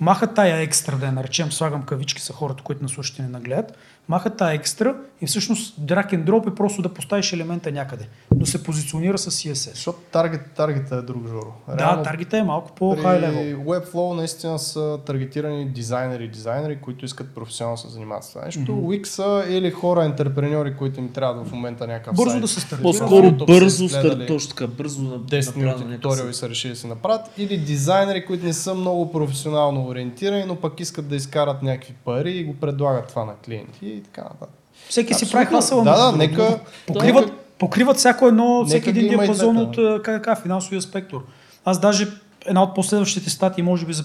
маха 0.00 0.34
тая 0.34 0.60
екстра, 0.60 0.96
да 0.96 1.06
я 1.06 1.12
наречем, 1.12 1.52
слагам 1.52 1.82
кавички 1.82 2.22
са 2.22 2.32
хората, 2.32 2.62
които 2.62 2.82
на 2.82 2.88
слушате 2.88 3.22
не 3.22 3.28
нагледат, 3.28 3.76
Махат 4.08 4.36
тази 4.36 4.54
екстра 4.54 4.94
и 5.20 5.26
всъщност 5.26 5.80
drag 5.80 6.12
and 6.14 6.24
drop 6.24 6.52
е 6.52 6.54
просто 6.54 6.82
да 6.82 6.88
поставиш 6.88 7.32
елемента 7.32 7.72
някъде, 7.72 8.08
но 8.36 8.46
се 8.46 8.62
позиционира 8.62 9.18
с 9.18 9.30
CSS. 9.30 9.54
Защото 9.54 9.98
таргет, 10.12 10.40
таргета 10.56 10.96
е 10.96 11.02
друг 11.02 11.28
жоро. 11.28 11.52
Да, 11.78 12.02
таргета 12.02 12.38
е 12.38 12.42
малко 12.42 12.72
по-хай 12.72 13.20
При 13.20 13.26
левел. 13.26 13.58
Webflow 13.58 14.16
наистина 14.16 14.58
са 14.58 14.98
таргетирани 15.06 15.68
дизайнери, 15.68 16.28
дизайнери, 16.28 16.76
които 16.76 17.04
искат 17.04 17.34
професионално 17.34 17.76
да 17.76 17.82
се 17.82 17.88
занимават 17.88 18.24
с 18.24 18.28
това 18.28 18.44
нещо. 18.44 18.60
Wix 18.60 19.04
са 19.04 19.44
или 19.48 19.70
хора, 19.70 20.04
интерпреньори, 20.04 20.76
които 20.76 21.00
им 21.00 21.12
трябва 21.12 21.44
в 21.44 21.52
момента 21.52 21.86
някакъв 21.86 22.16
Бързо 22.16 22.30
сайт. 22.30 22.42
да 22.42 22.48
се 22.48 22.60
стартира. 22.60 22.82
По-скоро 22.82 23.30
бързо, 23.32 23.84
изгледали 23.84 24.14
стар, 24.14 24.26
точно 24.26 24.48
така, 24.48 24.66
бързо 24.66 25.02
на 25.02 25.20
10 25.20 25.56
минути 25.56 26.00
туториал 26.00 26.28
и 26.28 26.34
са 26.34 26.48
решили 26.48 26.72
да 26.72 26.78
се 26.78 26.86
направят. 26.86 27.30
Или 27.38 27.56
дизайнери, 27.56 28.26
които 28.26 28.44
не 28.44 28.52
са 28.52 28.74
много 28.74 29.12
професионално 29.12 29.86
ориентирани, 29.86 30.44
но 30.44 30.56
пък 30.56 30.80
искат 30.80 31.08
да 31.08 31.16
изкарат 31.16 31.62
някакви 31.62 31.94
пари 32.04 32.30
и 32.30 32.44
го 32.44 32.54
предлагат 32.54 33.08
това 33.08 33.24
на 33.24 33.34
клиенти 33.44 33.93
и 33.94 34.02
така 34.02 34.22
нататък. 34.22 34.48
Всеки 34.88 35.14
си 35.14 35.32
прави 35.32 35.46
хасъл. 35.46 35.84
Да, 35.84 36.10
да, 36.10 36.16
нека... 36.16 36.58
Покриват, 36.86 37.24
нека- 37.24 37.36
покриват 37.58 37.96
всяко 37.96 38.28
едно, 38.28 38.64
всеки 38.66 38.90
един 38.90 39.08
диапазон 39.08 39.56
от 39.56 40.02
как, 40.02 40.42
финансовия 40.42 40.82
спектър. 40.82 41.18
Аз 41.64 41.80
даже 41.80 42.08
една 42.46 42.62
от 42.62 42.74
последващите 42.74 43.30
статии, 43.30 43.62
може 43.64 43.86
би 43.86 43.92
за 43.92 44.04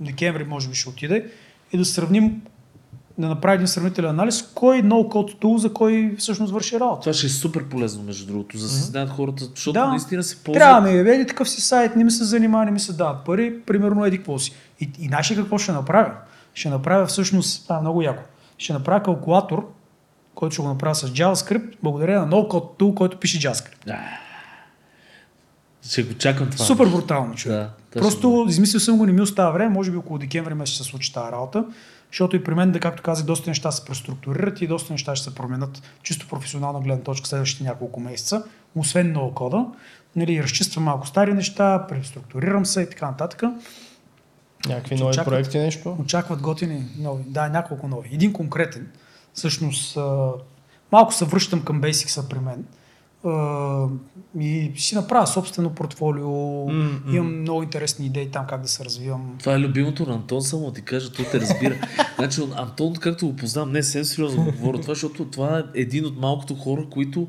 декември, 0.00 0.44
може 0.44 0.68
би 0.68 0.74
ще 0.74 0.88
отиде, 0.88 1.26
и 1.72 1.78
да 1.78 1.84
сравним, 1.84 2.42
да 3.18 3.28
направи 3.28 3.54
един 3.54 3.66
сравнителен 3.66 4.10
анализ, 4.10 4.42
кой 4.54 4.82
no-code 4.82 5.36
tool 5.38 5.56
за 5.56 5.72
кой 5.72 6.14
всъщност 6.18 6.52
върши 6.52 6.80
работа. 6.80 7.00
Това 7.00 7.12
ще 7.12 7.26
е 7.26 7.30
супер 7.30 7.64
полезно, 7.64 8.02
между 8.02 8.26
другото, 8.26 8.58
за 8.58 8.66
да 8.66 8.72
се 8.72 8.80
знаят 8.80 9.10
хората, 9.10 9.44
защото 9.54 9.72
Да. 9.72 9.86
наистина 9.86 10.22
се 10.22 10.36
ползват. 10.36 10.60
Трябва 10.60 10.80
да 10.80 10.88
ми 10.88 11.10
е, 11.10 11.14
еди 11.14 11.26
такъв 11.26 11.48
си 11.50 11.60
сайт, 11.60 11.96
не 11.96 12.04
ми 12.04 12.10
се 12.10 12.24
занимава, 12.24 12.64
не 12.64 12.70
ми 12.70 12.80
се 12.80 12.92
дават 12.92 13.24
пари, 13.24 13.60
примерно 13.66 14.04
еди 14.04 14.16
какво 14.16 14.38
си. 14.38 14.52
И, 14.80 14.90
и 15.00 15.06
знаеш 15.06 15.30
ли 15.30 15.36
какво 15.36 15.58
ще 15.58 15.72
направя? 15.72 16.12
Ще 16.54 16.68
направя 16.68 17.06
всъщност, 17.06 17.62
това 17.62 17.76
е 17.76 17.80
много 17.80 18.02
яко, 18.02 18.22
ще 18.60 18.72
направя 18.72 19.02
калкулатор, 19.02 19.72
който 20.34 20.52
ще 20.52 20.62
го 20.62 20.68
направя 20.68 20.94
с 20.94 21.10
JavaScript, 21.10 21.76
благодаря 21.82 22.20
на 22.20 22.28
no-code 22.28 22.78
tool, 22.78 22.94
който 22.94 23.18
пише 23.18 23.38
JavaScript. 23.38 23.86
Да. 23.86 23.98
Ще 25.82 26.02
го 26.02 26.14
чакам 26.14 26.50
това. 26.50 26.64
Супер 26.64 26.86
брутално, 26.86 27.34
човек. 27.34 27.58
Да, 27.58 27.70
точно. 27.92 28.08
Просто 28.08 28.46
измислил 28.48 28.80
съм 28.80 28.98
го, 28.98 29.06
не 29.06 29.12
ми 29.12 29.20
остава 29.20 29.50
време, 29.50 29.74
може 29.74 29.90
би 29.90 29.96
около 29.96 30.18
декември 30.18 30.54
месец 30.54 30.74
ще 30.74 30.84
се 30.84 30.90
случи 30.90 31.12
тази 31.12 31.32
работа, 31.32 31.64
защото 32.10 32.36
и 32.36 32.44
при 32.44 32.54
мен, 32.54 32.72
да, 32.72 32.80
както 32.80 33.02
казах, 33.02 33.26
доста 33.26 33.50
неща 33.50 33.70
се 33.70 33.84
преструктурират 33.84 34.60
и 34.60 34.66
доста 34.66 34.92
неща 34.92 35.16
ще 35.16 35.30
се 35.30 35.34
променят 35.34 35.82
чисто 36.02 36.28
професионална 36.28 36.80
гледна 36.80 37.02
точка 37.02 37.28
следващите 37.28 37.64
няколко 37.64 38.00
месеца, 38.00 38.44
освен 38.74 39.16
кода. 39.34 39.66
Нали, 40.16 40.42
разчиствам 40.42 40.84
малко 40.84 41.06
стари 41.06 41.34
неща, 41.34 41.86
преструктурирам 41.88 42.66
се 42.66 42.82
и 42.82 42.90
така 42.90 43.06
нататък. 43.06 43.42
Някакви 44.66 44.94
нови 44.94 45.10
очакват- 45.10 45.24
проекти, 45.24 45.58
нещо. 45.58 45.96
Очакват 46.00 46.40
готини 46.40 46.84
нови. 46.98 47.24
Да, 47.26 47.48
няколко 47.48 47.88
нови. 47.88 48.08
Един 48.12 48.32
конкретен. 48.32 48.86
Всъщност, 49.34 49.98
малко 50.92 51.14
се 51.14 51.24
връщам 51.24 51.62
към 51.62 51.82
Basics 51.82 52.28
при 52.28 52.38
мен. 52.38 52.64
А, 53.24 53.86
и 54.40 54.72
си 54.76 54.94
направя 54.94 55.26
собствено 55.26 55.70
портфолио. 55.70 56.30
М. 56.68 57.00
Имам 57.12 57.40
много 57.40 57.62
интересни 57.62 58.06
идеи 58.06 58.30
там 58.30 58.46
как 58.48 58.62
да 58.62 58.68
се 58.68 58.84
развивам. 58.84 59.36
Това 59.38 59.54
е 59.54 59.58
любимото 59.58 60.06
на 60.06 60.14
Антон, 60.14 60.42
само 60.42 60.72
ти 60.72 60.82
кажа, 60.82 61.12
той 61.12 61.24
те 61.24 61.40
разбира. 61.40 61.74
значи, 62.18 62.40
Антон, 62.56 62.94
както 62.94 63.26
го 63.26 63.36
познавам, 63.36 63.72
не 63.72 63.82
съвсем 63.82 64.04
сериозно 64.04 64.44
го 64.44 64.52
говоря 64.52 64.80
това, 64.80 64.94
защото 64.94 65.24
това 65.24 65.58
е 65.58 65.80
един 65.80 66.06
от 66.06 66.20
малкото 66.20 66.54
хора, 66.54 66.86
които 66.90 67.28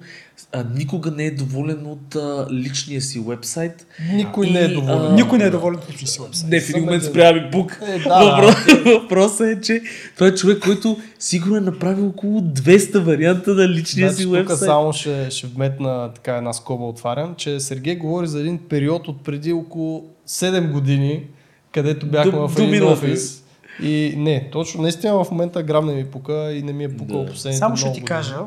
а, 0.54 0.64
никога 0.76 1.12
не 1.12 1.26
е 1.26 1.32
доволен 1.32 1.86
от 1.86 2.16
а, 2.16 2.48
личния 2.52 3.02
си 3.02 3.24
вебсайт. 3.28 3.88
Никой 4.14 4.48
И, 4.48 4.52
не 4.52 4.62
е 4.62 4.66
а, 4.66 4.74
доволен. 4.74 5.16
Никой 5.16 5.38
не 5.38 5.44
е 5.44 5.50
доволен 5.50 5.80
от 5.80 5.90
личния 5.90 6.08
си 6.08 6.22
вебсайт. 6.22 6.52
Не, 6.52 6.62
в 6.62 6.70
един 6.70 6.84
момент 6.84 7.04
спря 7.04 7.34
ми 7.34 7.50
бук. 7.52 7.80
Е, 7.88 8.00
да, 8.00 8.10
Въпрос- 8.10 8.84
Въпросът 9.02 9.48
е, 9.48 9.62
че 9.62 9.82
той 10.18 10.28
е 10.30 10.36
човек, 10.36 10.64
който 10.64 10.98
сигурно 11.22 11.58
е 11.58 11.62
направил 11.62 12.08
около 12.08 12.42
200 12.42 13.00
варианта 13.00 13.54
на 13.54 13.70
личния 13.70 14.10
Значи, 14.10 14.18
си 14.18 14.24
тук 14.26 14.34
вебсайт. 14.34 14.60
само 14.60 14.94
ще, 14.94 15.32
ще 15.32 15.48
вметна 15.48 16.12
така 16.14 16.36
една 16.36 16.54
скоба 16.54 16.84
отварям, 16.84 17.36
че 17.36 17.60
Сергей 17.60 17.96
говори 17.96 18.28
за 18.28 18.40
един 18.40 18.58
период 18.60 19.08
от 19.08 19.24
преди 19.24 19.54
около 19.54 20.06
7 20.28 20.72
години, 20.72 21.28
където 21.72 22.06
бяхме 22.06 22.32
До- 22.32 22.48
в 22.48 22.60
един 22.60 22.84
офис. 22.84 23.44
И 23.82 24.14
не, 24.18 24.50
точно, 24.52 24.82
наистина 24.82 25.14
в 25.16 25.32
момента 25.32 25.64
грам 25.64 25.86
не 25.86 25.94
ми 25.94 26.06
пука 26.06 26.54
и 26.54 26.64
не 26.64 26.74
ми 26.74 26.84
е 26.84 26.98
пукал 26.98 27.20
Да. 27.20 27.32
последните 27.32 27.60
Само 27.60 27.78
ще 27.78 27.84
ти 27.84 27.90
години. 27.90 28.06
кажа, 28.06 28.38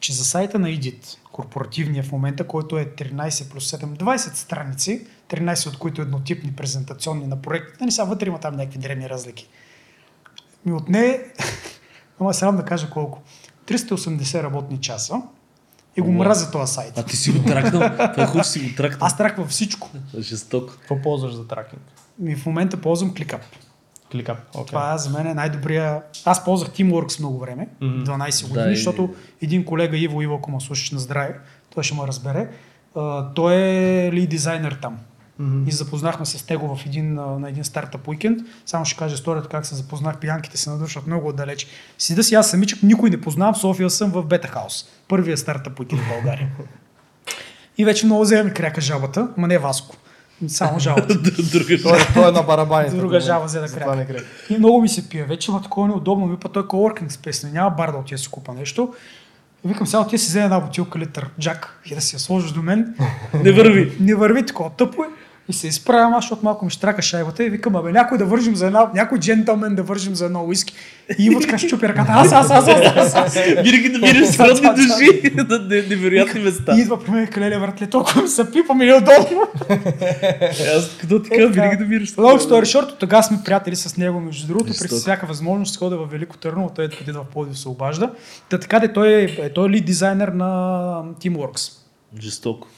че 0.00 0.12
за 0.12 0.24
сайта 0.24 0.58
на 0.58 0.68
Edit, 0.68 1.18
корпоративния 1.24 2.02
в 2.02 2.12
момента, 2.12 2.44
който 2.44 2.78
е 2.78 2.84
13 2.86 3.12
плюс 3.44 3.64
7, 3.66 3.86
20 3.86 4.16
страници, 4.34 5.06
13 5.28 5.66
от 5.66 5.78
които 5.78 6.02
еднотипни 6.02 6.52
презентационни 6.52 7.26
на 7.26 7.36
проектите, 7.36 7.84
не 7.84 7.90
сега 7.90 8.04
вътре 8.04 8.26
има 8.26 8.38
там 8.38 8.56
някакви 8.56 8.78
древни 8.78 9.08
разлики. 9.08 9.48
Ми 10.66 10.72
отне, 10.72 11.18
ама 12.20 12.34
срам 12.34 12.56
да 12.56 12.64
кажа 12.64 12.90
колко, 12.90 13.22
380 13.66 14.42
работни 14.42 14.78
часа 14.78 15.22
и 15.96 16.00
го 16.00 16.12
мразя 16.12 16.50
този 16.50 16.72
сайт. 16.72 16.98
А 16.98 17.02
ти 17.02 17.16
си 17.16 17.30
го 17.30 17.44
тракнал? 17.44 17.80
Това 17.80 18.12
е 18.16 18.26
хубаво, 18.26 18.44
си 18.44 18.60
го 18.60 18.76
тракнал. 18.76 19.06
Аз 19.06 19.16
траквам 19.16 19.46
всичко. 19.48 19.90
Жесток. 20.18 20.70
Какво 20.70 21.02
ползваш 21.02 21.32
за 21.32 21.46
тракинг? 21.46 21.82
И 22.24 22.36
в 22.36 22.46
момента 22.46 22.76
ползвам 22.76 23.10
ClickUp. 23.10 23.40
Кликап. 24.12 24.38
Okay. 24.54 24.66
Това 24.66 24.98
за 24.98 25.10
мен 25.10 25.26
е 25.26 25.34
най-добрия. 25.34 26.02
Аз 26.24 26.44
ползвах 26.44 26.70
Teamworks 26.70 27.18
много 27.18 27.38
време, 27.38 27.68
Мгм. 27.80 28.04
12 28.04 28.42
Да, 28.42 28.48
години, 28.48 28.72
и- 28.72 28.76
защото 28.76 29.14
един 29.42 29.64
колега 29.64 29.96
Иво, 29.96 30.22
Иво, 30.22 30.34
ако 30.34 30.50
ме 30.50 30.60
слушаш 30.60 30.90
на 30.90 30.98
здраве, 30.98 31.38
той 31.70 31.82
ще 31.84 31.94
ме 31.94 32.06
разбере. 32.06 32.48
А, 32.96 33.26
той 33.26 33.54
е 33.54 34.12
ли 34.12 34.26
дизайнер 34.26 34.78
там. 34.82 34.98
Мгм. 35.38 35.68
И 35.68 35.72
се 35.72 35.76
запознахме 35.76 36.26
с 36.26 36.48
него 36.48 36.76
в 36.76 36.86
един, 36.86 37.14
на 37.14 37.48
един 37.48 37.64
стартъп 37.64 38.08
уикенд. 38.08 38.40
Само 38.66 38.84
ще 38.84 38.98
кажа 38.98 39.14
историята 39.14 39.48
как 39.48 39.66
се 39.66 39.74
запознах. 39.74 40.18
Пиянките 40.18 40.56
се 40.56 40.70
надушат 40.70 41.06
много 41.06 41.28
отдалеч. 41.28 41.66
Сида 41.98 42.22
си 42.22 42.34
аз 42.34 42.50
самичък, 42.50 42.82
никой 42.82 43.10
не 43.10 43.20
познавам. 43.20 43.54
В 43.54 43.58
София 43.58 43.90
съм 43.90 44.10
в 44.10 44.24
Бета 44.24 44.48
Хаус. 44.48 44.84
Първия 45.08 45.36
стартъп 45.36 45.80
уикенд 45.80 46.00
в 46.02 46.08
България. 46.08 46.48
И 47.78 47.84
вече 47.84 48.06
много 48.06 48.22
вземе 48.22 48.42
ми 48.42 48.52
кряка 48.52 48.80
жабата, 48.80 49.28
ма 49.36 49.48
не 49.48 49.58
Васко. 49.58 49.96
Само. 50.48 50.78
Друга 51.52 51.78
Той, 51.82 52.00
е- 52.00 52.06
той 52.14 52.28
е 52.28 52.32
на 52.32 52.42
барабаните. 52.42 52.96
Друга 52.96 53.20
жаба 53.20 53.44
взе 53.46 53.60
да 53.60 53.68
кряка. 53.68 54.24
И 54.50 54.58
много 54.58 54.80
ми 54.80 54.88
се 54.88 55.08
пие. 55.08 55.24
Вече 55.24 55.50
има 55.50 55.62
такова 55.62 55.88
неудобно. 55.88 56.26
Ми 56.26 56.36
па 56.36 56.48
той 56.48 56.62
е 56.62 56.66
coworking 56.66 57.08
space. 57.08 57.52
Няма 57.52 57.70
бар 57.70 57.92
да 57.92 57.98
отида 57.98 58.18
си 58.18 58.28
купа 58.28 58.52
нещо. 58.54 58.94
И 59.64 59.68
викам, 59.68 59.86
сега 59.86 60.00
отида 60.00 60.18
си 60.18 60.26
взе 60.28 60.42
една 60.42 60.60
бутилка 60.60 60.98
литър 60.98 61.30
Джак 61.40 61.80
и 61.90 61.94
да 61.94 62.00
си 62.00 62.16
я 62.16 62.20
сложиш 62.20 62.50
до 62.50 62.62
мен. 62.62 62.94
Не 63.34 63.52
върви. 63.52 63.96
Не 64.00 64.14
върви 64.14 64.46
такова 64.46 64.70
тъпо 64.70 65.02
е. 65.02 65.06
И 65.48 65.52
се 65.52 65.68
изправям 65.68 66.14
аз, 66.14 66.24
защото 66.24 66.44
малко 66.44 66.64
ми 66.64 66.70
штрака 66.70 67.02
шайбата 67.02 67.44
и 67.44 67.50
викам, 67.50 67.76
абе 67.76 67.92
някой 67.92 68.18
да 68.18 68.24
вържим 68.24 68.56
за 68.56 68.66
една, 68.66 68.90
някой 68.94 69.18
джентълмен 69.18 69.74
да 69.74 69.82
вържим 69.82 70.14
за 70.14 70.24
едно 70.24 70.44
уиски. 70.44 70.74
И 71.18 71.24
Иво 71.24 71.40
така 71.40 71.58
щупи 71.58 71.88
ръката, 71.88 72.12
аз, 72.12 72.32
аз, 72.32 72.50
аз, 72.50 72.68
аз, 72.68 72.96
аз, 72.96 73.14
аз. 73.16 73.34
Винаги 73.34 73.88
намираш 73.88 74.28
сродни 74.28 74.68
души 74.70 75.32
на 75.36 75.58
не- 75.58 75.82
невероятни 75.82 76.40
места. 76.40 76.76
И 76.76 76.80
идва 76.80 77.00
при 77.00 77.10
мен 77.10 77.26
калеле 77.26 77.58
въртле, 77.58 77.86
толкова 77.86 78.22
ми 78.22 78.28
се 78.28 78.52
пипа 78.52 78.74
ми 78.74 78.84
неудобно. 78.86 79.42
Аз 80.76 80.88
като 81.00 81.22
ти 81.22 81.30
кажа, 81.30 81.42
Е, 81.42 81.46
винаги 81.46 81.76
да. 81.76 81.82
намираш 81.82 82.08
Long 82.10 82.38
story 82.40 82.62
short, 82.64 82.98
тогава 82.98 83.22
сме 83.22 83.38
приятели 83.44 83.76
с 83.76 83.96
него, 83.96 84.20
между 84.20 84.46
другото, 84.46 84.66
Жестоко. 84.66 84.88
през 84.88 85.00
всяка 85.00 85.26
възможност 85.26 85.76
хода 85.76 85.96
в 85.96 86.06
Велико 86.06 86.36
Търново, 86.36 86.70
той 86.70 86.84
е 86.84 86.88
къде 86.88 87.12
в 87.12 87.24
Пловдив 87.24 87.58
се 87.58 87.68
обажда. 87.68 88.10
Та 88.50 88.58
така 88.58 88.78
де 88.78 88.92
той 88.92 89.12
е, 89.14 89.48
той 89.48 89.66
е 89.66 89.70
лид 89.70 89.84
дизайнер 89.84 90.28
на 90.28 90.46
Teamworks. 91.20 91.72
Жестоко. 92.20 92.68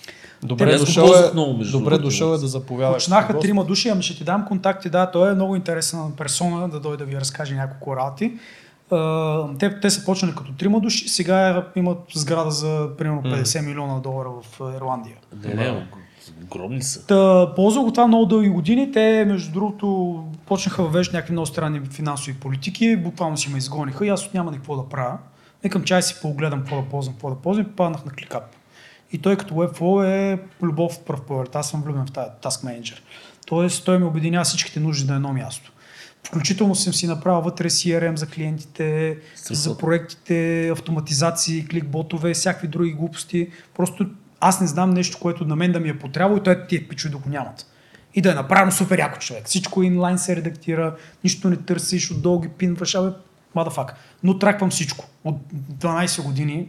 Добре 0.43 0.79
дошъл 0.79 1.07
е, 1.07 1.33
много, 1.33 1.59
между 1.59 1.79
добре 1.79 1.99
дошъл 1.99 2.35
е 2.35 2.39
да 2.39 2.47
заповядаш. 2.47 2.95
Почнаха 3.05 3.39
трима 3.39 3.65
души, 3.65 3.89
ами 3.89 4.03
ще 4.03 4.17
ти 4.17 4.25
дам 4.25 4.45
контакти, 4.49 4.91
да, 4.91 5.11
той 5.11 5.31
е 5.31 5.35
много 5.35 5.57
интересна 5.57 6.11
персона, 6.17 6.69
да 6.69 6.81
дойде 6.81 7.05
да 7.05 7.11
ви 7.11 7.21
разкаже 7.21 7.55
няколко 7.55 7.97
работи. 7.97 8.33
Те, 9.59 9.81
те 9.81 9.91
са 9.91 10.05
почнали 10.05 10.35
като 10.35 10.53
трима 10.53 10.81
души, 10.81 11.09
сега 11.09 11.67
имат 11.77 11.99
сграда 12.15 12.51
за 12.51 12.89
примерно 12.99 13.23
50 13.23 13.67
милиона 13.67 13.99
долара 14.01 14.29
в 14.43 14.61
Ирландия. 14.77 15.17
Не, 15.45 15.55
не, 15.55 15.71
ог- 15.71 16.45
огромни 16.45 16.83
са. 16.83 17.07
Та, 17.07 17.53
ползвах 17.55 17.85
го 17.85 17.93
това 17.93 18.07
много 18.07 18.27
дълги 18.27 18.49
години. 18.49 18.93
Те, 18.93 19.25
между 19.29 19.53
другото, 19.53 20.19
почнаха 20.47 20.83
да 20.83 20.89
въвеждат 20.89 21.15
някакви 21.15 21.33
много 21.33 21.47
странни 21.47 21.81
финансови 21.93 22.35
политики. 22.35 22.97
Буквално 22.97 23.37
си 23.37 23.51
ме 23.51 23.59
изгониха 23.59 24.07
и 24.07 24.09
аз 24.09 24.27
от 24.27 24.35
няма 24.35 24.53
какво 24.53 24.77
да 24.77 24.89
правя. 24.89 25.19
Викам, 25.63 25.85
чай 25.85 26.03
си 26.03 26.17
погледам 26.23 26.59
какво 26.59 26.77
да 26.77 26.89
ползвам, 26.89 27.15
какво 27.15 27.31
да 27.31 27.37
ползвам 27.37 27.67
и 27.67 27.77
паднах 27.77 28.05
на 28.05 28.11
ClickUp. 28.11 28.43
И 29.13 29.19
той 29.19 29.37
като 29.37 29.55
Webflow 29.55 30.07
е 30.07 30.39
любов 30.63 30.93
в 30.93 31.01
пръв 31.01 31.23
поглед. 31.23 31.57
Аз 31.57 31.71
съм 31.71 31.83
влюбен 31.83 32.07
в 32.07 32.13
тази 32.13 32.31
Task 32.43 32.65
Manager. 32.65 32.99
Тоест, 33.47 33.85
той 33.85 33.99
ми 33.99 34.05
обединява 34.05 34.45
всичките 34.45 34.81
нужди 34.81 35.07
на 35.07 35.17
едно 35.17 35.33
място. 35.33 35.73
Включително 36.27 36.75
съм 36.75 36.95
си 36.95 37.07
направил 37.07 37.41
вътре 37.41 37.71
CRM 37.71 38.17
за 38.17 38.27
клиентите, 38.27 39.19
Страхотно. 39.35 39.57
за 39.57 39.79
проектите, 39.79 40.69
автоматизации, 40.69 41.67
кликботове, 41.67 42.35
всякакви 42.35 42.69
други 42.69 42.93
глупости. 42.93 43.51
Просто 43.75 44.07
аз 44.41 44.61
не 44.61 44.67
знам 44.67 44.91
нещо, 44.91 45.19
което 45.21 45.45
на 45.45 45.57
мен 45.57 45.73
да 45.73 45.81
ми 45.81 45.89
е 45.89 45.99
потрябвало 45.99 46.41
и 46.41 46.43
той 46.43 46.67
тия 46.67 46.89
пичове 46.89 47.13
да 47.13 47.19
го 47.19 47.29
нямат. 47.29 47.67
И 48.15 48.21
да 48.21 48.31
е 48.31 48.35
направено 48.35 48.73
супер 48.73 48.99
яко 48.99 49.19
човек. 49.19 49.47
Всичко 49.47 49.83
инлайн 49.83 50.19
се 50.19 50.37
редактира, 50.37 50.97
нищо 51.25 51.51
не 51.51 51.57
търсиш, 51.57 52.11
отдолу 52.11 52.41
ги 52.41 52.49
пинваш, 52.49 52.95
абе, 52.95 53.11
мадафак. 53.55 53.95
Но 54.23 54.39
траквам 54.39 54.71
всичко. 54.71 55.05
От 55.25 55.37
12 55.53 56.23
години, 56.23 56.69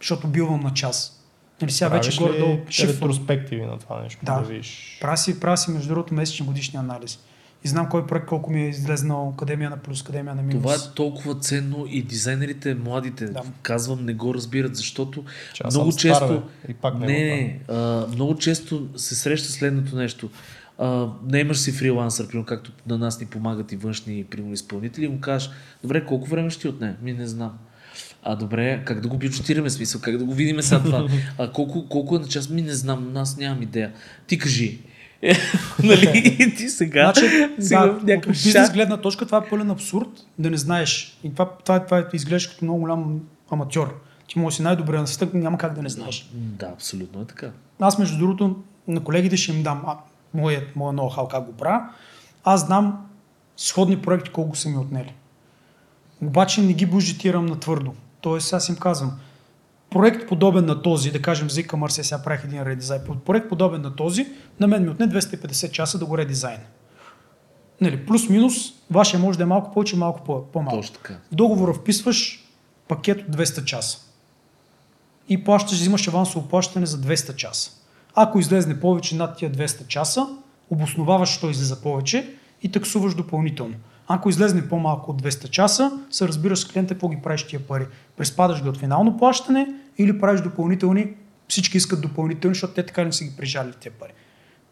защото 0.00 0.28
билвам 0.28 0.60
на 0.60 0.74
час. 0.74 1.17
Нали 1.62 1.70
сега 1.72 1.88
вече 1.88 2.00
Правиш 2.10 2.20
ли 2.20 2.24
горе-долу 2.24 2.58
шифвам. 2.70 2.94
ретроспективи 2.94 3.62
на 3.62 3.78
това 3.78 4.02
нещо? 4.02 4.20
Да. 4.24 4.34
да 4.34 4.46
видиш. 4.46 5.00
Си, 5.16 5.34
си, 5.56 5.70
между 5.70 5.88
другото, 5.88 6.14
месечни 6.14 6.46
годишни 6.46 6.78
анализи. 6.78 7.18
и 7.64 7.68
знам 7.68 7.88
кой 7.88 8.06
проект 8.06 8.26
колко 8.26 8.50
ми 8.52 8.62
е 8.62 8.68
излезнал, 8.68 9.34
къде 9.38 9.56
ми 9.56 9.64
е 9.64 9.68
на 9.68 9.76
плюс, 9.76 10.02
къде 10.02 10.22
ми 10.22 10.30
е 10.30 10.34
на 10.34 10.42
минус. 10.42 10.62
Това 10.62 10.74
е 10.74 10.94
толкова 10.94 11.34
ценно 11.34 11.86
и 11.88 12.02
дизайнерите, 12.02 12.74
младите, 12.74 13.24
Да. 13.26 13.42
казвам, 13.62 14.04
не 14.04 14.14
го 14.14 14.34
разбират, 14.34 14.76
защото 14.76 15.24
Че 15.54 15.62
много 15.70 15.92
често... 15.92 16.24
стар, 16.24 16.28
бе, 16.36 16.40
и 16.68 16.74
пак 16.74 16.98
не 16.98 17.06
не, 17.06 17.60
а, 17.68 18.06
много 18.14 18.36
често 18.36 18.88
се 18.96 19.14
среща 19.14 19.48
следното 19.48 19.96
нещо. 19.96 20.30
А, 20.78 21.08
не 21.26 21.38
имаш 21.38 21.58
си 21.58 21.72
фрилансър, 21.72 22.26
примерно, 22.28 22.46
както 22.46 22.72
на 22.86 22.98
нас 22.98 23.20
ни 23.20 23.26
помагат 23.26 23.72
и 23.72 23.76
външни 23.76 24.24
примерно, 24.24 24.52
изпълнители, 24.54 25.04
и 25.04 25.08
му 25.08 25.20
кажеш, 25.20 25.50
добре, 25.82 26.06
колко 26.06 26.28
време 26.28 26.50
ще 26.50 26.60
ти 26.60 26.68
отне? 26.68 26.96
Ми 27.02 27.12
не 27.12 27.26
знам. 27.26 27.58
А 28.22 28.36
добре, 28.36 28.82
как 28.84 29.00
да 29.00 29.08
го 29.08 29.16
бюджетираме, 29.18 29.70
смисъл, 29.70 30.00
как 30.00 30.18
да 30.18 30.24
го 30.24 30.34
видим 30.34 30.62
сега 30.62 30.82
това? 30.82 31.08
А 31.38 31.52
колко, 31.52 31.88
колко 31.88 32.16
е 32.16 32.18
на 32.18 32.28
час? 32.28 32.50
Ми 32.50 32.62
не 32.62 32.72
знам, 32.72 33.16
аз 33.16 33.36
нямам 33.36 33.62
идея. 33.62 33.92
Ти 34.26 34.38
кажи. 34.38 34.78
нали? 35.82 36.36
И 36.40 36.54
ти 36.56 36.68
сега, 36.68 37.12
Значи, 37.14 37.48
сега 37.58 37.86
да, 37.86 38.14
от 38.14 38.26
бизнес 38.26 38.72
гледна 38.72 38.96
точка 38.96 39.26
това 39.26 39.38
е 39.38 39.48
пълен 39.50 39.70
абсурд 39.70 40.08
да 40.38 40.50
не 40.50 40.56
знаеш. 40.56 41.18
И 41.24 41.32
това, 41.32 41.50
това, 41.64 41.84
това, 41.84 42.04
това 42.04 42.16
изглеждаш 42.16 42.46
като 42.46 42.64
много 42.64 42.80
голям 42.80 43.20
аматьор. 43.50 44.00
Ти 44.28 44.38
може 44.38 44.54
да 44.54 44.56
си 44.56 44.62
най-добре 44.62 44.98
на 44.98 45.06
света, 45.06 45.36
няма 45.36 45.58
как 45.58 45.74
да 45.74 45.82
не 45.82 45.88
знаеш. 45.88 46.30
Да, 46.32 46.66
абсолютно 46.66 47.22
е 47.22 47.24
така. 47.24 47.50
Аз, 47.80 47.98
между 47.98 48.18
другото, 48.18 48.56
на 48.88 49.04
колегите 49.04 49.36
ще 49.36 49.52
им 49.52 49.62
дам 49.62 49.82
а, 49.86 49.96
моят, 50.34 50.76
моя 50.76 50.92
ноу-хау 50.92 51.28
как 51.28 51.44
го 51.44 51.52
правя. 51.52 51.88
Аз 52.44 52.66
знам 52.66 53.06
сходни 53.56 53.98
проекти 53.98 54.30
колко 54.30 54.56
са 54.56 54.68
ми 54.68 54.76
отнели. 54.76 55.14
Обаче 56.22 56.62
не 56.62 56.72
ги 56.72 56.86
бюджетирам 56.86 57.46
на 57.46 57.60
твърдо. 57.60 57.94
Тоест, 58.20 58.52
аз 58.52 58.68
им 58.68 58.76
казвам, 58.76 59.18
проект 59.90 60.28
подобен 60.28 60.66
на 60.66 60.82
този, 60.82 61.10
да 61.10 61.22
кажем 61.22 61.50
за 61.50 61.62
e-commerce, 61.62 62.02
сега 62.02 62.22
правих 62.22 62.44
един 62.44 62.62
редизайн, 62.62 63.00
проект 63.26 63.48
подобен 63.48 63.82
на 63.82 63.96
този, 63.96 64.26
на 64.60 64.66
мен 64.66 64.82
ми 64.82 64.88
отне 64.88 65.08
250 65.08 65.70
часа 65.70 65.98
да 65.98 66.06
го 66.06 66.18
редизайн. 66.18 66.60
Нали, 67.80 68.06
плюс-минус, 68.06 68.54
вашия 68.90 69.20
може 69.20 69.38
да 69.38 69.42
е 69.42 69.46
малко 69.46 69.72
повече, 69.72 69.96
малко 69.96 70.24
по- 70.24 70.44
по-малко. 70.44 70.76
Точно 70.76 70.94
така. 70.94 71.14
В 71.32 71.34
договора 71.34 71.74
вписваш 71.74 72.48
пакет 72.88 73.28
от 73.28 73.36
200 73.36 73.64
часа. 73.64 73.98
И 75.28 75.44
плащаш, 75.44 75.78
взимаш 75.78 76.08
авансово 76.08 76.48
плащане 76.48 76.86
за 76.86 77.00
200 77.00 77.34
часа. 77.34 77.70
Ако 78.14 78.38
излезне 78.38 78.80
повече 78.80 79.16
над 79.16 79.36
тия 79.36 79.52
200 79.52 79.86
часа, 79.86 80.26
обосноваваш, 80.70 81.28
що 81.28 81.50
излиза 81.50 81.82
повече 81.82 82.34
и 82.62 82.72
таксуваш 82.72 83.14
допълнително. 83.14 83.74
Ако 84.08 84.28
излезне 84.28 84.68
по-малко 84.68 85.10
от 85.10 85.22
200 85.22 85.48
часа, 85.48 85.90
се 86.10 86.28
разбираш 86.28 86.58
с 86.58 86.64
клиента 86.64 86.94
какво 86.94 87.08
ги 87.08 87.18
правиш 87.22 87.42
тия 87.42 87.60
пари. 87.60 87.86
Преспадаш 88.16 88.62
ги 88.62 88.68
от 88.68 88.76
финално 88.76 89.16
плащане 89.16 89.66
или 89.98 90.20
правиш 90.20 90.40
допълнителни, 90.40 91.06
всички 91.48 91.76
искат 91.76 92.00
допълнителни, 92.02 92.54
защото 92.54 92.74
те 92.74 92.82
така 92.82 93.04
не 93.04 93.12
са 93.12 93.24
ги 93.24 93.36
прижали 93.36 93.72
тия 93.72 93.92
пари. 93.92 94.12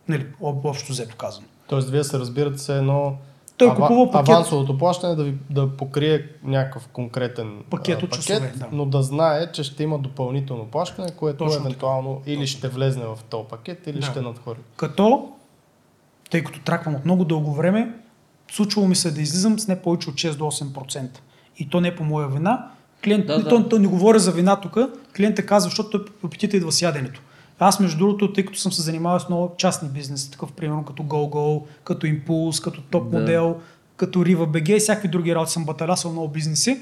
Нали, 0.08 0.26
об- 0.40 0.64
общо 0.64 0.92
взето 0.92 1.16
казвам. 1.16 1.44
Тоест, 1.68 1.90
вие 1.90 2.04
се 2.04 2.18
разбирате 2.18 2.58
се 2.58 2.78
едно 2.78 3.16
Той 3.56 3.68
ава- 3.68 3.76
купува 3.76 4.10
пакет. 4.10 4.28
авансовото 4.28 4.78
плащане 4.78 5.14
да, 5.14 5.24
ви, 5.24 5.34
да 5.50 5.68
покрие 5.68 6.26
някакъв 6.44 6.88
конкретен 6.88 7.58
Пакет 7.70 8.02
а, 8.02 8.04
от 8.04 8.12
часове, 8.12 8.52
да. 8.56 8.66
но 8.72 8.86
да 8.86 9.02
знае, 9.02 9.52
че 9.52 9.62
ще 9.62 9.82
има 9.82 9.98
допълнително 9.98 10.64
плащане, 10.64 11.10
което 11.10 11.38
Точно 11.38 11.52
така. 11.52 11.62
евентуално 11.62 12.22
или 12.26 12.36
Точно 12.36 12.46
ще 12.48 12.68
влезне 12.68 13.04
в 13.04 13.18
този 13.20 13.48
пакет, 13.48 13.86
или 13.86 14.00
Да. 14.00 14.06
ще 14.06 14.20
надхвърли. 14.20 14.60
Като, 14.76 15.28
тъй 16.30 16.44
като 16.44 16.60
траквам 16.60 16.94
от 16.94 17.04
много 17.04 17.24
дълго 17.24 17.52
време, 17.52 17.94
случвало 18.52 18.88
ми 18.88 18.96
се 18.96 19.10
да 19.10 19.20
излизам 19.20 19.58
с 19.58 19.68
не 19.68 19.82
повече 19.82 20.10
от 20.10 20.16
6 20.16 20.36
до 20.36 20.44
8%. 20.44 21.08
И 21.58 21.68
то 21.68 21.80
не 21.80 21.96
по 21.96 22.04
моя 22.04 22.28
вина. 22.28 22.68
Клиент, 23.04 23.26
Да, 23.26 23.42
да. 23.42 23.48
То, 23.48 23.68
то 23.68 23.78
не 23.78 23.86
говоря 23.86 24.18
за 24.18 24.32
вина 24.32 24.56
тук. 24.56 24.76
Клиентът 25.16 25.46
казва, 25.46 25.70
защото 25.70 25.90
той 25.90 26.14
апетита 26.24 26.56
идва 26.56 26.72
с 26.72 26.82
яденето. 26.82 27.20
Аз, 27.58 27.80
между 27.80 27.98
другото, 27.98 28.32
тъй 28.32 28.44
като 28.44 28.58
съм 28.58 28.72
се 28.72 28.82
занимавал 28.82 29.20
с 29.20 29.28
много 29.28 29.54
частни 29.56 29.88
бизнеси, 29.88 30.30
такъв 30.30 30.52
примерно 30.52 30.84
като 30.84 31.02
GoGo, 31.02 31.62
като 31.84 32.06
Impulse, 32.06 32.64
като 32.64 32.80
Топ 32.90 33.10
Да. 33.10 33.18
Модел, 33.18 33.56
като 33.96 34.18
Riva 34.18 34.46
BG 34.46 34.76
и 34.76 34.80
всякакви 34.80 35.08
други 35.08 35.34
работи 35.34 35.52
съм 35.52 35.64
баталясал 35.64 36.12
много 36.12 36.28
бизнеси, 36.28 36.80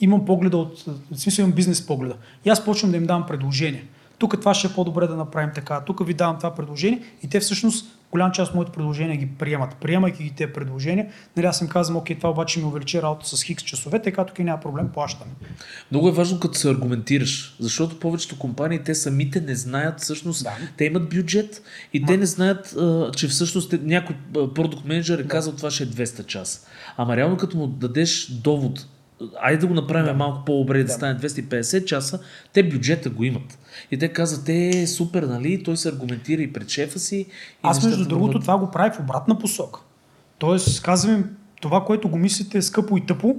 имам 0.00 0.24
погледа 0.24 0.56
от, 0.56 0.84
в 1.12 1.20
смисъл 1.20 1.42
имам 1.42 1.52
бизнес 1.52 1.86
погледа. 1.86 2.14
И 2.44 2.50
аз 2.50 2.64
почвам 2.64 2.90
да 2.90 2.96
им 2.96 3.06
давам 3.06 3.26
предложения. 3.26 3.82
Тук 4.18 4.40
това 4.40 4.54
ще 4.54 4.66
е 4.66 4.70
по-добре 4.70 5.06
да 5.06 5.16
направим 5.16 5.50
така. 5.54 5.80
Тук 5.80 6.06
ви 6.06 6.14
давам 6.14 6.36
това 6.36 6.54
предложение 6.54 7.02
и 7.22 7.28
те 7.28 7.40
всъщност 7.40 7.86
голям 8.12 8.32
част 8.32 8.48
от 8.50 8.54
моите 8.54 8.72
предложения 8.72 9.16
ги 9.16 9.28
приемат. 9.38 9.76
Приемайки 9.76 10.22
ги 10.22 10.30
тези 10.30 10.52
предложения, 10.52 11.06
нали 11.36 11.46
аз 11.46 11.60
им 11.60 11.68
казвам, 11.68 11.96
окей, 11.96 12.16
това 12.16 12.30
обаче 12.30 12.58
ми 12.58 12.64
увеличи 12.64 13.02
работа 13.02 13.26
с 13.26 13.42
хикс 13.42 13.64
часове, 13.64 14.02
така 14.02 14.24
тук 14.24 14.38
няма 14.38 14.60
проблем, 14.60 14.88
плащаме. 14.94 15.30
Много 15.90 16.08
е 16.08 16.12
важно 16.12 16.40
като 16.40 16.58
се 16.58 16.70
аргументираш, 16.70 17.56
защото 17.60 18.00
повечето 18.00 18.38
компании 18.38 18.78
те 18.78 18.94
самите 18.94 19.40
не 19.40 19.54
знаят 19.54 20.00
всъщност, 20.00 20.42
Да. 20.44 20.50
те 20.76 20.84
имат 20.84 21.08
бюджет 21.08 21.62
и 21.92 22.04
те 22.06 22.16
не 22.16 22.26
знаят, 22.26 22.76
че 23.16 23.28
всъщност 23.28 23.70
те- 23.70 23.78
някой 23.82 24.16
продукт 24.54 24.84
менеджер 24.84 25.18
е 25.18 25.26
казал 25.28 25.52
това 25.52 25.70
ще 25.70 25.82
е 25.82 25.86
200 25.86 26.26
часа. 26.26 26.60
Ама 26.96 27.16
реално 27.16 27.36
като 27.36 27.56
му 27.56 27.66
дадеш 27.66 28.26
довод, 28.30 28.86
айде 29.40 29.58
да 29.58 29.66
го 29.66 29.74
направим 29.74 30.16
малко 30.16 30.44
по-добре 30.44 30.78
да. 30.78 30.84
да 30.84 30.92
стане 30.92 31.18
250 31.18 31.84
часа, 31.84 32.20
те 32.52 32.62
бюджета 32.62 33.10
го 33.10 33.24
имат. 33.24 33.58
И 33.90 33.98
те 33.98 34.08
казват, 34.08 34.48
е 34.48 34.86
супер, 34.86 35.22
нали? 35.22 35.62
Той 35.62 35.76
се 35.76 35.88
аргументира 35.88 36.42
и 36.42 36.52
пред 36.52 36.68
шефа 36.68 36.98
си. 36.98 37.16
И 37.16 37.26
Аз 37.62 37.84
между 37.84 38.08
другото 38.08 38.40
това 38.40 38.58
го 38.58 38.70
правих 38.70 38.94
в 38.94 39.00
обратна 39.00 39.38
посока. 39.38 39.80
Тоест, 40.38 40.82
казвам 40.82 41.14
им, 41.14 41.24
това, 41.60 41.84
което 41.84 42.08
го 42.08 42.18
мислите 42.18 42.58
е 42.58 42.62
скъпо 42.62 42.96
и 42.96 43.06
тъпо, 43.06 43.36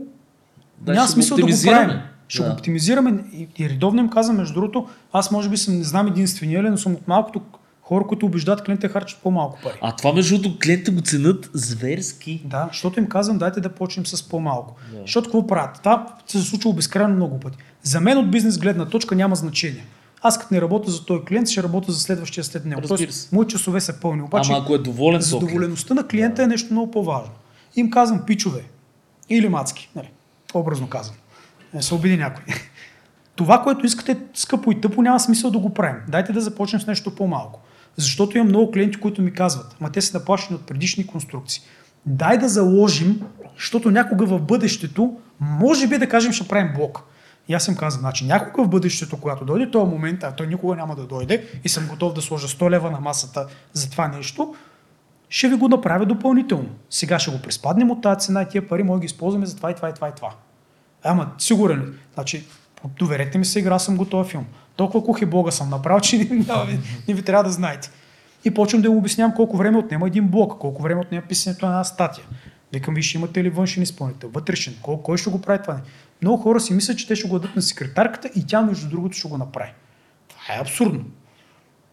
Да, 0.82 0.94
няма 0.94 1.08
смисъл 1.08 1.38
да 1.38 1.44
го 1.46 1.52
правим. 1.66 2.00
Ще 2.28 2.44
Да. 2.44 2.50
го 2.50 2.54
оптимизираме 2.54 3.24
и, 3.34 3.48
и 3.58 3.70
редовно 3.70 4.02
им 4.02 4.10
казвам, 4.10 4.38
между 4.38 4.54
другото, 4.54 4.88
аз 5.14 5.32
може 5.32 5.50
би 5.50 5.58
съм, 5.58 5.78
не 5.78 5.84
знам 5.84 6.08
единствения, 6.08 6.64
но 6.64 6.78
съм 6.78 6.94
от 6.94 7.08
малкото 7.08 7.42
хора, 7.82 8.06
които 8.08 8.26
убеждават 8.26 8.64
клиентите 8.64 8.88
харчат 8.88 9.20
по-малко 9.24 9.60
пари. 9.64 9.74
А 9.82 9.96
това 9.96 10.14
между 10.14 10.38
другото 10.38 10.60
клиентите 10.64 10.92
го 10.92 11.02
ценят 11.02 11.50
зверски. 11.54 12.42
Да, 12.46 12.68
защото 12.72 13.00
им 13.00 13.08
казвам, 13.08 13.38
дайте 13.38 13.62
да 13.62 13.70
почнем 13.70 14.06
с 14.06 14.30
по-малко. 14.30 14.76
Да. 14.92 15.02
Защото 15.02 15.26
какво 15.26 15.48
правят? 15.48 15.80
Това 15.80 16.16
се 16.28 16.38
е 16.38 16.42
случило 16.42 16.74
безкрайно 16.74 17.16
много 17.16 17.40
пъти. 17.40 17.58
За 17.84 18.02
мен 18.02 18.18
от 18.18 18.32
бизнес 18.32 18.58
гледна 18.58 18.86
точка 18.86 19.16
няма 19.16 19.36
значение. 19.36 19.86
Аз 20.28 20.40
като 20.40 20.54
не 20.54 20.62
работя 20.62 20.92
за 20.92 21.06
този 21.06 21.26
клиент, 21.26 21.48
ще 21.48 21.64
работя 21.64 21.92
за 21.92 22.00
следващия 22.00 22.44
след 22.44 22.66
него. 22.66 22.82
Тоест, 22.88 23.14
се. 23.14 23.36
мои 23.36 23.48
часове 23.48 23.82
са 23.82 24.00
пълни. 24.00 24.22
Обаче, 24.22 24.52
Ама 24.52 24.62
ако 24.64 24.76
е 24.76 24.78
доволен 24.78 25.22
задоволеността 25.22 25.94
на 25.94 26.08
клиента 26.08 26.44
е 26.44 26.48
нещо 26.48 26.74
много 26.74 26.92
по-важно. 26.92 27.32
Им 27.76 27.90
казвам 27.90 28.26
пичове 28.26 28.64
или 29.30 29.50
мацки, 29.50 29.90
нали, 29.96 30.10
образно 30.54 30.90
казвам. 30.90 31.16
Не 31.74 31.82
се 31.82 31.96
обиди 31.96 32.18
някой. 32.18 32.44
Това, 33.36 33.62
което 33.62 33.86
искате 33.86 34.18
скъпо 34.34 34.72
и 34.72 34.82
тъпо, 34.82 35.02
няма 35.02 35.20
смисъл 35.20 35.52
да 35.52 35.60
го 35.60 35.74
правим. 35.74 36.02
Дайте 36.08 36.34
да 36.34 36.42
започнем 36.42 36.82
с 36.82 36.88
нещо 36.88 37.16
по-малко. 37.16 37.62
Защото 37.96 38.38
имам 38.38 38.48
много 38.48 38.72
клиенти, 38.72 39.00
които 39.00 39.22
ми 39.22 39.34
казват, 39.34 39.76
ама 39.82 39.92
те 39.92 40.02
са 40.02 40.18
наплащани 40.18 40.56
от 40.56 40.66
предишни 40.66 41.08
конструкции. 41.08 41.64
Дай 42.06 42.38
да 42.38 42.50
заложим, 42.50 43.22
защото 43.56 43.92
някога 43.92 44.26
в 44.26 44.42
бъдещето, 44.42 45.18
може 45.40 45.88
би 45.88 45.98
да 45.98 46.10
кажем, 46.10 46.32
ще 46.32 46.48
правим 46.48 46.74
блок. 46.76 47.04
И 47.48 47.54
аз 47.54 47.68
им 47.68 47.76
казвам, 47.76 48.00
значи 48.00 48.26
някога 48.26 48.64
в 48.64 48.70
бъдещето, 48.70 49.18
когато 49.18 49.46
дойде 49.46 49.72
този 49.72 49.92
момент, 49.92 50.24
а 50.24 50.32
той 50.32 50.48
никога 50.48 50.76
няма 50.76 50.96
да 50.96 51.06
дойде 51.06 51.48
и 51.64 51.70
съм 51.70 51.88
готов 51.88 52.14
да 52.14 52.22
сложа 52.22 52.48
100 52.48 52.70
лева 52.70 52.92
на 52.92 53.00
масата 53.00 53.48
за 53.74 53.90
това 53.90 54.08
нещо, 54.08 54.56
ще 55.30 55.48
ви 55.48 55.56
го 55.56 55.68
направя 55.68 56.06
допълнително. 56.06 56.70
Сега 56.90 57.20
ще 57.20 57.32
го 57.32 57.42
приспаднем 57.42 57.92
от 57.92 58.02
тази 58.02 58.20
цена 58.20 58.42
и 58.42 58.50
тия 58.50 58.68
пари 58.68 58.84
може 58.84 58.98
да 58.98 59.02
ги 59.02 59.06
използваме 59.06 59.46
за 59.46 59.56
това 59.56 59.72
и 59.72 59.76
това 59.76 59.90
и 59.90 59.94
това 59.94 60.08
и 60.10 60.12
това. 60.16 60.30
Ама, 61.04 61.32
сигурен? 61.38 62.00
Значи, 62.14 62.46
доверете 62.98 63.38
ми 63.38 63.46
се, 63.46 63.60
игра 63.60 63.80
съм 63.80 63.98
го 63.98 64.06
този 64.06 64.30
филм. 64.30 64.46
Толкова 64.76 65.06
кухи 65.06 65.26
бога 65.26 65.52
съм 65.52 65.70
направил, 65.70 66.00
че 66.00 66.18
не, 66.30 66.36
не, 66.36 66.80
не 67.08 67.14
ви 67.14 67.22
трябва 67.22 67.44
да 67.44 67.52
знаете. 67.52 67.92
И 68.46 68.52
почвам 68.52 68.82
да 68.82 68.88
им 68.88 68.98
обяснявам 68.98 69.36
колко 69.36 69.58
време 69.58 69.78
отнема 69.78 70.08
един 70.08 70.28
блок, 70.28 70.58
колко 70.60 70.82
време 70.82 71.02
отнема 71.02 71.24
писането 71.30 71.66
на 71.66 71.72
една 71.72 71.84
статия. 71.84 72.26
Викам, 72.74 72.96
виж, 72.96 73.16
имате 73.16 73.44
ли 73.44 73.50
външен 73.50 73.84
изпълнител, 73.84 74.30
вътрешен, 74.30 74.76
кой, 74.82 74.98
кой 75.04 75.18
ще 75.18 75.30
го 75.30 75.42
прави 75.42 75.62
това? 75.62 75.82
Много 76.22 76.44
хора 76.44 76.60
си 76.60 76.74
мислят, 76.74 76.98
че 76.98 77.08
те 77.08 77.16
ще 77.16 77.28
го 77.28 77.40
дадат 77.40 77.56
на 77.56 77.62
секретарката 77.62 78.30
и 78.36 78.48
тя, 78.48 78.62
между 78.62 78.90
другото, 78.90 79.18
ще 79.18 79.28
го 79.28 79.38
направи. 79.38 79.72
Това 80.28 80.56
е 80.56 80.62
абсурдно. 80.62 81.06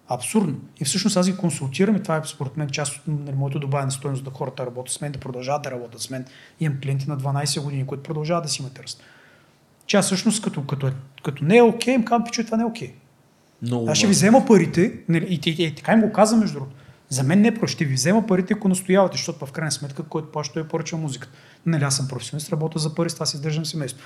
Абсурдно. 0.09 0.61
И 0.81 0.85
всъщност 0.85 1.17
аз 1.17 1.31
ги 1.31 1.37
консултирам 1.37 1.97
и 1.97 2.03
това 2.03 2.17
е 2.17 2.21
според 2.25 2.57
мен 2.57 2.71
част 2.71 2.97
от 2.97 3.03
нали, 3.07 3.37
моето 3.37 3.59
добавяне 3.59 3.91
стоеност 3.91 4.25
да 4.25 4.31
хората 4.31 4.67
работят 4.67 4.93
с 4.93 5.01
мен, 5.01 5.13
да 5.13 5.19
продължават 5.19 5.63
да 5.63 5.71
работят 5.71 6.01
с 6.01 6.11
мен. 6.11 6.27
Имам 6.61 6.79
клиенти 6.83 7.09
на 7.09 7.19
12 7.19 7.61
години, 7.61 7.87
които 7.87 8.03
продължават 8.03 8.45
да 8.45 8.51
си 8.51 8.63
имат 8.63 8.79
ръст. 8.79 9.03
Че 9.87 9.97
аз 9.97 10.07
всъщност 10.07 10.43
като, 10.43 10.67
като, 10.67 10.91
като 11.23 11.45
не 11.45 11.57
е 11.57 11.63
окей, 11.63 11.95
им 11.95 12.05
казвам, 12.05 12.27
че 12.33 12.45
това 12.45 12.57
не 12.57 12.63
е 12.63 12.67
окей. 12.67 12.95
Много 13.63 13.91
Аз 13.91 13.99
ще 13.99 14.07
ви 14.07 14.13
взема 14.13 14.47
парите, 14.47 14.93
нали, 15.09 15.25
и, 15.25 15.51
и, 15.51 15.65
и, 15.65 15.75
така 15.75 15.93
им 15.93 16.01
го 16.01 16.13
казвам 16.13 16.41
между 16.41 16.55
другото. 16.55 16.77
За 17.13 17.23
мен 17.23 17.41
не 17.41 17.49
е 17.49 17.55
просто, 17.55 17.75
ще 17.75 17.85
ви 17.85 17.95
взема 17.95 18.27
парите, 18.27 18.55
ако 18.55 18.69
настоявате, 18.69 19.17
защото 19.17 19.47
в 19.47 19.53
крайна 19.53 19.73
сметка, 19.73 20.03
който 20.03 20.33
плаща 20.33 20.61
е 20.61 20.69
поръчва 20.69 20.99
музиката. 20.99 21.33
Нали, 21.67 21.85
аз 21.85 21.97
съм 21.97 22.09
професионалист, 22.09 22.53
работя 22.53 22.79
за 22.79 22.95
пари, 22.95 23.11
с 23.11 23.15
това 23.15 23.27
си 23.27 23.37
издържам 23.37 23.67
семейство. 23.67 24.01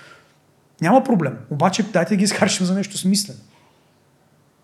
Няма 0.81 1.05
проблем. 1.05 1.39
Обаче 1.51 1.83
дайте 1.83 2.09
да 2.09 2.16
ги 2.16 2.24
изхарчим 2.24 2.66
за 2.66 2.74
нещо 2.74 2.99
смислено. 2.99 3.41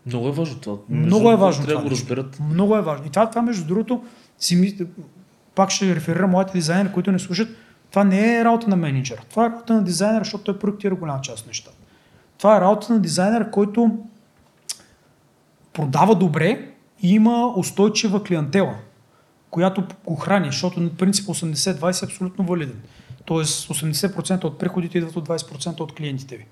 Много 0.07 0.29
е 0.29 0.33
важно 0.33 0.61
това. 0.61 0.77
Много 0.89 1.31
е 1.31 1.37
важно 1.37 1.67
Трябва 1.67 1.83
да 1.83 1.89
го 1.89 1.91
разберат. 1.91 2.41
Много 2.41 2.77
е 2.77 2.83
важно. 2.83 3.07
И 3.07 3.11
това, 3.11 3.31
това 3.31 3.43
между 3.43 3.67
другото, 3.67 4.05
си 4.39 4.77
пак 5.55 5.71
ще 5.71 5.95
реферирам 5.95 6.31
моите 6.31 6.53
дизайнери, 6.53 6.93
които 6.93 7.13
не 7.13 7.19
слушат. 7.19 7.49
Това 7.91 8.05
не 8.05 8.39
е 8.39 8.45
работа 8.45 8.69
на 8.69 8.77
менеджера. 8.77 9.23
Това 9.31 9.47
е 9.47 9.51
работа 9.51 9.75
на 9.75 9.85
дизайнера, 9.85 10.25
защото 10.25 10.45
той 10.45 10.59
проектира 10.59 10.95
голяма 10.95 11.21
част 11.21 11.41
от 11.41 11.47
нещата. 11.47 11.77
Това 12.39 12.57
е 12.57 12.61
работа 12.61 12.93
на 12.93 13.01
дизайнера, 13.01 13.51
който 13.51 13.99
продава 15.73 16.15
добре 16.15 16.72
има 17.03 17.53
устойчива 17.57 18.23
клиентела. 18.23 18.75
която 19.51 19.85
го 20.07 20.17
храни, 20.17 20.47
защото 20.47 20.91
принцип 20.99 21.27
80-20 21.27 22.03
е 22.03 22.07
абсолютно 22.07 22.45
валиден. 22.45 22.81
Тоест 23.25 23.69
80% 23.69 24.45
от 24.45 24.59
приходите 24.59 24.99
идват 24.99 25.17
от 25.17 25.29
20% 25.29 25.81
от 25.81 25.95
клиентите 25.95 26.37
ви. 26.37 26.47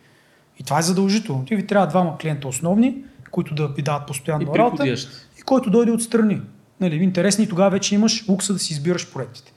И 0.60 0.64
това 0.64 0.78
е 0.78 0.82
задължително. 0.82 1.44
Ти 1.44 1.56
ви 1.56 1.66
трябва 1.66 1.86
двама 1.86 2.18
клиента 2.18 2.48
основни, 2.48 2.96
които 3.30 3.54
да 3.54 3.68
ви 3.68 3.82
дават 3.82 4.02
И 4.02 4.06
постоянно 4.06 4.54
работа 4.54 4.76
приходящи. 4.76 5.12
и 5.38 5.42
който 5.42 5.70
дойде 5.70 5.92
отстрани. 5.92 6.40
Нали, 6.80 6.96
интересни, 6.96 7.48
тогава 7.48 7.70
вече 7.70 7.94
имаш 7.94 8.28
лукса 8.28 8.52
да 8.52 8.58
си 8.58 8.72
избираш 8.72 9.12
проектите. 9.12 9.52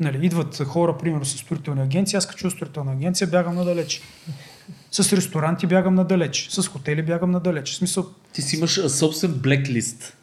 Нали, 0.00 0.26
идват 0.26 0.62
хора, 0.64 0.98
примерно, 0.98 1.24
с 1.24 1.38
строителни 1.38 1.82
агенции, 1.82 2.16
аз 2.16 2.26
като 2.26 2.38
чуя 2.38 2.50
строителна 2.50 2.92
агенция, 2.92 3.26
бягам 3.26 3.54
надалеч. 3.54 4.02
С 4.90 5.12
ресторанти 5.12 5.66
бягам 5.66 5.94
надалеч, 5.94 6.48
с 6.50 6.68
хотели 6.68 7.02
бягам 7.02 7.30
надалеч. 7.30 7.72
В 7.72 7.76
смисъл, 7.76 8.06
Ти 8.32 8.42
си 8.42 8.56
имаш 8.56 8.78
а, 8.78 8.88
собствен 8.90 9.32
блеклист. 9.32 10.16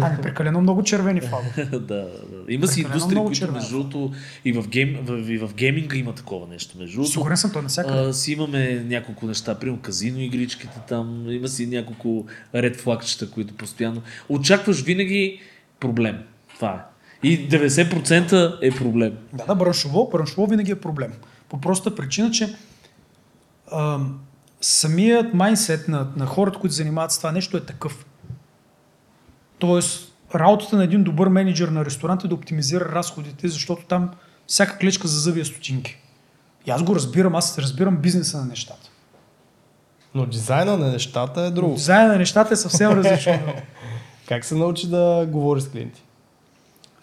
ами 0.00 0.22
прекалено 0.22 0.60
много 0.60 0.82
червени 0.82 1.20
флагове. 1.20 1.64
да, 1.72 1.78
да. 1.78 2.08
Има 2.48 2.66
си 2.66 2.80
индустрии, 2.80 3.16
които 3.16 3.38
червено. 3.38 3.58
между 3.58 3.70
другото 3.78 4.12
и 4.44 4.52
в, 4.52 4.68
гейм, 4.68 4.98
в, 5.02 5.30
и 5.32 5.38
в 5.38 5.54
гейминга 5.54 5.96
има 5.96 6.14
такова 6.14 6.46
нещо. 6.46 6.78
Между 6.78 6.94
другото, 6.94 7.12
Сигурен 7.12 7.36
съм, 7.36 7.52
той 7.52 7.62
навсякъде. 7.62 7.98
а, 7.98 8.12
си 8.12 8.32
имаме 8.32 8.84
няколко 8.86 9.26
неща, 9.26 9.54
примерно 9.58 9.80
казино 9.82 10.20
игричките 10.20 10.78
там, 10.88 11.30
има 11.30 11.48
си 11.48 11.66
няколко 11.66 12.26
ред 12.54 12.76
флагчета, 12.76 13.30
които 13.30 13.54
постоянно... 13.54 14.02
Очакваш 14.28 14.82
винаги 14.82 15.40
проблем. 15.80 16.18
Това 16.54 16.72
е. 16.72 17.28
И 17.28 17.48
90% 17.48 18.58
е 18.62 18.70
проблем. 18.70 19.12
Да, 19.32 19.44
да, 19.44 19.54
браншово, 19.54 20.10
браншово 20.12 20.46
винаги 20.46 20.72
е 20.72 20.80
проблем. 20.80 21.12
По 21.48 21.60
простата 21.60 21.96
причина, 21.96 22.30
че 22.30 22.54
ам, 23.74 24.20
самият 24.60 25.34
майндсет 25.34 25.88
на, 25.88 26.06
на 26.16 26.26
хората, 26.26 26.58
които 26.58 26.74
занимават 26.74 27.12
с 27.12 27.18
това 27.18 27.32
нещо 27.32 27.56
е 27.56 27.60
такъв. 27.60 28.06
Тоест, 29.58 30.12
работата 30.34 30.76
на 30.76 30.84
един 30.84 31.02
добър 31.02 31.28
менеджер 31.28 31.68
на 31.68 31.84
ресторант 31.84 32.24
е 32.24 32.28
да 32.28 32.34
оптимизира 32.34 32.84
разходите, 32.84 33.48
защото 33.48 33.84
там 33.84 34.10
всяка 34.46 34.78
клечка 34.78 35.08
за 35.08 35.20
зъби 35.20 35.40
е 35.40 35.44
стотинки. 35.44 35.96
И 36.66 36.70
аз 36.70 36.82
го 36.82 36.94
разбирам, 36.94 37.34
аз 37.34 37.58
разбирам 37.58 37.96
бизнеса 37.96 38.38
на 38.38 38.44
нещата. 38.44 38.90
Но 40.14 40.26
дизайна 40.26 40.76
на 40.76 40.92
нещата 40.92 41.40
е 41.40 41.50
друго. 41.50 41.74
Дизайна 41.74 42.08
на 42.08 42.18
нещата 42.18 42.54
е 42.54 42.56
съвсем 42.56 42.90
различно. 43.02 43.38
Как 44.28 44.44
се 44.44 44.54
научи 44.54 44.90
да 44.90 45.26
говори 45.28 45.60
с 45.60 45.68
клиенти? 45.68 46.02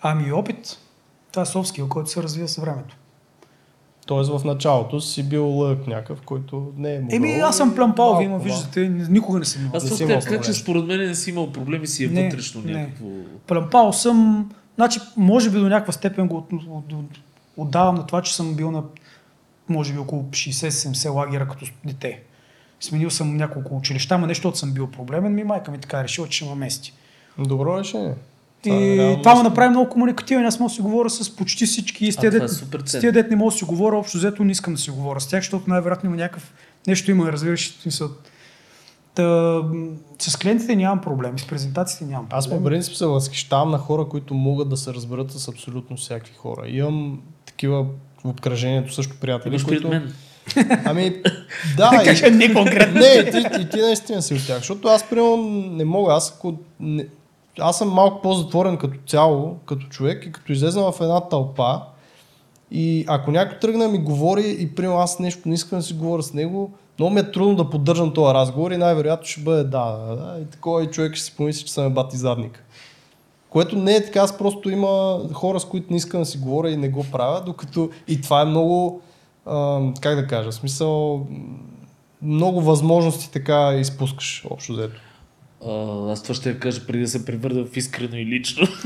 Ами 0.02 0.32
опит. 0.32 0.78
Това 1.32 1.44
е 1.44 1.46
skill, 1.46 1.88
който 1.88 2.10
се 2.10 2.24
развива 2.24 2.48
с 2.48 2.58
времето. 2.58 2.96
Тоест 4.06 4.30
в 4.30 4.46
началото 4.46 5.02
си 5.02 5.30
бил 5.30 5.48
лък 5.50 5.88
някакъв, 5.88 6.22
който 6.22 6.74
не 6.78 6.96
е 6.96 7.00
могъл. 7.00 7.16
Еми, 7.16 7.32
аз 7.32 7.58
съм 7.58 7.76
плямпал, 7.76 8.18
вие 8.18 8.30
ме 8.30 8.40
виждате, 8.40 8.90
никога 8.90 9.40
не 9.40 9.46
съм 9.46 9.62
имал. 9.62 9.78
Аз 9.78 9.84
съм 9.84 10.08
кажа, 10.08 10.42
че 10.42 10.54
според 10.54 10.86
мен 10.86 11.00
не 11.00 11.16
си 11.16 11.30
имал 11.30 11.52
проблеми, 11.52 11.88
си 11.88 12.06
е 12.06 12.08
Не, 12.08 12.24
вътрешно 12.24 12.62
не. 12.62 12.72
някакво... 12.72 13.06
Плямпал 13.48 13.94
съм, 13.94 14.50
значи, 14.76 15.00
може 15.18 15.50
би 15.50 15.60
до 15.60 15.70
някаква 15.70 15.94
степен 15.94 16.28
го 16.28 16.38
от, 16.38 16.54
от, 16.54 16.94
от, 16.94 17.20
отдавам 17.58 17.96
на 17.96 18.06
това, 18.06 18.22
че 18.22 18.36
съм 18.36 18.56
бил 18.56 18.72
на, 18.72 18.84
може 19.70 19.94
би 19.94 20.00
около 20.00 20.24
60-70 20.24 21.14
лагера 21.14 21.48
като 21.48 21.66
дете. 21.86 22.22
Сменил 22.80 23.10
съм 23.10 23.38
няколко 23.38 23.78
училища, 23.78 24.16
ама 24.16 24.28
не 24.28 24.34
защото 24.34 24.58
съм 24.58 24.72
бил 24.72 24.88
проблемен, 24.88 25.34
ми 25.34 25.44
майка 25.44 25.72
ми 25.72 25.78
така 25.78 26.00
е 26.00 26.04
решила, 26.04 26.28
че 26.28 26.38
ще 26.38 26.50
ме 26.50 26.56
мести. 26.56 26.94
Добро 27.38 27.80
решение. 27.80 28.14
И 28.66 28.70
Това 28.70 28.80
реално 28.80 29.18
това 29.18 29.36
ме 29.36 29.44
направи 29.44 29.70
много 29.70 29.90
комуникативен. 29.90 30.46
Аз 30.46 30.60
мога 30.60 30.70
да 30.70 30.76
си 30.76 30.82
говоря 30.82 31.10
с 31.10 31.36
почти 31.36 31.66
всички. 31.66 32.06
И 32.06 32.12
с 32.12 32.18
А, 32.18 32.28
е 33.08 33.12
дет, 33.12 33.30
не 33.30 33.36
мога 33.36 33.52
да 33.52 33.58
си 33.58 33.66
говоря, 33.66 33.98
общо 33.98 34.18
взето 34.18 34.44
не 34.44 34.52
искам 34.52 34.74
да 34.74 34.80
си 34.80 34.92
говоря 34.92 35.20
с 35.20 35.28
тях, 35.28 35.42
защото 35.42 35.70
най-вероятно 35.70 36.10
има 36.10 36.18
някакъв 36.18 36.54
нещо 36.88 37.12
има, 37.12 37.32
разбираш, 37.32 37.78
смисъл. 37.82 38.10
Та, 39.16 39.62
с 40.20 40.38
клиентите 40.38 40.76
нямам 40.76 41.02
проблем, 41.02 41.40
с 41.40 41.48
презентациите 41.48 42.06
нямам 42.06 42.26
проблем. 42.26 42.40
Аз 42.40 42.50
по 42.50 42.64
принцип 42.64 42.96
се 42.96 43.06
възхищавам 43.06 43.72
на 43.72 43.78
хора, 43.78 44.06
които 44.06 44.34
могат 44.34 44.70
да 44.70 44.78
се 44.78 44.94
разберат 44.94 45.32
с 45.32 45.48
абсолютно 45.48 45.98
всякакви 45.98 46.34
хора. 46.34 46.68
Имам 46.68 47.22
такива 47.46 47.86
в 48.24 48.26
обкръжението 48.26 48.94
също 48.94 49.16
приятели, 49.22 49.54
Имаш 49.54 49.64
които... 49.64 49.88
мен. 49.88 50.14
Ами, 50.86 51.22
да, 51.78 52.00
и... 52.02 52.06
Кажа 52.06 52.32
не 52.32 52.54
конкретно. 52.54 52.94
Не, 53.00 53.32
ти, 53.32 53.62
и 53.62 53.70
ти 53.70 53.82
наистина 53.82 54.22
си 54.22 54.34
от 54.34 54.48
тях. 54.48 54.58
Защото 54.58 54.88
аз, 54.88 55.10
примерно, 55.10 55.38
не 55.72 55.86
мога. 55.86 56.14
Аз, 56.14 56.34
ако 56.38 56.60
не, 56.80 57.08
аз 57.62 57.78
съм 57.78 57.90
малко 57.90 58.22
по-затворен 58.22 58.78
като 58.78 58.98
цяло, 59.08 59.58
като 59.66 59.86
човек 59.88 60.26
и 60.26 60.32
като 60.32 60.52
излезна 60.52 60.92
в 60.92 61.02
една 61.02 61.22
тълпа 61.22 61.82
и 62.72 63.06
ако 63.08 63.32
някой 63.32 63.60
тръгне 63.60 63.86
да 63.86 63.92
ми 63.92 63.98
говори 63.98 64.56
и 64.60 64.76
примерно 64.76 65.00
аз 65.00 65.20
нещо 65.20 65.50
не 65.50 65.56
искам 65.56 65.80
да 65.80 65.84
си 65.84 65.94
говоря 65.94 66.24
с 66.24 66.34
него, 66.34 66.72
много 67.00 67.14
ми 67.14 67.20
е 67.20 67.32
трудно 67.32 67.56
да 67.56 67.70
поддържам 67.70 68.14
този 68.14 68.34
разговор 68.34 68.72
и 68.72 68.78
най-вероятно 68.78 69.26
ще 69.26 69.42
бъде 69.42 69.64
да, 69.64 69.86
да, 69.86 70.16
да. 70.16 70.40
И 70.42 70.46
такова 70.46 70.84
и 70.84 70.88
човек 70.88 71.16
ще 71.16 71.26
си 71.26 71.36
помисли, 71.36 71.66
че 71.66 71.74
съм 71.74 71.86
е 71.86 71.90
бати 71.90 72.18
задник. 72.18 72.64
Което 73.50 73.76
не 73.76 73.96
е 73.96 74.06
така, 74.06 74.20
аз 74.20 74.38
просто 74.38 74.70
има 74.70 75.20
хора, 75.34 75.60
с 75.60 75.66
които 75.66 75.88
не 75.90 75.98
искам 75.98 76.22
да 76.22 76.26
си 76.26 76.38
говоря 76.38 76.70
и 76.70 76.78
не 76.78 76.90
го 76.90 77.06
правя, 77.12 77.42
докато 77.46 77.90
и 78.08 78.22
това 78.22 78.42
е 78.42 78.46
много, 78.46 79.02
как 80.02 80.16
да 80.16 80.28
кажа, 80.28 80.52
смисъл, 80.52 81.26
много 82.22 82.62
възможности 82.62 83.32
така 83.32 83.74
изпускаш, 83.74 84.46
общо 84.50 84.74
взето. 84.74 85.02
А, 85.66 86.12
аз 86.12 86.24
това 86.24 86.36
ще 86.36 86.50
я 86.50 86.60
кажа 86.60 86.82
преди 86.88 87.04
да 87.04 87.08
се 87.08 87.26
превърна 87.26 87.66
в 87.66 87.78
искрено 87.78 88.18
и 88.18 88.26
лично. 88.26 88.68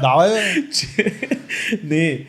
Да, 0.00 0.16
бе, 0.18 0.70
че 0.70 1.12
не, 1.84 2.26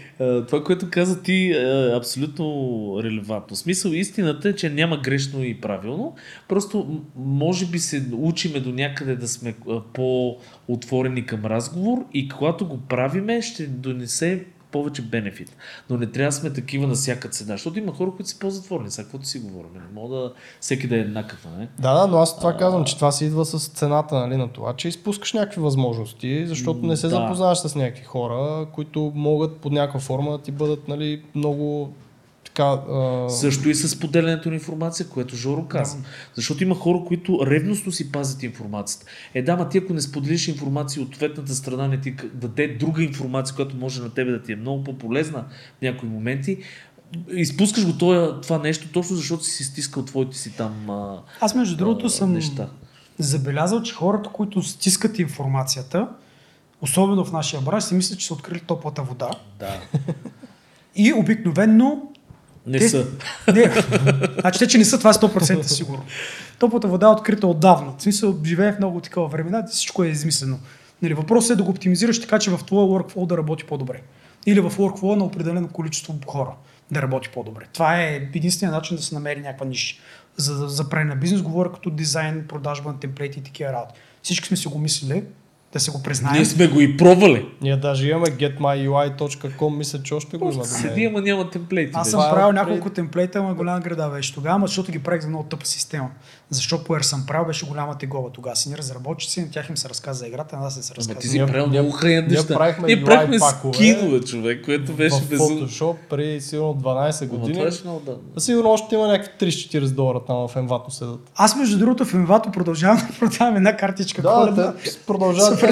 това, 0.48 0.64
което 0.64 0.90
каза 0.90 1.22
ти 1.22 1.52
е 1.52 1.96
абсолютно 1.96 3.00
релевантно. 3.04 3.56
Смисъл, 3.56 3.92
истината 3.92 4.50
е, 4.50 4.56
че 4.56 4.70
няма 4.70 4.98
грешно 4.98 5.44
и 5.44 5.62
правилно. 5.62 6.16
Просто 6.48 7.02
може 7.16 7.66
би 7.66 7.80
се 7.80 8.04
учиме 8.14 8.60
до 8.60 8.72
някъде 8.72 9.16
да 9.16 9.28
сме 9.28 9.56
по-отворени 9.94 11.26
към 11.26 11.46
разговор 11.46 12.06
и 12.14 12.30
когато 12.30 12.68
го 12.68 12.78
правиме, 12.78 13.42
ще 13.42 13.68
донесе 13.68 14.46
повече 14.72 15.02
бенефит. 15.02 15.56
Но 15.90 15.98
не 15.98 16.08
трябва 16.08 16.28
да 16.28 16.32
сме 16.32 16.50
такива 16.50 16.88
на 16.88 16.94
всяка 16.94 17.30
цена, 17.30 17.54
защото 17.54 17.80
има 17.80 17.94
хора, 17.94 18.12
които 18.12 18.30
са 18.30 18.40
по-затворени. 18.40 18.92
Сега 18.92 19.04
каквото 19.04 19.26
си 19.26 19.40
говорим. 19.40 19.70
Не 19.74 20.02
мога 20.02 20.16
да 20.16 20.34
всеки 20.60 20.88
да 20.88 20.96
е 20.96 21.00
еднакъв, 21.00 21.48
не? 21.60 21.68
да, 21.80 21.94
да, 21.94 22.08
но 22.08 22.18
аз 22.18 22.38
това 22.38 22.58
казвам, 22.58 22.84
че 22.84 22.96
това 22.96 23.12
си 23.12 23.26
идва 23.26 23.46
с 23.46 23.68
цената 23.68 24.16
нали, 24.16 24.38
на 24.38 24.48
това, 24.48 24.76
че 24.76 24.88
изпускаш 24.88 25.34
някакви 25.34 25.62
възможности, 25.62 26.48
защото 26.48 26.86
не 26.86 26.98
се 26.98 27.08
Да. 27.08 27.16
запознаваш 27.16 27.58
с 27.58 27.76
някакви 27.76 28.04
хора, 28.04 28.68
които 28.74 29.12
могат 29.16 29.58
под 29.58 29.72
някаква 29.72 30.00
форма 30.00 30.32
да 30.32 30.38
ти 30.38 30.52
бъдат 30.52 30.88
нали, 30.88 31.24
много 31.36 31.94
така... 32.54 32.64
А... 32.64 33.30
Също 33.30 33.70
и 33.70 33.76
с 33.76 34.00
поделянето 34.00 34.50
на 34.50 34.56
информация, 34.56 35.08
което 35.08 35.36
Жоро 35.36 35.66
каза. 35.66 35.98
Защото 36.36 36.64
има 36.64 36.76
хора, 36.76 37.00
които 37.08 37.40
ревностно 37.46 37.92
си 37.92 38.12
пазят 38.12 38.44
информацията. 38.44 39.06
Е, 39.34 39.42
да, 39.42 39.58
ма 39.58 39.70
ти 39.70 39.78
ако 39.78 39.94
не 39.94 40.02
споделиш 40.02 40.48
информация 40.48 41.04
от 41.04 41.16
ответната 41.16 41.56
страна, 41.56 41.88
не 41.88 42.02
ти 42.02 42.16
даде 42.34 42.68
друга 42.68 43.04
информация, 43.04 43.56
която 43.56 43.76
може 43.76 44.02
на 44.02 44.10
тебе 44.10 44.32
да 44.32 44.42
ти 44.42 44.52
е 44.52 44.56
много 44.56 44.84
по-полезна 44.84 45.46
в 45.80 45.82
някои 45.82 46.10
моменти, 46.10 46.58
изпускаш 47.34 47.86
го 47.86 47.98
това, 47.98 48.42
това 48.42 48.58
нещо, 48.58 48.88
точно 48.94 49.16
защото 49.16 49.44
си 49.44 49.64
стискал 49.64 50.06
твоите 50.06 50.38
си 50.38 50.58
там 50.58 50.90
а, 50.90 51.22
Аз 51.40 51.56
между 51.56 51.78
другото 51.78 52.06
а, 52.06 52.10
съм 52.10 52.34
неща. 52.34 52.70
забелязал, 53.20 53.82
че 53.82 53.94
хората, 53.94 54.30
които 54.30 54.64
стискат 54.64 55.20
информацията, 55.20 56.08
особено 56.82 57.26
в 57.26 57.32
нашия 57.32 57.62
бранш, 57.62 57.84
си 57.84 57.96
мислят, 57.96 58.20
че 58.20 58.28
са 58.28 58.34
открили 58.34 58.60
топлата 58.60 59.04
вода. 59.04 59.30
Да. 59.60 59.82
И 60.96 61.14
обикновенно 61.14 62.11
Не 62.66 62.80
Те- 62.80 62.90
са. 62.90 63.08
Не, 63.54 63.72
значи 64.42 64.60
те, 64.60 64.68
че 64.68 64.78
не 64.78 64.86
са 64.86 64.98
това 64.98 65.10
е 65.10 65.14
100% 65.14 65.62
сигурно. 65.62 66.04
Топлата 66.60 66.88
вода 66.88 67.08
е 67.08 67.10
открита 67.10 67.48
отдавна. 67.48 67.94
В 67.98 68.02
смисъл, 68.02 68.38
живее 68.46 68.74
в 68.74 68.78
много 68.78 69.02
такива 69.02 69.28
времена, 69.28 69.64
всичко 69.72 70.04
е 70.04 70.08
измислено. 70.08 70.60
Нали, 71.02 71.14
въпросът 71.14 71.52
е 71.52 71.56
да 71.56 71.64
го 71.64 71.72
оптимизираш 71.72 72.22
така, 72.22 72.40
че 72.40 72.52
в 72.52 72.60
твоя 72.66 72.88
workflow 72.88 73.28
да 73.28 73.38
работи 73.38 73.64
по-добре. 73.64 74.02
Или 74.46 74.60
в 74.60 74.72
workflow 74.78 75.16
на 75.16 75.24
определено 75.24 75.68
количество 75.68 76.16
хора 76.28 76.52
да 76.92 77.02
работи 77.02 77.30
по-добре. 77.34 77.66
Това 77.74 78.02
е 78.02 78.16
единствения 78.36 78.76
начин 78.76 78.98
да 78.98 79.04
се 79.04 79.16
намери 79.16 79.42
някаква 79.42 79.66
ниша. 79.66 79.96
За, 80.38 80.68
за 80.70 80.90
правене 80.90 81.10
на 81.10 81.16
бизнес 81.16 81.42
говоря 81.42 81.72
като 81.72 81.90
дизайн, 81.90 82.46
продажба 82.48 82.92
на 82.92 83.00
темплейти 83.00 83.40
и 83.40 83.44
такива 83.44 83.74
работи. 83.74 84.00
Всички 84.24 84.48
сме 84.48 84.58
си 84.58 84.68
го 84.68 84.80
мислили, 84.80 85.24
да 85.74 85.80
се 85.80 85.92
го 85.92 86.04
признаем. 86.04 86.36
Ние 86.36 86.46
сме 86.46 86.68
го 86.68 86.82
и 86.82 86.98
пробвали. 86.98 87.46
Ние 87.62 87.78
даже 87.78 88.10
имаме 88.10 88.26
getmyui.com, 88.26 89.78
мисля, 89.78 90.04
че 90.04 90.14
още 90.14 90.38
го 90.38 90.52
има. 90.54 90.66
Седи, 90.66 91.06
ама 91.06 91.22
няма 91.22 91.50
темплейти. 91.50 91.92
Аз 91.96 92.10
съм 92.10 92.20
е 92.20 92.30
правил 92.30 92.52
няколко 92.52 92.90
темплейта, 92.90 93.40
ама 93.40 93.54
голяма 93.54 93.80
града 93.80 94.10
беше 94.10 94.34
тогава, 94.34 94.68
защото 94.68 94.92
ги 94.92 95.00
правих 95.00 95.22
за 95.22 95.30
много 95.30 95.44
тъпа 95.44 95.66
система. 95.66 96.10
Защо 96.52 96.78
Puer 96.78 97.02
съм 97.02 97.24
правил, 97.28 97.48
беше 97.48 97.66
голяма 97.66 97.98
тегова 97.98 98.30
тогава. 98.30 98.56
Си 98.56 98.70
ни 98.70 98.78
разработчици, 98.78 99.42
на 99.42 99.52
тях 99.52 99.70
им 99.70 99.78
се 99.78 99.90
разказа 99.90 100.20
за 100.20 100.28
играта, 100.28 100.56
на 100.56 100.62
нас 100.62 100.78
не 100.78 100.84
се 100.84 100.94
Ама 100.94 100.98
разказа. 100.98 101.20
ти 101.20 101.28
си 101.28 101.38
правил 101.40 101.68
много 101.68 101.94
ние 102.04 102.22
неща. 102.22 102.54
правихме 102.54 102.88
Ние 102.88 103.04
правихме 103.04 103.38
скинове, 103.74 104.20
човек, 104.22 104.66
което 104.66 104.94
беше 104.94 105.16
в 105.16 105.30
безумно. 105.30 105.68
Photoshop 105.68 105.96
преди 106.10 106.42
сигурно 106.42 106.76
12 106.76 107.22
Ама 107.22 107.30
години. 107.30 107.54
това 107.54 107.66
беше 107.66 107.82
много 107.84 108.00
да. 108.00 108.18
А 108.38 108.40
Сигурно 108.40 108.70
още 108.70 108.96
има 108.96 109.08
някакви 109.08 109.48
30-40 109.48 109.90
долара 109.90 110.20
там 110.28 110.36
в 110.38 110.56
Envato 110.56 110.90
седат. 110.90 111.32
Аз 111.36 111.56
между 111.56 111.78
другото 111.78 112.06
в 112.06 112.14
Envato 112.14 112.52
продължавам 112.52 112.98
да 112.98 113.20
продавам 113.20 113.56
една 113.56 113.78
картичка 113.78 114.22
Да, 114.22 114.46
да- 114.46 114.74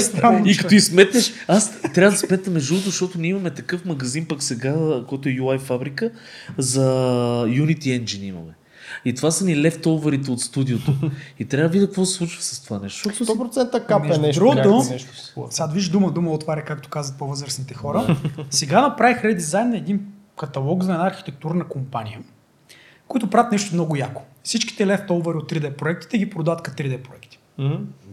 странно. 0.02 0.48
И 0.48 0.58
като 0.58 0.76
изметнеш, 0.76 1.34
аз 1.48 1.72
трябва 1.94 2.12
да 2.12 2.18
сметна 2.18 2.54
между 2.54 2.74
другото, 2.74 2.90
защото 2.90 3.20
ние 3.20 3.30
имаме 3.30 3.50
такъв 3.50 3.86
магазин 3.86 4.26
пък 4.26 4.44
сега, 4.44 4.76
който 5.08 5.30
е 5.30 5.32
UI 5.32 5.60
фабрика, 5.60 6.12
за 6.58 6.82
Unity 7.48 8.04
Engine 8.04 8.24
имаме. 8.24 8.52
И 9.06 9.14
това 9.14 9.32
са 9.32 9.46
ни 9.46 9.62
лефтоверите 9.62 10.32
от 10.32 10.42
студиото. 10.42 10.94
И 11.40 11.46
трябва 11.46 11.70
да 11.70 11.74
видя 11.74 11.86
какво 11.86 12.06
се 12.06 12.14
случва 12.14 12.42
с 12.42 12.64
това 12.64 12.80
нещо. 12.80 13.10
Защото 13.10 13.26
си 13.26 13.40
100% 13.40 13.86
капе 13.86 14.08
Между 14.08 14.22
нещо. 14.22 14.40
другото. 14.40 14.84
Сега 15.50 15.68
виж 15.68 15.90
дума, 15.90 16.12
дума 16.12 16.32
отваря, 16.32 16.66
както 16.66 16.90
казват 16.90 17.20
по-възрастните 17.20 17.74
хора. 17.74 18.18
Сега 18.50 18.82
направих 18.82 19.24
редизайн 19.24 19.70
на 19.70 19.78
един 19.78 20.02
каталог 20.40 20.84
за 20.84 20.94
една 20.94 21.08
архитектурна 21.08 21.68
компания, 21.68 22.20
които 23.08 23.30
правят 23.30 23.52
нещо 23.52 23.74
много 23.74 23.96
яко. 23.96 24.22
Всичките 24.44 24.88
лефтовери 24.88 25.38
от 25.38 25.52
3D 25.52 25.76
проектите 25.76 26.18
ги 26.18 26.30
продават 26.30 26.62
като 26.62 26.84
3D 26.84 27.02
проекти. 27.02 27.40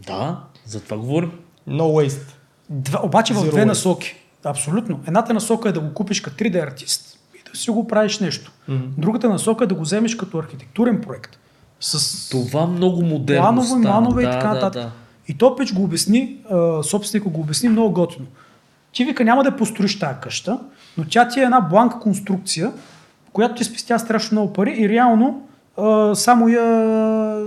Да, 0.07 0.43
за 0.65 0.81
това 0.81 0.97
говорим. 0.97 1.31
No 1.69 1.81
waste. 1.81 2.33
Два, 2.69 3.01
обаче 3.03 3.33
в 3.33 3.49
две 3.49 3.61
waste. 3.61 3.65
насоки. 3.65 4.15
Абсолютно. 4.43 4.99
Едната 5.07 5.33
насока 5.33 5.69
е 5.69 5.71
да 5.71 5.79
го 5.79 5.93
купиш 5.93 6.21
като 6.21 6.43
3D 6.43 6.63
артист 6.63 7.16
си 7.57 7.69
го 7.69 7.87
правиш 7.87 8.19
нещо. 8.19 8.51
Мгм. 8.67 8.83
Другата 8.97 9.29
насока 9.29 9.63
е 9.63 9.67
да 9.67 9.75
го 9.75 9.81
вземеш 9.81 10.15
като 10.15 10.37
архитектурен 10.37 11.01
проект. 11.01 11.39
С 11.79 12.29
Това 12.29 12.67
много 12.67 13.01
модерно 13.01 13.41
планове, 13.43 13.67
стана. 13.67 13.89
манове 13.89 14.23
да, 14.23 14.29
и 14.29 14.31
така 14.31 14.47
да, 14.47 14.53
нататък. 14.53 14.81
да. 14.81 14.91
И 15.27 15.37
то 15.37 15.55
пич 15.55 15.73
го 15.73 15.83
обясни, 15.83 16.37
а, 16.51 16.83
собственика 16.83 17.29
го 17.29 17.41
обясни 17.41 17.69
много 17.69 17.93
готино. 17.93 18.25
Ти 18.91 19.05
вика 19.05 19.23
няма 19.23 19.43
да 19.43 19.55
построиш 19.55 19.99
тази 19.99 20.19
къща, 20.21 20.59
но 20.97 21.05
тя 21.09 21.27
ти 21.27 21.39
е 21.39 21.43
една 21.43 21.61
бланка 21.61 21.99
конструкция, 21.99 22.71
която 23.33 23.55
ти 23.55 23.63
спестя 23.63 23.99
страшно 23.99 24.35
много 24.35 24.53
пари 24.53 24.75
и 24.77 24.89
реално 24.89 25.47
а, 25.77 26.15
само 26.15 26.47
я 26.47 27.45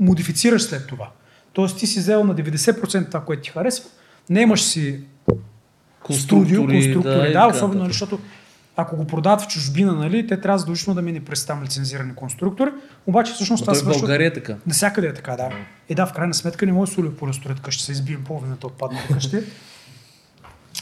модифицираш 0.00 0.62
след 0.62 0.86
това. 0.86 1.08
Тоест 1.52 1.78
ти 1.78 1.86
си 1.86 1.98
взел 1.98 2.24
на 2.24 2.34
90% 2.34 3.06
това, 3.06 3.20
което 3.20 3.42
ти 3.42 3.50
харесва, 3.50 3.90
не 4.30 4.40
имаш 4.40 4.62
си 4.62 5.00
студио, 6.10 6.66
конструктори, 6.66 6.76
и 6.78 6.94
да, 6.94 7.32
така 7.32 7.46
особено, 7.46 7.74
нататък. 7.74 7.92
защото 7.92 8.18
ако 8.76 8.96
го 8.96 9.06
продават 9.06 9.40
в 9.40 9.46
чужбина, 9.46 9.92
нали, 9.92 10.26
те 10.26 10.40
трябва 10.40 10.58
задължително 10.58 10.94
да 10.94 11.02
мине 11.02 11.24
през 11.24 11.46
там 11.46 11.62
лицензирани 11.62 12.14
конструктори, 12.14 12.70
обаче 13.06 13.32
всъщност 13.32 13.60
Но 13.60 13.64
това 13.64 13.72
той 13.72 13.78
в 13.78 13.82
свършва... 13.82 14.00
България 14.00 14.26
е 14.26 14.32
така. 14.32 14.56
Навсякъде 14.66 15.06
е 15.06 15.14
така, 15.14 15.36
да. 15.36 15.50
И 15.88 15.94
да, 15.94 16.06
в 16.06 16.12
крайна 16.12 16.34
сметка 16.34 16.66
не 16.66 16.72
може 16.72 16.90
да 16.90 16.94
соли 16.94 17.10
по 17.10 17.32
строят 17.32 17.60
къщи, 17.60 17.84
се 17.84 17.92
избием 17.92 18.24
половината 18.24 18.66
от 18.66 18.78
падналите 18.78 19.12
къщи. 19.12 19.38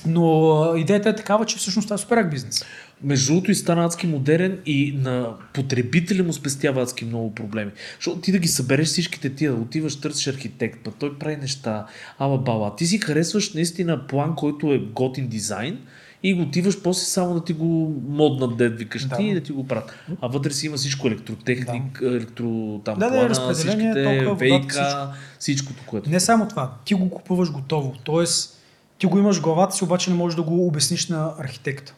Но 0.06 0.74
идеята 0.76 1.08
е 1.08 1.16
такава, 1.16 1.46
че 1.46 1.56
всъщност 1.56 1.86
това 1.86 1.94
е 1.94 1.98
супер 1.98 2.24
бизнес. 2.24 2.64
Между 3.02 3.32
другото 3.32 3.50
и 3.50 3.54
стана 3.54 3.84
адски 3.84 4.06
модерен 4.06 4.58
и 4.66 4.98
на 4.98 5.34
потребителя 5.52 6.24
му 6.24 6.32
спестява 6.32 6.82
адски 6.82 7.04
много 7.04 7.34
проблеми. 7.34 7.70
Защото 7.94 8.20
ти 8.20 8.32
да 8.32 8.38
ги 8.38 8.48
събереш 8.48 8.88
всичките 8.88 9.34
тия, 9.34 9.52
да 9.52 9.58
отиваш, 9.58 10.00
търсиш 10.00 10.26
архитект, 10.26 10.78
път 10.84 10.94
той 10.98 11.18
прави 11.18 11.36
неща, 11.36 11.86
ала 12.18 12.38
бала. 12.38 12.76
Ти 12.76 12.86
си 12.86 12.98
харесваш 12.98 13.54
наистина 13.54 14.06
план, 14.06 14.36
който 14.36 14.72
е 14.72 14.78
готин 14.78 15.28
дизайн 15.28 15.78
и 16.22 16.34
го 16.34 16.42
отиваш 16.42 16.82
после 16.82 17.04
само 17.04 17.34
да 17.34 17.44
ти 17.44 17.52
го 17.52 17.94
моднат 18.08 18.56
дед 18.56 18.78
викаш 18.78 19.04
Да. 19.04 19.16
ти 19.16 19.22
и 19.22 19.34
да 19.34 19.40
ти 19.40 19.52
го 19.52 19.66
правят. 19.66 19.94
А 20.20 20.28
вътре 20.28 20.50
си 20.50 20.66
има 20.66 20.76
всичко 20.76 21.06
електротехник, 21.06 22.00
електро 22.02 22.80
там 22.84 22.98
Да, 22.98 23.06
да, 23.06 23.12
плана, 23.12 23.28
разпределение, 23.28 23.92
всичките, 23.92 24.24
тока, 24.24 24.34
вейка, 24.34 24.68
всичко. 24.68 24.98
всичкото, 25.38 25.82
което. 25.86 26.10
Не 26.10 26.20
само 26.20 26.48
това, 26.48 26.72
ти 26.84 26.94
го 26.94 27.10
купуваш 27.10 27.50
готово. 27.50 27.94
Тоест, 28.04 28.58
ти 28.98 29.06
го 29.06 29.18
имаш 29.18 29.38
в 29.38 29.42
главата 29.42 29.76
си, 29.76 29.84
обаче 29.84 30.10
не 30.10 30.16
можеш 30.16 30.36
да 30.36 30.42
го 30.42 30.66
обясниш 30.66 31.08
на 31.08 31.32
архитекта. 31.38 31.94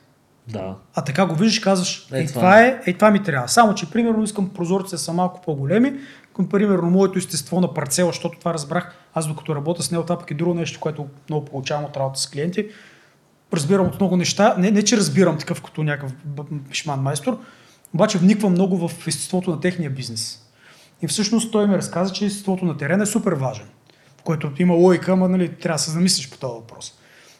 Да. 0.48 0.74
А 0.94 1.04
така 1.04 1.26
го 1.26 1.34
виждаш, 1.34 1.58
казваш, 1.58 2.08
Е, 2.12 2.20
е, 2.20 2.26
това 2.26 2.60
е, 2.60 2.80
е, 2.86 2.92
това 2.92 3.10
ми 3.10 3.22
трябва. 3.22 3.48
Само, 3.48 3.74
че 3.74 3.90
примерно 3.90 4.22
искам 4.22 4.48
прозорците 4.48 4.98
са 4.98 5.12
малко 5.12 5.40
по-големи, 5.44 5.92
към 6.36 6.48
примерно 6.48 6.90
моето 6.90 7.18
естество 7.18 7.60
на 7.60 7.74
парцела, 7.74 8.08
защото 8.08 8.38
това 8.38 8.54
разбрах, 8.54 8.94
аз 9.14 9.28
докато 9.28 9.54
работя 9.54 9.82
с 9.82 9.90
него, 9.90 10.02
това 10.04 10.18
пък 10.18 10.30
е 10.30 10.34
друго 10.34 10.54
нещо, 10.54 10.80
което 10.80 11.06
много 11.30 11.44
получавам 11.44 11.84
от 11.84 11.96
работа 11.96 12.20
с 12.20 12.26
клиенти. 12.26 12.66
Разбирам 13.52 13.86
от 13.86 14.00
много 14.00 14.16
неща. 14.16 14.54
Не, 14.58 14.70
не 14.70 14.82
че 14.82 14.96
разбирам 14.96 15.38
такъв 15.38 15.62
като 15.62 15.82
някакъв 15.82 16.12
пишман 16.70 17.00
майстор, 17.00 17.38
обаче 17.94 18.18
вниквам 18.18 18.52
много 18.52 18.88
в 18.88 19.08
естеството 19.08 19.50
на 19.50 19.60
техния 19.60 19.90
бизнес. 19.90 20.40
И 21.02 21.06
всъщност 21.06 21.52
той 21.52 21.66
ми 21.66 21.76
разказа, 21.76 22.12
че 22.12 22.24
естеството 22.24 22.64
на 22.64 22.76
терена 22.76 23.02
е 23.02 23.06
супер 23.06 23.32
важен, 23.32 23.66
в 24.20 24.22
който 24.22 24.52
има 24.58 24.74
логика, 24.74 25.12
ама 25.12 25.28
нали, 25.28 25.48
трябва 25.48 25.74
да 25.74 25.82
се 25.82 25.90
замислиш 25.90 26.30
по 26.30 26.38
този 26.38 26.54
въпрос. 26.54 26.94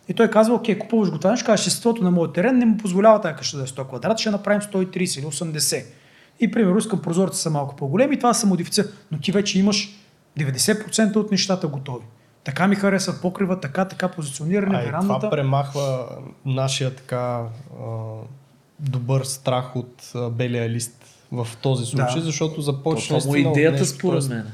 И 0.09 0.15
той 0.15 0.31
казва, 0.31 0.55
окей, 0.55 0.79
купуваш 0.79 1.11
го 1.11 1.19
това, 1.19 1.37
ще 1.37 1.47
кажеш, 1.47 1.67
естеството 1.67 2.05
на 2.05 2.11
моят 2.11 2.33
терен 2.33 2.59
не 2.59 2.67
му 2.67 2.77
позволява 2.77 3.21
тази 3.21 3.37
къща 3.37 3.57
да 3.57 3.63
е 3.63 3.67
100 3.67 3.89
квадрата, 3.89 4.21
ще 4.21 4.31
направим 4.31 4.61
130 4.61 5.19
или 5.19 5.27
80. 5.27 5.85
И 6.41 6.51
примерно 6.51 6.79
искам 6.79 7.03
прозорците 7.03 7.43
са 7.43 7.51
малко 7.51 7.77
по-големи 7.77 8.17
това 8.17 8.35
се 8.35 8.47
модифицира. 8.47 8.87
Но 9.13 9.19
ти 9.19 9.33
вече 9.33 9.59
имаш 9.59 9.99
90% 10.39 11.17
от 11.17 11.31
нещата 11.31 11.69
готови. 11.69 12.05
Така 12.45 12.67
ми 12.67 12.77
харесва 12.77 13.15
покрива, 13.23 13.61
така, 13.61 13.85
така 13.85 14.09
позициониране, 14.09 14.77
А 14.77 14.83
и 14.83 14.87
това 14.87 14.99
верандата. 15.01 15.31
премахва 15.31 16.09
нашия 16.47 16.95
така 16.95 17.43
а, 17.81 17.87
добър 18.81 19.25
страх 19.25 19.77
от 19.77 20.11
а, 20.15 20.31
белия 20.31 20.69
лист 20.71 21.05
в 21.33 21.49
този 21.63 21.87
случай, 21.87 22.15
Да. 22.15 22.21
защото 22.21 22.55
То, 22.55 22.61
започва 22.61 23.19
това 23.19 23.29
му 23.29 23.37
е 23.37 23.39
идеята 23.39 23.79
нещо, 23.81 23.97
според 23.99 24.29
мен. 24.29 24.47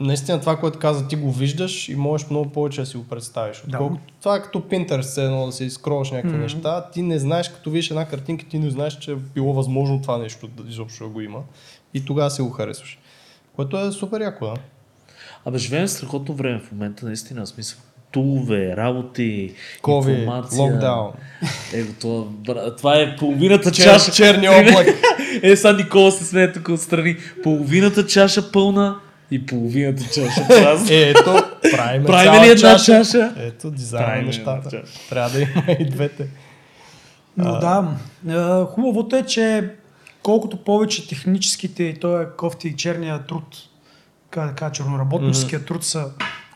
Наистина 0.00 0.40
това, 0.40 0.56
което 0.56 0.78
каза, 0.78 1.08
ти 1.08 1.16
го 1.16 1.32
виждаш 1.32 1.88
и 1.88 1.96
можеш 1.96 2.30
много 2.30 2.50
повече 2.50 2.80
да 2.80 2.86
си 2.86 2.96
го 2.96 3.04
представиш. 3.04 3.62
Да. 3.66 3.76
Отколкото 3.76 4.12
това 4.20 4.36
е 4.36 4.42
като 4.42 4.60
Pinterest, 4.60 5.24
едно 5.24 5.46
да 5.46 5.52
си 5.52 5.70
скролваш 5.70 6.10
някакви 6.10 6.32
Мгм. 6.32 6.42
неща, 6.42 6.90
ти 6.90 7.02
не 7.02 7.18
знаеш, 7.18 7.48
като 7.48 7.70
видиш 7.70 7.90
една 7.90 8.04
картинка, 8.04 8.44
ти 8.46 8.58
не 8.58 8.70
знаеш, 8.70 8.98
че 8.98 9.12
е 9.12 9.16
било 9.16 9.52
възможно 9.52 10.02
това 10.02 10.18
нещо 10.18 10.48
да 10.48 10.70
изобщо 10.70 11.04
да 11.04 11.10
го 11.10 11.20
има. 11.20 11.38
И 11.94 12.04
тогава 12.04 12.30
си 12.30 12.42
го 12.42 12.50
харесваш. 12.50 12.98
Което 13.56 13.78
е 13.78 13.92
супер 13.92 14.20
яко, 14.20 14.46
да. 14.46 14.54
Абе, 15.46 15.58
живеем 15.58 15.88
страхотно 15.88 16.34
време 16.34 16.58
в 16.58 16.72
момента, 16.72 17.06
наистина, 17.06 17.44
в 17.44 17.48
смисъл. 17.48 17.78
Тулове, 18.12 18.76
работи, 18.76 19.52
COVID, 19.82 20.10
информация. 20.18 20.62
локдаун. 20.62 21.12
Его, 21.72 21.92
това, 22.44 22.76
това 22.76 22.94
е 22.96 23.16
половината 23.16 23.70
Чер, 23.70 23.84
чаша. 23.84 24.12
черния 24.12 24.52
облак. 24.52 24.86
Е, 25.42 25.56
сега 25.56 25.72
Никола 25.72 26.10
се 26.10 26.24
смее 26.24 26.52
тук 26.52 26.68
отстрани. 26.68 27.16
Половината 27.42 28.06
чаша 28.06 28.52
пълна 28.52 28.96
и 29.30 29.46
половината 29.46 30.02
чаша 30.04 30.46
празна. 30.48 30.94
Е, 30.96 31.10
ето, 31.10 31.42
правим 31.72 32.04
Правим 32.04 32.32
цяла 32.32 32.46
ли 32.46 32.50
една 32.50 32.60
чаша? 32.60 32.84
чаша? 32.84 33.34
Ето, 33.38 33.70
дизайн 33.70 34.02
на 34.02 34.08
Правим 34.08 34.26
нещата. 34.26 34.70
чаша. 34.70 35.08
Трябва 35.08 35.30
да 35.30 35.40
има 35.40 35.64
и 35.80 35.84
двете. 35.90 36.26
Но 37.36 37.58
да, 37.58 37.88
а, 38.28 38.64
хубавото 38.64 39.16
е, 39.16 39.22
че 39.22 39.68
колкото 40.22 40.56
повече 40.56 41.08
техническите 41.08 41.82
и 41.82 42.00
този 42.00 42.24
кофти 42.36 42.68
и 42.68 42.76
черния 42.76 43.26
труд, 43.26 43.44
как 44.32 44.48
да 44.48 44.54
кажа, 44.54 44.72
черноработническия 44.72 45.64
труд 45.64 45.84
се 45.84 46.04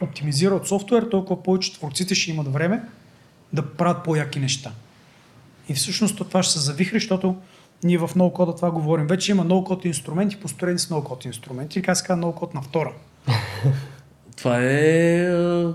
оптимизира 0.00 0.54
от 0.54 0.68
софтуер, 0.68 1.02
толкова 1.02 1.42
повече 1.42 1.74
творците 1.74 2.14
ще 2.14 2.30
имат 2.30 2.52
време 2.52 2.82
да 3.52 3.66
правят 3.66 4.04
по-яки 4.04 4.38
неща. 4.38 4.72
И 5.68 5.74
всъщност 5.74 6.16
това 6.16 6.42
ще 6.42 6.52
се 6.52 6.58
завихри, 6.58 6.96
защото 6.96 7.36
ние 7.84 7.98
в 7.98 8.10
ноу-кода 8.16 8.56
това 8.56 8.70
говорим. 8.70 9.06
Вече 9.06 9.32
има 9.32 9.44
ноу-код 9.44 9.84
инструменти, 9.84 10.36
построени 10.36 10.78
с 10.78 10.90
ноу-код 10.90 11.24
инструменти. 11.24 11.82
Как 11.82 11.96
се 11.96 12.04
казва 12.04 12.26
ноу-код 12.26 12.54
на 12.54 12.62
втора. 12.62 12.92
Това 14.36 14.58
е, 14.60 15.28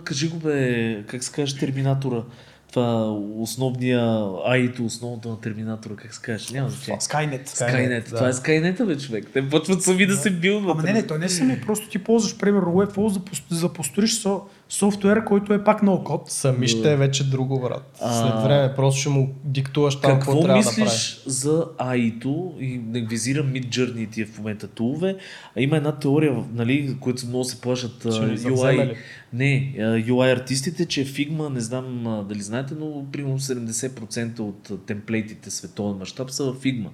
кажи 0.04 0.30
го 0.30 0.38
бе, 0.38 1.04
как 1.08 1.24
се 1.24 1.32
каже 1.32 1.58
Терминатора. 1.58 2.24
Това 2.72 3.12
основния 3.38 4.00
AI-то, 4.00 4.86
основното 4.86 5.30
на 5.30 5.40
Терминатора, 5.40 5.96
как 5.96 6.14
се 6.14 6.22
каже, 6.22 6.54
няма 6.54 6.70
значение. 6.70 7.00
Skynet. 7.00 7.50
Skynet. 7.50 7.72
Skynet, 7.72 8.10
да. 8.10 8.16
Това 8.16 8.30
е 8.30 8.34
Skynet, 8.34 8.86
бе, 8.86 8.98
човек. 8.98 9.28
Те 9.34 9.50
почват 9.50 9.84
сами 9.84 10.06
да 10.06 10.16
се 10.16 10.30
билдват. 10.30 10.78
Ама 10.78 10.84
не, 10.84 10.94
не, 10.94 11.08
той 11.08 11.20
не 11.20 11.26
е 11.26 11.30
сами, 11.30 11.62
просто 11.62 11.90
ти 11.90 11.98
ползваш, 11.98 12.38
примерно, 12.38 12.68
Webflow, 12.68 13.08
за, 13.08 13.20
да 13.20 13.56
за 13.56 13.68
да 13.68 13.74
построиш 13.74 14.14
со, 14.14 14.42
софтуер, 14.72 15.24
който 15.24 15.54
е 15.54 15.64
пак 15.64 15.84
ноу-код. 15.84 16.30
Сами 16.30 16.68
ще 16.68 16.92
е 16.94 16.96
вече 16.96 17.30
друго, 17.30 17.60
брат. 17.60 17.98
След 17.98 18.44
време 18.44 18.74
просто 18.76 19.00
ще 19.02 19.10
му 19.10 19.36
диктуваш 19.44 19.96
там 20.00 20.12
какво, 20.12 20.32
Какво 20.32 20.44
трябва 20.44 20.64
да 20.64 20.70
прави. 20.70 20.82
мислиш 20.82 21.24
за 21.26 21.66
AI-то 21.80 22.54
и 22.60 22.82
не 22.88 23.02
визирам 23.02 23.54
Mid 23.54 23.68
Journey 23.68 24.12
тия 24.12 24.28
в 24.28 24.38
момента 24.38 24.68
тулове, 24.68 25.16
има 25.58 25.78
една 25.78 25.92
теория, 25.92 26.44
нали, 26.54 26.98
които 27.00 27.28
много 27.28 27.44
се 27.44 27.62
плашат 27.62 28.04
UI, 28.04 28.96
не, 29.34 29.74
UI 29.80 30.34
артистите, 30.34 30.86
че 30.86 31.06
Figma, 31.06 31.50
не 31.50 31.60
знам 31.60 32.04
дали 32.30 32.42
знаете, 32.42 32.74
но 32.80 33.06
примерно 33.12 33.40
70% 33.40 34.40
от 34.40 34.86
темплейтите 34.86 35.52
световен 35.52 35.98
мащаб 35.98 36.32
са 36.32 36.44
в 36.44 36.64
Figma. 36.64 36.90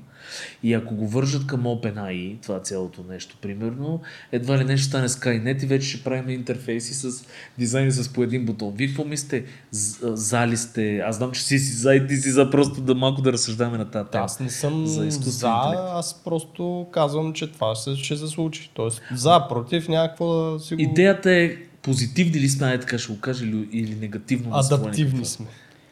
И 0.64 0.74
ако 0.74 0.96
го 0.96 1.08
вържат 1.08 1.48
към 1.48 1.64
OpenAI, 1.64 2.42
това 2.42 2.56
е 2.56 2.60
цялото 2.60 3.04
нещо, 3.10 3.38
примерно, 3.42 4.02
едва 4.32 4.58
ли 4.58 4.64
нещо 4.64 4.88
стане 4.88 5.10
Skynet 5.10 5.64
и 5.64 5.68
вече 5.68 5.88
ще 5.90 6.04
правим 6.04 6.30
интерфейси 6.30 6.94
с 6.94 7.26
дизайни 7.58 7.92
с 7.92 8.10
по 8.10 8.24
един 8.24 8.46
бутон. 8.46 8.74
Вие 8.76 8.88
какво 8.88 9.04
мислите? 9.04 9.44
З- 9.72 10.04
а, 10.04 10.16
За 10.18 10.48
ли 10.48 10.58
сте? 10.58 10.98
Аз 10.98 11.16
знам, 11.16 11.32
че 11.32 11.44
си 11.44 11.60
си 11.60 11.74
за 11.74 11.96
и 11.96 12.08
ти 12.08 12.16
си 12.16 12.32
за 12.32 12.50
просто 12.50 12.82
да 12.82 12.96
малко 12.96 13.22
да 13.22 13.34
разсъждаваме 13.34 13.78
на 13.78 13.86
тази 13.86 14.10
тема. 14.10 14.24
Аз 14.24 14.40
не 14.40 14.50
съм 14.50 14.88
За 14.88 15.10
за, 15.10 15.50
аз 15.76 16.22
просто 16.24 16.88
казвам, 16.92 17.34
че 17.34 17.52
това 17.52 17.76
се, 17.76 17.96
ще 17.96 18.18
се 18.18 18.28
случи. 18.28 18.72
Тоест, 18.74 19.02
за, 19.14 19.46
против, 19.50 19.88
някакво 19.88 20.26
да 20.52 20.60
си 20.60 20.76
го... 20.76 20.82
Идеята 20.82 21.32
е 21.32 21.56
позитивни 21.82 22.40
ли 22.40 22.50
сме, 22.50 22.80
така 22.80 22.98
ще 22.98 23.14
го 23.14 23.20
кажа, 23.20 23.46
или, 23.46 23.70
или 23.72 23.96
негативно 23.96 24.50
Адаптивни 24.54 25.26
сме. 25.26 25.46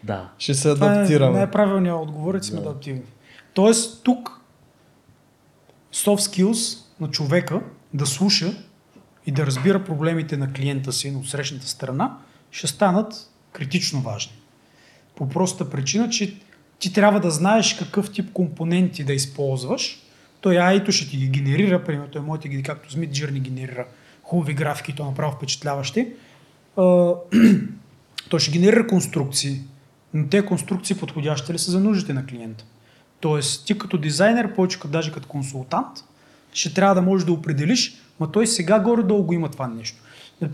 Да. 0.04 0.30
Ще 0.38 0.54
се 0.54 0.74
Това 0.74 0.94
е 0.94 0.98
адаптираме. 0.98 1.38
най-правилният 1.38 1.98
отговор, 1.98 2.36
е, 2.36 2.40
че 2.40 2.48
сме 2.50 2.60
адаптивни. 2.60 3.02
Тоест, 3.56 4.04
тук 4.04 4.42
soft 5.94 6.30
skills 6.30 6.86
на 7.00 7.12
човека 7.12 7.62
да 7.94 8.06
слуша 8.06 8.54
и 9.26 9.32
да 9.32 9.46
разбира 9.46 9.84
проблемите 9.84 10.38
на 10.38 10.54
клиента 10.54 10.94
си, 10.94 11.12
на 11.12 11.24
срещната 11.24 11.68
страна, 11.68 12.18
ще 12.52 12.68
станат 12.68 13.30
критично 13.52 14.02
важни. 14.02 14.34
По 15.16 15.30
простата 15.30 15.70
причина, 15.70 16.10
че 16.10 16.40
ти 16.80 16.94
трябва 16.94 17.20
да 17.20 17.32
знаеш 17.32 17.74
какъв 17.74 18.12
тип 18.12 18.34
компоненти 18.34 19.04
да 19.04 19.14
използваш, 19.14 20.02
той 20.42 20.56
AI-то 20.56 20.92
ще 20.92 21.10
ти 21.10 21.18
ги 21.18 21.28
генерира, 21.28 21.84
примерно, 21.84 22.12
той 22.12 22.38
да 22.38 22.48
ги, 22.48 22.64
както 22.64 22.92
с 22.92 22.96
Midjourney 22.96 23.40
генерира 23.40 23.86
хубави 24.24 24.54
графики, 24.54 24.96
то 24.96 25.06
направо 25.06 25.36
впечатляващи. 25.36 26.08
Той 28.30 28.40
ще 28.40 28.52
генерира 28.52 28.88
конструкции, 28.88 29.62
но 30.14 30.28
те 30.28 30.46
конструкции 30.46 30.98
подходящи 30.98 31.54
ли 31.54 31.60
са 31.60 31.72
за 31.72 31.80
нуждите 31.80 32.14
на 32.14 32.26
клиента? 32.26 32.66
Тоест, 33.26 33.66
ти 33.66 33.78
като 33.78 33.98
дизайнер, 33.98 34.56
повече 34.56 34.80
като, 34.80 34.88
даже 34.88 35.12
като 35.12 35.28
консултант, 35.28 36.04
ще 36.54 36.74
трябва 36.74 36.96
да 36.96 37.02
можеш 37.02 37.26
да 37.26 37.32
определиш, 37.32 37.94
ма 38.20 38.32
той 38.32 38.48
сега 38.48 38.80
горе-долу 38.80 39.24
го 39.24 39.34
има 39.34 39.50
това 39.50 39.68
нещо. 39.68 39.98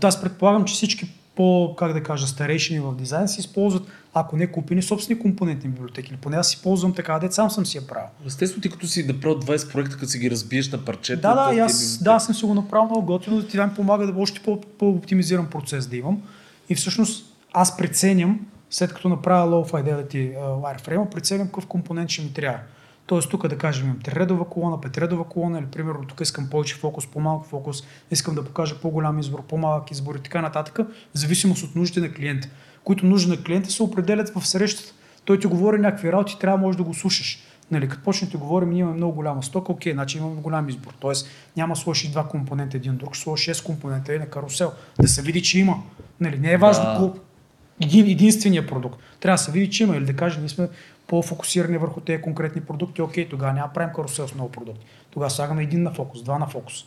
Аз 0.02 0.20
предполагам, 0.20 0.64
че 0.64 0.74
всички 0.74 1.10
по, 1.36 1.74
как 1.78 1.92
да 1.92 2.02
кажа, 2.02 2.26
старейшини 2.26 2.80
в 2.80 2.94
дизайн 2.94 3.28
се 3.28 3.40
използват, 3.40 3.82
ако 4.14 4.36
не 4.36 4.46
купени 4.46 4.82
собствени 4.82 5.20
компонентни 5.20 5.70
библиотеки, 5.70 6.10
или 6.10 6.16
поне 6.16 6.36
аз 6.36 6.48
си 6.48 6.62
ползвам 6.62 6.94
така, 6.94 7.18
де 7.18 7.32
сам 7.32 7.50
съм 7.50 7.66
си 7.66 7.76
я 7.76 7.86
правил. 7.86 8.08
Естествено, 8.26 8.62
ти 8.62 8.70
като 8.70 8.86
си 8.86 9.06
направил 9.06 9.40
20 9.40 9.72
проекта, 9.72 9.96
като 9.96 10.06
си 10.06 10.18
ги 10.18 10.30
разбиеш 10.30 10.70
на 10.70 10.84
парчета. 10.84 11.20
Да, 11.20 11.52
да, 11.52 11.60
аз, 11.60 11.98
да, 11.98 12.18
съм 12.18 12.34
си 12.34 12.44
го 12.44 12.54
направил 12.54 12.84
много 12.84 13.06
готино, 13.06 13.36
да 13.36 13.46
ти 13.46 13.56
да 13.56 13.66
ми 13.66 13.74
помага 13.74 14.06
да 14.06 14.20
още 14.20 14.40
по- 14.40 14.60
по-оптимизиран 14.60 15.46
процес 15.46 15.86
да 15.86 15.96
имам. 15.96 16.22
И 16.68 16.74
всъщност 16.74 17.26
аз 17.52 17.76
преценям, 17.76 18.46
след 18.72 18.94
като 18.94 19.08
направя 19.08 19.50
Low 19.50 19.70
Fidelity 19.70 20.36
wireframe, 20.38 21.08
преценям 21.10 21.46
какъв 21.46 21.66
компонент 21.66 22.10
ще 22.10 22.22
ми 22.22 22.32
трябва. 22.32 22.58
Тоест 23.06 23.30
тук 23.30 23.48
да 23.48 23.58
кажем 23.58 23.86
имам 23.86 24.00
триредова 24.00 24.44
колона, 24.44 24.80
петредова 24.80 25.24
колона 25.24 25.58
или 25.58 25.66
примерно 25.66 26.04
тук 26.06 26.20
искам 26.20 26.50
повече 26.50 26.74
фокус, 26.74 27.06
по-малко 27.06 27.46
фокус, 27.46 27.82
искам 28.10 28.34
да 28.34 28.44
покажа 28.44 28.80
по-голям 28.80 29.18
избор, 29.18 29.42
по-малък 29.42 29.90
избор 29.90 30.14
и 30.14 30.20
така 30.20 30.42
нататък, 30.42 30.78
в 31.14 31.18
зависимост 31.18 31.62
от 31.62 31.76
нуждите 31.76 32.00
на 32.00 32.12
клиента, 32.12 32.48
които 32.84 33.06
нужди 33.06 33.30
на 33.30 33.42
клиента 33.42 33.70
се 33.70 33.82
определят 33.82 34.34
в 34.34 34.46
срещата. 34.46 34.92
Той 35.24 35.38
ти 35.38 35.46
говори 35.46 35.78
някакви 35.78 36.12
работи, 36.12 36.38
трябва 36.40 36.58
може 36.58 36.78
да 36.78 36.84
го 36.84 36.94
слушаш. 36.94 37.38
Нали, 37.70 37.88
като 37.88 38.02
почнете 38.02 38.32
да 38.32 38.38
говорим, 38.38 38.70
ние 38.70 38.80
имаме 38.80 38.96
много 38.96 39.14
голяма 39.14 39.42
стока, 39.42 39.72
окей, 39.72 39.92
значи 39.92 40.18
имаме 40.18 40.40
голям 40.40 40.68
избор. 40.68 40.92
Тоест 41.00 41.28
няма 41.56 41.76
сложи 41.76 42.10
два 42.10 42.28
компонента 42.28 42.76
един 42.76 42.96
друг, 42.96 43.16
сложи 43.16 43.50
6 43.50 43.64
компонента 43.64 44.14
и 44.14 44.18
на 44.18 44.26
карусел. 44.26 44.72
Да 45.00 45.08
се 45.08 45.22
види, 45.22 45.42
че 45.42 45.58
има. 45.58 45.82
Нали, 46.20 46.38
не 46.38 46.52
е 46.52 46.56
важно 46.56 46.84
Да. 46.84 46.96
колко 46.98 47.18
един, 47.82 48.06
единствения 48.06 48.66
продукт. 48.66 49.00
Трябва 49.20 49.34
да 49.34 49.42
се 49.42 49.52
види, 49.52 49.70
че 49.70 49.82
има 49.82 49.96
или 49.96 50.04
да 50.04 50.16
кажем, 50.16 50.40
ние 50.40 50.48
сме 50.48 50.68
по-фокусирани 51.06 51.78
върху 51.78 52.00
тези 52.00 52.22
конкретни 52.22 52.60
продукти, 52.60 53.02
окей, 53.02 53.28
тогава 53.28 53.52
няма 53.52 53.72
правим 53.74 53.94
карусел 53.94 54.28
с 54.28 54.34
много 54.34 54.50
продукти. 54.52 54.86
Тогава 55.10 55.30
слагаме 55.30 55.62
един 55.62 55.82
на 55.82 55.90
фокус, 55.90 56.22
два 56.22 56.38
на 56.38 56.46
фокус. 56.46 56.84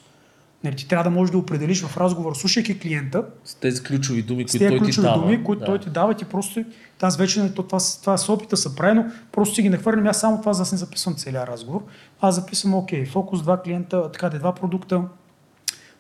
Нали, 0.63 0.75
ти 0.75 0.87
трябва 0.87 1.03
да 1.03 1.09
можеш 1.09 1.31
да 1.31 1.37
определиш 1.37 1.83
в 1.83 1.97
разговор, 1.97 2.35
слушайки 2.35 2.79
клиента, 2.79 3.23
С 3.43 3.55
тези 3.55 3.83
ключови 3.83 4.21
думи, 4.21 4.45
които 4.45 4.67
той 4.67 4.91
ти 4.91 5.01
дава. 5.01 5.21
думи, 5.21 5.43
които 5.43 5.59
да. 5.59 5.65
той 5.65 5.79
ти 5.79 5.89
дава, 5.89 6.13
ти 6.13 6.25
просто, 6.25 6.63
аз 7.01 7.17
вече, 7.17 7.39
нали, 7.39 7.53
то, 7.55 7.63
това, 7.63 7.79
това 8.01 8.17
с 8.17 8.29
опита 8.29 8.57
са 8.57 8.75
правено, 8.75 9.05
просто 9.31 9.55
си 9.55 9.61
ги 9.61 9.69
нахвърлям, 9.69 10.07
аз 10.07 10.19
само 10.19 10.39
това, 10.39 10.53
за 10.53 10.63
да 10.63 10.69
не 10.71 10.77
записвам 10.77 11.15
целият 11.15 11.49
разговор. 11.49 11.83
Аз 12.21 12.35
записвам, 12.35 12.73
окей, 12.73 13.05
фокус, 13.05 13.41
два 13.41 13.61
клиента, 13.61 14.11
така 14.11 14.29
де, 14.29 14.39
два 14.39 14.55
продукта, 14.55 15.01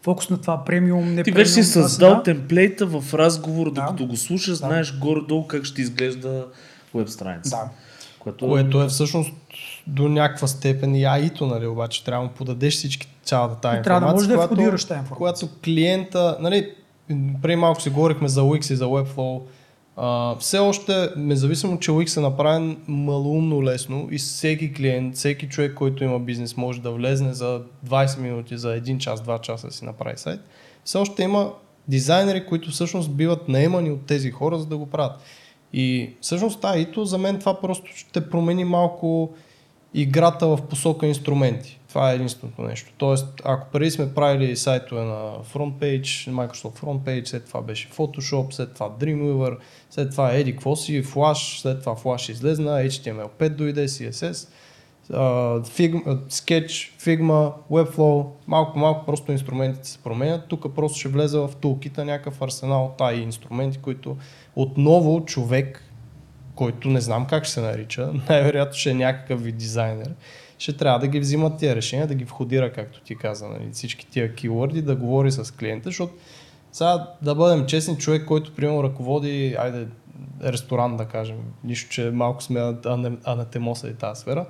фокус 0.05 0.29
на 0.29 0.37
това 0.37 0.65
премиум, 0.65 1.05
не 1.05 1.23
Ти 1.23 1.31
премиум, 1.31 1.37
вече 1.37 1.51
си 1.51 1.63
създал 1.63 2.09
сега. 2.09 2.23
темплейта 2.23 2.85
в 2.85 3.13
разговор, 3.13 3.67
Да. 3.67 3.81
докато 3.81 4.05
го 4.05 4.15
слушаш, 4.17 4.55
знаеш 4.55 4.93
горе-долу 4.93 5.47
как 5.47 5.65
ще 5.65 5.81
изглежда 5.81 6.45
веб 6.95 7.09
страница. 7.09 7.49
Да. 7.49 7.69
Което, 8.19 8.47
Което 8.47 8.81
е 8.81 8.87
всъщност 8.87 9.31
до 9.87 10.09
някаква 10.09 10.47
степен 10.47 10.95
и 10.95 11.01
AI-то, 11.01 11.45
нали, 11.47 11.67
обаче 11.67 12.03
трябва 12.03 12.27
да 12.27 12.33
подадеш 12.33 12.73
всички 12.73 13.07
цялата 13.23 13.55
тази 13.55 13.61
Трябва 13.73 13.99
да 13.99 14.05
информация. 14.05 14.13
можеш 14.13 14.27
да 14.27 14.33
я 14.33 14.37
когато- 14.37 14.53
входираш 14.55 14.85
тази 14.85 14.97
информация. 14.99 15.17
Когато 15.17 15.61
клиента, 15.61 16.37
нали, 16.39 16.69
преди 17.41 17.55
малко 17.55 17.81
си 17.81 17.89
говорихме 17.89 18.27
за 18.27 18.41
Wix 18.41 18.73
и 18.73 18.75
за 18.75 18.85
Webflow, 18.85 19.41
все 20.39 20.59
още, 20.59 21.09
независимо, 21.17 21.79
че 21.79 21.91
Wix 21.91 22.17
е 22.17 22.19
направен 22.19 22.77
малумно 22.87 23.63
лесно 23.63 24.07
и 24.11 24.17
всеки 24.17 24.73
клиент, 24.73 25.15
всеки 25.15 25.49
човек, 25.49 25.73
който 25.73 26.03
има 26.03 26.19
бизнес, 26.19 26.57
може 26.57 26.81
да 26.81 26.91
влезне 26.91 27.33
за 27.33 27.61
20 27.87 28.19
минути, 28.19 28.57
за 28.57 28.67
1 28.67 28.97
час, 28.97 29.21
2 29.21 29.41
часа 29.41 29.67
да 29.67 29.73
си 29.73 29.85
направи 29.85 30.17
сайт, 30.17 30.39
все 30.83 30.97
още 30.97 31.23
има 31.23 31.51
дизайнери, 31.87 32.45
които 32.45 32.71
всъщност 32.71 33.11
биват 33.11 33.49
наемани 33.49 33.91
от 33.91 34.05
тези 34.05 34.31
хора, 34.31 34.59
за 34.59 34.65
да 34.65 34.77
го 34.77 34.85
правят. 34.85 35.19
И 35.73 36.09
всъщност 36.21 36.65
ито 36.77 37.05
за 37.05 37.17
мен 37.17 37.39
това 37.39 37.61
просто 37.61 37.91
ще 37.95 38.29
промени 38.29 38.63
малко 38.63 39.33
играта 39.93 40.47
в 40.47 40.59
посока 40.69 41.07
инструменти. 41.07 41.79
Това 41.95 42.11
е 42.11 42.15
единственото 42.15 42.61
нещо. 42.61 42.91
Тоест, 42.97 43.41
ако 43.43 43.67
преди 43.71 43.91
сме 43.91 44.13
правили 44.13 44.55
сайтове 44.55 45.01
на 45.01 45.31
FrontPage, 45.53 46.31
Microsoft 46.31 46.79
FrontPage, 46.79 47.25
след 47.25 47.45
това 47.45 47.61
беше 47.61 47.89
Photoshop, 47.89 48.53
след 48.53 48.73
това 48.73 48.89
Dreamweaver, 48.89 49.57
след 49.89 50.11
това 50.11 50.31
Eddie 50.31 50.51
какво 50.51 50.75
си, 50.75 51.03
Flash, 51.03 51.61
след 51.61 51.79
това 51.79 51.95
Flash 51.95 52.31
излезна, 52.31 52.69
HTML5 52.69 53.49
дойде, 53.49 53.87
CSS, 53.87 54.47
Figma, 55.61 56.17
Sketch, 56.29 56.99
Figma, 56.99 57.53
Webflow, 57.71 58.27
малко 58.47 58.73
по 58.73 58.79
малко 58.79 59.05
просто 59.05 59.31
инструментите 59.31 59.87
се 59.87 59.97
променят. 59.97 60.47
Тук 60.47 60.75
просто 60.75 60.99
ще 60.99 61.09
влезе 61.09 61.37
в 61.37 61.51
тулкита 61.61 62.05
някакъв 62.05 62.41
арсенал 62.41 62.85
от 62.85 62.97
тази 62.97 63.21
инструменти, 63.21 63.77
които 63.77 64.17
отново 64.55 65.25
човек, 65.25 65.83
който 66.55 66.89
не 66.89 67.01
знам 67.01 67.25
как 67.25 67.43
ще 67.43 67.53
се 67.53 67.61
нарича, 67.61 68.11
най-вероятно 68.29 68.73
ще 68.73 68.89
е 68.91 68.93
някакъв 68.93 69.43
вид 69.43 69.57
дизайнер, 69.57 70.13
ще 70.57 70.73
трябва 70.77 70.99
да 70.99 71.07
ги 71.07 71.19
взима 71.19 71.57
тия 71.57 71.75
решения, 71.75 72.07
да 72.07 72.15
ги 72.15 72.23
входира, 72.23 72.73
както 72.73 73.01
ти 73.01 73.15
каза, 73.15 73.47
нали, 73.47 73.69
всички 73.71 74.07
тия 74.07 74.35
кейворди, 74.35 74.81
да 74.81 74.95
говори 74.95 75.31
с 75.31 75.53
клиента, 75.53 75.89
защото 75.89 76.13
сега 76.71 77.07
да 77.21 77.35
бъдем 77.35 77.65
честни, 77.65 77.97
човек, 77.97 78.25
който 78.25 78.51
примерно 78.55 78.83
ръководи, 78.83 79.55
айде, 79.59 79.87
ресторант 80.43 80.97
да 80.97 81.05
кажем, 81.05 81.37
нищо, 81.63 81.89
че 81.89 82.11
малко 82.11 82.43
сме 82.43 82.73
анатемоса 83.25 83.89
и 83.89 83.93
тази 83.93 84.21
сфера, 84.21 84.45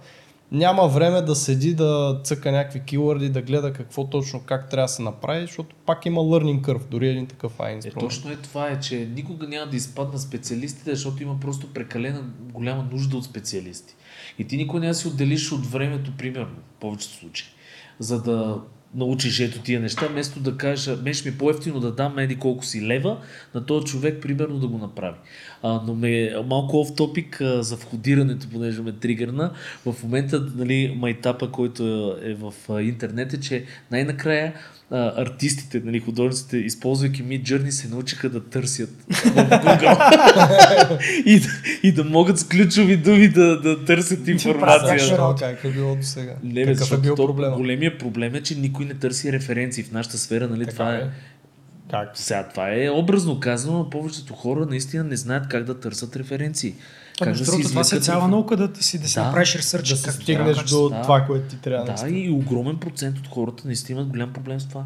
няма 0.51 0.87
време 0.87 1.21
да 1.21 1.35
седи 1.35 1.73
да 1.73 2.19
цъка 2.23 2.51
някакви 2.51 2.79
кейворди, 2.79 3.29
да 3.29 3.41
гледа 3.41 3.73
какво 3.73 4.07
точно, 4.07 4.41
как 4.45 4.69
трябва 4.69 4.83
да 4.85 4.87
се 4.87 5.01
направи, 5.01 5.41
защото 5.41 5.75
пак 5.85 6.05
има 6.05 6.21
learning 6.21 6.61
curve, 6.61 6.89
дори 6.89 7.09
един 7.09 7.27
такъв 7.27 7.57
AI 7.57 7.69
Е, 7.69 7.73
инструмент. 7.75 7.99
точно 7.99 8.31
е 8.31 8.35
това 8.35 8.67
е, 8.67 8.79
че 8.79 9.09
никога 9.15 9.47
няма 9.47 9.71
да 9.71 9.77
изпадна 9.77 10.19
специалистите, 10.19 10.95
защото 10.95 11.23
има 11.23 11.39
просто 11.39 11.73
прекалена 11.73 12.23
голяма 12.53 12.87
нужда 12.91 13.17
от 13.17 13.25
специалисти. 13.25 13.95
И 14.39 14.47
ти 14.47 14.57
никога 14.57 14.87
да 14.87 14.93
си 14.93 15.07
отделиш 15.07 15.51
от 15.51 15.65
времето, 15.65 16.11
примерно, 16.17 16.55
в 16.55 16.79
повечето 16.79 17.13
случаи, 17.13 17.47
за 17.99 18.21
да 18.21 18.61
научиш 18.95 19.39
ето 19.39 19.59
тия 19.59 19.79
неща, 19.79 20.07
вместо 20.07 20.39
да 20.39 20.57
кажеш, 20.57 20.97
мен 21.03 21.13
ще 21.13 21.29
ми 21.29 21.35
е 21.35 21.37
по-ефтино 21.37 21.79
да 21.79 21.91
дам 21.91 22.19
еди 22.19 22.35
колко 22.35 22.65
си 22.65 22.87
лева 22.87 23.17
на 23.55 23.65
този 23.65 23.85
човек, 23.85 24.21
примерно, 24.21 24.59
да 24.59 24.67
го 24.67 24.77
направи. 24.77 25.17
А, 25.63 25.81
но 25.87 25.95
ме 25.95 26.23
е 26.23 26.31
малко 26.45 26.79
оф 26.79 26.95
топик 26.95 27.41
за 27.41 27.75
входирането, 27.75 28.47
понеже 28.49 28.81
ме 28.81 28.91
тригърна. 28.91 29.51
В 29.85 30.03
момента, 30.03 30.47
нали, 30.55 30.95
майтапа, 30.97 31.51
който 31.51 32.15
е 32.23 32.33
в 32.33 32.53
а, 32.69 32.81
интернет 32.81 33.33
е, 33.33 33.39
че 33.39 33.65
най-накрая 33.91 34.53
а, 34.91 35.21
артистите, 35.21 35.81
нали, 35.85 35.99
художниците, 35.99 36.57
използвайки 36.57 37.23
Mid 37.23 37.43
Journey, 37.43 37.69
се 37.69 37.87
научиха 37.87 38.29
да 38.29 38.43
търсят 38.43 38.89
в 39.09 39.13
Google. 39.23 40.99
и, 41.25 41.39
да, 41.39 41.47
и 41.83 41.91
да 41.91 42.03
могат 42.03 42.39
с 42.39 42.47
ключови 42.47 42.97
думи 42.97 43.27
да, 43.27 43.61
да 43.61 43.85
търсят 43.85 44.27
информация. 44.27 44.99
Защо? 44.99 45.35
Как 45.39 45.63
е 45.63 45.69
било 45.69 45.95
до 45.95 46.03
сега? 46.03 46.35
Не, 46.43 46.65
бе, 46.65 46.71
е 46.71 46.97
бил 46.97 47.15
проблема? 47.15 47.55
Големия 47.55 47.97
проблем 47.97 48.35
е, 48.35 48.41
че 48.41 48.55
никой 48.55 48.85
не 48.85 48.93
търси 48.93 49.31
референции 49.31 49.83
в 49.83 49.91
нашата 49.91 50.17
сфера, 50.17 50.47
нали? 50.47 50.65
Така 50.65 50.71
това 50.71 50.95
е. 50.95 50.97
е. 50.97 51.09
Как? 51.91 52.11
Сега, 52.13 52.47
това 52.49 52.73
е 52.73 52.89
образно 52.89 53.39
казано, 53.39 53.77
но 53.77 53.89
повечето 53.89 54.33
хора 54.33 54.65
наистина 54.65 55.03
не 55.03 55.15
знаят 55.15 55.47
как 55.47 55.63
да 55.63 55.79
търсят 55.79 56.15
референции. 56.15 56.75
А, 57.21 57.25
между 57.25 57.45
другото, 57.45 57.69
това 57.69 57.83
си 57.83 57.95
е 57.95 57.99
цяла 57.99 58.27
наука 58.27 58.57
да, 58.57 58.73
ти 58.73 58.83
си, 58.83 58.99
да 58.99 59.07
си 59.07 59.13
Да. 59.15 59.23
направиш 59.25 59.55
ресърч. 59.55 59.89
Да 59.89 59.97
се 59.97 60.05
как 60.05 60.13
стигнеш 60.13 60.57
до 60.57 60.89
Да. 60.89 61.01
това, 61.01 61.21
което 61.21 61.49
ти 61.49 61.61
трябва. 61.61 61.85
Да, 61.85 61.91
наистина. 61.91 62.17
и 62.19 62.29
огромен 62.29 62.77
процент 62.77 63.17
от 63.17 63.27
хората 63.27 63.63
наистина 63.65 63.99
имат 63.99 64.11
голям 64.11 64.33
проблем 64.33 64.59
с 64.59 64.67
това. 64.67 64.83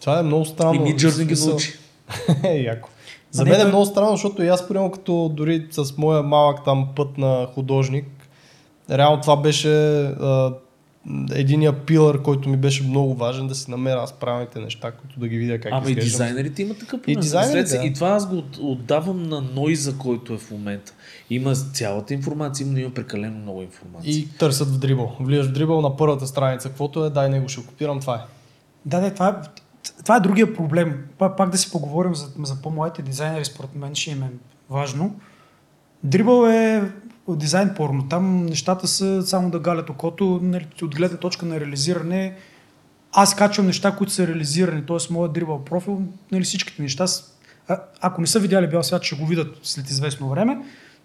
Това 0.00 0.18
е 0.18 0.22
много 0.22 0.44
странно. 0.44 0.86
и 0.86 0.94
Journey 0.96 1.24
ги 1.24 1.46
научи. 1.46 1.72
Е, 2.44 2.54
яко. 2.62 2.88
За 3.30 3.44
мен 3.44 3.60
е 3.60 3.64
много 3.64 3.86
странно, 3.86 4.10
защото 4.10 4.42
и 4.42 4.48
аз 4.48 4.68
примерно 4.68 4.90
като 4.90 5.30
дори 5.34 5.66
с 5.70 5.96
моя 5.96 6.22
малък 6.22 6.64
там 6.64 6.88
път 6.96 7.18
на 7.18 7.46
художник, 7.54 8.06
реално 8.90 9.20
това 9.20 9.36
беше 9.36 10.00
а, 10.04 10.52
единия 11.30 11.84
пилър, 11.86 12.22
който 12.22 12.48
ми 12.48 12.56
беше 12.56 12.82
много 12.82 13.14
важен 13.14 13.46
да 13.46 13.54
си 13.54 13.70
намеря 13.70 14.00
аз 14.02 14.12
правилните 14.12 14.60
неща, 14.60 14.92
които 14.92 15.20
да 15.20 15.28
ги 15.28 15.38
видя 15.38 15.60
как 15.60 15.72
Ама 15.72 15.90
и 15.90 15.94
дизайнерите 15.94 16.62
имат 16.62 16.78
такъв 16.78 17.00
проблем. 17.02 17.20
дизайнерите, 17.20 17.70
си, 17.70 17.78
да. 17.78 17.84
И 17.84 17.92
това 17.92 18.08
аз 18.08 18.28
го 18.28 18.36
от- 18.36 18.58
отдавам 18.58 19.22
на 19.22 19.40
Нойза, 19.40 19.94
който 19.98 20.32
е 20.32 20.38
в 20.38 20.50
момента. 20.50 20.92
Има 21.30 21.54
цялата 21.54 22.14
информация, 22.14 22.66
но 22.66 22.78
има 22.78 22.90
прекалено 22.90 23.38
много 23.38 23.62
информация. 23.62 24.12
И 24.12 24.28
търсят 24.28 24.68
в 24.68 24.78
дрибъл. 24.78 25.16
Влизаш 25.20 25.46
в 25.46 25.52
дрибъл 25.52 25.80
на 25.80 25.96
първата 25.96 26.26
страница, 26.26 26.68
каквото 26.68 27.04
е, 27.04 27.10
дай 27.10 27.28
него 27.28 27.48
ще 27.48 27.66
копирам, 27.66 28.00
това 28.00 28.14
е. 28.14 28.20
Да, 28.86 29.00
да, 29.00 29.14
това 29.14 29.28
е, 29.28 29.34
това 29.98 30.16
е 30.16 30.20
другия 30.20 30.54
проблем. 30.54 31.04
Пак, 31.18 31.36
пак 31.36 31.50
да 31.50 31.58
си 31.58 31.70
поговорим 31.70 32.14
за, 32.14 32.28
за 32.42 32.62
по-младите 32.62 33.02
дизайнери, 33.02 33.44
според 33.44 33.74
мен 33.74 33.94
ще 33.94 34.10
им 34.10 34.22
е 34.22 34.30
важно. 34.70 35.14
Дрибъл 36.04 36.46
е 36.46 36.92
дизайн 37.36 37.74
порно. 37.76 38.08
Там 38.08 38.46
нещата 38.46 38.88
са 38.88 39.22
само 39.22 39.50
да 39.50 39.58
галят 39.58 39.90
окото, 39.90 40.40
нали, 40.42 40.66
от 40.82 40.94
гледна 40.94 41.18
точка 41.18 41.46
на 41.46 41.60
реализиране. 41.60 42.36
Аз 43.12 43.36
качвам 43.36 43.66
неща, 43.66 43.96
които 43.96 44.12
са 44.12 44.26
реализирани, 44.26 44.86
т.е. 44.86 45.12
моят 45.12 45.32
дрибъл 45.32 45.64
профил, 45.64 46.02
нали, 46.32 46.44
всичките 46.44 46.82
неща, 46.82 47.06
а, 47.68 47.80
ако 48.00 48.20
не 48.20 48.26
са 48.26 48.40
видяли 48.40 48.66
бял 48.66 48.82
свят, 48.82 49.02
ще 49.04 49.16
го 49.16 49.26
видят 49.26 49.58
след 49.62 49.90
известно 49.90 50.28
време. 50.28 50.58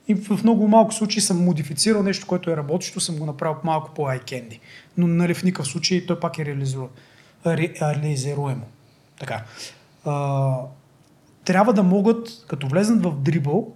И 0.08 0.16
в 0.16 0.44
много 0.44 0.68
малко 0.68 0.94
случаи 0.94 1.22
съм 1.22 1.44
модифицирал 1.44 2.04
нещо, 2.04 2.28
което 2.28 2.50
е 2.50 2.58
работещо, 2.58 3.00
съм 3.00 3.16
го 3.16 3.26
направил 3.26 3.58
малко 3.64 3.91
по-айкенди. 3.94 4.60
Но 4.98 5.08
нали, 5.08 5.34
в 5.34 5.44
никакъв 5.44 5.68
случай 5.68 6.06
той 6.06 6.20
пак 6.20 6.40
е 6.40 6.45
реализиру... 6.45 6.88
ре... 7.45 7.74
реализируемо. 7.82 8.66
Така. 9.20 9.44
А, 10.06 10.56
трябва 11.45 11.74
да 11.74 11.84
могат, 11.84 12.45
като 12.48 12.68
влезнат 12.68 13.04
в 13.04 13.14
дрибъл, 13.22 13.76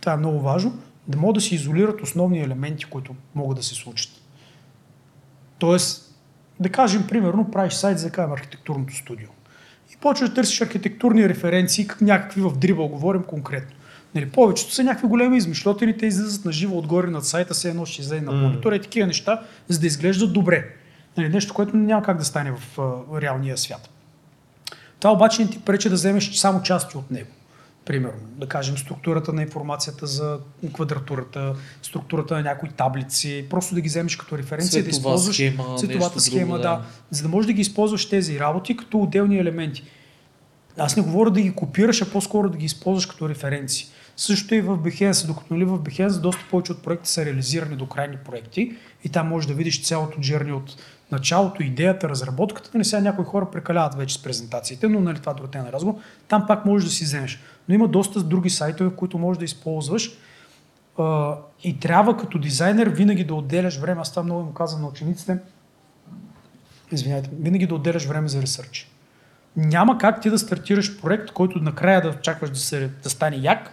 това 0.00 0.12
е 0.12 0.16
много 0.16 0.40
важно, 0.40 0.78
да 1.08 1.18
могат 1.18 1.34
да 1.34 1.40
се 1.40 1.54
изолират 1.54 2.02
основни 2.02 2.40
елементи, 2.40 2.84
които 2.84 3.14
могат 3.34 3.56
да 3.56 3.62
се 3.62 3.74
случат. 3.74 4.12
Тоест, 5.58 6.14
да 6.60 6.68
кажем, 6.68 7.06
примерно, 7.08 7.50
правиш 7.50 7.72
сайт 7.72 7.98
за 7.98 8.10
кажем 8.10 8.32
архитектурното 8.32 8.96
студио. 8.96 9.28
И 9.92 9.96
почваш 9.96 10.28
да 10.28 10.34
търсиш 10.34 10.60
архитектурни 10.60 11.28
референции, 11.28 11.86
как 11.86 12.00
някакви 12.00 12.40
в 12.40 12.58
дрибъл 12.58 12.88
говорим 12.88 13.22
конкретно. 13.22 13.76
Нали, 14.14 14.30
повечето 14.30 14.74
са 14.74 14.84
някакви 14.84 15.08
големи 15.08 15.36
измишлотини, 15.36 15.98
те 15.98 16.06
излизат 16.06 16.44
на 16.44 16.52
живо 16.52 16.78
отгоре 16.78 17.06
над 17.06 17.26
сайта, 17.26 17.54
се 17.54 17.70
едно 17.70 17.86
ще 17.86 18.02
излезе 18.02 18.20
на 18.20 18.32
монитора 18.32 18.76
и 18.76 18.80
такива 18.80 19.06
неща, 19.06 19.42
за 19.68 19.80
да 19.80 19.86
изглеждат 19.86 20.32
добре. 20.32 20.68
Нали, 21.16 21.28
нещо, 21.28 21.54
което 21.54 21.76
няма 21.76 22.02
как 22.02 22.18
да 22.18 22.24
стане 22.24 22.52
в 22.52 22.78
а, 22.78 23.20
реалния 23.20 23.58
свят. 23.58 23.90
Това 25.00 25.12
обаче 25.12 25.42
не 25.42 25.50
ти 25.50 25.60
пречи 25.60 25.88
да 25.88 25.94
вземеш 25.94 26.32
само 26.32 26.62
части 26.62 26.96
от 26.96 27.10
него. 27.10 27.30
Примерно, 27.84 28.20
да 28.36 28.46
кажем, 28.46 28.78
структурата 28.78 29.32
на 29.32 29.42
информацията 29.42 30.06
за 30.06 30.38
квадратурата, 30.72 31.54
структурата 31.82 32.34
на 32.34 32.42
някои 32.42 32.68
таблици, 32.68 33.46
просто 33.50 33.74
да 33.74 33.80
ги 33.80 33.88
вземеш 33.88 34.16
като 34.16 34.38
референция, 34.38 34.82
да 34.82 34.90
Цветова 34.90 34.98
използваш 34.98 35.36
схема, 35.36 35.76
цветовата 35.78 36.16
нещо 36.16 36.20
схема, 36.20 36.46
друго, 36.46 36.62
да. 36.62 36.68
да. 36.68 36.82
За 37.10 37.22
да 37.22 37.28
можеш 37.28 37.46
да 37.46 37.52
ги 37.52 37.60
използваш 37.60 38.08
тези 38.08 38.40
работи 38.40 38.76
като 38.76 38.98
отделни 38.98 39.38
елементи. 39.38 39.84
Аз 40.78 40.96
не 40.96 41.02
говоря 41.02 41.30
да 41.30 41.40
ги 41.40 41.54
копираш, 41.54 42.02
а 42.02 42.10
по-скоро 42.10 42.50
да 42.50 42.58
ги 42.58 42.64
използваш 42.64 43.06
като 43.06 43.28
референции. 43.28 43.86
Също 44.16 44.54
и 44.54 44.60
в 44.60 44.78
Behance, 44.78 45.26
докато 45.26 45.54
нали 45.54 45.64
в 45.64 45.78
Behance 45.78 46.20
доста 46.20 46.44
повече 46.50 46.72
от 46.72 46.82
проекти 46.82 47.10
са 47.10 47.24
реализирани 47.24 47.76
до 47.76 47.86
крайни 47.86 48.16
проекти 48.16 48.76
и 49.04 49.08
там 49.08 49.28
можеш 49.28 49.46
да 49.46 49.54
видиш 49.54 49.84
цялото 49.84 50.20
джерни 50.20 50.52
от 50.52 50.76
началото, 51.12 51.62
идеята, 51.62 52.08
разработката. 52.08 52.70
Нали 52.74 52.84
сега 52.84 53.02
някои 53.02 53.24
хора 53.24 53.50
прекаляват 53.50 53.94
вече 53.94 54.14
с 54.14 54.22
презентациите, 54.22 54.88
но 54.88 55.00
нали, 55.00 55.18
това 55.18 55.34
друг 55.34 55.54
на 55.54 55.72
разговор. 55.72 56.00
Там 56.28 56.44
пак 56.46 56.66
можеш 56.66 56.88
да 56.88 56.94
си 56.94 57.04
вземеш. 57.04 57.40
Но 57.68 57.74
има 57.74 57.88
доста 57.88 58.22
други 58.22 58.50
сайтове, 58.50 58.96
които 58.96 59.18
можеш 59.18 59.38
да 59.38 59.44
използваш 59.44 60.10
и 61.64 61.80
трябва 61.80 62.16
като 62.16 62.38
дизайнер 62.38 62.88
винаги 62.88 63.24
да 63.24 63.34
отделяш 63.34 63.78
време. 63.78 64.00
Аз 64.00 64.10
това 64.10 64.22
много 64.22 64.48
им 64.48 64.54
казвам 64.54 64.82
на 64.82 64.88
учениците. 64.88 65.38
Извинявайте, 66.92 67.30
винаги 67.40 67.66
да 67.66 67.74
отделяш 67.74 68.06
време 68.06 68.28
за 68.28 68.42
ресърч. 68.42 68.88
Няма 69.56 69.98
как 69.98 70.20
ти 70.22 70.30
да 70.30 70.38
стартираш 70.38 71.00
проект, 71.00 71.30
който 71.30 71.58
накрая 71.58 72.02
да 72.02 72.08
очакваш 72.08 72.50
да, 72.50 72.58
се, 72.58 72.90
да 73.02 73.10
стане 73.10 73.36
як, 73.36 73.72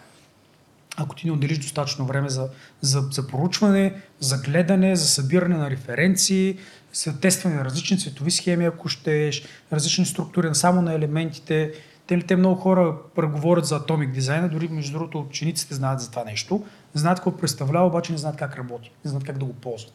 ако 0.98 1.16
ти 1.16 1.28
не 1.28 1.32
отделиш 1.32 1.58
достатъчно 1.58 2.06
време 2.06 2.30
за, 2.30 2.50
за, 2.82 3.02
за 3.12 3.28
проучване, 3.28 3.94
за 4.20 4.38
гледане, 4.38 4.96
за 4.96 5.08
събиране 5.08 5.58
на 5.58 5.70
референции, 5.70 6.58
за 6.94 7.20
тестване 7.20 7.56
на 7.56 7.66
различни 7.66 8.00
цветови 8.00 8.32
схеми, 8.32 8.66
ако 8.66 8.90
щеш, 8.90 9.44
различни 9.74 10.06
структури 10.06 10.56
само 10.56 10.82
на 10.82 10.94
елементите. 10.94 11.72
Те, 12.08 12.20
те 12.20 12.36
много 12.36 12.62
хора 12.62 12.98
говорят 13.18 13.66
за 13.66 13.80
Atomic 13.80 14.12
дизайна, 14.12 14.50
дори 14.50 14.68
между 14.68 14.92
другото 14.92 15.20
учениците 15.20 15.76
знаят 15.76 16.02
за 16.02 16.10
това 16.10 16.24
нещо. 16.24 16.66
Знаят 16.94 17.20
какво 17.20 17.38
представлява, 17.38 17.88
обаче 17.88 18.12
не 18.12 18.18
знаят 18.18 18.38
как 18.38 18.58
работи, 18.58 18.92
не 19.06 19.10
знаят 19.10 19.26
как 19.26 19.38
да 19.38 19.46
го 19.46 19.54
ползват. 19.54 19.94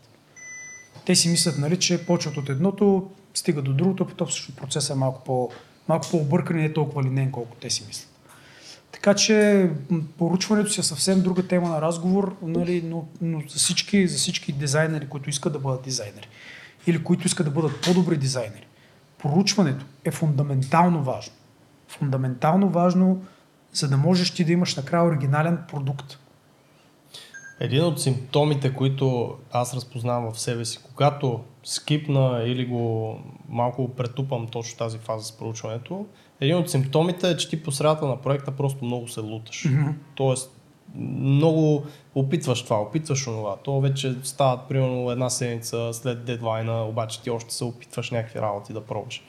Те 1.06 1.14
си 1.14 1.28
мислят, 1.28 1.58
нали, 1.58 1.78
че 1.78 2.06
почват 2.06 2.36
от 2.36 2.48
едното, 2.48 3.10
стига 3.34 3.62
до 3.62 3.72
другото, 3.72 4.06
а 4.12 4.14
то 4.14 4.26
всъщност 4.26 4.60
процесът 4.60 4.96
е 4.96 4.98
малко, 4.98 5.24
по, 5.24 5.50
малко 5.88 6.06
по-объркан 6.10 6.56
и 6.56 6.60
не 6.60 6.66
е 6.66 6.72
толкова 6.72 7.02
линейен, 7.02 7.30
колко 7.30 7.56
те 7.60 7.70
си 7.70 7.84
мислят. 7.88 8.08
Така 8.92 9.14
че 9.14 9.70
поручването 10.18 10.70
си 10.70 10.80
е 10.80 10.82
съвсем 10.82 11.22
друга 11.22 11.46
тема 11.46 11.68
на 11.68 11.80
разговор, 11.80 12.36
нали, 12.42 12.82
но, 12.82 13.08
но 13.20 13.42
за, 13.48 13.58
всички, 13.58 14.08
за 14.08 14.18
всички 14.18 14.52
дизайнери, 14.52 15.08
които 15.08 15.30
искат 15.30 15.52
да 15.52 15.58
бъдат 15.58 15.82
дизайнери 15.82 16.28
или 16.86 17.04
които 17.04 17.26
искат 17.26 17.46
да 17.46 17.52
бъдат 17.52 17.80
по-добри 17.80 18.16
дизайнери, 18.16 18.66
поручването 19.18 19.84
е 20.04 20.10
фундаментално 20.10 21.02
важно. 21.02 21.32
Фундаментално 21.88 22.68
важно, 22.68 23.22
за 23.72 23.88
да 23.88 23.96
можеш 23.96 24.30
ти 24.30 24.44
да 24.44 24.52
имаш 24.52 24.76
накрая 24.76 25.04
оригинален 25.04 25.58
продукт. 25.68 26.18
Един 27.60 27.84
от 27.84 28.00
симптомите, 28.00 28.74
които 28.74 29.36
аз 29.52 29.74
разпознавам 29.74 30.32
в 30.32 30.40
себе 30.40 30.64
си, 30.64 30.78
когато 30.82 31.40
скипна 31.64 32.42
или 32.46 32.66
го 32.66 33.18
малко 33.48 33.88
претупам 33.88 34.46
точно 34.46 34.78
тази 34.78 34.98
фаза 34.98 35.24
с 35.24 35.32
проучването, 35.32 36.06
един 36.40 36.56
от 36.56 36.70
симптомите 36.70 37.30
е, 37.30 37.36
че 37.36 37.50
ти 37.50 37.62
по 37.62 37.72
средата 37.72 38.06
на 38.06 38.20
проекта 38.20 38.50
просто 38.50 38.84
много 38.84 39.08
се 39.08 39.20
луташ. 39.20 39.62
Mm-hmm. 39.62 39.92
Тоест, 40.14 40.50
много 40.98 41.84
опитваш 42.14 42.64
това, 42.64 42.80
опитваш 42.80 43.26
онова. 43.26 43.56
То 43.56 43.80
вече 43.80 44.14
стават 44.22 44.60
примерно 44.68 45.10
една 45.10 45.30
седмица 45.30 45.94
след 45.94 46.24
дедлайна, 46.24 46.84
обаче 46.84 47.22
ти 47.22 47.30
още 47.30 47.54
се 47.54 47.64
опитваш 47.64 48.10
някакви 48.10 48.40
работи 48.40 48.72
да 48.72 48.80
пробваш. 48.80 49.22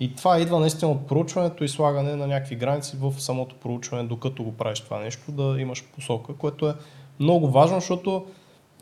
И 0.00 0.14
това 0.14 0.40
идва 0.40 0.60
наистина 0.60 0.90
от 0.90 1.06
проучването 1.06 1.64
и 1.64 1.68
слагане 1.68 2.16
на 2.16 2.26
някакви 2.26 2.56
граници 2.56 2.96
в 3.00 3.14
самото 3.18 3.54
проучване, 3.54 4.02
докато 4.04 4.42
го 4.42 4.52
правиш 4.52 4.80
това 4.80 5.00
нещо, 5.00 5.32
да 5.32 5.60
имаш 5.60 5.84
посока, 5.94 6.34
което 6.34 6.68
е 6.68 6.74
много 7.20 7.50
важно, 7.50 7.80
защото 7.80 8.26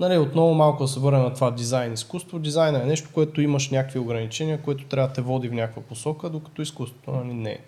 нали, 0.01 0.19
отново 0.19 0.55
малко 0.55 0.83
да 0.83 0.89
се 0.89 1.01
върнем 1.01 1.23
на 1.23 1.35
това 1.35 1.51
дизайн 1.51 1.93
изкуство. 1.93 2.39
Дизайн 2.39 2.77
е 2.77 2.85
нещо, 2.85 3.09
което 3.15 3.41
имаш 3.41 3.71
някакви 3.71 3.99
ограничения, 3.99 4.63
което 4.63 4.85
трябва 4.85 5.09
да 5.09 5.15
те 5.15 5.21
води 5.21 5.49
в 5.49 5.53
някаква 5.53 5.83
посока, 5.83 6.31
докато 6.31 6.63
изкуството 6.63 7.11
нали, 7.11 7.35
не 7.35 7.51
е. 7.51 7.61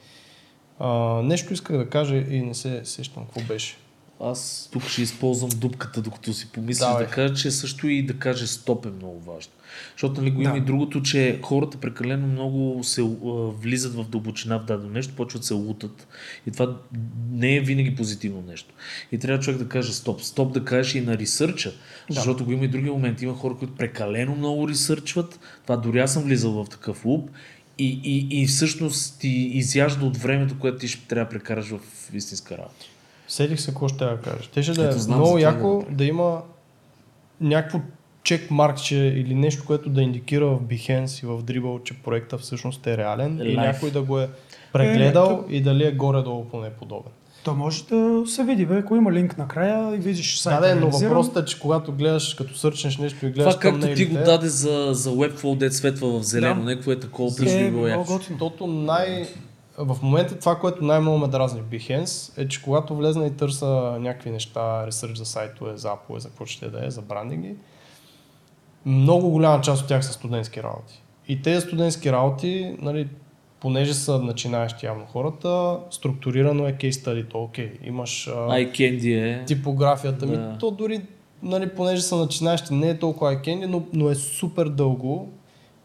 А, 0.79 0.89
нещо 1.23 1.53
исках 1.53 1.77
да 1.77 1.91
кажа 1.91 2.17
и 2.17 2.43
не 2.43 2.55
се 2.55 2.85
сещам 2.85 3.25
какво 3.25 3.41
беше. 3.41 3.77
Аз 4.25 4.69
тук 4.73 4.89
ще 4.89 5.03
използвам 5.03 5.51
дупката, 5.57 6.03
докато 6.03 6.33
си 6.33 6.49
помислиш 6.53 6.79
Давай. 6.89 7.07
да 7.07 7.11
кажа, 7.11 7.35
че 7.35 7.51
също 7.51 7.89
и 7.89 8.03
да 8.03 8.19
каже 8.19 8.47
стоп 8.47 8.87
е 8.87 8.89
много 8.89 9.21
важно. 9.21 9.53
Защото 9.93 10.21
нали, 10.21 10.31
го 10.31 10.43
има 10.43 10.53
Да. 10.53 10.59
и 10.59 10.61
другото, 10.61 11.03
че 11.03 11.41
хората 11.43 11.79
прекалено 11.79 12.27
много 12.27 12.85
се 12.85 13.01
а, 13.01 13.07
влизат 13.33 13.95
в 13.95 14.05
дълбочина 14.09 14.59
в 14.59 14.65
дадено 14.65 14.91
нещо, 14.91 15.15
почват 15.17 15.41
да 15.43 15.47
се 15.47 15.55
лутат. 15.55 16.09
И 16.47 16.51
това 16.51 16.77
не 17.31 17.57
е 17.57 17.61
винаги 17.61 17.95
позитивно 17.95 18.43
нещо. 18.49 18.75
И 19.13 19.19
трябва 19.19 19.45
човек 19.45 19.59
да 19.59 19.69
каже 19.69 19.93
стоп. 19.93 20.23
Стоп 20.23 20.53
да 20.53 20.65
кажеш 20.65 20.95
и 20.95 21.01
на 21.01 21.19
ресърча, 21.19 21.73
защото 22.11 22.45
го 22.45 22.53
има 22.53 22.65
и 22.65 22.69
други 22.69 22.91
моменти. 22.91 23.25
Има 23.25 23.35
хора, 23.35 23.55
които 23.59 23.75
прекалено 23.75 24.37
много 24.37 24.69
ресърчват. 24.69 25.41
Това 25.63 25.77
дори 25.77 25.99
аз 25.99 26.13
съм 26.13 26.23
влизал 26.23 26.65
в 26.65 26.69
такъв 26.69 27.05
луп. 27.05 27.31
И, 27.79 28.01
и, 28.05 28.43
и 28.43 28.47
всъщност 28.47 29.21
ти 29.21 29.29
изяжда 29.29 30.05
от 30.05 30.17
времето, 30.17 30.59
което 30.59 30.79
ти 30.79 30.89
ще 30.89 31.07
трябва 31.07 31.25
да 31.25 31.31
прекараш 31.31 31.67
в 31.69 31.81
истинска 32.15 32.59
работа. 32.59 32.87
Седих 33.33 33.61
се 33.61 33.71
какво 33.71 33.89
ще 33.89 34.05
да 34.05 34.17
кажа. 34.17 34.49
Те 34.55 34.63
ще 34.63 34.73
да 34.73 34.89
е 34.89 34.95
много 35.09 35.39
яко 35.39 35.85
да 35.89 35.97
да 35.97 36.05
има 36.05 36.43
някакво 37.41 37.81
чек 38.23 38.51
маркче 38.51 38.97
или 38.97 39.35
нещо, 39.35 39.65
което 39.67 39.91
да 39.91 40.03
индикира 40.03 40.47
в 40.47 40.63
Behance 40.63 41.23
и 41.23 41.27
в 41.27 41.43
Dribble, 41.43 41.83
че 41.83 41.95
проекта 41.95 42.39
всъщност 42.39 42.87
е 42.87 42.97
реален 42.97 43.39
и 43.39 43.43
Live. 43.43 43.57
някой 43.57 43.91
да 43.91 44.03
го 44.03 44.19
е 44.19 44.29
прегледал 44.73 45.45
Е, 45.49 45.55
и 45.55 45.63
дали 45.63 45.87
е 45.87 45.93
горе-долу 45.93 46.45
поне 46.45 46.71
подобен. 46.71 47.13
То 47.45 47.55
може 47.55 47.85
да 47.85 48.23
се 48.27 48.45
види, 48.45 48.67
бе, 48.67 48.79
ако 48.79 48.97
има 48.97 49.13
линк 49.13 49.39
накрая 49.39 49.97
и 49.97 49.99
видиш 49.99 50.39
сайта 50.39 50.61
Да, 50.61 50.75
да, 50.75 50.81
но 50.81 50.91
въпросът 50.91 51.37
е, 51.37 51.45
че 51.45 51.61
когато 51.61 51.93
гледаш, 51.93 52.35
като 52.35 52.55
сърчнеш 52.55 52.99
нещо 52.99 53.27
и 53.27 53.31
гледаш 53.31 53.55
Това 53.55 53.71
както 53.71 53.95
ти 53.95 54.05
го 54.05 54.15
даде 54.15 54.49
за, 54.49 54.89
за 54.93 55.11
Webflow, 55.11 55.57
дет 55.57 55.75
светва 55.75 56.21
в 56.21 56.23
зелено, 56.23 56.63
Да. 56.63 56.71
някакво 56.71 56.93
е 56.93 57.01
такова, 57.01 57.31
е, 57.41 57.45
би 57.45 57.71
било 57.71 57.71
много 57.71 57.87
яко. 57.87 58.19
Защото 58.19 58.67
най... 58.67 59.27
В 59.79 60.03
момента 60.03 60.39
това, 60.39 60.59
което 60.59 60.85
най-много 60.85 61.19
ме 61.19 61.29
дразни 61.29 61.61
в 61.61 61.65
Behance 61.65 62.39
е, 62.43 62.49
че 62.49 62.63
когато 62.63 62.97
влезна 62.97 63.27
и 63.27 63.31
търса 63.37 63.67
някакви 64.01 64.31
неща, 64.31 64.87
ресърч 64.87 65.17
за 65.17 65.25
сайтове, 65.25 65.77
за 65.77 65.89
апове, 65.89 66.21
за 66.21 66.29
какво 66.29 66.47
ще 66.47 66.69
да 66.69 66.87
е, 66.87 66.91
за 66.91 67.03
брандинги, 67.03 67.55
много 68.87 69.31
голяма 69.31 69.61
част 69.61 69.83
от 69.83 69.89
тях 69.89 70.05
са 70.05 70.13
студентски 70.13 70.63
работи. 70.63 71.03
И 71.29 71.43
тези 71.43 71.67
студентски 71.67 72.13
работи, 72.13 72.77
нали, 72.81 73.09
понеже 73.61 73.95
са 73.95 74.19
начинаещи 74.19 74.87
явно 74.87 75.07
хората, 75.07 75.79
структурирано 75.91 76.67
е 76.69 76.73
кейс 76.73 76.97
study, 76.97 77.31
то 77.31 77.43
окей, 77.43 77.73
имаш 77.85 78.29
а, 78.29 78.31
iCandy 78.33 79.41
е. 79.43 79.45
типографията 79.45 80.27
ми, 80.27 80.37
Да. 80.37 80.57
то 80.61 80.71
дори, 80.71 81.01
нали, 81.43 81.69
понеже 81.69 82.03
са 82.03 82.17
начинаещи, 82.17 82.75
не 82.75 82.91
е 82.91 82.99
толкова 82.99 83.35
iCandy, 83.35 83.67
но, 83.67 83.83
но 83.93 84.11
е 84.11 84.15
супер 84.15 84.69
дълго 84.69 85.33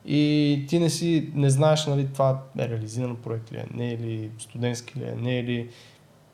и 0.08 0.66
ти 0.68 0.80
не 0.80 0.90
си, 0.90 1.30
не 1.36 1.50
знаеш, 1.50 1.86
нали, 1.86 2.08
това 2.14 2.40
е 2.60 2.70
реализиран 2.70 3.16
проект 3.16 3.52
ли 3.52 3.58
е, 3.58 3.66
не 3.74 3.92
е 3.94 3.98
ли 3.98 4.30
студентски 4.40 5.00
ли 5.00 5.04
е, 5.04 5.16
не 5.22 5.40
е 5.40 5.44
ли... 5.44 5.70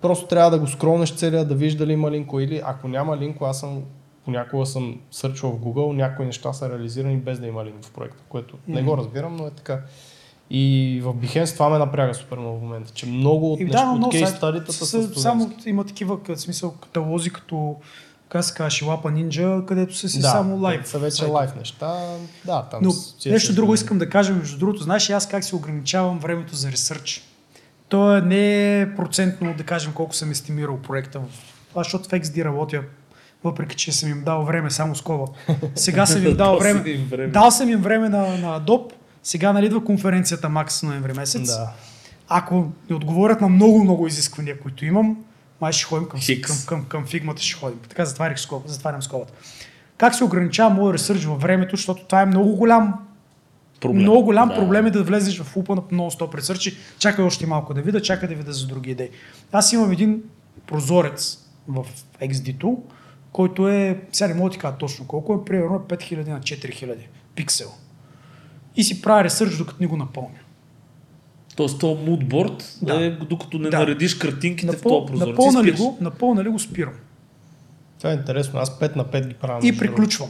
Просто 0.02 0.28
трябва 0.28 0.52
да 0.52 0.60
го 0.60 0.68
скролнеш 0.68 1.16
целия, 1.16 1.46
да 1.46 1.56
видиш 1.56 1.76
дали 1.76 1.94
има 1.94 2.12
линко 2.12 2.40
или 2.40 2.62
ако 2.66 2.88
няма 2.88 3.18
линко, 3.18 3.46
аз 3.46 3.60
съм 3.60 3.84
понякога 4.26 4.66
съм 4.66 5.00
сърчвал 5.12 5.52
в 5.52 5.60
Google, 5.60 5.96
някои 5.96 6.26
неща 6.26 6.54
са 6.54 6.70
реализирани 6.70 7.18
без 7.18 7.40
да 7.40 7.48
има 7.48 7.66
линк 7.66 7.84
в 7.84 7.92
проекта, 7.92 8.24
което 8.30 8.58
не 8.68 8.84
го 8.84 8.98
разбирам, 8.98 9.36
но 9.36 9.48
е 9.48 9.52
така. 9.52 9.82
И 10.50 11.00
в 11.04 11.14
Behance 11.14 11.54
това 11.54 11.70
ме 11.70 11.78
напряга 11.78 12.14
супер 12.14 12.38
много 12.38 12.58
в 12.58 12.62
момента, 12.62 12.92
че 12.94 13.06
много 13.06 13.54
от, 13.54 13.60
И 13.60 13.66
да, 13.66 13.98
от 14.02 14.12
кейс 14.12 14.30
стадитата 14.30 14.74
са 14.74 14.86
са- 14.86 14.88
студентски. 14.88 15.22
Само 15.22 15.52
има 15.66 15.84
такива, 15.84 16.20
смисъл, 16.36 16.72
каталози, 16.72 17.30
като 17.30 17.76
как 18.30 18.44
се 18.44 18.54
казва, 18.54 18.70
Шилапа 18.70 19.10
Ninja, 19.10 19.66
където 19.66 19.96
са 19.96 20.10
си 20.10 20.20
да, 20.20 20.28
само 20.28 20.58
лайв. 20.58 20.88
Са 20.88 21.00
вече 21.00 21.16
сайтове. 21.16 21.32
лайв 21.32 21.56
неща. 21.56 21.94
Да, 22.46 22.62
там 22.62 22.80
Но 22.84 22.92
с- 22.92 23.14
CSS 23.14 23.32
нещо 23.32 23.54
друго 23.56 23.72
да- 23.72 23.76
искам 23.76 23.98
да 23.98 24.10
кажа, 24.10 24.34
между 24.34 24.58
другото, 24.58 24.84
знаеш 24.84 25.10
аз 25.10 25.28
как 25.28 25.44
се 25.44 25.56
ограничавам 25.56 26.20
времето 26.20 26.56
за 26.56 26.72
ресърч? 26.72 27.24
То 27.90 28.18
е 28.18 28.22
не 28.22 28.42
е 28.82 28.96
процентно 28.96 29.54
да 29.54 29.64
кажем 29.64 29.94
колко 29.94 30.16
съм 30.16 30.32
естимирал 30.32 30.78
проекта. 30.78 31.20
Аз 31.76 31.86
защото 31.86 32.04
в 32.06 32.12
XD 32.12 32.44
работя 32.46 32.82
въпреки 33.44 33.76
че 33.76 33.92
съм 33.92 34.10
им 34.10 34.24
дал 34.24 34.44
време, 34.44 34.72
само 34.72 34.96
скоба. 34.96 35.26
Сега 35.76 36.06
съм 36.06 36.28
им 36.28 36.38
дал 36.38 36.62
си 36.62 36.84
време. 37.08 37.28
Дал 37.28 37.52
съм 37.52 37.70
им 37.70 37.82
време 37.82 38.10
на, 38.10 38.38
на 38.38 38.62
Adobe, 38.62 38.92
сега 39.24 39.54
нали 39.54 39.66
идва 39.66 39.84
конференцията 39.84 40.50
Макс 40.50 40.84
ноември 40.84 41.14
месец. 41.14 41.48
Да. 41.48 41.72
Ако 42.28 42.56
не 42.90 42.96
отговорят 42.96 43.42
на 43.42 43.50
много, 43.50 43.84
много 43.84 44.08
изисквания, 44.08 44.60
които 44.60 44.86
имам, 44.86 45.18
май 45.62 45.72
ще 45.72 45.84
ходим 45.86 46.10
към, 46.10 46.20
Хикс. 46.20 46.66
към, 46.66 46.80
към, 46.80 46.86
към 46.86 47.06
фигмата, 47.06 47.42
ще 47.42 47.56
ходим. 47.56 47.80
Така 47.90 48.06
затварях 48.06 48.40
скоба, 48.40 48.64
затварям 48.68 49.02
скобата. 49.02 49.34
Как 49.98 50.16
се 50.16 50.24
ограничава 50.24 50.70
моят 50.70 50.94
ресърч 50.94 51.24
във 51.26 51.42
времето, 51.42 51.76
защото 51.76 52.06
това 52.06 52.22
е 52.22 52.26
много 52.26 52.56
голям 52.56 52.94
Проблем. 53.82 54.02
много 54.02 54.24
голям 54.24 54.50
Да. 54.50 54.56
проблем 54.56 54.86
е 54.86 54.92
да 54.92 55.04
влезеш 55.04 55.42
в 55.42 55.56
лупа 55.56 55.76
на 55.76 55.82
много 55.92 56.12
100 56.12 56.38
ресърчи. 56.38 56.78
Чакай 57.00 57.26
още 57.26 57.46
малко 57.46 57.74
да 57.74 57.82
видя, 57.82 58.02
чакай 58.02 58.30
да 58.30 58.36
видя 58.36 58.52
за 58.52 58.68
други 58.68 58.92
идеи. 58.92 59.10
Аз 59.52 59.74
имам 59.74 59.92
един 59.92 60.24
прозорец 60.68 61.38
в 61.68 61.86
XD2, 62.22 62.76
който 63.32 63.68
е, 63.70 64.02
сега 64.12 64.28
не 64.28 64.34
мога 64.34 64.50
да 64.50 64.54
ти 64.54 64.60
кажа 64.60 64.76
точно 64.78 65.08
колко 65.08 65.34
е, 65.34 65.46
примерно 65.46 65.80
5000 65.80 66.28
на 66.28 66.40
4000 66.40 66.98
пиксел. 67.36 67.72
И 68.76 68.84
си 68.84 69.02
правя 69.02 69.24
ресърч, 69.24 69.58
докато 69.58 69.78
не 69.82 69.88
го 69.88 69.98
напълня. 69.98 70.40
Тоест, 71.56 71.80
то 71.80 71.98
мудборд, 71.98 72.78
Да. 72.82 72.96
е, 72.96 73.10
докато 73.12 73.60
не 73.60 73.70
Да. 73.70 73.80
наредиш 73.80 74.16
картинките 74.16 74.68
в 74.68 74.76
Напъл, 74.76 74.92
този 74.92 75.12
прозорец. 75.12 75.28
и 75.28 75.32
напълна, 75.32 75.60
ли 75.60 75.68
спираш. 75.68 75.80
го, 75.80 75.98
напълна 76.02 76.44
ли 76.44 76.50
го 76.50 76.60
спирам. 76.60 76.94
Това 77.98 78.12
е 78.12 78.14
интересно. 78.14 78.60
Аз 78.60 78.80
5 78.80 78.96
на 78.96 79.06
5 79.06 79.28
ги 79.28 79.34
правя. 79.34 79.60
И 79.64 79.72
между 79.72 79.86
другото. 79.86 80.28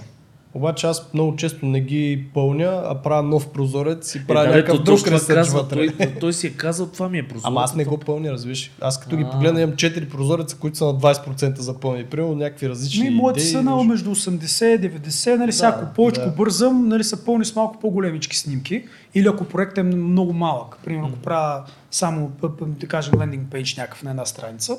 Обаче 0.56 0.88
аз 0.88 1.14
много 1.14 1.36
често 1.36 1.66
не 1.66 1.82
ги 1.82 2.26
пълня, 2.34 2.84
а 2.86 2.96
правя 2.96 3.24
нов 3.24 3.50
прозорец 3.50 4.16
и 4.16 4.18
Е, 4.18 4.24
правя 4.24 4.42
да, 4.42 4.48
бе, 4.48 4.56
някакъв 4.56 4.78
друг 4.78 5.00
това 5.00 5.12
ресърч 5.12 5.36
казва. 5.36 5.62
вътре. 5.62 5.88
Той, 5.90 6.08
той 6.12 6.34
си 6.34 6.48
е 6.48 6.52
казал, 6.52 6.88
това 6.88 7.10
ми 7.10 7.18
е 7.18 7.24
прозорец. 7.24 7.46
Ама 7.46 7.62
аз 7.62 7.76
не 7.76 7.86
го 7.86 7.98
пълня, 7.98 8.32
разбираш. 8.32 8.72
Аз 8.82 9.00
като 9.00 9.18
ги 9.18 9.24
А. 9.24 9.30
погледна 9.30 9.62
имам 9.62 9.76
4 9.76 10.10
прозореца, 10.10 10.58
които 10.58 10.78
са 10.78 10.86
на 10.86 10.94
20% 10.94 11.58
запълнени. 11.58 12.06
Примерно 12.06 12.36
някакви 12.36 12.70
различни 12.70 13.04
Ми, 13.04 13.10
моите 13.12 13.40
идеи. 13.40 13.52
са 13.52 13.64
на 13.64 13.84
между 13.84 14.10
80 14.12 14.40
и 14.78 14.92
90, 14.92 15.36
нали, 15.36 15.52
сега 15.52 15.68
ако 15.70 15.94
повече 15.94 16.22
да. 16.22 16.28
бързам, 16.28 16.88
нали, 16.88 17.04
са 17.04 17.26
пълни 17.26 17.46
с 17.46 17.56
малко 17.56 17.80
по-големички 17.80 18.38
снимки. 18.38 18.84
Или 19.16 19.28
ако 19.28 19.44
проектът 19.46 19.78
е 19.78 19.84
много 19.84 20.34
малък, 20.34 20.78
примерно 20.86 21.08
ако 21.08 21.18
правя 21.18 21.64
само, 21.92 22.32
да 22.60 22.88
кажем, 22.88 23.14
лендинг 23.20 23.52
пейдж 23.52 23.76
някакъв 23.76 24.04
на 24.04 24.10
една 24.10 24.26
страница, 24.26 24.78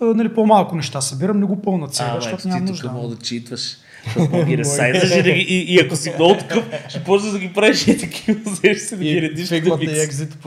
нали, 0.00 0.34
по-малко 0.34 0.76
неща 0.76 1.00
събирам, 1.00 1.40
не 1.40 1.46
го 1.46 1.62
пълна 1.62 1.88
цяло, 1.88 2.10
А, 2.10 2.14
бе, 2.14 2.20
защото 2.20 2.42
ти 2.42 2.48
няма 2.48 2.60
тук 2.60 2.68
нужда. 2.68 2.88
мога 2.90 3.08
да 3.08 3.22
читваш. 3.22 3.76
Ги 4.44 4.58
ресайзаш 4.58 5.10
и, 5.10 5.22
да 5.22 5.30
ги- 5.30 5.40
и, 5.40 5.74
и, 5.74 5.80
ако 5.80 5.96
си 5.96 6.12
много 6.14 6.34
такъв, 6.34 6.64
ще 6.88 7.00
почнеш 7.00 7.32
да 7.32 7.38
ги 7.38 7.48
правиш 7.48 7.86
и 7.86 7.98
такива, 7.98 8.40
взеш 8.46 8.78
се 8.78 8.96
да 8.96 9.04
ги 9.04 9.10
И 9.10 9.22
редиш. 9.22 9.48
фигмата 9.48 9.80
като 9.80 9.90
и 9.90 10.00
екзит 10.00 10.36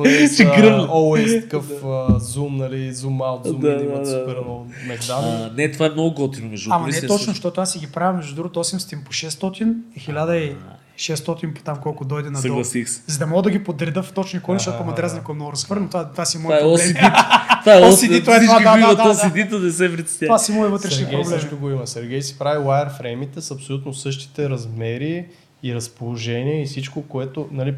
гръмна. 0.47 0.87
always 0.87 1.41
такъв 1.41 1.65
зум, 2.19 2.57
нали, 2.57 2.93
зум 2.93 3.21
аут, 3.21 3.41
зум 3.45 3.59
Да, 3.59 3.71
имат 3.73 4.07
супер 4.07 4.35
много 4.37 4.67
мегдани. 4.83 5.49
Не, 5.55 5.71
това 5.71 5.85
е 5.85 5.89
много 5.89 6.11
готино 6.13 6.49
между 6.49 6.69
Ама 6.73 6.87
не 6.87 6.91
другото. 6.93 7.07
точно, 7.09 7.33
защото 7.33 7.61
аз 7.61 7.71
си 7.71 7.79
ги 7.79 7.87
правя 7.87 8.13
между 8.13 8.35
другото 8.35 8.59
800 8.59 9.03
по 9.03 9.11
600 9.11 9.75
и 9.97 10.55
1600 10.99 11.53
по 11.53 11.61
там 11.61 11.77
колко 11.77 12.05
дойде 12.05 12.25
надолу. 12.25 12.41
Съгласих 12.43 12.89
се. 12.89 13.01
За 13.07 13.19
да 13.19 13.27
мога 13.27 13.41
да 13.41 13.51
ги 13.51 13.59
подреда 13.59 14.03
в 14.03 14.11
точни 14.11 14.39
кони, 14.39 14.59
защото 14.59 14.83
ме 14.83 14.93
дразни, 14.93 15.19
ако 15.19 15.33
много 15.33 15.51
разхвърля, 15.51 15.81
но 15.81 15.87
това, 15.87 16.05
това 16.05 16.25
си 16.25 16.37
мой 16.37 16.45
Това 16.49 16.57
е 16.57 16.61
проблем. 16.61 16.95
Е 17.75 17.91
OCD, 17.91 18.21
това 18.21 18.35
е 18.35 18.39
това, 18.45 18.59
да, 18.59 18.87
да, 18.87 18.95
да, 18.95 19.15
OCD-то, 19.15 19.59
не 19.59 19.71
се 19.71 19.95
притеснявай. 19.95 20.27
Това 20.27 20.39
си 20.39 20.51
мой 20.51 20.69
вътрешни 20.69 20.97
Сергей 20.97 21.21
проблеми. 21.21 21.41
също 21.41 21.57
го 21.57 21.69
има. 21.69 21.87
Сергей 21.87 22.21
си 22.21 22.39
прави 22.39 22.65
wireframe-ите 22.65 23.39
с 23.39 23.51
абсолютно 23.51 23.93
същите 23.93 24.49
размери 24.49 25.25
и 25.63 25.75
разположение 25.75 26.61
и 26.61 26.65
всичко, 26.65 27.01
което, 27.01 27.47
нали, 27.51 27.73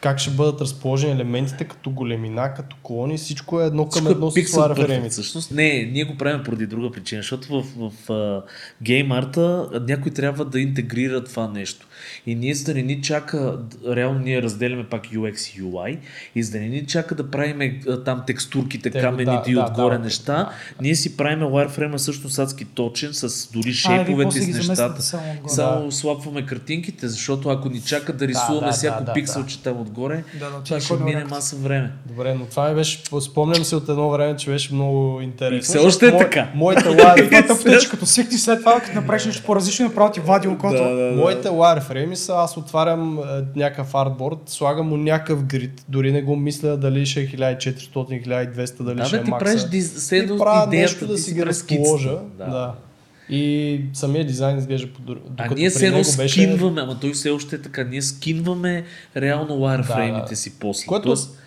как 0.00 0.18
ще 0.18 0.30
бъдат 0.30 0.60
разположени 0.60 1.12
елементите 1.12 1.64
като 1.64 1.90
големина, 1.90 2.54
като 2.54 2.76
колони, 2.82 3.16
всичко 3.16 3.60
е 3.60 3.66
едно 3.66 3.88
към 3.88 3.90
Всичко 3.90 4.08
е 4.08 4.12
едно 4.12 4.30
с 4.30 4.34
wireframe-ите. 4.34 5.08
Всъщност, 5.08 5.50
не, 5.50 5.88
ние 5.92 6.04
го 6.04 6.16
правим 6.16 6.42
поради 6.44 6.66
друга 6.66 6.90
причина, 6.90 7.22
защото 7.22 7.62
в, 7.62 7.66
в, 7.76 7.92
в 8.08 8.42
гейм 8.82 9.12
арта 9.12 9.68
някой 9.88 10.12
трябва 10.12 10.44
да 10.44 10.60
интегрира 10.60 11.24
това 11.24 11.48
нещо. 11.48 11.87
И 12.26 12.34
ние 12.34 12.54
за 12.54 12.64
да 12.64 12.74
не 12.74 12.82
ни 12.82 13.02
чака, 13.02 13.58
реално 13.88 14.18
ние 14.18 14.42
разделяме 14.42 14.84
пак 14.84 15.06
UX 15.06 15.58
и 15.58 15.62
UI, 15.62 15.98
и 16.34 16.42
за 16.42 16.52
да 16.52 16.58
не 16.58 16.68
ни 16.68 16.86
чака 16.86 17.14
да 17.14 17.30
правим 17.30 17.80
там 18.04 18.22
текстурките, 18.26 18.90
Те, 18.90 19.00
камените 19.00 19.42
да, 19.44 19.50
и 19.50 19.54
да, 19.54 19.60
отгоре 19.60 19.98
да. 19.98 20.04
неща, 20.04 20.50
ние 20.80 20.94
си 20.94 21.16
правим 21.16 21.40
wireframe 21.40 21.96
също 21.96 22.28
адски 22.42 22.64
точен, 22.64 23.14
с 23.14 23.50
дори 23.52 23.62
вие 23.62 23.72
шейповете 23.72 24.42
с 24.42 24.68
нещата. 24.68 25.02
само 25.02 25.32
отгоре. 25.32 25.52
Само 25.54 25.92
слапваме 25.92 26.46
картинките, 26.46 27.08
защото 27.08 27.48
ако 27.48 27.68
ни 27.68 27.80
чака 27.80 28.12
да 28.12 28.28
рисуваме 28.28 28.66
да, 28.66 28.72
всяко 28.72 28.98
да, 28.98 29.04
да, 29.04 29.12
пикселче 29.12 29.62
там 29.62 29.80
отгоре, 29.80 30.24
Да, 30.38 30.50
да, 30.50 30.62
това 30.64 30.80
ще 30.80 30.94
мине 30.94 31.24
маса 31.24 31.56
време. 31.56 31.92
Добре, 32.06 32.34
но 32.34 32.46
това 32.46 32.68
ми 32.68 32.74
беше, 32.74 33.02
спомням 33.20 33.64
се 33.64 33.76
от 33.76 33.88
едно 33.88 34.10
време, 34.10 34.36
че 34.36 34.50
беше 34.50 34.74
много 34.74 35.20
интересно. 35.20 35.56
И 35.58 35.60
все 35.60 35.78
още 35.78 36.06
е 36.06 36.18
така. 36.18 36.50
Тъпто, 37.46 37.78
че 37.82 37.90
като 37.90 38.06
свикнеш 38.06 38.40
след 38.40 38.60
това, 38.60 38.80
като 38.80 38.94
направиш 38.94 39.24
нещо 39.24 39.42
по-различно, 39.46 39.86
направо 39.86 40.12
ти 40.12 40.20
вади 40.20 40.48
окото. 40.48 40.82
моите 41.16 41.48
wireframe 41.48 41.87
са, 42.14 42.34
аз 42.34 42.56
отварям 42.56 43.18
е, 43.18 43.22
някакъв 43.56 43.94
артборд, 43.96 44.38
слагам 44.46 44.88
му 44.88 44.96
някакъв 44.96 45.44
грид, 45.44 45.84
дори 45.88 46.12
не 46.12 46.22
го 46.22 46.36
мисля 46.36 46.76
дали 46.76 47.06
ще 47.06 47.20
е 47.20 47.26
1400, 47.26 47.88
1200, 48.26 48.82
дали 48.82 48.96
Да, 48.96 49.04
ще 49.04 49.16
бе, 49.16 49.20
е 49.20 49.24
ти 49.24 49.30
макса. 49.30 49.44
правиш 49.44 49.62
диз... 49.62 49.94
все 49.94 50.16
и 50.16 50.18
едно 50.18 50.38
правя 50.38 50.66
идеята, 50.66 50.82
нещо 50.84 51.06
да 51.06 51.14
ти 51.14 51.20
си 51.20 51.34
ги 51.34 51.46
разположа. 51.46 52.18
Да. 52.38 52.44
Да. 52.46 52.74
И 53.30 53.80
самия 53.92 54.26
дизайн 54.26 54.58
изглежда 54.58 54.88
по 54.88 55.02
друг. 55.02 55.18
А 55.38 55.54
ние 55.54 55.70
все 55.70 55.86
едно 55.86 55.98
беше- 55.98 56.28
скинваме, 56.30 56.80
ама 56.80 57.00
той 57.00 57.12
все 57.12 57.30
още 57.30 57.56
е 57.56 57.62
така, 57.62 57.84
ние 57.84 58.02
скинваме 58.02 58.84
реално 59.16 59.50
wireframe-ите 59.50 60.20
Да, 60.20 60.26
да. 60.26 60.36
си 60.36 60.58
после. 60.60 60.86
Което 60.86 61.04
Тоест, 61.04 61.38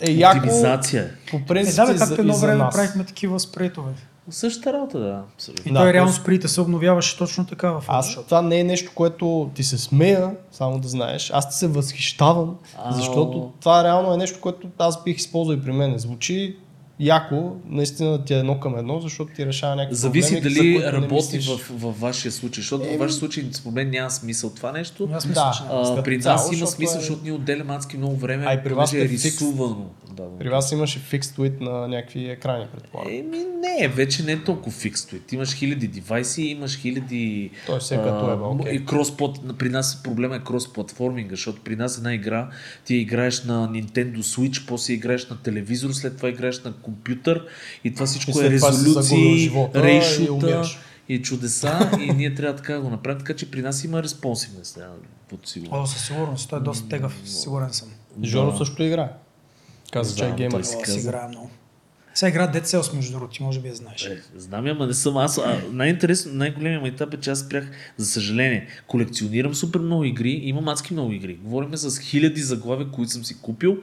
е 0.00 0.10
яко, 0.10 0.36
оптимизация 0.36 1.02
е. 1.02 1.30
по 1.30 1.36
Е, 1.36 1.42
принцип 1.42 1.76
да, 1.76 1.86
бе, 1.86 1.98
както 1.98 2.20
едно 2.20 2.36
време 2.36 2.56
нас. 2.56 2.74
правихме 2.74 3.04
такива 3.04 3.40
спрейтове. 3.40 3.90
Същата 4.30 4.72
работа, 4.72 4.98
да. 4.98 5.22
И. 5.66 5.72
Да, 5.72 5.78
той 5.80 5.92
реално 5.92 6.08
просто- 6.08 6.22
сприте 6.22 6.48
се 6.48 6.60
обновяваше 6.60 7.18
точно 7.18 7.46
така 7.46 7.70
в 7.70 7.84
Аз, 7.88 8.08
Photoshop. 8.08 8.24
това 8.24 8.42
не 8.42 8.60
е 8.60 8.64
нещо, 8.64 8.90
което 8.94 9.50
ти 9.54 9.64
се 9.64 9.78
смея, 9.78 10.30
само 10.52 10.78
да 10.78 10.88
знаеш. 10.88 11.30
Аз 11.34 11.48
ти 11.50 11.56
се 11.56 11.68
възхищавам, 11.68 12.56
Ау. 12.78 12.92
защото 12.92 13.52
това 13.60 13.84
реално 13.84 14.14
е 14.14 14.16
нещо, 14.16 14.40
което 14.40 14.68
аз 14.78 15.04
бих 15.04 15.16
използвал 15.16 15.54
и 15.56 15.62
при 15.62 15.72
мен. 15.72 15.98
Звучи 15.98 16.56
яко, 17.00 17.56
наистина 17.68 18.24
ти 18.24 18.34
е 18.34 18.38
едно 18.38 18.60
към 18.60 18.78
едно, 18.78 19.00
защото 19.00 19.32
ти 19.34 19.46
решава 19.46 19.76
някакви 19.76 19.96
Зависи 19.96 20.34
проблеми, 20.34 20.54
за 20.54 20.60
дали 20.60 20.78
не 20.78 20.92
работи 20.92 21.38
в, 21.38 21.70
във 21.70 22.00
вашия 22.00 22.32
случай, 22.32 22.60
защото 22.62 22.84
Еми- 22.84 22.90
във 22.90 22.98
вашия 22.98 23.18
случай 23.18 23.44
според 23.52 23.74
мен 23.74 23.90
няма 23.90 24.10
смисъл 24.10 24.50
това 24.50 24.72
нещо. 24.72 25.08
Аз 25.12 25.26
мисля, 25.26 25.40
Да. 25.40 25.52
че. 25.56 25.62
А, 25.98 26.02
при 26.02 26.20
цяло, 26.20 26.36
нас 26.36 26.46
има 26.46 26.52
защото 26.52 26.70
смисъл, 26.70 26.96
е- 26.98 27.00
защото 27.00 27.20
ние 27.22 27.32
отделяме 27.32 27.74
адски 27.74 27.96
много 27.96 28.16
време, 28.16 28.44
А 28.48 28.54
и 28.54 28.62
при 28.64 28.74
вас 28.74 28.92
е 28.92 29.00
е 29.00 29.08
рисувано. 29.08 29.90
Да, 30.12 30.22
да. 30.22 30.38
При 30.38 30.48
вас 30.48 30.72
имаше 30.72 31.00
fixed 31.00 31.36
width 31.38 31.60
на 31.60 31.88
някакви 31.88 32.30
екрани, 32.30 32.66
предполагам. 32.74 33.12
Еми 33.12 33.44
не, 33.62 33.88
вече 33.88 34.22
не 34.22 34.32
е 34.32 34.44
толкова 34.44 34.76
фикс. 34.76 35.06
Ти 35.06 35.34
имаш 35.34 35.54
хиляди 35.54 35.88
девайси, 35.88 36.42
имаш 36.42 36.78
хиляди... 36.78 37.50
Тоест, 37.66 37.84
все 37.84 37.96
като 37.96 38.62
е. 38.66 38.70
И 38.74 38.84
кросплат, 38.86 39.58
при 39.58 39.68
нас 39.68 40.02
проблема 40.02 40.36
е 40.36 40.40
кросплатформинга, 40.40 41.30
защото 41.30 41.60
при 41.64 41.76
нас 41.76 41.96
една 41.98 42.14
игра, 42.14 42.48
ти 42.84 42.94
играеш 42.94 43.44
на 43.44 43.70
Nintendo 43.70 44.16
Switch, 44.16 44.66
после 44.68 44.92
играеш 44.92 45.28
на 45.28 45.36
телевизор, 45.42 45.90
след 45.92 46.16
това 46.16 46.28
играеш 46.28 46.62
на 46.62 46.72
компютър 46.86 47.46
и 47.84 47.94
това 47.94 48.06
всичко 48.06 48.30
И 48.30 48.46
е 48.46 48.50
си 48.50 48.58
загубил 48.58 48.78
резолюции, 48.78 49.38
живота 49.38 49.78
и 49.78 49.82
рейшута 49.82 50.32
умираш. 50.32 50.78
и 51.08 51.22
чудеса 51.22 51.90
и 52.00 52.12
ние 52.12 52.34
трябва 52.34 52.56
така 52.56 52.74
да 52.74 52.80
го 52.80 52.90
направим, 52.90 53.18
така 53.18 53.34
че 53.34 53.50
при 53.50 53.62
нас 53.62 53.84
има 53.84 54.02
респонсивност, 54.02 54.74
да 54.74 54.88
бъда 55.30 55.42
сигурен. 55.48 55.72
О, 55.74 55.86
със 55.86 56.06
сигурност, 56.06 56.50
той 56.50 56.58
е 56.58 56.62
доста 56.62 56.88
тегав, 56.88 57.20
сигурен 57.24 57.72
съм. 57.72 57.88
Жоро 58.24 58.50
Да. 58.50 58.56
също 58.56 58.82
играе. 58.82 59.08
Каза, 59.92 60.16
че 60.16 60.24
е 60.44 60.48
той 60.48 60.64
си 60.64 60.76
каза. 60.84 60.98
играе 60.98 61.28
много. 61.28 61.50
Сега 62.14 62.28
игра 62.28 62.52
Dead 62.52 62.64
Cells, 62.64 62.94
между 62.96 63.12
другото, 63.12 63.32
ти 63.32 63.42
може 63.42 63.60
би 63.60 63.68
я 63.68 63.74
знаеш. 63.74 64.04
Е, 64.04 64.22
знам 64.36 64.66
я, 64.66 64.72
ама 64.72 64.86
не 64.86 64.94
съм 64.94 65.16
аз. 65.16 65.38
А, 65.38 65.60
най-интересно, 65.72 66.32
най-големият 66.34 66.82
майтап 66.82 67.14
е, 67.14 67.20
че 67.20 67.30
аз 67.30 67.38
спрях, 67.40 67.70
за 67.96 68.06
съжаление, 68.06 68.66
колекционирам 68.86 69.54
супер 69.54 69.80
много 69.80 70.04
игри, 70.04 70.30
имам 70.30 70.68
адски 70.68 70.92
много 70.92 71.12
игри. 71.12 71.34
Говорим 71.42 71.76
с 71.76 71.98
хиляди 71.98 72.40
заглавия, 72.40 72.90
които 72.90 73.12
съм 73.12 73.24
си 73.24 73.40
купил, 73.40 73.76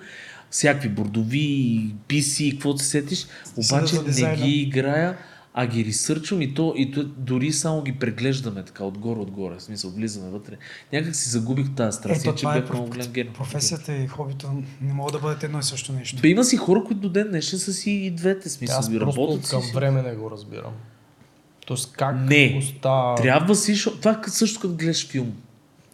всякакви 0.53 0.89
бордови, 0.89 1.95
PC, 2.07 2.51
каквото 2.51 2.83
се 2.83 2.89
сетиш, 2.89 3.27
обаче 3.57 3.95
не 4.07 4.35
ги 4.35 4.51
играя, 4.51 5.17
а 5.53 5.67
ги 5.67 5.85
ресърчвам 5.85 6.41
и 6.41 6.53
то, 6.53 6.73
и 6.77 6.91
то 6.91 7.03
дори 7.03 7.51
само 7.51 7.81
ги 7.81 7.99
преглеждаме 7.99 8.65
така 8.65 8.83
отгоре-отгоре, 8.83 9.55
в 9.55 9.63
смисъл 9.63 9.91
влизаме 9.91 10.29
вътре. 10.29 10.57
Някак 10.93 11.15
си 11.15 11.29
загубих 11.29 11.75
тази 11.75 11.97
страст, 11.97 12.23
че 12.23 12.45
е 12.45 12.53
бях 12.53 12.69
много 12.69 12.89
голям 12.89 13.07
гений. 13.07 13.33
професията 13.33 13.95
и 13.95 14.07
хобито 14.07 14.63
не 14.81 14.93
могат 14.93 15.13
да 15.13 15.19
бъдат 15.19 15.43
едно 15.43 15.59
и 15.59 15.63
също 15.63 15.93
нещо. 15.93 16.21
Бе, 16.21 16.27
има 16.27 16.43
си 16.43 16.57
хора, 16.57 16.83
които 16.83 17.01
до 17.01 17.09
ден 17.09 17.27
днешен 17.27 17.59
са 17.59 17.73
си 17.73 17.91
и 17.91 18.11
двете 18.11 18.49
смисъл. 18.49 18.79
Аз 18.79 18.93
работят 18.93 19.49
към 19.49 19.61
си. 19.61 19.71
време 19.73 20.01
не 20.01 20.15
го 20.15 20.31
разбирам. 20.31 20.73
Тоест 21.65 21.93
как 21.97 22.15
Не. 22.19 22.55
остава... 22.59 23.15
Трябва 23.15 23.55
си, 23.55 23.83
това 24.01 24.11
е 24.11 24.29
също 24.29 24.59
като 24.59 24.75
гледаш 24.75 25.07
филм. 25.07 25.33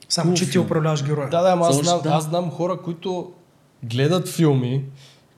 Само, 0.10 0.34
че 0.34 0.49
ти 0.49 0.60
управляваш 0.60 1.03
героя. 1.03 1.30
Да, 1.30 1.41
да, 1.41 1.52
ама 1.52 1.68
аз 1.68 1.76
знам, 1.76 2.02
да. 2.03 2.10
аз 2.10 2.23
знам 2.23 2.49
хора, 2.49 2.77
които 2.84 3.34
гледат 3.84 4.27
филми. 4.27 4.84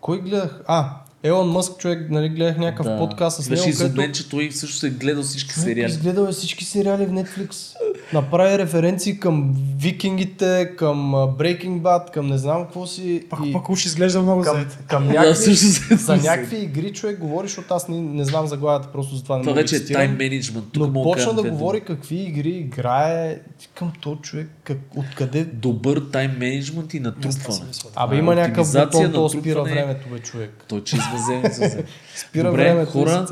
Кой 0.01 0.21
гледах? 0.21 0.61
А, 0.67 0.97
Елон 1.23 1.49
Мъск, 1.49 1.77
човек, 1.77 2.09
нали, 2.09 2.29
гледах 2.29 2.57
някакъв 2.57 2.97
подкаст 2.97 3.43
с 3.43 3.49
Беше 3.49 3.61
него, 3.61 3.69
изумен, 3.69 3.91
където 3.91 4.13
че 4.13 4.29
той 4.29 4.51
също 4.51 4.77
се 4.77 4.87
е 4.87 4.89
гледал 4.89 5.23
всички 5.23 5.53
сериали. 5.53 5.91
изгледал 5.91 6.23
е 6.23 6.31
всички 6.31 6.65
сериали 6.65 7.05
в 7.05 7.11
Netflix. 7.11 7.75
Направи 8.13 8.57
референции 8.57 9.19
към 9.19 9.55
викингите, 9.77 10.71
към 10.77 10.97
Breaking 11.13 11.81
Bad, 11.81 12.11
към 12.11 12.27
не 12.27 12.37
знам 12.37 12.63
какво 12.63 12.87
си. 12.87 13.23
Пак, 13.29 13.39
и 13.45 13.53
пак 13.53 13.69
уж 13.69 13.85
изглежда 13.85 14.21
много 14.21 14.41
към, 14.41 14.55
заед. 14.55 14.83
към 14.87 15.07
някакви, 15.07 15.53
за 15.95 16.17
някакви 16.17 16.57
игри 16.57 16.93
човек 16.93 17.19
говори, 17.19 17.47
защото 17.47 17.73
аз 17.73 17.87
не, 17.87 18.01
не 18.01 18.25
знам 18.25 18.47
заглавията, 18.47 18.87
просто 18.91 19.15
за 19.15 19.23
това 19.23 19.37
не 19.37 19.43
Това 19.43 19.51
мога 19.51 19.61
вече 19.61 19.75
е 19.75 19.85
тайм 19.85 20.15
менеджмент. 20.17 20.65
Но 20.75 20.93
почна 20.93 21.33
да 21.33 21.43
говори 21.43 21.81
какви 21.81 22.15
игри 22.15 22.49
играе. 22.49 23.39
Към 23.75 23.91
то 24.01 24.15
човек, 24.15 24.49
как, 24.63 24.77
откъде... 24.95 25.43
Добър 25.43 26.01
тайм 26.11 26.31
менеджмент 26.39 26.93
и 26.93 26.99
натрупване. 26.99 27.61
Абе 27.95 28.15
има 28.15 28.35
някакъв 28.35 28.71
бутон, 28.73 29.11
то 29.11 29.29
спира 29.29 29.63
времето, 29.63 30.09
бе, 30.09 30.19
човек. 30.19 30.65
Той 30.67 30.83
че 30.83 30.95
извъзе, 30.95 31.41
извъзе. 31.51 31.83
Спира 32.15 32.49
Добре, 32.49 32.63
времето. 32.63 32.91
хора, 32.91 33.27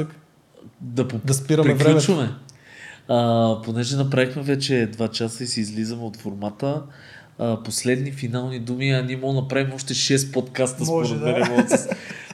да, 0.82 1.08
Да 1.26 1.34
спираме 1.34 1.78
приключваме. 1.78 2.30
А, 3.10 3.15
понеже 3.61 3.95
направихме 3.95 4.41
вече 4.41 4.73
2 4.91 5.11
часа 5.11 5.44
и 5.44 5.48
си 5.48 5.61
излизаме 5.61 6.03
от 6.03 6.18
формата, 6.18 6.81
а, 7.40 7.64
последни 7.64 8.11
финални 8.11 8.60
думи, 8.60 8.91
а 8.91 9.03
ние 9.03 9.18
можем 9.18 9.36
да 9.36 9.41
направим 9.41 9.73
още 9.73 9.94
6 9.94 10.34
подкаста 10.34 10.84
Може, 10.86 11.15
според 11.15 11.36
да. 11.40 11.49
мен. 11.49 11.69
с- 11.69 11.88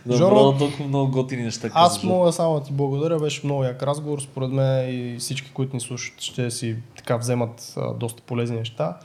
Да, 0.06 0.15
Жоро, 0.18 0.57
толкова 0.57 0.88
много 0.88 1.11
готини 1.11 1.43
неща. 1.43 1.69
Аз 1.73 1.95
каза, 1.95 2.07
мога 2.07 2.31
само 2.31 2.56
да 2.56 2.64
ти 2.64 2.73
благодаря, 2.73 3.19
беше 3.19 3.41
много 3.43 3.64
як 3.64 3.84
разговор, 3.84 4.19
според 4.22 4.52
мен 4.52 4.89
и 4.89 5.18
всички, 5.19 5.52
които 5.52 5.76
ни 5.76 5.81
слушат, 5.81 6.22
ще 6.22 6.52
си 6.52 6.76
така 6.97 7.18
вземат 7.18 7.73
а, 7.77 7.93
доста 7.93 8.22
полезни 8.22 8.57
неща. 8.57 8.97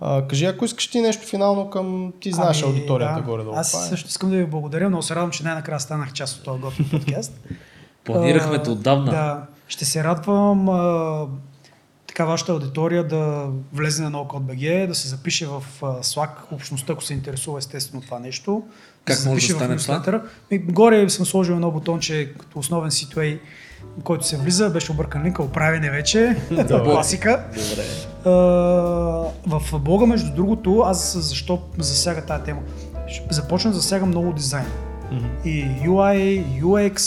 А, 0.00 0.22
кажи, 0.22 0.44
ако 0.44 0.64
искаш 0.64 0.86
ти 0.86 1.00
нещо 1.00 1.26
финално 1.26 1.70
към... 1.70 2.12
Ти 2.20 2.32
знаеш 2.32 2.62
Ами, 2.62 2.72
аудиторията 2.72 3.14
да. 3.14 3.20
горе-долу. 3.22 3.56
Аз 3.56 3.72
Това 3.72 3.84
е. 3.84 3.88
също 3.88 4.08
искам 4.08 4.30
да 4.30 4.36
ви 4.36 4.46
благодаря, 4.46 4.90
но 4.90 5.02
се 5.02 5.14
радвам, 5.14 5.30
че 5.30 5.44
най-накрая 5.44 5.80
станах 5.80 6.12
част 6.12 6.38
от 6.38 6.44
този 6.44 6.60
готин 6.60 6.88
подкаст. 6.90 7.40
Планирахме 8.04 8.62
те 8.62 8.70
отдавна. 8.70 9.10
Да, 9.10 9.46
ще 9.68 9.84
се 9.84 10.04
радвам 10.04 10.68
а, 10.68 11.26
така 12.06 12.24
вашата 12.24 12.52
аудитория 12.52 13.04
да 13.04 13.48
влезе 13.72 14.02
на 14.02 14.12
NoCode.bg, 14.12 14.86
да 14.86 14.94
се 14.94 15.08
запише 15.08 15.46
в 15.46 15.64
а, 15.82 15.86
Slack 15.86 16.30
общността, 16.52 16.92
ако 16.92 17.04
се 17.04 17.14
интересува 17.14 17.58
естествено 17.58 18.02
това 18.02 18.18
нещо. 18.18 18.62
Как 19.04 19.22
да 19.22 19.30
може 19.30 19.54
да 19.54 19.78
стане 19.78 20.02
това? 20.02 20.22
Горе 20.52 21.10
съм 21.10 21.26
сложил 21.26 21.52
едно 21.52 21.70
бутонче 21.70 22.32
като 22.38 22.58
основен 22.58 22.90
CTA, 22.90 23.38
който 24.04 24.26
се 24.26 24.36
влиза, 24.36 24.70
беше 24.70 24.92
объркан 24.92 25.24
линка, 25.24 25.42
оправен 25.42 25.84
е 25.84 25.90
вече, 25.90 26.36
класика. 26.68 27.44
Добре. 27.70 27.84
А, 28.24 28.30
в 29.46 29.78
блога, 29.78 30.06
между 30.06 30.34
другото, 30.34 30.82
аз 30.86 31.18
защо 31.18 31.62
засяга 31.78 32.22
тази 32.22 32.44
тема? 32.44 32.60
Започна 33.30 33.70
да 33.70 33.76
засягам 33.76 34.08
много 34.08 34.32
дизайн. 34.32 34.66
И 35.44 35.64
UI, 35.84 36.44
UX, 36.62 36.98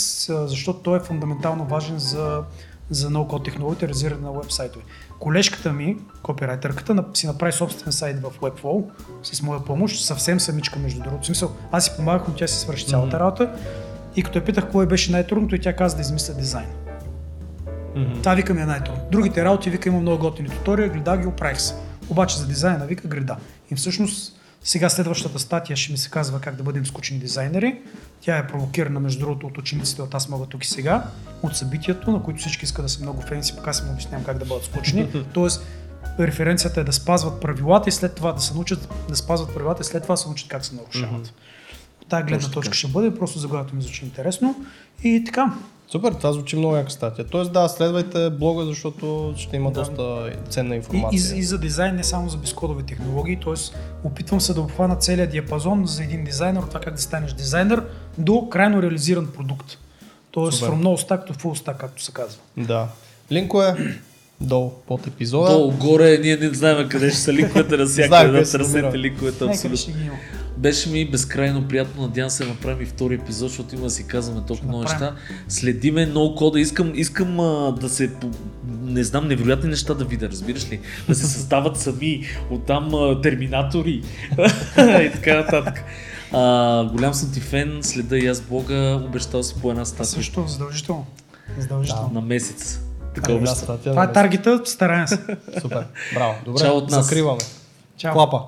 защото 0.46 0.78
той 0.78 0.96
е 0.96 1.00
фундаментално 1.00 1.64
важен 1.64 1.98
за, 1.98 2.42
за 2.90 3.10
no-code 3.10 3.44
технологията, 3.44 3.86
реализиране 3.86 4.20
на 4.20 4.32
веб-сайтове. 4.32 4.82
Колежката 5.18 5.72
ми, 5.72 5.96
копирайтерката, 6.22 6.94
нап- 6.94 7.16
си 7.16 7.26
направи 7.26 7.52
собствен 7.52 7.92
сайт 7.92 8.20
в 8.20 8.32
Webflow 8.40 8.84
с 9.22 9.42
моя 9.42 9.64
помощ, 9.64 10.04
съвсем 10.04 10.40
самичка 10.40 10.78
между 10.78 11.02
другото. 11.02 11.26
Смисъл, 11.26 11.52
аз 11.72 11.84
си 11.84 11.92
помагах, 11.96 12.28
но 12.28 12.34
тя 12.34 12.46
си 12.46 12.58
свърши 12.58 12.86
цялата 12.86 13.20
работа. 13.20 13.50
И 14.16 14.22
като 14.22 14.38
я 14.38 14.44
питах 14.44 14.70
кое 14.70 14.86
беше 14.86 15.12
най-трудното, 15.12 15.54
и 15.54 15.60
тя 15.60 15.76
каза 15.76 15.96
да 15.96 16.02
измисля 16.02 16.34
дизайн. 16.34 16.68
Мгм. 17.96 18.12
Това 18.20 18.34
вика 18.34 18.54
ми 18.54 18.60
е 18.60 18.66
най-трудно. 18.66 19.02
Другите 19.12 19.44
работи 19.44 19.70
вика 19.70 19.88
има 19.88 20.00
много 20.00 20.18
готини 20.18 20.48
тутория, 20.48 20.88
гледа 20.88 21.16
ги, 21.16 21.26
оправих 21.26 21.60
се. 21.60 21.74
Обаче 22.08 22.38
за 22.38 22.46
дизайна 22.46 22.86
вика 22.86 23.08
греда. 23.08 23.36
И 23.70 23.74
всъщност 23.74 24.39
сега 24.64 24.90
следващата 24.90 25.38
статия 25.38 25.76
ще 25.76 25.92
ми 25.92 25.98
се 25.98 26.10
казва 26.10 26.40
как 26.40 26.56
да 26.56 26.62
бъдем 26.62 26.86
скучни 26.86 27.18
дизайнери. 27.18 27.78
Тя 28.20 28.36
е 28.36 28.46
провокирана 28.46 29.00
между 29.00 29.20
другото 29.20 29.46
от 29.46 29.58
учениците 29.58 30.02
от 30.02 30.14
Аз 30.14 30.28
мога 30.28 30.46
тук 30.46 30.64
и 30.64 30.68
сега, 30.68 31.04
от 31.42 31.56
събитието, 31.56 32.10
на 32.10 32.22
които 32.22 32.40
всички 32.40 32.64
искат 32.64 32.84
да 32.84 32.88
са 32.88 33.02
много 33.02 33.22
фенси, 33.22 33.56
пока 33.56 33.72
си 33.72 33.84
му 33.84 33.92
обяснявам 33.92 34.24
как 34.24 34.38
да 34.38 34.44
бъдат 34.44 34.64
скучни. 34.64 35.08
Тоест, 35.32 35.66
референцията 36.20 36.80
е 36.80 36.84
да 36.84 36.92
спазват 36.92 37.40
правилата 37.40 37.88
и 37.88 37.92
след 37.92 38.14
това 38.14 38.32
да 38.32 38.40
се 38.40 38.54
научат 38.54 38.88
да 39.08 39.16
спазват 39.16 39.54
правилата 39.54 39.82
и 39.82 39.84
след 39.84 40.02
това 40.02 40.12
да 40.12 40.16
се 40.16 40.28
научат 40.28 40.48
как 40.48 40.64
се 40.64 40.74
нарушават. 40.74 41.32
От 42.02 42.08
тази 42.08 42.22
гледна 42.22 42.50
точка 42.50 42.74
ще 42.74 42.88
бъде, 42.88 43.14
просто 43.14 43.38
заглавието 43.38 43.76
ми 43.76 43.82
звучи 43.82 44.04
интересно. 44.04 44.64
И 45.04 45.24
така, 45.26 45.54
Супер, 45.92 46.12
това 46.12 46.32
звучи 46.32 46.56
много 46.56 46.76
яка 46.76 46.90
статия. 46.90 47.24
Тоест 47.24 47.52
да, 47.52 47.68
следвайте 47.68 48.30
блога, 48.30 48.64
защото 48.64 49.34
ще 49.36 49.56
има 49.56 49.70
Да. 49.72 49.80
доста 49.80 50.30
ценна 50.48 50.74
И, 50.74 50.76
информация. 50.76 51.36
и, 51.36 51.38
и 51.38 51.42
за 51.42 51.58
дизайн, 51.58 51.96
не 51.96 52.04
само 52.04 52.28
за 52.28 52.36
безкодови 52.36 52.82
технологии, 52.82 53.38
т.е. 53.44 53.54
опитвам 54.04 54.40
се 54.40 54.54
да 54.54 54.60
обхвана 54.60 54.96
целият 54.96 55.30
диапазон 55.30 55.86
за 55.86 56.04
един 56.04 56.24
дизайнер, 56.24 56.62
това 56.62 56.80
как 56.80 56.94
да 56.94 57.00
станеш 57.02 57.32
дизайнер, 57.32 57.84
до 58.18 58.48
крайно 58.48 58.82
реализиран 58.82 59.26
продукт. 59.36 59.78
Тоест 60.30 60.58
Супер. 60.58 60.70
from 60.70 60.82
no 60.82 61.08
stack 61.08 61.30
to 61.30 61.36
full 61.36 61.64
stack, 61.64 61.76
както 61.76 62.02
се 62.02 62.12
казва. 62.12 62.40
Да. 62.56 62.88
Линкове 63.32 63.94
долу 64.40 64.72
под 64.86 65.06
епизода. 65.06 65.50
Долу, 65.50 65.72
горе, 65.72 66.18
ние 66.18 66.36
не 66.36 66.54
знаем 66.54 66.88
къде 66.88 67.10
ще 67.10 67.18
са 67.18 67.32
линковете 67.32 67.76
на 67.76 67.86
всяка 67.86 68.46
се 68.46 68.58
търсете 68.58 68.98
линковете 68.98 69.44
абсолютно. 69.44 69.94
Беше 70.56 70.90
ми 70.90 71.10
безкрайно 71.10 71.68
приятно. 71.68 72.02
Надявам 72.02 72.30
се 72.30 72.42
да 72.42 72.48
направим 72.48 72.82
и 72.82 72.86
втори 72.86 73.14
епизод, 73.14 73.48
защото 73.48 73.74
има 73.74 73.84
да 73.84 73.90
си 73.90 74.06
казваме 74.06 74.46
толкова 74.46 74.68
много 74.68 74.82
неща. 74.82 75.14
Следиме 75.48 76.06
много 76.06 76.34
кода. 76.34 76.60
Искам, 76.60 76.92
искам 76.94 77.40
а, 77.40 77.72
да 77.80 77.88
се, 77.88 78.10
не 78.82 79.04
знам, 79.04 79.28
невероятни 79.28 79.70
неща 79.70 79.94
да 79.94 80.04
видя, 80.04 80.28
разбираш 80.28 80.70
ли? 80.70 80.80
Да 81.08 81.14
се 81.14 81.26
създават 81.26 81.76
сами, 81.76 82.22
оттам 82.50 82.94
а, 82.94 83.20
терминатори 83.20 83.90
и 84.78 85.10
така 85.12 85.36
нататък. 85.36 85.84
А, 86.32 86.84
голям 86.84 87.14
съм 87.14 87.32
ти 87.32 87.40
фен, 87.40 87.78
следа 87.82 88.18
и 88.18 88.26
аз 88.26 88.40
блога, 88.40 89.02
обещал 89.06 89.42
си 89.42 89.54
по 89.62 89.70
една 89.70 89.84
статия 89.84 90.06
Също 90.06 90.44
задължително. 90.48 91.06
Задължително. 91.58 92.10
на 92.14 92.20
месец. 92.20 92.80
Статия 93.46 93.92
Това 93.92 94.04
е 94.04 94.12
таргета, 94.12 94.60
стараем 94.64 95.06
се. 95.08 95.18
Супер. 95.60 95.86
Браво. 96.14 96.34
Добре, 96.44 96.60
Чао 96.60 96.76
от 96.76 96.90
нас. 96.90 97.04
закриваме. 97.04 97.40
Чао. 97.96 98.12
Клапа. 98.12 98.42